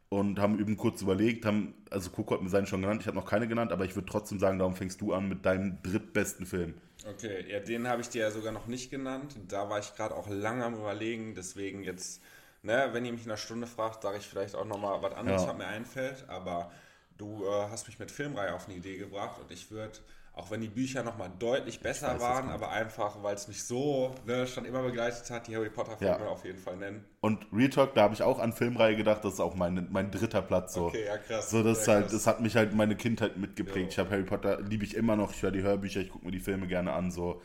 und 0.10 0.40
haben 0.40 0.60
eben 0.60 0.78
kurz 0.78 1.02
überlegt, 1.02 1.46
haben, 1.46 1.74
also 1.92 2.10
Coco 2.10 2.36
hat 2.36 2.42
mir 2.42 2.50
seinen 2.50 2.68
schon 2.68 2.82
genannt, 2.82 3.02
ich 3.02 3.08
habe 3.08 3.18
noch 3.18 3.26
keine 3.26 3.48
genannt, 3.48 3.72
aber 3.72 3.86
ich 3.86 3.96
würde 3.96 4.08
trotzdem 4.10 4.40
sagen, 4.40 4.58
darum 4.60 4.76
fängst 4.76 5.02
du 5.02 5.14
an 5.14 5.28
mit 5.28 5.46
deinem 5.46 5.78
drittbesten 5.84 6.46
Film. 6.46 6.74
Okay, 7.08 7.46
ja, 7.52 7.60
den 7.60 7.88
habe 7.88 8.02
ich 8.02 8.10
dir 8.10 8.22
ja 8.22 8.32
sogar 8.32 8.52
noch 8.54 8.66
nicht 8.66 8.90
genannt. 8.90 9.36
Da 9.48 9.70
war 9.70 9.78
ich 9.80 9.94
gerade 9.96 10.16
auch 10.16 10.28
lange 10.30 10.64
am 10.66 10.74
Überlegen, 10.76 11.36
deswegen 11.36 11.84
jetzt, 11.84 12.22
ne, 12.64 12.90
wenn 12.94 13.06
ihr 13.06 13.12
mich 13.12 13.26
in 13.26 13.30
einer 13.30 13.38
Stunde 13.38 13.68
fragt, 13.68 14.02
sage 14.02 14.18
ich 14.18 14.26
vielleicht 14.26 14.56
auch 14.56 14.66
nochmal 14.66 15.02
was 15.04 15.14
anderes, 15.14 15.44
Ja. 15.44 15.50
was 15.50 15.58
mir 15.58 15.68
einfällt. 15.68 16.26
Aber 16.30 16.72
du 17.18 17.46
äh, 17.46 17.70
hast 17.70 17.88
mich 17.88 18.00
mit 18.00 18.12
Filmreihe 18.12 18.54
auf 18.54 18.68
eine 18.68 18.78
Idee 18.78 18.98
gebracht 18.98 19.40
und 19.40 19.52
ich 19.52 19.72
würde, 19.72 19.94
auch 20.34 20.52
wenn 20.52 20.60
die 20.62 20.68
Bücher 20.68 21.02
nochmal 21.04 21.32
deutlich 21.40 21.80
besser 21.80 22.20
waren, 22.20 22.50
aber 22.50 22.70
einfach, 22.72 23.24
weil 23.24 23.36
es 23.36 23.48
mich 23.48 23.64
so 23.64 24.14
ne, 24.26 24.46
schon 24.48 24.66
immer 24.66 24.84
begleitet 24.84 25.30
hat, 25.30 25.48
die 25.48 25.56
Harry 25.56 25.70
Potter-Filme 25.70 26.20
Ja. 26.20 26.28
auf 26.28 26.44
jeden 26.44 26.60
Fall 26.60 26.76
nennen. 26.76 27.06
Und 27.22 27.48
Real 27.54 27.70
Talk, 27.70 27.94
da 27.96 28.04
habe 28.04 28.14
ich 28.14 28.22
auch 28.22 28.40
an 28.40 28.52
Filmreihe 28.52 28.96
gedacht, 28.98 29.24
das 29.24 29.36
ist 29.36 29.40
auch 29.40 29.56
mein, 29.56 29.88
mein 29.92 30.12
dritter 30.12 30.42
Platz 30.42 30.74
so. 30.74 30.88
Okay, 30.88 31.06
ja, 31.06 31.18
krass. 31.18 31.50
So, 31.50 31.64
das, 31.64 31.88
halt, 31.88 32.04
krass. 32.04 32.12
das 32.12 32.28
hat 32.28 32.42
mich 32.42 32.56
halt 32.56 32.74
meine 32.74 32.96
Kindheit 32.98 33.38
mitgeprägt. 33.38 33.78
Ja. 33.86 33.88
Ich 33.90 34.00
habe 34.00 34.10
Harry 34.12 34.24
Potter, 34.24 34.62
liebe 34.62 34.84
ich 34.84 34.96
immer 34.96 35.16
noch, 35.16 35.32
ich 35.34 35.42
höre 35.42 35.52
die 35.52 35.64
Hörbücher, 35.64 36.02
ich 36.02 36.10
gucke 36.10 36.26
mir 36.26 36.32
die 36.32 36.40
Filme 36.42 36.68
gerne 36.68 36.92
an, 36.92 37.12
so. 37.12 37.42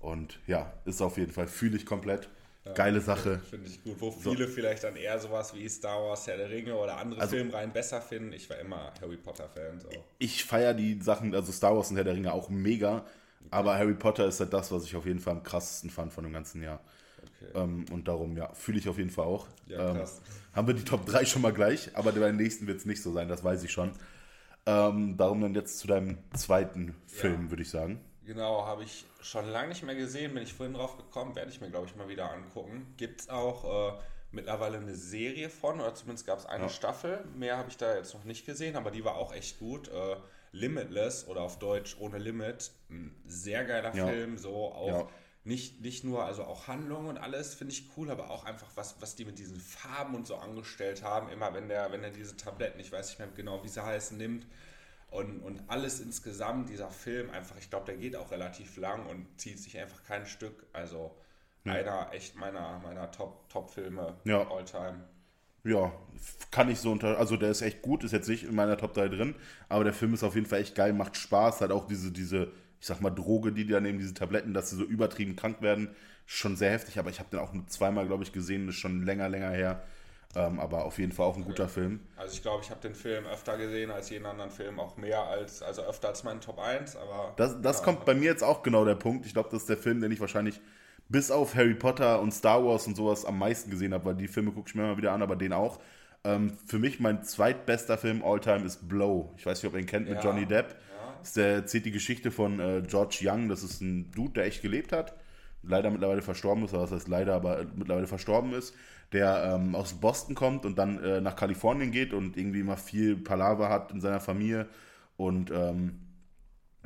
Und 0.00 0.38
ja, 0.46 0.70
ist 0.84 1.00
auf 1.00 1.16
jeden 1.16 1.32
Fall, 1.32 1.46
fühle 1.46 1.78
ich 1.78 1.86
komplett. 1.86 2.28
Geile 2.72 3.00
Sache. 3.02 3.40
Finde 3.50 3.68
ich 3.68 3.82
gut. 3.84 4.00
Wo 4.00 4.10
viele 4.10 4.48
vielleicht 4.48 4.84
dann 4.84 4.96
eher 4.96 5.18
sowas 5.18 5.54
wie 5.54 5.68
Star 5.68 6.02
Wars, 6.02 6.26
Herr 6.26 6.38
der 6.38 6.48
Ringe 6.48 6.74
oder 6.74 6.96
andere 6.96 7.20
Also- 7.20 7.36
Filmreihen 7.36 7.72
besser 7.72 8.00
finden. 8.00 8.32
Ich 8.32 8.48
war 8.48 8.58
immer 8.58 8.92
Harry 9.02 9.18
Potter-Fan. 9.18 9.80
So. 9.80 9.88
Ich 10.18 10.44
feiere 10.44 10.72
die 10.72 10.98
Sachen, 11.02 11.34
also 11.34 11.52
Star 11.52 11.76
Wars 11.76 11.90
und 11.90 11.96
Herr 11.96 12.04
der 12.04 12.14
Ringe 12.14 12.32
auch 12.32 12.48
mega, 12.48 13.04
aber 13.50 13.76
Harry 13.76 13.94
Potter 13.94 14.26
ist 14.26 14.40
halt 14.40 14.52
das, 14.54 14.72
was 14.72 14.84
ich 14.84 14.96
auf 14.96 15.04
jeden 15.04 15.20
Fall 15.20 15.34
am 15.34 15.42
krassesten 15.42 15.90
fand 15.90 16.12
von 16.12 16.24
dem 16.24 16.32
ganzen 16.32 16.62
Jahr. 16.62 16.80
Okay. 17.22 17.52
Ähm, 17.54 17.84
und 17.92 18.08
darum, 18.08 18.36
ja, 18.36 18.52
fühle 18.54 18.78
ich 18.78 18.88
auf 18.88 18.96
jeden 18.96 19.10
Fall 19.10 19.26
auch. 19.26 19.46
Ja, 19.66 19.90
ähm, 19.90 19.96
krass. 19.96 20.22
haben 20.54 20.66
wir 20.66 20.74
die 20.74 20.84
Top 20.84 21.04
3 21.04 21.26
schon 21.26 21.42
mal 21.42 21.52
gleich, 21.52 21.90
aber 21.94 22.12
beim 22.12 22.36
nächsten 22.36 22.66
wird 22.66 22.78
es 22.78 22.86
nicht 22.86 23.02
so 23.02 23.12
sein, 23.12 23.28
das 23.28 23.44
weiß 23.44 23.62
ich 23.62 23.72
schon. 23.72 23.92
Ähm, 24.66 25.18
darum 25.18 25.42
dann 25.42 25.54
jetzt 25.54 25.78
zu 25.78 25.86
deinem 25.86 26.16
zweiten 26.34 26.94
Film, 27.06 27.44
ja. 27.44 27.50
würde 27.50 27.62
ich 27.62 27.68
sagen. 27.68 28.00
Genau, 28.26 28.64
habe 28.64 28.84
ich 28.84 29.04
schon 29.20 29.48
lange 29.48 29.68
nicht 29.68 29.82
mehr 29.82 29.94
gesehen, 29.94 30.34
bin 30.34 30.42
ich 30.42 30.54
vorhin 30.54 30.74
drauf 30.74 30.96
gekommen, 30.96 31.36
werde 31.36 31.50
ich 31.50 31.60
mir, 31.60 31.70
glaube 31.70 31.86
ich, 31.86 31.96
mal 31.96 32.08
wieder 32.08 32.30
angucken. 32.30 32.94
Gibt 32.96 33.22
es 33.22 33.28
auch 33.28 33.92
äh, 33.92 33.98
mittlerweile 34.30 34.78
eine 34.78 34.94
Serie 34.94 35.50
von, 35.50 35.80
oder 35.80 35.94
zumindest 35.94 36.26
gab 36.26 36.38
es 36.38 36.46
eine 36.46 36.64
ja. 36.64 36.68
Staffel. 36.68 37.24
Mehr 37.34 37.58
habe 37.58 37.68
ich 37.68 37.76
da 37.76 37.94
jetzt 37.96 38.14
noch 38.14 38.24
nicht 38.24 38.46
gesehen, 38.46 38.76
aber 38.76 38.90
die 38.90 39.04
war 39.04 39.16
auch 39.16 39.34
echt 39.34 39.58
gut. 39.58 39.88
Äh, 39.88 40.16
Limitless 40.52 41.26
oder 41.26 41.42
auf 41.42 41.58
Deutsch 41.58 41.96
ohne 41.98 42.18
Limit. 42.18 42.70
Ein 42.88 43.14
sehr 43.26 43.64
geiler 43.64 43.94
ja. 43.94 44.06
Film, 44.06 44.38
so 44.38 44.72
auch. 44.72 44.88
Ja. 44.88 45.08
Nicht, 45.46 45.82
nicht 45.82 46.04
nur, 46.04 46.24
also 46.24 46.44
auch 46.44 46.68
Handlung 46.68 47.06
und 47.06 47.18
alles 47.18 47.54
finde 47.54 47.74
ich 47.74 47.90
cool, 47.98 48.10
aber 48.10 48.30
auch 48.30 48.46
einfach, 48.46 48.68
was, 48.76 48.96
was 49.00 49.14
die 49.14 49.26
mit 49.26 49.38
diesen 49.38 49.60
Farben 49.60 50.14
und 50.14 50.26
so 50.26 50.36
angestellt 50.36 51.02
haben. 51.02 51.28
Immer 51.28 51.52
wenn 51.52 51.68
der, 51.68 51.92
wenn 51.92 52.02
er 52.02 52.08
diese 52.08 52.34
Tabletten, 52.34 52.80
ich 52.80 52.90
weiß 52.90 53.08
nicht 53.08 53.18
mehr 53.18 53.28
genau, 53.36 53.62
wie 53.62 53.68
sie 53.68 53.84
heißen, 53.84 54.16
nimmt, 54.16 54.46
und, 55.14 55.40
und 55.42 55.62
alles 55.68 56.00
insgesamt, 56.00 56.68
dieser 56.68 56.90
Film, 56.90 57.30
einfach, 57.30 57.56
ich 57.56 57.70
glaube, 57.70 57.86
der 57.86 57.96
geht 57.96 58.16
auch 58.16 58.32
relativ 58.32 58.76
lang 58.76 59.06
und 59.06 59.26
zieht 59.36 59.60
sich 59.60 59.78
einfach 59.78 60.02
kein 60.02 60.26
Stück. 60.26 60.66
Also 60.72 61.14
ja. 61.64 61.74
einer 61.74 62.12
echt 62.12 62.34
meiner, 62.34 62.80
meiner 62.80 63.10
Top-Filme 63.12 64.16
ja. 64.24 64.50
all 64.50 64.64
time. 64.64 65.04
Ja, 65.62 65.92
kann 66.50 66.68
ich 66.68 66.80
so 66.80 66.90
unter. 66.90 67.16
Also 67.16 67.36
der 67.36 67.50
ist 67.50 67.62
echt 67.62 67.80
gut, 67.80 68.02
ist 68.02 68.10
jetzt 68.10 68.28
nicht 68.28 68.42
in 68.42 68.56
meiner 68.56 68.76
Top 68.76 68.92
3 68.92 69.08
drin, 69.08 69.34
aber 69.68 69.84
der 69.84 69.94
Film 69.94 70.14
ist 70.14 70.24
auf 70.24 70.34
jeden 70.34 70.46
Fall 70.46 70.60
echt 70.60 70.74
geil, 70.74 70.92
macht 70.92 71.16
Spaß, 71.16 71.60
hat 71.60 71.70
auch 71.70 71.86
diese, 71.86 72.10
diese, 72.10 72.50
ich 72.80 72.86
sag 72.86 73.00
mal, 73.00 73.10
Droge, 73.10 73.52
die 73.52 73.64
die 73.64 73.72
da 73.72 73.80
nehmen, 73.80 74.00
diese 74.00 74.14
Tabletten, 74.14 74.52
dass 74.52 74.70
sie 74.70 74.76
so 74.76 74.84
übertrieben 74.84 75.36
krank 75.36 75.62
werden, 75.62 75.94
schon 76.26 76.56
sehr 76.56 76.72
heftig, 76.72 76.98
aber 76.98 77.10
ich 77.10 77.20
habe 77.20 77.30
den 77.30 77.38
auch 77.38 77.52
nur 77.52 77.66
zweimal, 77.68 78.06
glaube 78.06 78.24
ich, 78.24 78.32
gesehen, 78.32 78.68
ist 78.68 78.74
schon 78.74 79.04
länger, 79.04 79.28
länger 79.28 79.50
her. 79.50 79.84
Ähm, 80.36 80.58
aber 80.58 80.84
auf 80.84 80.98
jeden 80.98 81.12
Fall 81.12 81.26
auch 81.26 81.36
ein 81.36 81.44
guter 81.44 81.68
Film. 81.68 82.00
Also 82.16 82.34
ich 82.34 82.42
glaube, 82.42 82.62
ich 82.64 82.70
habe 82.70 82.80
den 82.80 82.94
Film 82.94 83.24
öfter 83.26 83.56
gesehen 83.56 83.90
als 83.90 84.10
jeden 84.10 84.26
anderen 84.26 84.50
Film, 84.50 84.80
auch 84.80 84.96
mehr 84.96 85.22
als, 85.22 85.62
also 85.62 85.82
öfter 85.82 86.08
als 86.08 86.24
meinen 86.24 86.40
Top 86.40 86.58
1, 86.58 86.96
aber. 86.96 87.34
Das, 87.36 87.60
das 87.60 87.78
ja, 87.78 87.84
kommt 87.84 88.04
bei 88.04 88.14
mir 88.14 88.26
jetzt 88.26 88.42
auch 88.42 88.62
genau 88.62 88.84
der 88.84 88.96
Punkt. 88.96 89.26
Ich 89.26 89.32
glaube, 89.32 89.48
das 89.52 89.62
ist 89.62 89.68
der 89.68 89.76
Film, 89.76 90.00
den 90.00 90.10
ich 90.10 90.20
wahrscheinlich 90.20 90.60
bis 91.08 91.30
auf 91.30 91.54
Harry 91.54 91.74
Potter 91.74 92.20
und 92.20 92.32
Star 92.32 92.64
Wars 92.64 92.86
und 92.86 92.96
sowas 92.96 93.24
am 93.24 93.38
meisten 93.38 93.70
gesehen 93.70 93.94
habe, 93.94 94.06
weil 94.06 94.14
die 94.14 94.28
Filme 94.28 94.50
gucke 94.50 94.68
ich 94.68 94.74
mir 94.74 94.82
immer 94.82 94.96
wieder 94.96 95.12
an, 95.12 95.22
aber 95.22 95.36
den 95.36 95.52
auch. 95.52 95.78
Ähm, 96.24 96.56
für 96.66 96.78
mich 96.78 97.00
mein 97.00 97.22
zweitbester 97.22 97.98
Film 97.98 98.24
all 98.24 98.40
time 98.40 98.64
ist 98.64 98.88
Blow. 98.88 99.32
Ich 99.36 99.44
weiß 99.44 99.62
nicht, 99.62 99.68
ob 99.68 99.74
ihr 99.74 99.80
ihn 99.80 99.86
kennt 99.86 100.08
mit 100.08 100.16
ja, 100.16 100.24
Johnny 100.24 100.46
Depp. 100.46 100.70
Ja. 100.70 101.14
Das 101.20 101.36
erzählt 101.36 101.84
die 101.84 101.92
Geschichte 101.92 102.30
von 102.30 102.58
äh, 102.58 102.82
George 102.86 103.18
Young. 103.22 103.48
Das 103.48 103.62
ist 103.62 103.80
ein 103.82 104.10
Dude, 104.10 104.32
der 104.32 104.46
echt 104.46 104.62
gelebt 104.62 104.92
hat. 104.92 105.14
Leider 105.66 105.90
mittlerweile 105.90 106.22
verstorben 106.22 106.64
ist, 106.64 106.74
oder 106.74 106.90
heißt 106.90 107.08
leider, 107.08 107.34
aber 107.34 107.64
mittlerweile 107.74 108.06
verstorben 108.06 108.52
ist 108.52 108.74
der 109.14 109.54
ähm, 109.54 109.74
aus 109.74 109.94
Boston 109.94 110.34
kommt 110.34 110.66
und 110.66 110.76
dann 110.76 111.02
äh, 111.02 111.20
nach 111.20 111.36
Kalifornien 111.36 111.92
geht 111.92 112.12
und 112.12 112.36
irgendwie 112.36 112.60
immer 112.60 112.76
viel 112.76 113.16
Palaver 113.16 113.68
hat 113.68 113.92
in 113.92 114.00
seiner 114.00 114.20
Familie 114.20 114.66
und 115.16 115.50
ähm, 115.50 116.00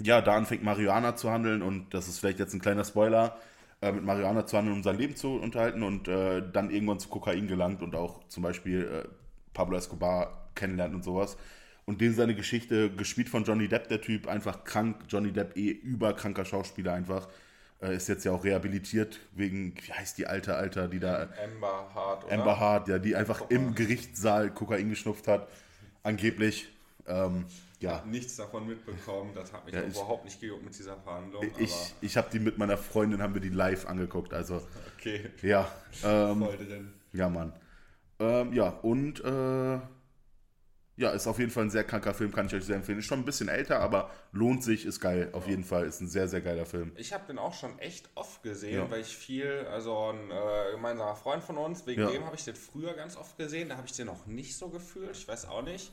ja, 0.01 0.21
da 0.21 0.37
anfängt 0.37 0.63
Marihuana 0.63 1.17
zu 1.17 1.31
handeln 1.31 1.63
und 1.63 1.93
das 1.95 2.07
ist 2.07 2.19
vielleicht 2.21 2.39
jetzt 2.39 2.55
ein 2.55 2.61
kleiner 2.61 2.85
Spoiler, 2.85 3.39
äh, 3.81 3.93
mit 3.93 4.05
Marihuana 4.05 4.47
zu 4.47 4.57
handeln, 4.59 4.77
um 4.77 4.83
sein 4.83 4.99
Leben 4.99 5.17
zu 5.17 5.37
unterhalten 5.37 5.83
und 5.83 6.07
äh, 6.07 6.43
dann 6.53 6.71
irgendwann 6.71 7.01
zu 7.01 7.09
Kokain 7.09 7.49
gelangt 7.49 7.83
und 7.83 7.95
auch 7.95 8.21
zum 8.29 8.43
Beispiel 8.43 8.83
äh, 8.83 9.09
Pablo 9.55 9.79
Escobar 9.79 10.51
kennenlernt 10.55 10.95
und 10.95 11.05
sowas. 11.05 11.37
Und 11.87 12.03
dem 12.03 12.13
seine 12.13 12.35
Geschichte, 12.35 12.91
gespielt 12.91 13.31
von 13.31 13.45
Johnny 13.45 13.67
Depp, 13.67 13.89
der 13.89 14.03
Typ, 14.03 14.29
einfach 14.29 14.65
krank, 14.65 15.05
Johnny 15.09 15.33
Depp 15.33 15.57
eh 15.57 15.71
überkranker 15.71 16.45
Schauspieler 16.45 16.93
einfach 16.93 17.29
ist 17.81 18.09
jetzt 18.09 18.25
ja 18.25 18.33
auch 18.33 18.45
rehabilitiert 18.45 19.21
wegen, 19.33 19.75
wie 19.87 19.93
heißt 19.93 20.19
die 20.19 20.27
alte 20.27 20.57
Alter, 20.57 20.89
die 20.89 20.99
da. 20.99 21.29
Amber 21.45 21.91
Hart, 21.95 22.25
oder? 22.25 22.35
Amber 22.35 22.59
Hart, 22.59 22.89
ja, 22.89 22.99
die 22.99 23.15
einfach 23.15 23.49
im 23.51 23.75
Gerichtssaal 23.75 24.51
Kokain 24.51 24.89
geschnupft 24.91 25.29
hat. 25.29 25.49
Angeblich. 26.03 26.69
Ähm, 27.07 27.47
ja. 27.81 28.03
nichts 28.07 28.37
davon 28.37 28.67
mitbekommen, 28.67 29.31
das 29.35 29.53
hat 29.53 29.65
mich 29.65 29.75
ja, 29.75 29.83
ich, 29.83 29.95
überhaupt 29.95 30.25
nicht 30.25 30.41
gejuckt 30.41 30.65
mit 30.65 30.77
dieser 30.77 30.97
Verhandlung. 30.97 31.47
Ich, 31.59 31.95
ich 32.01 32.17
habe 32.17 32.29
die 32.33 32.41
mit 32.41 32.59
meiner 32.59 32.77
Freundin, 32.77 33.23
haben 33.23 33.35
wir 33.35 33.41
die 33.41 33.49
live 33.49 33.87
angeguckt, 33.87 34.35
also. 34.35 34.61
Okay. 34.99 35.31
Ja. 35.43 35.71
Ähm, 36.05 36.41
Voll 36.41 36.57
drin. 36.57 36.93
Ja, 37.13 37.29
Mann. 37.29 37.53
Ähm, 38.19 38.53
ja, 38.53 38.71
und 38.83 39.21
äh, 39.25 39.79
ja, 40.99 41.11
ist 41.11 41.29
auf 41.29 41.39
jeden 41.39 41.53
Fall 41.53 41.65
ein 41.65 41.71
sehr 41.71 41.85
kranker 41.85 42.13
Film, 42.13 42.33
kann 42.33 42.47
ich 42.47 42.55
euch 42.55 42.65
sehr 42.65 42.75
empfehlen. 42.75 42.99
Ist 42.99 43.05
schon 43.05 43.21
ein 43.21 43.25
bisschen 43.25 43.49
älter, 43.49 43.79
aber 43.79 44.11
lohnt 44.33 44.65
sich, 44.65 44.85
ist 44.85 44.99
geil. 44.99 45.29
Auf 45.33 45.45
ja. 45.45 45.51
jeden 45.51 45.63
Fall 45.63 45.87
ist 45.87 46.01
ein 46.01 46.09
sehr, 46.09 46.27
sehr 46.27 46.41
geiler 46.41 46.67
Film. 46.67 46.91
Ich 46.97 47.13
habe 47.13 47.25
den 47.29 47.39
auch 47.39 47.55
schon 47.55 47.79
echt 47.79 48.11
oft 48.17 48.43
gesehen, 48.43 48.81
ja. 48.81 48.91
weil 48.91 49.03
ich 49.03 49.17
viel, 49.17 49.65
also 49.71 50.11
ein 50.13 50.31
äh, 50.33 50.73
gemeinsamer 50.73 51.15
Freund 51.15 51.45
von 51.45 51.57
uns, 51.57 51.87
wegen 51.87 52.03
ja. 52.03 52.11
dem 52.11 52.25
habe 52.25 52.35
ich 52.35 52.45
den 52.45 52.57
früher 52.57 52.95
ganz 52.95 53.17
oft 53.17 53.39
gesehen. 53.39 53.69
Da 53.69 53.77
habe 53.77 53.87
ich 53.87 53.93
den 53.93 54.07
noch 54.07 54.27
nicht 54.27 54.57
so 54.57 54.71
gefühlt, 54.71 55.17
ich 55.17 55.29
weiß 55.29 55.47
auch 55.47 55.63
nicht. 55.63 55.93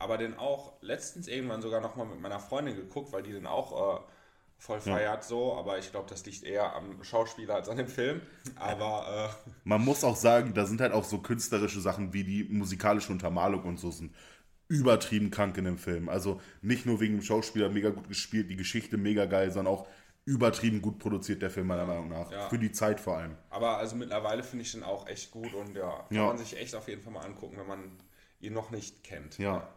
Aber 0.00 0.18
den 0.18 0.36
auch 0.36 0.72
letztens 0.80 1.28
irgendwann 1.28 1.62
sogar 1.62 1.80
nochmal 1.80 2.06
mit 2.06 2.20
meiner 2.20 2.40
Freundin 2.40 2.74
geguckt, 2.74 3.12
weil 3.12 3.22
die 3.22 3.32
den 3.32 3.46
auch. 3.46 3.98
Äh, 3.98 4.00
voll 4.58 4.78
feiert 4.78 5.24
so, 5.24 5.54
aber 5.56 5.78
ich 5.78 5.90
glaube, 5.90 6.06
das 6.10 6.26
liegt 6.26 6.42
eher 6.42 6.76
am 6.76 7.02
Schauspieler 7.02 7.54
als 7.54 7.70
an 7.70 7.78
dem 7.78 7.88
Film. 7.88 8.20
Aber 8.56 9.32
äh 9.46 9.50
man 9.64 9.82
muss 9.82 10.04
auch 10.04 10.16
sagen, 10.16 10.52
da 10.52 10.66
sind 10.66 10.82
halt 10.82 10.92
auch 10.92 11.04
so 11.04 11.16
künstlerische 11.16 11.80
Sachen 11.80 12.12
wie 12.12 12.24
die 12.24 12.44
musikalische 12.44 13.10
Untermalung 13.10 13.62
und 13.62 13.78
so 13.78 13.90
sind 13.90 14.14
übertrieben 14.70 15.32
krank 15.32 15.58
in 15.58 15.64
dem 15.64 15.78
Film. 15.78 16.08
Also 16.08 16.40
nicht 16.62 16.86
nur 16.86 17.00
wegen 17.00 17.16
dem 17.16 17.22
Schauspieler 17.22 17.68
mega 17.68 17.90
gut 17.90 18.08
gespielt, 18.08 18.48
die 18.48 18.56
Geschichte 18.56 18.96
mega 18.96 19.26
geil, 19.26 19.50
sondern 19.50 19.74
auch 19.74 19.88
übertrieben 20.24 20.80
gut 20.80 21.00
produziert, 21.00 21.42
der 21.42 21.50
Film 21.50 21.66
meiner 21.66 21.84
Meinung 21.84 22.08
nach. 22.08 22.30
Ja. 22.30 22.48
Für 22.48 22.58
die 22.58 22.70
Zeit 22.70 23.00
vor 23.00 23.16
allem. 23.18 23.36
Aber 23.50 23.78
also 23.78 23.96
mittlerweile 23.96 24.44
finde 24.44 24.62
ich 24.62 24.70
den 24.70 24.84
auch 24.84 25.08
echt 25.08 25.32
gut 25.32 25.52
und 25.54 25.74
ja, 25.74 26.04
kann 26.08 26.16
ja. 26.16 26.26
man 26.26 26.38
sich 26.38 26.56
echt 26.56 26.76
auf 26.76 26.86
jeden 26.86 27.02
Fall 27.02 27.12
mal 27.12 27.24
angucken, 27.24 27.56
wenn 27.58 27.66
man 27.66 27.90
ihn 28.40 28.52
noch 28.52 28.70
nicht 28.70 29.02
kennt. 29.02 29.38
Ja. 29.38 29.68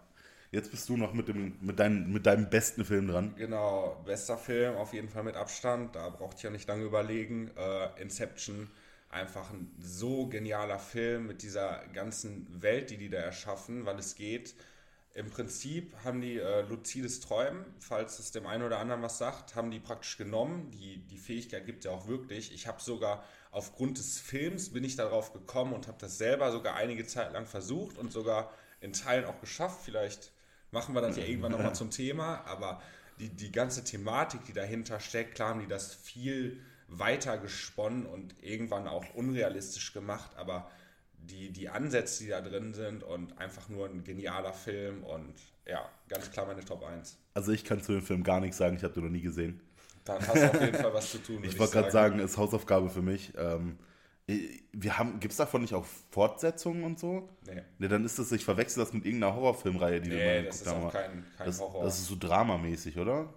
Jetzt 0.51 0.69
bist 0.69 0.87
du 0.87 0.95
noch 0.95 1.13
mit, 1.13 1.27
dem, 1.27 1.57
mit, 1.61 1.79
deinem, 1.79 2.13
mit 2.13 2.27
deinem 2.27 2.51
besten 2.51 2.85
Film 2.85 3.07
dran. 3.07 3.33
Genau, 3.35 3.99
bester 4.05 4.37
Film, 4.37 4.75
auf 4.75 4.93
jeden 4.93 5.09
Fall 5.09 5.23
mit 5.23 5.35
Abstand. 5.35 5.95
Da 5.95 6.09
braucht 6.09 6.37
ich 6.37 6.43
ja 6.43 6.51
nicht 6.51 6.67
lange 6.67 6.83
überlegen. 6.83 7.49
Äh, 7.57 7.99
Inception, 7.99 8.69
einfach 9.09 9.49
ein 9.49 9.71
so 9.79 10.27
genialer 10.27 10.77
Film 10.77 11.25
mit 11.25 11.41
dieser 11.41 11.83
ganzen 11.93 12.61
Welt, 12.61 12.91
die 12.91 12.97
die 12.97 13.09
da 13.09 13.17
erschaffen, 13.17 13.87
weil 13.87 13.97
es 13.97 14.13
geht 14.13 14.53
im 15.15 15.29
Prinzip 15.29 15.95
haben 16.03 16.21
die 16.21 16.39
äh, 16.39 16.61
luzides 16.61 17.19
Träumen, 17.19 17.65
falls 17.79 18.17
es 18.17 18.31
dem 18.31 18.47
einen 18.47 18.63
oder 18.63 18.79
anderen 18.79 19.03
was 19.03 19.19
sagt, 19.19 19.55
haben 19.55 19.69
die 19.69 19.79
praktisch 19.79 20.17
genommen. 20.17 20.71
Die, 20.71 20.97
die 20.97 21.17
Fähigkeit 21.17 21.67
gibt 21.67 21.79
es 21.79 21.85
ja 21.85 21.91
auch 21.91 22.07
wirklich. 22.07 22.51
Ich 22.51 22.65
habe 22.65 22.81
sogar 22.81 23.23
aufgrund 23.51 23.99
des 23.99 24.19
Films 24.19 24.73
bin 24.73 24.83
ich 24.83 24.95
darauf 24.95 25.31
gekommen 25.31 25.73
und 25.73 25.87
habe 25.87 25.97
das 25.99 26.17
selber 26.17 26.51
sogar 26.51 26.75
einige 26.75 27.05
Zeit 27.05 27.31
lang 27.31 27.45
versucht 27.45 27.99
und 27.99 28.11
sogar 28.11 28.51
in 28.81 28.93
Teilen 28.93 29.25
auch 29.25 29.39
geschafft. 29.39 29.81
Vielleicht 29.85 30.31
machen 30.71 30.95
wir 30.95 31.01
das 31.01 31.15
ja 31.15 31.23
irgendwann 31.23 31.51
nochmal 31.51 31.75
zum 31.75 31.91
Thema, 31.91 32.43
aber 32.45 32.81
die, 33.19 33.29
die 33.29 33.51
ganze 33.51 33.83
Thematik, 33.83 34.43
die 34.45 34.53
dahinter 34.53 34.99
steckt, 34.99 35.35
klar 35.35 35.49
haben 35.49 35.59
die 35.59 35.67
das 35.67 35.93
viel 35.93 36.59
weiter 36.87 37.37
gesponnen 37.37 38.07
und 38.07 38.35
irgendwann 38.41 38.87
auch 38.87 39.05
unrealistisch 39.13 39.93
gemacht, 39.93 40.31
aber 40.37 40.71
die, 41.29 41.51
die 41.51 41.69
Ansätze, 41.69 42.23
die 42.23 42.29
da 42.29 42.41
drin 42.41 42.73
sind 42.73 43.03
und 43.03 43.37
einfach 43.37 43.69
nur 43.69 43.87
ein 43.87 44.03
genialer 44.03 44.53
Film 44.53 45.03
und 45.03 45.33
ja, 45.65 45.89
ganz 46.09 46.29
klar 46.31 46.45
meine 46.45 46.63
Top 46.63 46.83
1. 46.83 47.17
Also 47.33 47.51
ich 47.51 47.63
kann 47.63 47.81
zu 47.81 47.93
dem 47.93 48.01
Film 48.01 48.23
gar 48.23 48.39
nichts 48.39 48.57
sagen, 48.57 48.75
ich 48.75 48.83
habe 48.83 48.93
den 48.93 49.03
noch 49.03 49.11
nie 49.11 49.21
gesehen. 49.21 49.61
Dann 50.03 50.19
hast 50.27 50.35
du 50.35 50.49
auf 50.49 50.61
jeden 50.61 50.75
Fall 50.75 50.93
was 50.93 51.11
zu 51.11 51.17
tun. 51.19 51.39
ich 51.43 51.57
wollte 51.57 51.73
gerade 51.73 51.91
sagen, 51.91 52.19
ist 52.19 52.37
Hausaufgabe 52.37 52.89
für 52.89 53.01
mich. 53.01 53.33
Ähm, 53.37 53.77
wir 54.25 54.97
haben, 54.97 55.19
gibt 55.19 55.31
es 55.31 55.37
davon 55.37 55.61
nicht 55.61 55.73
auch 55.73 55.85
Fortsetzungen 56.11 56.83
und 56.83 56.99
so? 56.99 57.29
Nee. 57.45 57.61
Nee, 57.77 57.87
dann 57.87 58.05
ist 58.05 58.19
das, 58.19 58.31
ich 58.31 58.45
verwechsel 58.45 58.83
das 58.83 58.93
mit 58.93 59.05
irgendeiner 59.05 59.35
Horrorfilmreihe, 59.35 60.01
die 60.01 60.09
nee, 60.09 60.15
du 60.15 60.25
mal 60.25 60.45
das 60.45 60.61
ist 60.61 60.67
auch 60.67 60.93
kein, 60.93 61.25
kein 61.37 61.45
das, 61.45 61.59
Horror. 61.59 61.83
Das 61.83 61.99
ist 61.99 62.07
so 62.07 62.15
dramamäßig, 62.17 62.97
oder? 62.97 63.33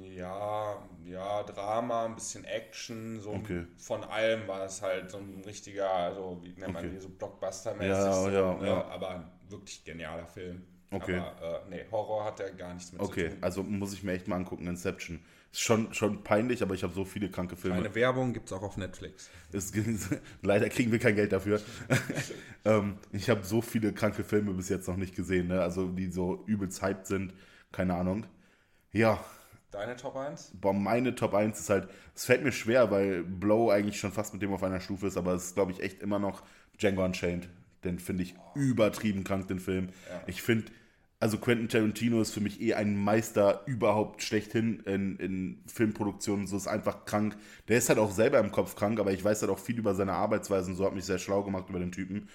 Ja, 0.00 0.82
ja, 1.06 1.42
Drama, 1.42 2.06
ein 2.06 2.14
bisschen 2.14 2.44
Action, 2.44 3.20
so 3.20 3.30
okay. 3.30 3.66
von 3.76 4.04
allem 4.04 4.46
war 4.48 4.64
es 4.64 4.82
halt 4.82 5.10
so 5.10 5.18
ein 5.18 5.42
richtiger, 5.44 5.90
also 5.90 6.40
wie 6.42 6.52
nennt 6.58 6.72
man 6.72 6.84
okay. 6.84 6.94
die, 6.94 7.00
so 7.00 7.08
Blockbuster-mäßig. 7.08 7.88
Ja, 7.88 8.12
so, 8.12 8.30
ja, 8.30 8.54
ne? 8.54 8.66
ja. 8.66 8.84
Aber 8.88 9.10
ein 9.10 9.24
wirklich 9.48 9.84
genialer 9.84 10.26
Film. 10.26 10.62
Okay. 10.90 11.18
Aber 11.18 11.64
äh, 11.66 11.70
nee, 11.70 11.84
Horror 11.90 12.24
hat 12.24 12.40
er 12.40 12.50
gar 12.52 12.72
nichts 12.72 12.92
mit 12.92 13.00
okay. 13.00 13.08
zu 13.08 13.20
tun. 13.20 13.32
Okay, 13.32 13.38
also 13.42 13.62
muss 13.62 13.92
ich 13.92 14.02
mir 14.02 14.12
echt 14.12 14.28
mal 14.28 14.36
angucken, 14.36 14.66
Inception. 14.66 15.20
Ist 15.52 15.60
schon, 15.60 15.92
schon 15.94 16.24
peinlich, 16.24 16.62
aber 16.62 16.74
ich 16.74 16.82
habe 16.82 16.92
so 16.92 17.04
viele 17.04 17.30
kranke 17.30 17.56
Filme. 17.56 17.76
Eine 17.76 17.94
Werbung 17.94 18.32
gibt 18.32 18.46
es 18.46 18.52
auch 18.52 18.62
auf 18.62 18.76
Netflix. 18.76 19.30
Ist, 19.52 19.74
leider 20.42 20.68
kriegen 20.68 20.90
wir 20.90 20.98
kein 20.98 21.14
Geld 21.14 21.32
dafür. 21.32 21.60
ähm, 22.64 22.98
ich 23.12 23.30
habe 23.30 23.44
so 23.44 23.60
viele 23.60 23.92
kranke 23.92 24.24
Filme 24.24 24.52
bis 24.52 24.68
jetzt 24.68 24.88
noch 24.88 24.96
nicht 24.96 25.14
gesehen, 25.14 25.48
ne? 25.48 25.60
also 25.60 25.88
die 25.88 26.10
so 26.10 26.42
übelst 26.46 26.82
hyped 26.82 27.06
sind. 27.06 27.34
Keine 27.72 27.94
Ahnung. 27.94 28.26
Ja, 28.92 29.24
Deine 29.74 29.96
Top 29.96 30.14
1? 30.14 30.52
Boah, 30.60 30.72
meine 30.72 31.16
Top 31.16 31.34
1 31.34 31.58
ist 31.58 31.68
halt, 31.68 31.88
es 32.14 32.24
fällt 32.24 32.44
mir 32.44 32.52
schwer, 32.52 32.92
weil 32.92 33.24
Blow 33.24 33.70
eigentlich 33.70 33.98
schon 33.98 34.12
fast 34.12 34.32
mit 34.32 34.40
dem 34.40 34.52
auf 34.52 34.62
einer 34.62 34.80
Stufe 34.80 35.08
ist, 35.08 35.16
aber 35.16 35.34
es 35.34 35.46
ist, 35.46 35.54
glaube 35.56 35.72
ich, 35.72 35.82
echt 35.82 36.00
immer 36.00 36.20
noch 36.20 36.44
Django 36.80 37.04
Unchained. 37.04 37.48
Den 37.82 37.98
finde 37.98 38.22
ich 38.22 38.36
oh. 38.38 38.58
übertrieben 38.58 39.24
krank, 39.24 39.48
den 39.48 39.58
Film. 39.58 39.88
Ja. 40.08 40.22
Ich 40.28 40.42
finde, 40.42 40.70
also 41.18 41.38
Quentin 41.38 41.68
Tarantino 41.68 42.20
ist 42.20 42.32
für 42.32 42.40
mich 42.40 42.60
eh 42.60 42.74
ein 42.74 42.96
Meister 42.96 43.62
überhaupt 43.66 44.22
schlechthin 44.22 44.80
in, 44.86 45.16
in 45.16 45.62
Filmproduktionen. 45.66 46.46
So 46.46 46.56
ist 46.56 46.68
einfach 46.68 47.04
krank. 47.04 47.36
Der 47.66 47.78
ist 47.78 47.88
halt 47.88 47.98
auch 47.98 48.12
selber 48.12 48.38
im 48.38 48.52
Kopf 48.52 48.76
krank, 48.76 49.00
aber 49.00 49.12
ich 49.12 49.24
weiß 49.24 49.42
halt 49.42 49.50
auch 49.50 49.58
viel 49.58 49.78
über 49.78 49.96
seine 49.96 50.12
Arbeitsweise 50.12 50.70
und 50.70 50.76
so 50.76 50.84
hat 50.84 50.94
mich 50.94 51.04
sehr 51.04 51.18
schlau 51.18 51.42
gemacht 51.42 51.68
über 51.68 51.80
den 51.80 51.90
Typen. 51.90 52.28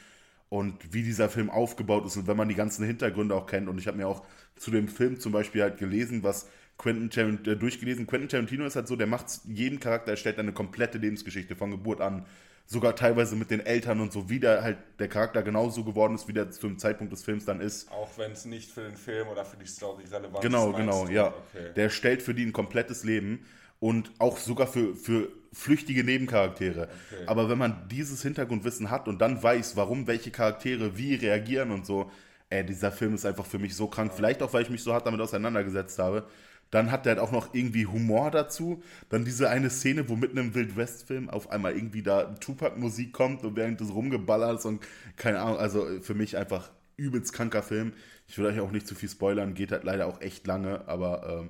Und 0.49 0.91
wie 0.91 1.03
dieser 1.03 1.29
Film 1.29 1.49
aufgebaut 1.49 2.05
ist 2.05 2.17
und 2.17 2.27
wenn 2.27 2.35
man 2.35 2.49
die 2.49 2.55
ganzen 2.55 2.83
Hintergründe 2.83 3.35
auch 3.35 3.45
kennt. 3.45 3.69
Und 3.69 3.77
ich 3.77 3.87
habe 3.87 3.97
mir 3.97 4.07
auch 4.07 4.23
zu 4.55 4.71
dem 4.71 4.89
Film 4.89 5.19
zum 5.19 5.31
Beispiel 5.31 5.61
halt 5.61 5.77
gelesen, 5.77 6.23
was 6.23 6.49
Quentin 6.79 7.11
Tarantino, 7.11 7.51
äh, 7.51 7.55
durchgelesen. 7.55 8.07
Quentin 8.07 8.29
Tarantino 8.29 8.65
ist 8.65 8.75
halt 8.75 8.87
so, 8.87 8.95
der 8.95 9.05
macht 9.05 9.27
jeden 9.45 9.79
Charakter, 9.79 10.11
er 10.11 10.17
stellt 10.17 10.39
eine 10.39 10.53
komplette 10.53 10.97
Lebensgeschichte 10.97 11.55
von 11.55 11.69
Geburt 11.69 12.01
an 12.01 12.25
sogar 12.65 12.95
teilweise 12.95 13.35
mit 13.35 13.49
den 13.49 13.65
Eltern 13.65 13.99
und 13.99 14.13
so, 14.13 14.29
wie 14.29 14.39
der 14.39 14.61
halt 14.61 14.77
der 14.99 15.07
Charakter 15.07 15.41
genauso 15.41 15.83
geworden 15.83 16.13
ist, 16.13 16.27
wie 16.27 16.33
der 16.33 16.51
zum 16.51 16.77
Zeitpunkt 16.77 17.11
des 17.11 17.23
Films 17.23 17.43
dann 17.43 17.61
ist. 17.61 17.91
Auch 17.91 18.15
wenn 18.17 18.31
es 18.31 18.45
nicht 18.45 18.69
für 18.69 18.81
den 18.81 18.95
Film 18.95 19.27
oder 19.27 19.43
für 19.43 19.57
die 19.57 19.65
Story 19.65 20.03
relevant 20.05 20.41
genau, 20.41 20.69
ist. 20.69 20.77
Genau, 20.77 21.05
genau, 21.05 21.11
ja. 21.11 21.27
Okay. 21.29 21.73
Der 21.75 21.89
stellt 21.89 22.21
für 22.21 22.35
die 22.35 22.45
ein 22.45 22.53
komplettes 22.53 23.03
Leben 23.03 23.43
und 23.79 24.11
auch 24.19 24.37
sogar 24.37 24.67
für, 24.67 24.95
für 24.95 25.29
flüchtige 25.51 26.03
Nebencharaktere. 26.03 26.89
Okay. 27.11 27.23
Aber 27.25 27.49
wenn 27.49 27.57
man 27.57 27.87
dieses 27.89 28.21
Hintergrundwissen 28.21 28.91
hat 28.91 29.07
und 29.07 29.19
dann 29.19 29.41
weiß, 29.41 29.75
warum 29.75 30.05
welche 30.05 30.29
Charaktere 30.29 30.95
wie 30.95 31.15
reagieren 31.15 31.71
und 31.71 31.87
so, 31.87 32.11
ey, 32.51 32.63
dieser 32.63 32.91
Film 32.91 33.15
ist 33.15 33.25
einfach 33.25 33.47
für 33.47 33.57
mich 33.57 33.75
so 33.75 33.87
krank. 33.87 34.11
Vielleicht 34.15 34.43
auch, 34.43 34.53
weil 34.53 34.61
ich 34.61 34.69
mich 34.69 34.83
so 34.83 34.93
hart 34.93 35.07
damit 35.07 35.21
auseinandergesetzt 35.21 35.97
habe. 35.97 36.27
Dann 36.71 36.91
hat 36.91 37.05
der 37.05 37.15
halt 37.15 37.19
auch 37.19 37.31
noch 37.31 37.53
irgendwie 37.53 37.87
Humor 37.87 38.31
dazu. 38.31 38.83
Dann 39.09 39.25
diese 39.25 39.49
eine 39.49 39.69
Szene, 39.69 40.07
wo 40.09 40.15
mitten 40.15 40.37
im 40.37 40.53
Wild 40.53 40.75
West-Film 40.75 41.29
auf 41.29 41.49
einmal 41.49 41.75
irgendwie 41.75 42.03
da 42.03 42.25
Tupac-Musik 42.35 43.11
kommt 43.11 43.43
und 43.43 43.55
während 43.55 43.79
des 43.79 43.93
rumgeballert 43.93 44.63
und 44.65 44.85
keine 45.15 45.41
Ahnung, 45.41 45.57
also 45.57 45.87
für 46.01 46.13
mich 46.13 46.37
einfach 46.37 46.71
übelst 46.97 47.33
kranker 47.33 47.63
Film. 47.63 47.93
Ich 48.27 48.37
will 48.37 48.45
euch 48.45 48.59
auch 48.59 48.71
nicht 48.71 48.87
zu 48.87 48.93
viel 48.93 49.09
spoilern, 49.09 49.55
geht 49.55 49.71
halt 49.71 49.83
leider 49.83 50.05
auch 50.05 50.21
echt 50.21 50.45
lange, 50.45 50.87
aber 50.87 51.39
ähm, 51.41 51.49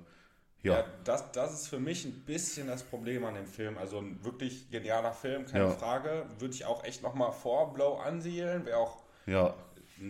ja. 0.62 0.80
ja. 0.80 0.86
das, 1.04 1.32
das 1.32 1.54
ist 1.54 1.68
für 1.68 1.80
mich 1.80 2.06
ein 2.06 2.26
bisschen 2.26 2.68
das 2.68 2.84
Problem 2.84 3.24
an 3.26 3.36
dem 3.36 3.48
Film. 3.48 3.78
Also 3.78 4.00
ein 4.00 4.24
wirklich 4.24 4.70
genialer 4.70 5.14
Film, 5.14 5.46
keine 5.46 5.66
ja. 5.66 5.72
Frage. 5.72 6.26
Würde 6.38 6.54
ich 6.54 6.66
auch 6.66 6.84
echt 6.84 7.02
nochmal 7.02 7.32
vor 7.32 7.74
Blow 7.74 7.98
ansiedeln. 7.98 8.66
Wäre 8.66 8.78
auch 8.78 9.04
ja. 9.26 9.54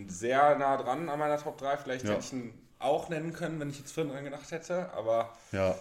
sehr 0.06 0.58
nah 0.58 0.76
dran 0.76 1.08
an 1.08 1.18
meiner 1.18 1.38
Top 1.38 1.58
3. 1.58 1.76
Vielleicht 1.78 2.04
ja. 2.04 2.12
hätte 2.12 2.24
ich 2.24 2.32
einen 2.32 2.69
auch 2.80 3.08
nennen 3.08 3.32
können, 3.32 3.60
wenn 3.60 3.70
ich 3.70 3.78
jetzt 3.78 3.92
vorhin 3.92 4.12
dran 4.12 4.24
gedacht 4.24 4.50
hätte, 4.50 4.92
aber 4.92 5.36
ja, 5.52 5.78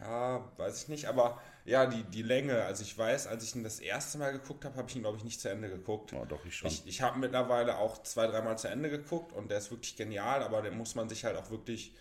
ja 0.00 0.44
weiß 0.56 0.82
ich 0.82 0.88
nicht. 0.88 1.06
Aber 1.06 1.40
ja, 1.64 1.86
die, 1.86 2.02
die 2.04 2.22
Länge, 2.22 2.62
also 2.64 2.82
ich 2.82 2.96
weiß, 2.96 3.26
als 3.26 3.44
ich 3.44 3.54
ihn 3.54 3.62
das 3.62 3.78
erste 3.80 4.18
Mal 4.18 4.32
geguckt 4.32 4.64
habe, 4.64 4.76
habe 4.76 4.88
ich 4.88 4.96
ihn, 4.96 5.02
glaube 5.02 5.18
ich, 5.18 5.24
nicht 5.24 5.40
zu 5.40 5.48
Ende 5.48 5.68
geguckt. 5.68 6.12
Ja, 6.12 6.24
doch, 6.24 6.44
ich 6.44 6.56
schon. 6.56 6.68
Ich, 6.68 6.86
ich 6.86 7.02
habe 7.02 7.18
mittlerweile 7.18 7.78
auch 7.78 8.02
zwei, 8.02 8.26
dreimal 8.26 8.58
zu 8.58 8.68
Ende 8.68 8.90
geguckt 8.90 9.32
und 9.32 9.50
der 9.50 9.58
ist 9.58 9.70
wirklich 9.70 9.96
genial, 9.96 10.42
aber 10.42 10.62
den 10.62 10.76
muss 10.76 10.94
man 10.94 11.08
sich 11.08 11.24
halt 11.24 11.36
auch 11.36 11.50
wirklich 11.50 11.94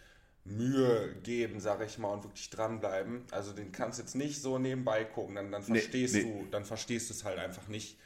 Mühe 0.45 1.15
geben, 1.21 1.59
sage 1.59 1.85
ich 1.85 1.97
mal, 1.97 2.13
und 2.13 2.23
wirklich 2.23 2.49
dranbleiben. 2.49 3.25
Also 3.31 3.51
den 3.51 3.71
kannst 3.71 3.99
du 3.99 4.03
jetzt 4.03 4.15
nicht 4.15 4.41
so 4.41 4.57
nebenbei 4.57 5.03
gucken, 5.03 5.35
dann, 5.35 5.51
dann 5.51 5.63
verstehst 5.63 6.15
nee, 6.15 6.23
nee. 6.23 6.43
du, 6.43 6.49
dann 6.49 6.65
verstehst 6.65 7.09
du 7.09 7.13
es 7.13 7.23
halt 7.23 7.37
einfach 7.37 7.67
nicht 7.67 7.97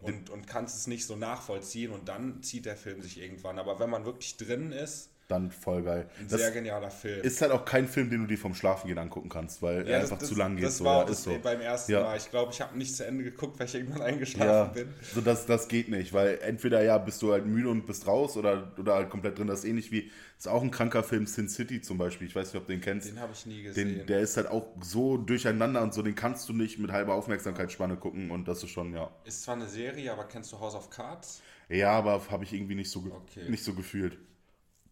und, 0.00 0.30
und 0.30 0.46
kannst 0.46 0.76
es 0.76 0.86
nicht 0.86 1.06
so 1.06 1.16
nachvollziehen 1.16 1.92
und 1.92 2.08
dann 2.08 2.42
zieht 2.42 2.64
der 2.64 2.76
Film 2.76 3.02
sich 3.02 3.20
irgendwann. 3.20 3.58
Aber 3.58 3.78
wenn 3.78 3.90
man 3.90 4.04
wirklich 4.04 4.36
drin 4.36 4.72
ist, 4.72 5.10
dann 5.30 5.50
voll 5.50 5.82
geil. 5.82 6.08
Ein 6.18 6.28
das 6.28 6.40
sehr 6.40 6.50
genialer 6.50 6.90
Film. 6.90 7.22
Ist 7.22 7.40
halt 7.40 7.52
auch 7.52 7.64
kein 7.64 7.86
Film, 7.86 8.10
den 8.10 8.20
du 8.22 8.26
dir 8.26 8.38
vom 8.38 8.54
Schlafengehen 8.54 8.98
angucken 8.98 9.28
kannst, 9.28 9.62
weil 9.62 9.86
ja, 9.86 9.94
er 9.94 10.00
einfach 10.00 10.18
das, 10.18 10.28
zu 10.28 10.34
lang 10.34 10.56
geht. 10.56 10.66
Das 10.66 10.78
so, 10.78 10.84
war 10.84 11.04
das 11.06 11.22
so. 11.22 11.38
beim 11.42 11.60
ersten 11.60 11.92
ja. 11.92 12.02
Mal. 12.02 12.16
Ich 12.16 12.30
glaube, 12.30 12.52
ich 12.52 12.60
habe 12.60 12.76
nicht 12.76 12.94
zu 12.94 13.06
Ende 13.06 13.24
geguckt, 13.24 13.58
weil 13.58 13.66
ich 13.66 13.74
irgendwann 13.74 14.02
eingeschlafen 14.02 14.48
ja, 14.48 14.64
bin. 14.64 14.88
So, 15.14 15.20
das, 15.20 15.46
das 15.46 15.68
geht 15.68 15.88
nicht, 15.88 16.12
weil 16.12 16.38
entweder 16.42 16.82
ja 16.82 16.98
bist 16.98 17.22
du 17.22 17.32
halt 17.32 17.46
müde 17.46 17.68
und 17.68 17.86
bist 17.86 18.06
raus 18.06 18.36
oder, 18.36 18.72
oder 18.78 18.94
halt 18.94 19.10
komplett 19.10 19.38
drin. 19.38 19.46
Das 19.46 19.60
ist 19.60 19.64
ähnlich 19.64 19.92
wie, 19.92 20.10
ist 20.38 20.48
auch 20.48 20.62
ein 20.62 20.70
kranker 20.70 21.02
Film, 21.02 21.26
Sin 21.26 21.48
City 21.48 21.80
zum 21.80 21.98
Beispiel. 21.98 22.26
Ich 22.26 22.34
weiß 22.34 22.52
nicht, 22.52 22.60
ob 22.60 22.66
du 22.66 22.72
den 22.72 22.80
kennst. 22.80 23.08
Den 23.08 23.20
habe 23.20 23.32
ich 23.32 23.46
nie 23.46 23.62
gesehen. 23.62 23.98
Den, 23.98 24.06
der 24.06 24.20
ist 24.20 24.36
halt 24.36 24.48
auch 24.48 24.68
so 24.80 25.16
durcheinander 25.16 25.82
und 25.82 25.92
so, 25.92 26.02
den 26.02 26.14
kannst 26.14 26.48
du 26.48 26.52
nicht 26.52 26.78
mit 26.78 26.92
halber 26.92 27.14
Aufmerksamkeitsspanne 27.14 27.96
gucken 27.96 28.30
und 28.30 28.48
das 28.48 28.62
ist 28.62 28.70
schon, 28.70 28.94
ja. 28.94 29.10
Ist 29.24 29.42
zwar 29.42 29.56
eine 29.56 29.66
Serie, 29.66 30.12
aber 30.12 30.24
kennst 30.24 30.52
du 30.52 30.58
House 30.58 30.74
of 30.74 30.90
Cards? 30.90 31.42
Ja, 31.68 31.92
aber 31.92 32.20
habe 32.30 32.44
ich 32.44 32.52
irgendwie 32.52 32.74
nicht 32.74 32.90
so, 32.90 33.00
okay. 33.00 33.48
nicht 33.48 33.62
so 33.62 33.74
gefühlt. 33.74 34.18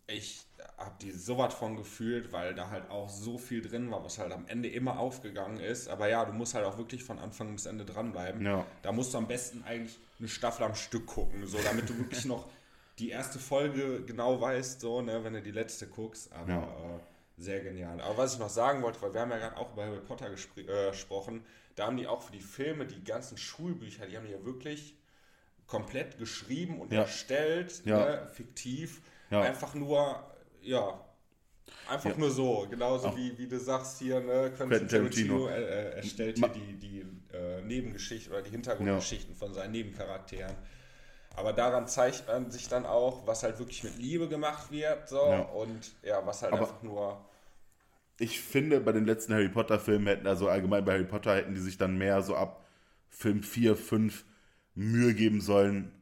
Ich 0.09 0.45
habe 0.77 0.95
die 1.01 1.11
so 1.11 1.39
was 1.39 1.55
von 1.55 1.77
gefühlt, 1.77 2.33
weil 2.33 2.55
da 2.55 2.71
halt 2.71 2.91
auch 2.91 3.09
so 3.09 3.39
viel 3.39 3.63
drin 3.63 3.91
war, 3.91 4.05
was 4.05 4.19
halt 4.19 4.33
am 4.33 4.47
Ende 4.47 4.69
immer 4.69 4.99
aufgegangen 4.99 5.59
ist. 5.61 5.89
Aber 5.89 6.09
ja, 6.09 6.25
du 6.25 6.33
musst 6.33 6.55
halt 6.55 6.65
auch 6.65 6.79
wirklich 6.79 7.05
von 7.05 7.19
Anfang 7.19 7.53
bis 7.53 7.67
Ende 7.67 7.85
dranbleiben. 7.85 8.45
Ja. 8.45 8.67
Da 8.83 8.93
musst 8.93 9.15
du 9.15 9.19
am 9.19 9.29
besten 9.29 9.63
eigentlich 9.65 9.99
eine 10.19 10.29
Staffel 10.29 10.65
am 10.65 10.75
Stück 10.75 11.07
gucken, 11.07 11.47
so 11.47 11.59
damit 11.63 11.89
du 11.89 11.99
wirklich 11.99 12.25
noch 12.25 12.49
die 12.99 13.11
erste 13.11 13.39
Folge 13.39 14.03
genau 14.05 14.41
weißt, 14.41 14.81
so, 14.81 15.01
ne, 15.03 15.23
wenn 15.23 15.35
du 15.35 15.43
die 15.43 15.51
letzte 15.51 15.87
guckst. 15.87 16.33
Aber 16.33 16.51
ja. 16.51 16.63
äh, 16.63 17.01
sehr 17.37 17.61
genial. 17.61 18.01
Aber 18.01 18.19
was 18.19 18.35
ich 18.35 18.41
noch 18.41 18.49
sagen 18.49 18.83
wollte, 18.83 19.01
weil 19.03 19.15
wir 19.15 19.21
haben 19.21 19.31
ja 19.31 19.39
gerade 19.39 19.57
auch 19.57 19.73
über 19.73 19.85
Harry 19.85 20.01
Potter 20.01 20.27
äh, 20.31 20.91
gesprochen, 20.91 21.45
da 21.77 21.87
haben 21.87 21.97
die 21.97 22.07
auch 22.07 22.23
für 22.23 22.33
die 22.33 22.41
Filme, 22.41 22.87
die 22.87 23.03
ganzen 23.05 23.37
Schulbücher, 23.37 24.07
die 24.07 24.17
haben 24.17 24.27
die 24.27 24.33
ja 24.33 24.45
wirklich 24.45 24.95
komplett 25.67 26.19
geschrieben 26.19 26.81
und 26.81 26.93
ja. 26.93 27.03
erstellt, 27.03 27.83
ne, 27.85 28.29
fiktiv. 28.33 29.03
Einfach 29.31 29.75
nur 29.75 30.25
ja, 30.63 31.01
einfach 31.89 32.11
ja. 32.11 32.17
nur 32.17 32.31
so. 32.31 32.67
Genauso 32.69 33.17
wie, 33.17 33.37
wie 33.39 33.47
du 33.47 33.59
sagst 33.59 33.99
hier, 33.99 34.21
ne, 34.21 34.53
Quentin 34.57 34.89
Tarantino 34.89 35.49
äh, 35.49 35.97
erstellt 35.97 36.39
hier 36.39 36.49
die, 36.49 36.75
die 36.75 37.07
äh, 37.33 37.63
Nebengeschichte 37.63 38.31
oder 38.31 38.43
die 38.43 38.51
Hintergrundgeschichten 38.51 39.35
ja. 39.35 39.39
von 39.39 39.55
seinen 39.55 39.73
Nebencharakteren. 39.73 40.55
Aber 41.37 41.53
daran 41.53 41.87
zeigt 41.87 42.27
man 42.27 42.51
sich 42.51 42.69
dann 42.69 42.85
auch, 42.85 43.27
was 43.27 43.45
halt 43.45 43.59
wirklich 43.59 43.85
mit 43.85 43.97
Liebe 43.99 44.29
gemacht 44.29 44.73
wird. 44.73 45.09
So, 45.09 45.29
ja. 45.29 45.41
Und 45.43 45.93
ja, 46.03 46.27
was 46.27 46.43
halt 46.43 46.53
Aber 46.53 46.63
einfach 46.63 46.83
nur. 46.83 47.25
Ich 48.19 48.41
finde, 48.41 48.81
bei 48.81 48.91
den 48.91 49.05
letzten 49.05 49.33
Harry 49.33 49.49
Potter-Filmen 49.49 50.09
hätten, 50.09 50.27
also 50.27 50.49
allgemein 50.49 50.85
bei 50.85 50.95
Harry 50.95 51.05
Potter, 51.05 51.37
hätten 51.37 51.55
die 51.55 51.61
sich 51.61 51.79
dann 51.79 51.97
mehr 51.97 52.23
so 52.23 52.35
ab 52.35 52.67
Film 53.09 53.45
4, 53.45 53.77
5 53.77 54.25
Mühe 54.75 55.15
geben 55.15 55.41
sollen, 55.41 55.93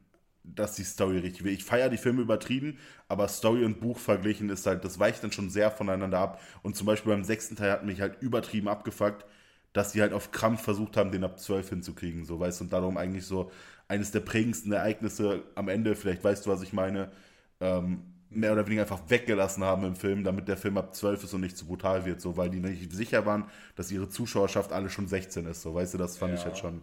dass 0.55 0.75
die 0.75 0.83
Story 0.83 1.19
richtig 1.19 1.43
wird. 1.43 1.55
Ich 1.55 1.63
feiere 1.63 1.89
die 1.89 1.97
Filme 1.97 2.21
übertrieben, 2.21 2.77
aber 3.07 3.27
Story 3.27 3.65
und 3.65 3.79
Buch 3.79 3.97
verglichen 3.97 4.49
ist 4.49 4.65
halt, 4.65 4.83
das 4.85 4.99
weicht 4.99 5.23
dann 5.23 5.31
schon 5.31 5.49
sehr 5.49 5.71
voneinander 5.71 6.19
ab. 6.19 6.41
Und 6.63 6.75
zum 6.75 6.87
Beispiel 6.87 7.11
beim 7.11 7.23
sechsten 7.23 7.55
Teil 7.55 7.71
hat 7.71 7.85
mich 7.85 8.01
halt 8.01 8.21
übertrieben 8.21 8.67
abgefuckt, 8.67 9.25
dass 9.73 9.91
die 9.91 10.01
halt 10.01 10.13
auf 10.13 10.31
Krampf 10.31 10.61
versucht 10.61 10.97
haben, 10.97 11.11
den 11.11 11.23
ab 11.23 11.39
12 11.39 11.69
hinzukriegen, 11.69 12.25
so 12.25 12.39
weißt 12.39 12.59
du, 12.59 12.65
und 12.65 12.73
darum 12.73 12.97
eigentlich 12.97 13.25
so 13.25 13.51
eines 13.87 14.11
der 14.11 14.21
prägendsten 14.21 14.71
Ereignisse 14.71 15.43
am 15.55 15.69
Ende, 15.69 15.95
vielleicht 15.95 16.23
weißt 16.23 16.45
du, 16.45 16.49
was 16.49 16.61
ich 16.61 16.73
meine, 16.73 17.11
ähm, 17.59 18.01
mehr 18.29 18.51
oder 18.51 18.65
weniger 18.65 18.81
einfach 18.81 19.01
weggelassen 19.07 19.63
haben 19.63 19.85
im 19.85 19.95
Film, 19.95 20.23
damit 20.23 20.47
der 20.47 20.57
Film 20.57 20.77
ab 20.77 20.93
12 20.95 21.23
ist 21.23 21.33
und 21.33 21.41
nicht 21.41 21.57
zu 21.57 21.65
brutal 21.65 22.05
wird, 22.05 22.19
so, 22.19 22.35
weil 22.35 22.49
die 22.49 22.59
nicht 22.59 22.91
sicher 22.91 23.25
waren, 23.25 23.45
dass 23.75 23.91
ihre 23.91 24.09
Zuschauerschaft 24.09 24.73
alle 24.73 24.89
schon 24.89 25.07
16 25.07 25.45
ist, 25.45 25.61
so, 25.61 25.73
weißt 25.73 25.93
du, 25.93 25.97
das 25.97 26.17
fand 26.17 26.33
ja. 26.33 26.39
ich 26.39 26.45
halt 26.45 26.57
schon 26.57 26.81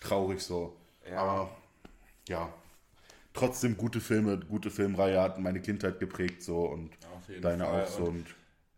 traurig 0.00 0.40
so. 0.40 0.76
Ja. 1.10 1.18
Aber 1.18 1.50
ja, 2.28 2.52
trotzdem 3.36 3.76
gute 3.76 4.00
Filme, 4.00 4.38
gute 4.38 4.70
Filmreihe 4.70 5.20
hatten 5.20 5.42
meine 5.42 5.60
Kindheit 5.60 6.00
geprägt 6.00 6.42
so 6.42 6.64
und 6.64 6.90
deine 7.40 7.64
Fall. 7.64 7.84
auch 7.84 7.86
so. 7.86 8.04
Und, 8.04 8.26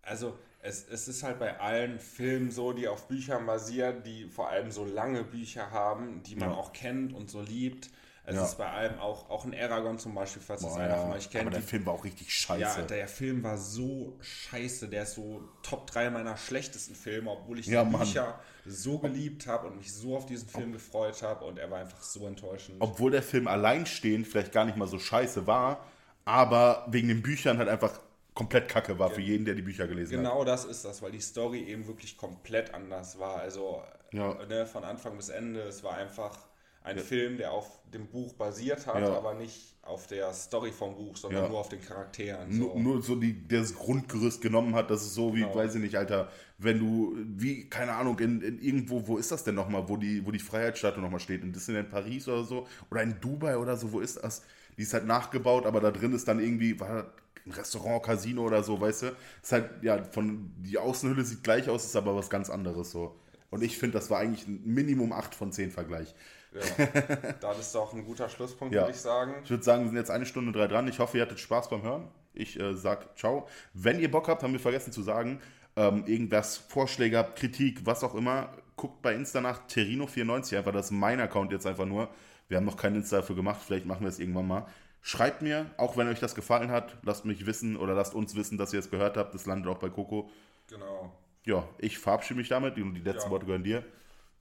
also 0.03 0.39
es, 0.61 0.87
es 0.89 1.09
ist 1.09 1.23
halt 1.23 1.39
bei 1.39 1.59
allen 1.61 1.99
Filmen 1.99 2.51
so, 2.51 2.73
die 2.73 2.89
auf 2.89 3.09
Büchern 3.09 3.47
basieren, 3.47 4.03
die 4.03 4.27
vor 4.27 4.49
allem 4.51 4.71
so 4.71 4.85
lange 4.85 5.25
Bücher 5.25 5.71
haben, 5.71 6.23
die 6.25 6.37
man 6.37 6.51
ja. 6.51 6.57
auch 6.57 6.73
kennt 6.73 7.13
und 7.15 7.31
so 7.31 7.41
liebt. 7.41 7.91
Es 8.29 8.35
ja. 8.35 8.45
ist 8.45 8.59
bei 8.59 8.69
allem 8.69 8.99
auch, 8.99 9.31
auch 9.31 9.47
ein 9.47 9.55
Aragon 9.55 9.99
zum 9.99 10.15
Beispiel, 10.15 10.43
falls 10.43 10.61
das 10.61 10.77
einer 10.77 10.99
von 10.99 11.13
euch 11.13 11.31
kennt. 11.31 11.47
Aber 11.47 11.51
der 11.51 11.63
Film 11.63 11.87
war 11.87 11.95
auch 11.95 12.05
richtig 12.05 12.31
scheiße. 12.31 12.61
Ja, 12.61 12.83
der 12.83 13.09
Film 13.09 13.43
war 13.43 13.57
so 13.57 14.19
scheiße. 14.21 14.89
Der 14.89 15.05
ist 15.05 15.15
so 15.15 15.49
Top 15.63 15.87
3 15.87 16.11
meiner 16.11 16.37
schlechtesten 16.37 16.95
Filme, 16.95 17.31
obwohl 17.31 17.59
ich 17.59 17.67
ja, 17.67 17.85
die 17.85 17.97
Bücher 17.97 18.39
so 18.67 18.99
geliebt 18.99 19.47
habe 19.47 19.69
und 19.69 19.79
mich 19.79 19.95
so 19.95 20.15
auf 20.15 20.27
diesen 20.27 20.47
Film 20.47 20.73
gefreut 20.73 21.23
habe 21.23 21.47
und 21.47 21.59
er 21.59 21.71
war 21.71 21.79
einfach 21.79 22.03
so 22.03 22.27
enttäuschend. 22.27 22.77
Obwohl 22.81 23.13
der 23.13 23.23
Film 23.23 23.49
alleinstehend 23.49 24.27
vielleicht 24.27 24.53
gar 24.53 24.67
nicht 24.67 24.77
mal 24.77 24.89
so 24.89 24.99
scheiße 24.99 25.47
war, 25.47 25.87
aber 26.27 26.85
wegen 26.91 27.09
den 27.09 27.23
Büchern 27.23 27.57
halt 27.57 27.71
einfach 27.71 27.99
komplett 28.35 28.69
kacke 28.69 28.99
war 28.99 29.09
ja. 29.09 29.15
für 29.15 29.23
jeden, 29.23 29.47
der 29.47 29.55
die 29.55 29.63
Bücher 29.63 29.87
gelesen 29.87 30.19
genau 30.19 30.31
hat. 30.33 30.35
Genau 30.35 30.45
das 30.45 30.67
ist 30.67 30.85
das, 30.85 31.01
weil 31.01 31.13
die 31.13 31.21
Story 31.21 31.63
eben 31.63 31.87
wirklich 31.87 32.19
komplett 32.19 32.75
anders 32.75 33.19
war. 33.19 33.39
Also 33.39 33.83
ja. 34.13 34.35
ne, 34.45 34.67
von 34.67 34.85
Anfang 34.85 35.17
bis 35.17 35.31
Ende, 35.31 35.63
es 35.63 35.83
war 35.83 35.97
einfach 35.97 36.48
ein. 36.89 36.99
Film, 36.99 37.37
der 37.37 37.53
auf 37.53 37.79
dem 37.93 38.07
Buch 38.07 38.35
basiert 38.35 38.87
hat, 38.87 39.01
ja. 39.01 39.17
aber 39.17 39.35
nicht 39.35 39.77
auf 39.83 40.07
der 40.07 40.33
Story 40.35 40.73
vom 40.73 40.95
Buch, 40.95 41.17
sondern 41.17 41.45
ja. 41.45 41.49
nur 41.49 41.59
auf 41.59 41.69
den 41.69 41.81
Charakteren. 41.81 42.53
So. 42.53 42.59
Nur, 42.59 42.77
nur, 42.79 43.03
so 43.03 43.15
die, 43.15 43.47
das 43.49 43.75
Grundgerüst 43.75 44.43
genommen 44.43 44.75
hat, 44.75 44.91
das 44.91 45.03
ist 45.03 45.15
so 45.15 45.35
wie, 45.35 45.41
genau. 45.41 45.55
weiß 45.55 45.77
ich 45.77 45.81
nicht, 45.81 45.97
Alter, 45.97 46.31
wenn 46.59 46.79
du, 46.79 47.17
wie, 47.17 47.69
keine 47.69 47.93
Ahnung, 47.93 48.19
in, 48.19 48.43
in 48.43 48.61
irgendwo, 48.61 49.07
wo 49.07 49.17
ist 49.17 49.33
das 49.33 49.45
denn 49.45 49.55
nochmal, 49.55 49.89
wo 49.89 49.97
die, 49.97 50.27
wo 50.27 50.31
die 50.31 50.39
Freiheitsstatue 50.39 51.03
nochmal 51.03 51.21
steht? 51.21 51.43
In 51.43 51.53
Disneyland 51.53 51.91
Paris 51.91 52.29
oder 52.29 52.45
so? 52.45 52.67
Oder 52.91 53.03
in 53.03 53.19
Dubai 53.21 53.57
oder 53.57 53.77
so, 53.77 53.93
wo 53.93 54.01
ist 54.01 54.23
das? 54.23 54.43
Die 54.77 54.83
ist 54.83 54.93
halt 54.93 55.07
nachgebaut, 55.07 55.67
aber 55.67 55.81
da 55.81 55.91
drin 55.91 56.13
ist 56.13 56.29
dann 56.29 56.41
irgendwie, 56.41 56.79
war 56.79 57.07
ein 57.47 57.53
Restaurant, 57.53 58.03
Casino 58.03 58.45
oder 58.45 58.63
so, 58.63 58.81
weißt 58.81 59.03
du? 59.03 59.07
Ist 59.43 59.53
halt, 59.53 59.71
ja, 59.83 60.03
von, 60.05 60.53
die 60.59 60.79
Außenhülle 60.79 61.25
sieht 61.25 61.43
gleich 61.43 61.69
aus, 61.69 61.85
ist 61.85 61.97
aber 61.97 62.15
was 62.15 62.29
ganz 62.29 62.51
anderes 62.51 62.91
so. 62.91 63.19
Und 63.51 63.63
ich 63.63 63.79
finde, 63.79 63.99
das 63.99 64.11
war 64.11 64.19
eigentlich 64.19 64.47
ein 64.47 64.61
Minimum 64.65 65.13
8 65.13 65.35
von 65.35 65.53
10 65.53 65.71
Vergleich. 65.71 66.15
Ja, 66.53 66.87
das 67.41 67.59
ist 67.59 67.75
doch 67.75 67.93
ein 67.93 68.05
guter 68.05 68.29
Schlusspunkt, 68.29 68.75
Ja. 68.75 68.83
würde 68.83 68.93
ich 68.93 69.01
sagen. 69.01 69.35
Ich 69.45 69.51
würde 69.51 69.63
sagen, 69.63 69.83
wir 69.83 69.89
sind 69.89 69.99
jetzt 69.99 70.11
eine 70.11 70.27
Stunde 70.27 70.53
drei 70.53 70.67
dran. 70.67 70.89
Ich 70.89 70.99
hoffe, 70.99 71.19
ihr 71.19 71.23
hattet 71.23 71.41
Spaß 71.41 71.69
beim 71.71 71.83
Hören. 71.83 72.09
Ich 72.33 72.59
äh, 72.59 72.75
sag 72.75 73.19
ciao. 73.19 73.47
Wenn 73.75 73.99
ihr 74.01 74.11
Bock 74.11 74.29
habt, 74.29 74.43
haben 74.43 74.53
wir 74.53 74.61
vergessen 74.61 74.93
zu 74.93 75.03
sagen, 75.03 75.41
ähm, 75.77 76.05
irgendwas, 76.07 76.57
Vorschläge 76.57 77.19
habt, 77.19 77.39
Kritik, 77.39 77.85
was 77.85 78.03
auch 78.05 78.15
immer, 78.15 78.51
guckt 78.77 79.03
bei 79.03 79.15
Insta 79.15 79.41
nach 79.41 79.67
Terino94 79.69 80.57
einfach. 80.59 80.73
Das 80.73 80.87
ist 80.87 80.91
mein 80.93 81.21
Account 81.21 81.53
jetzt 81.53 81.67
einfach 81.67 81.87
nur. 81.87 82.09
Wir 82.49 82.57
haben 82.57 82.65
noch 82.65 82.77
keinen 82.77 82.97
Insta 82.97 83.17
dafür 83.17 83.37
gemacht. 83.37 83.61
Vielleicht 83.65 83.87
machen 83.87 84.03
wir 84.03 84.09
es 84.09 84.19
irgendwann 84.19 84.47
mal. 84.47 84.67
Schreibt 85.03 85.43
mir, 85.43 85.67
auch 85.77 85.97
wenn 85.97 86.09
euch 86.09 86.19
das 86.21 86.35
gefallen 86.35 86.71
hat, 86.71 86.97
lasst 87.03 87.25
mich 87.25 87.47
wissen 87.47 87.77
oder 87.77 87.95
lasst 87.95 88.15
uns 88.15 88.35
wissen, 88.35 88.59
dass 88.59 88.73
ihr 88.73 88.81
es 88.81 88.91
gehört 88.91 89.17
habt. 89.17 89.35
Das 89.35 89.47
landet 89.47 89.71
auch 89.71 89.79
bei 89.79 89.91
Coco. 89.91 90.31
Genau. 90.69 91.13
Ja, 91.47 91.65
ich 91.79 91.99
verabschiede 91.99 92.39
mich 92.39 92.49
damit 92.49 92.77
und 92.77 92.95
die 92.95 93.01
letzten 93.01 93.27
Ja. 93.29 93.31
Worte 93.31 93.47
gehören 93.47 93.65
dir. 93.65 93.85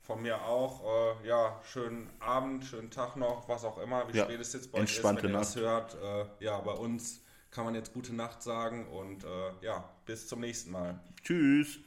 Von 0.08 0.22
mir 0.22 0.42
auch, 0.46 0.86
äh, 1.22 1.28
ja, 1.28 1.60
schönen 1.70 2.10
Abend, 2.22 2.64
schönen 2.64 2.90
Tag 2.90 3.18
noch, 3.18 3.50
was 3.50 3.66
auch 3.66 3.78
immer, 3.78 4.08
wie 4.08 4.16
Ja, 4.16 4.24
spät 4.24 4.40
es 4.40 4.54
jetzt 4.54 4.72
bei 4.72 4.80
euch 4.80 4.98
ist, 4.98 5.04
wenn 5.04 5.18
ihr 5.18 5.34
das 5.34 5.58
hört. 5.58 5.98
Äh, 6.02 6.46
ja, 6.46 6.62
bei 6.62 6.72
uns 6.72 7.22
kann 7.52 7.66
man 7.66 7.76
jetzt 7.76 7.94
gute 7.94 8.16
Nacht 8.16 8.42
sagen 8.42 8.88
und 8.88 9.26
äh, 9.26 9.28
ja, 9.66 9.84
bis 10.06 10.26
zum 10.30 10.40
nächsten 10.40 10.72
Mal. 10.72 10.98
Tschüss. 11.24 11.80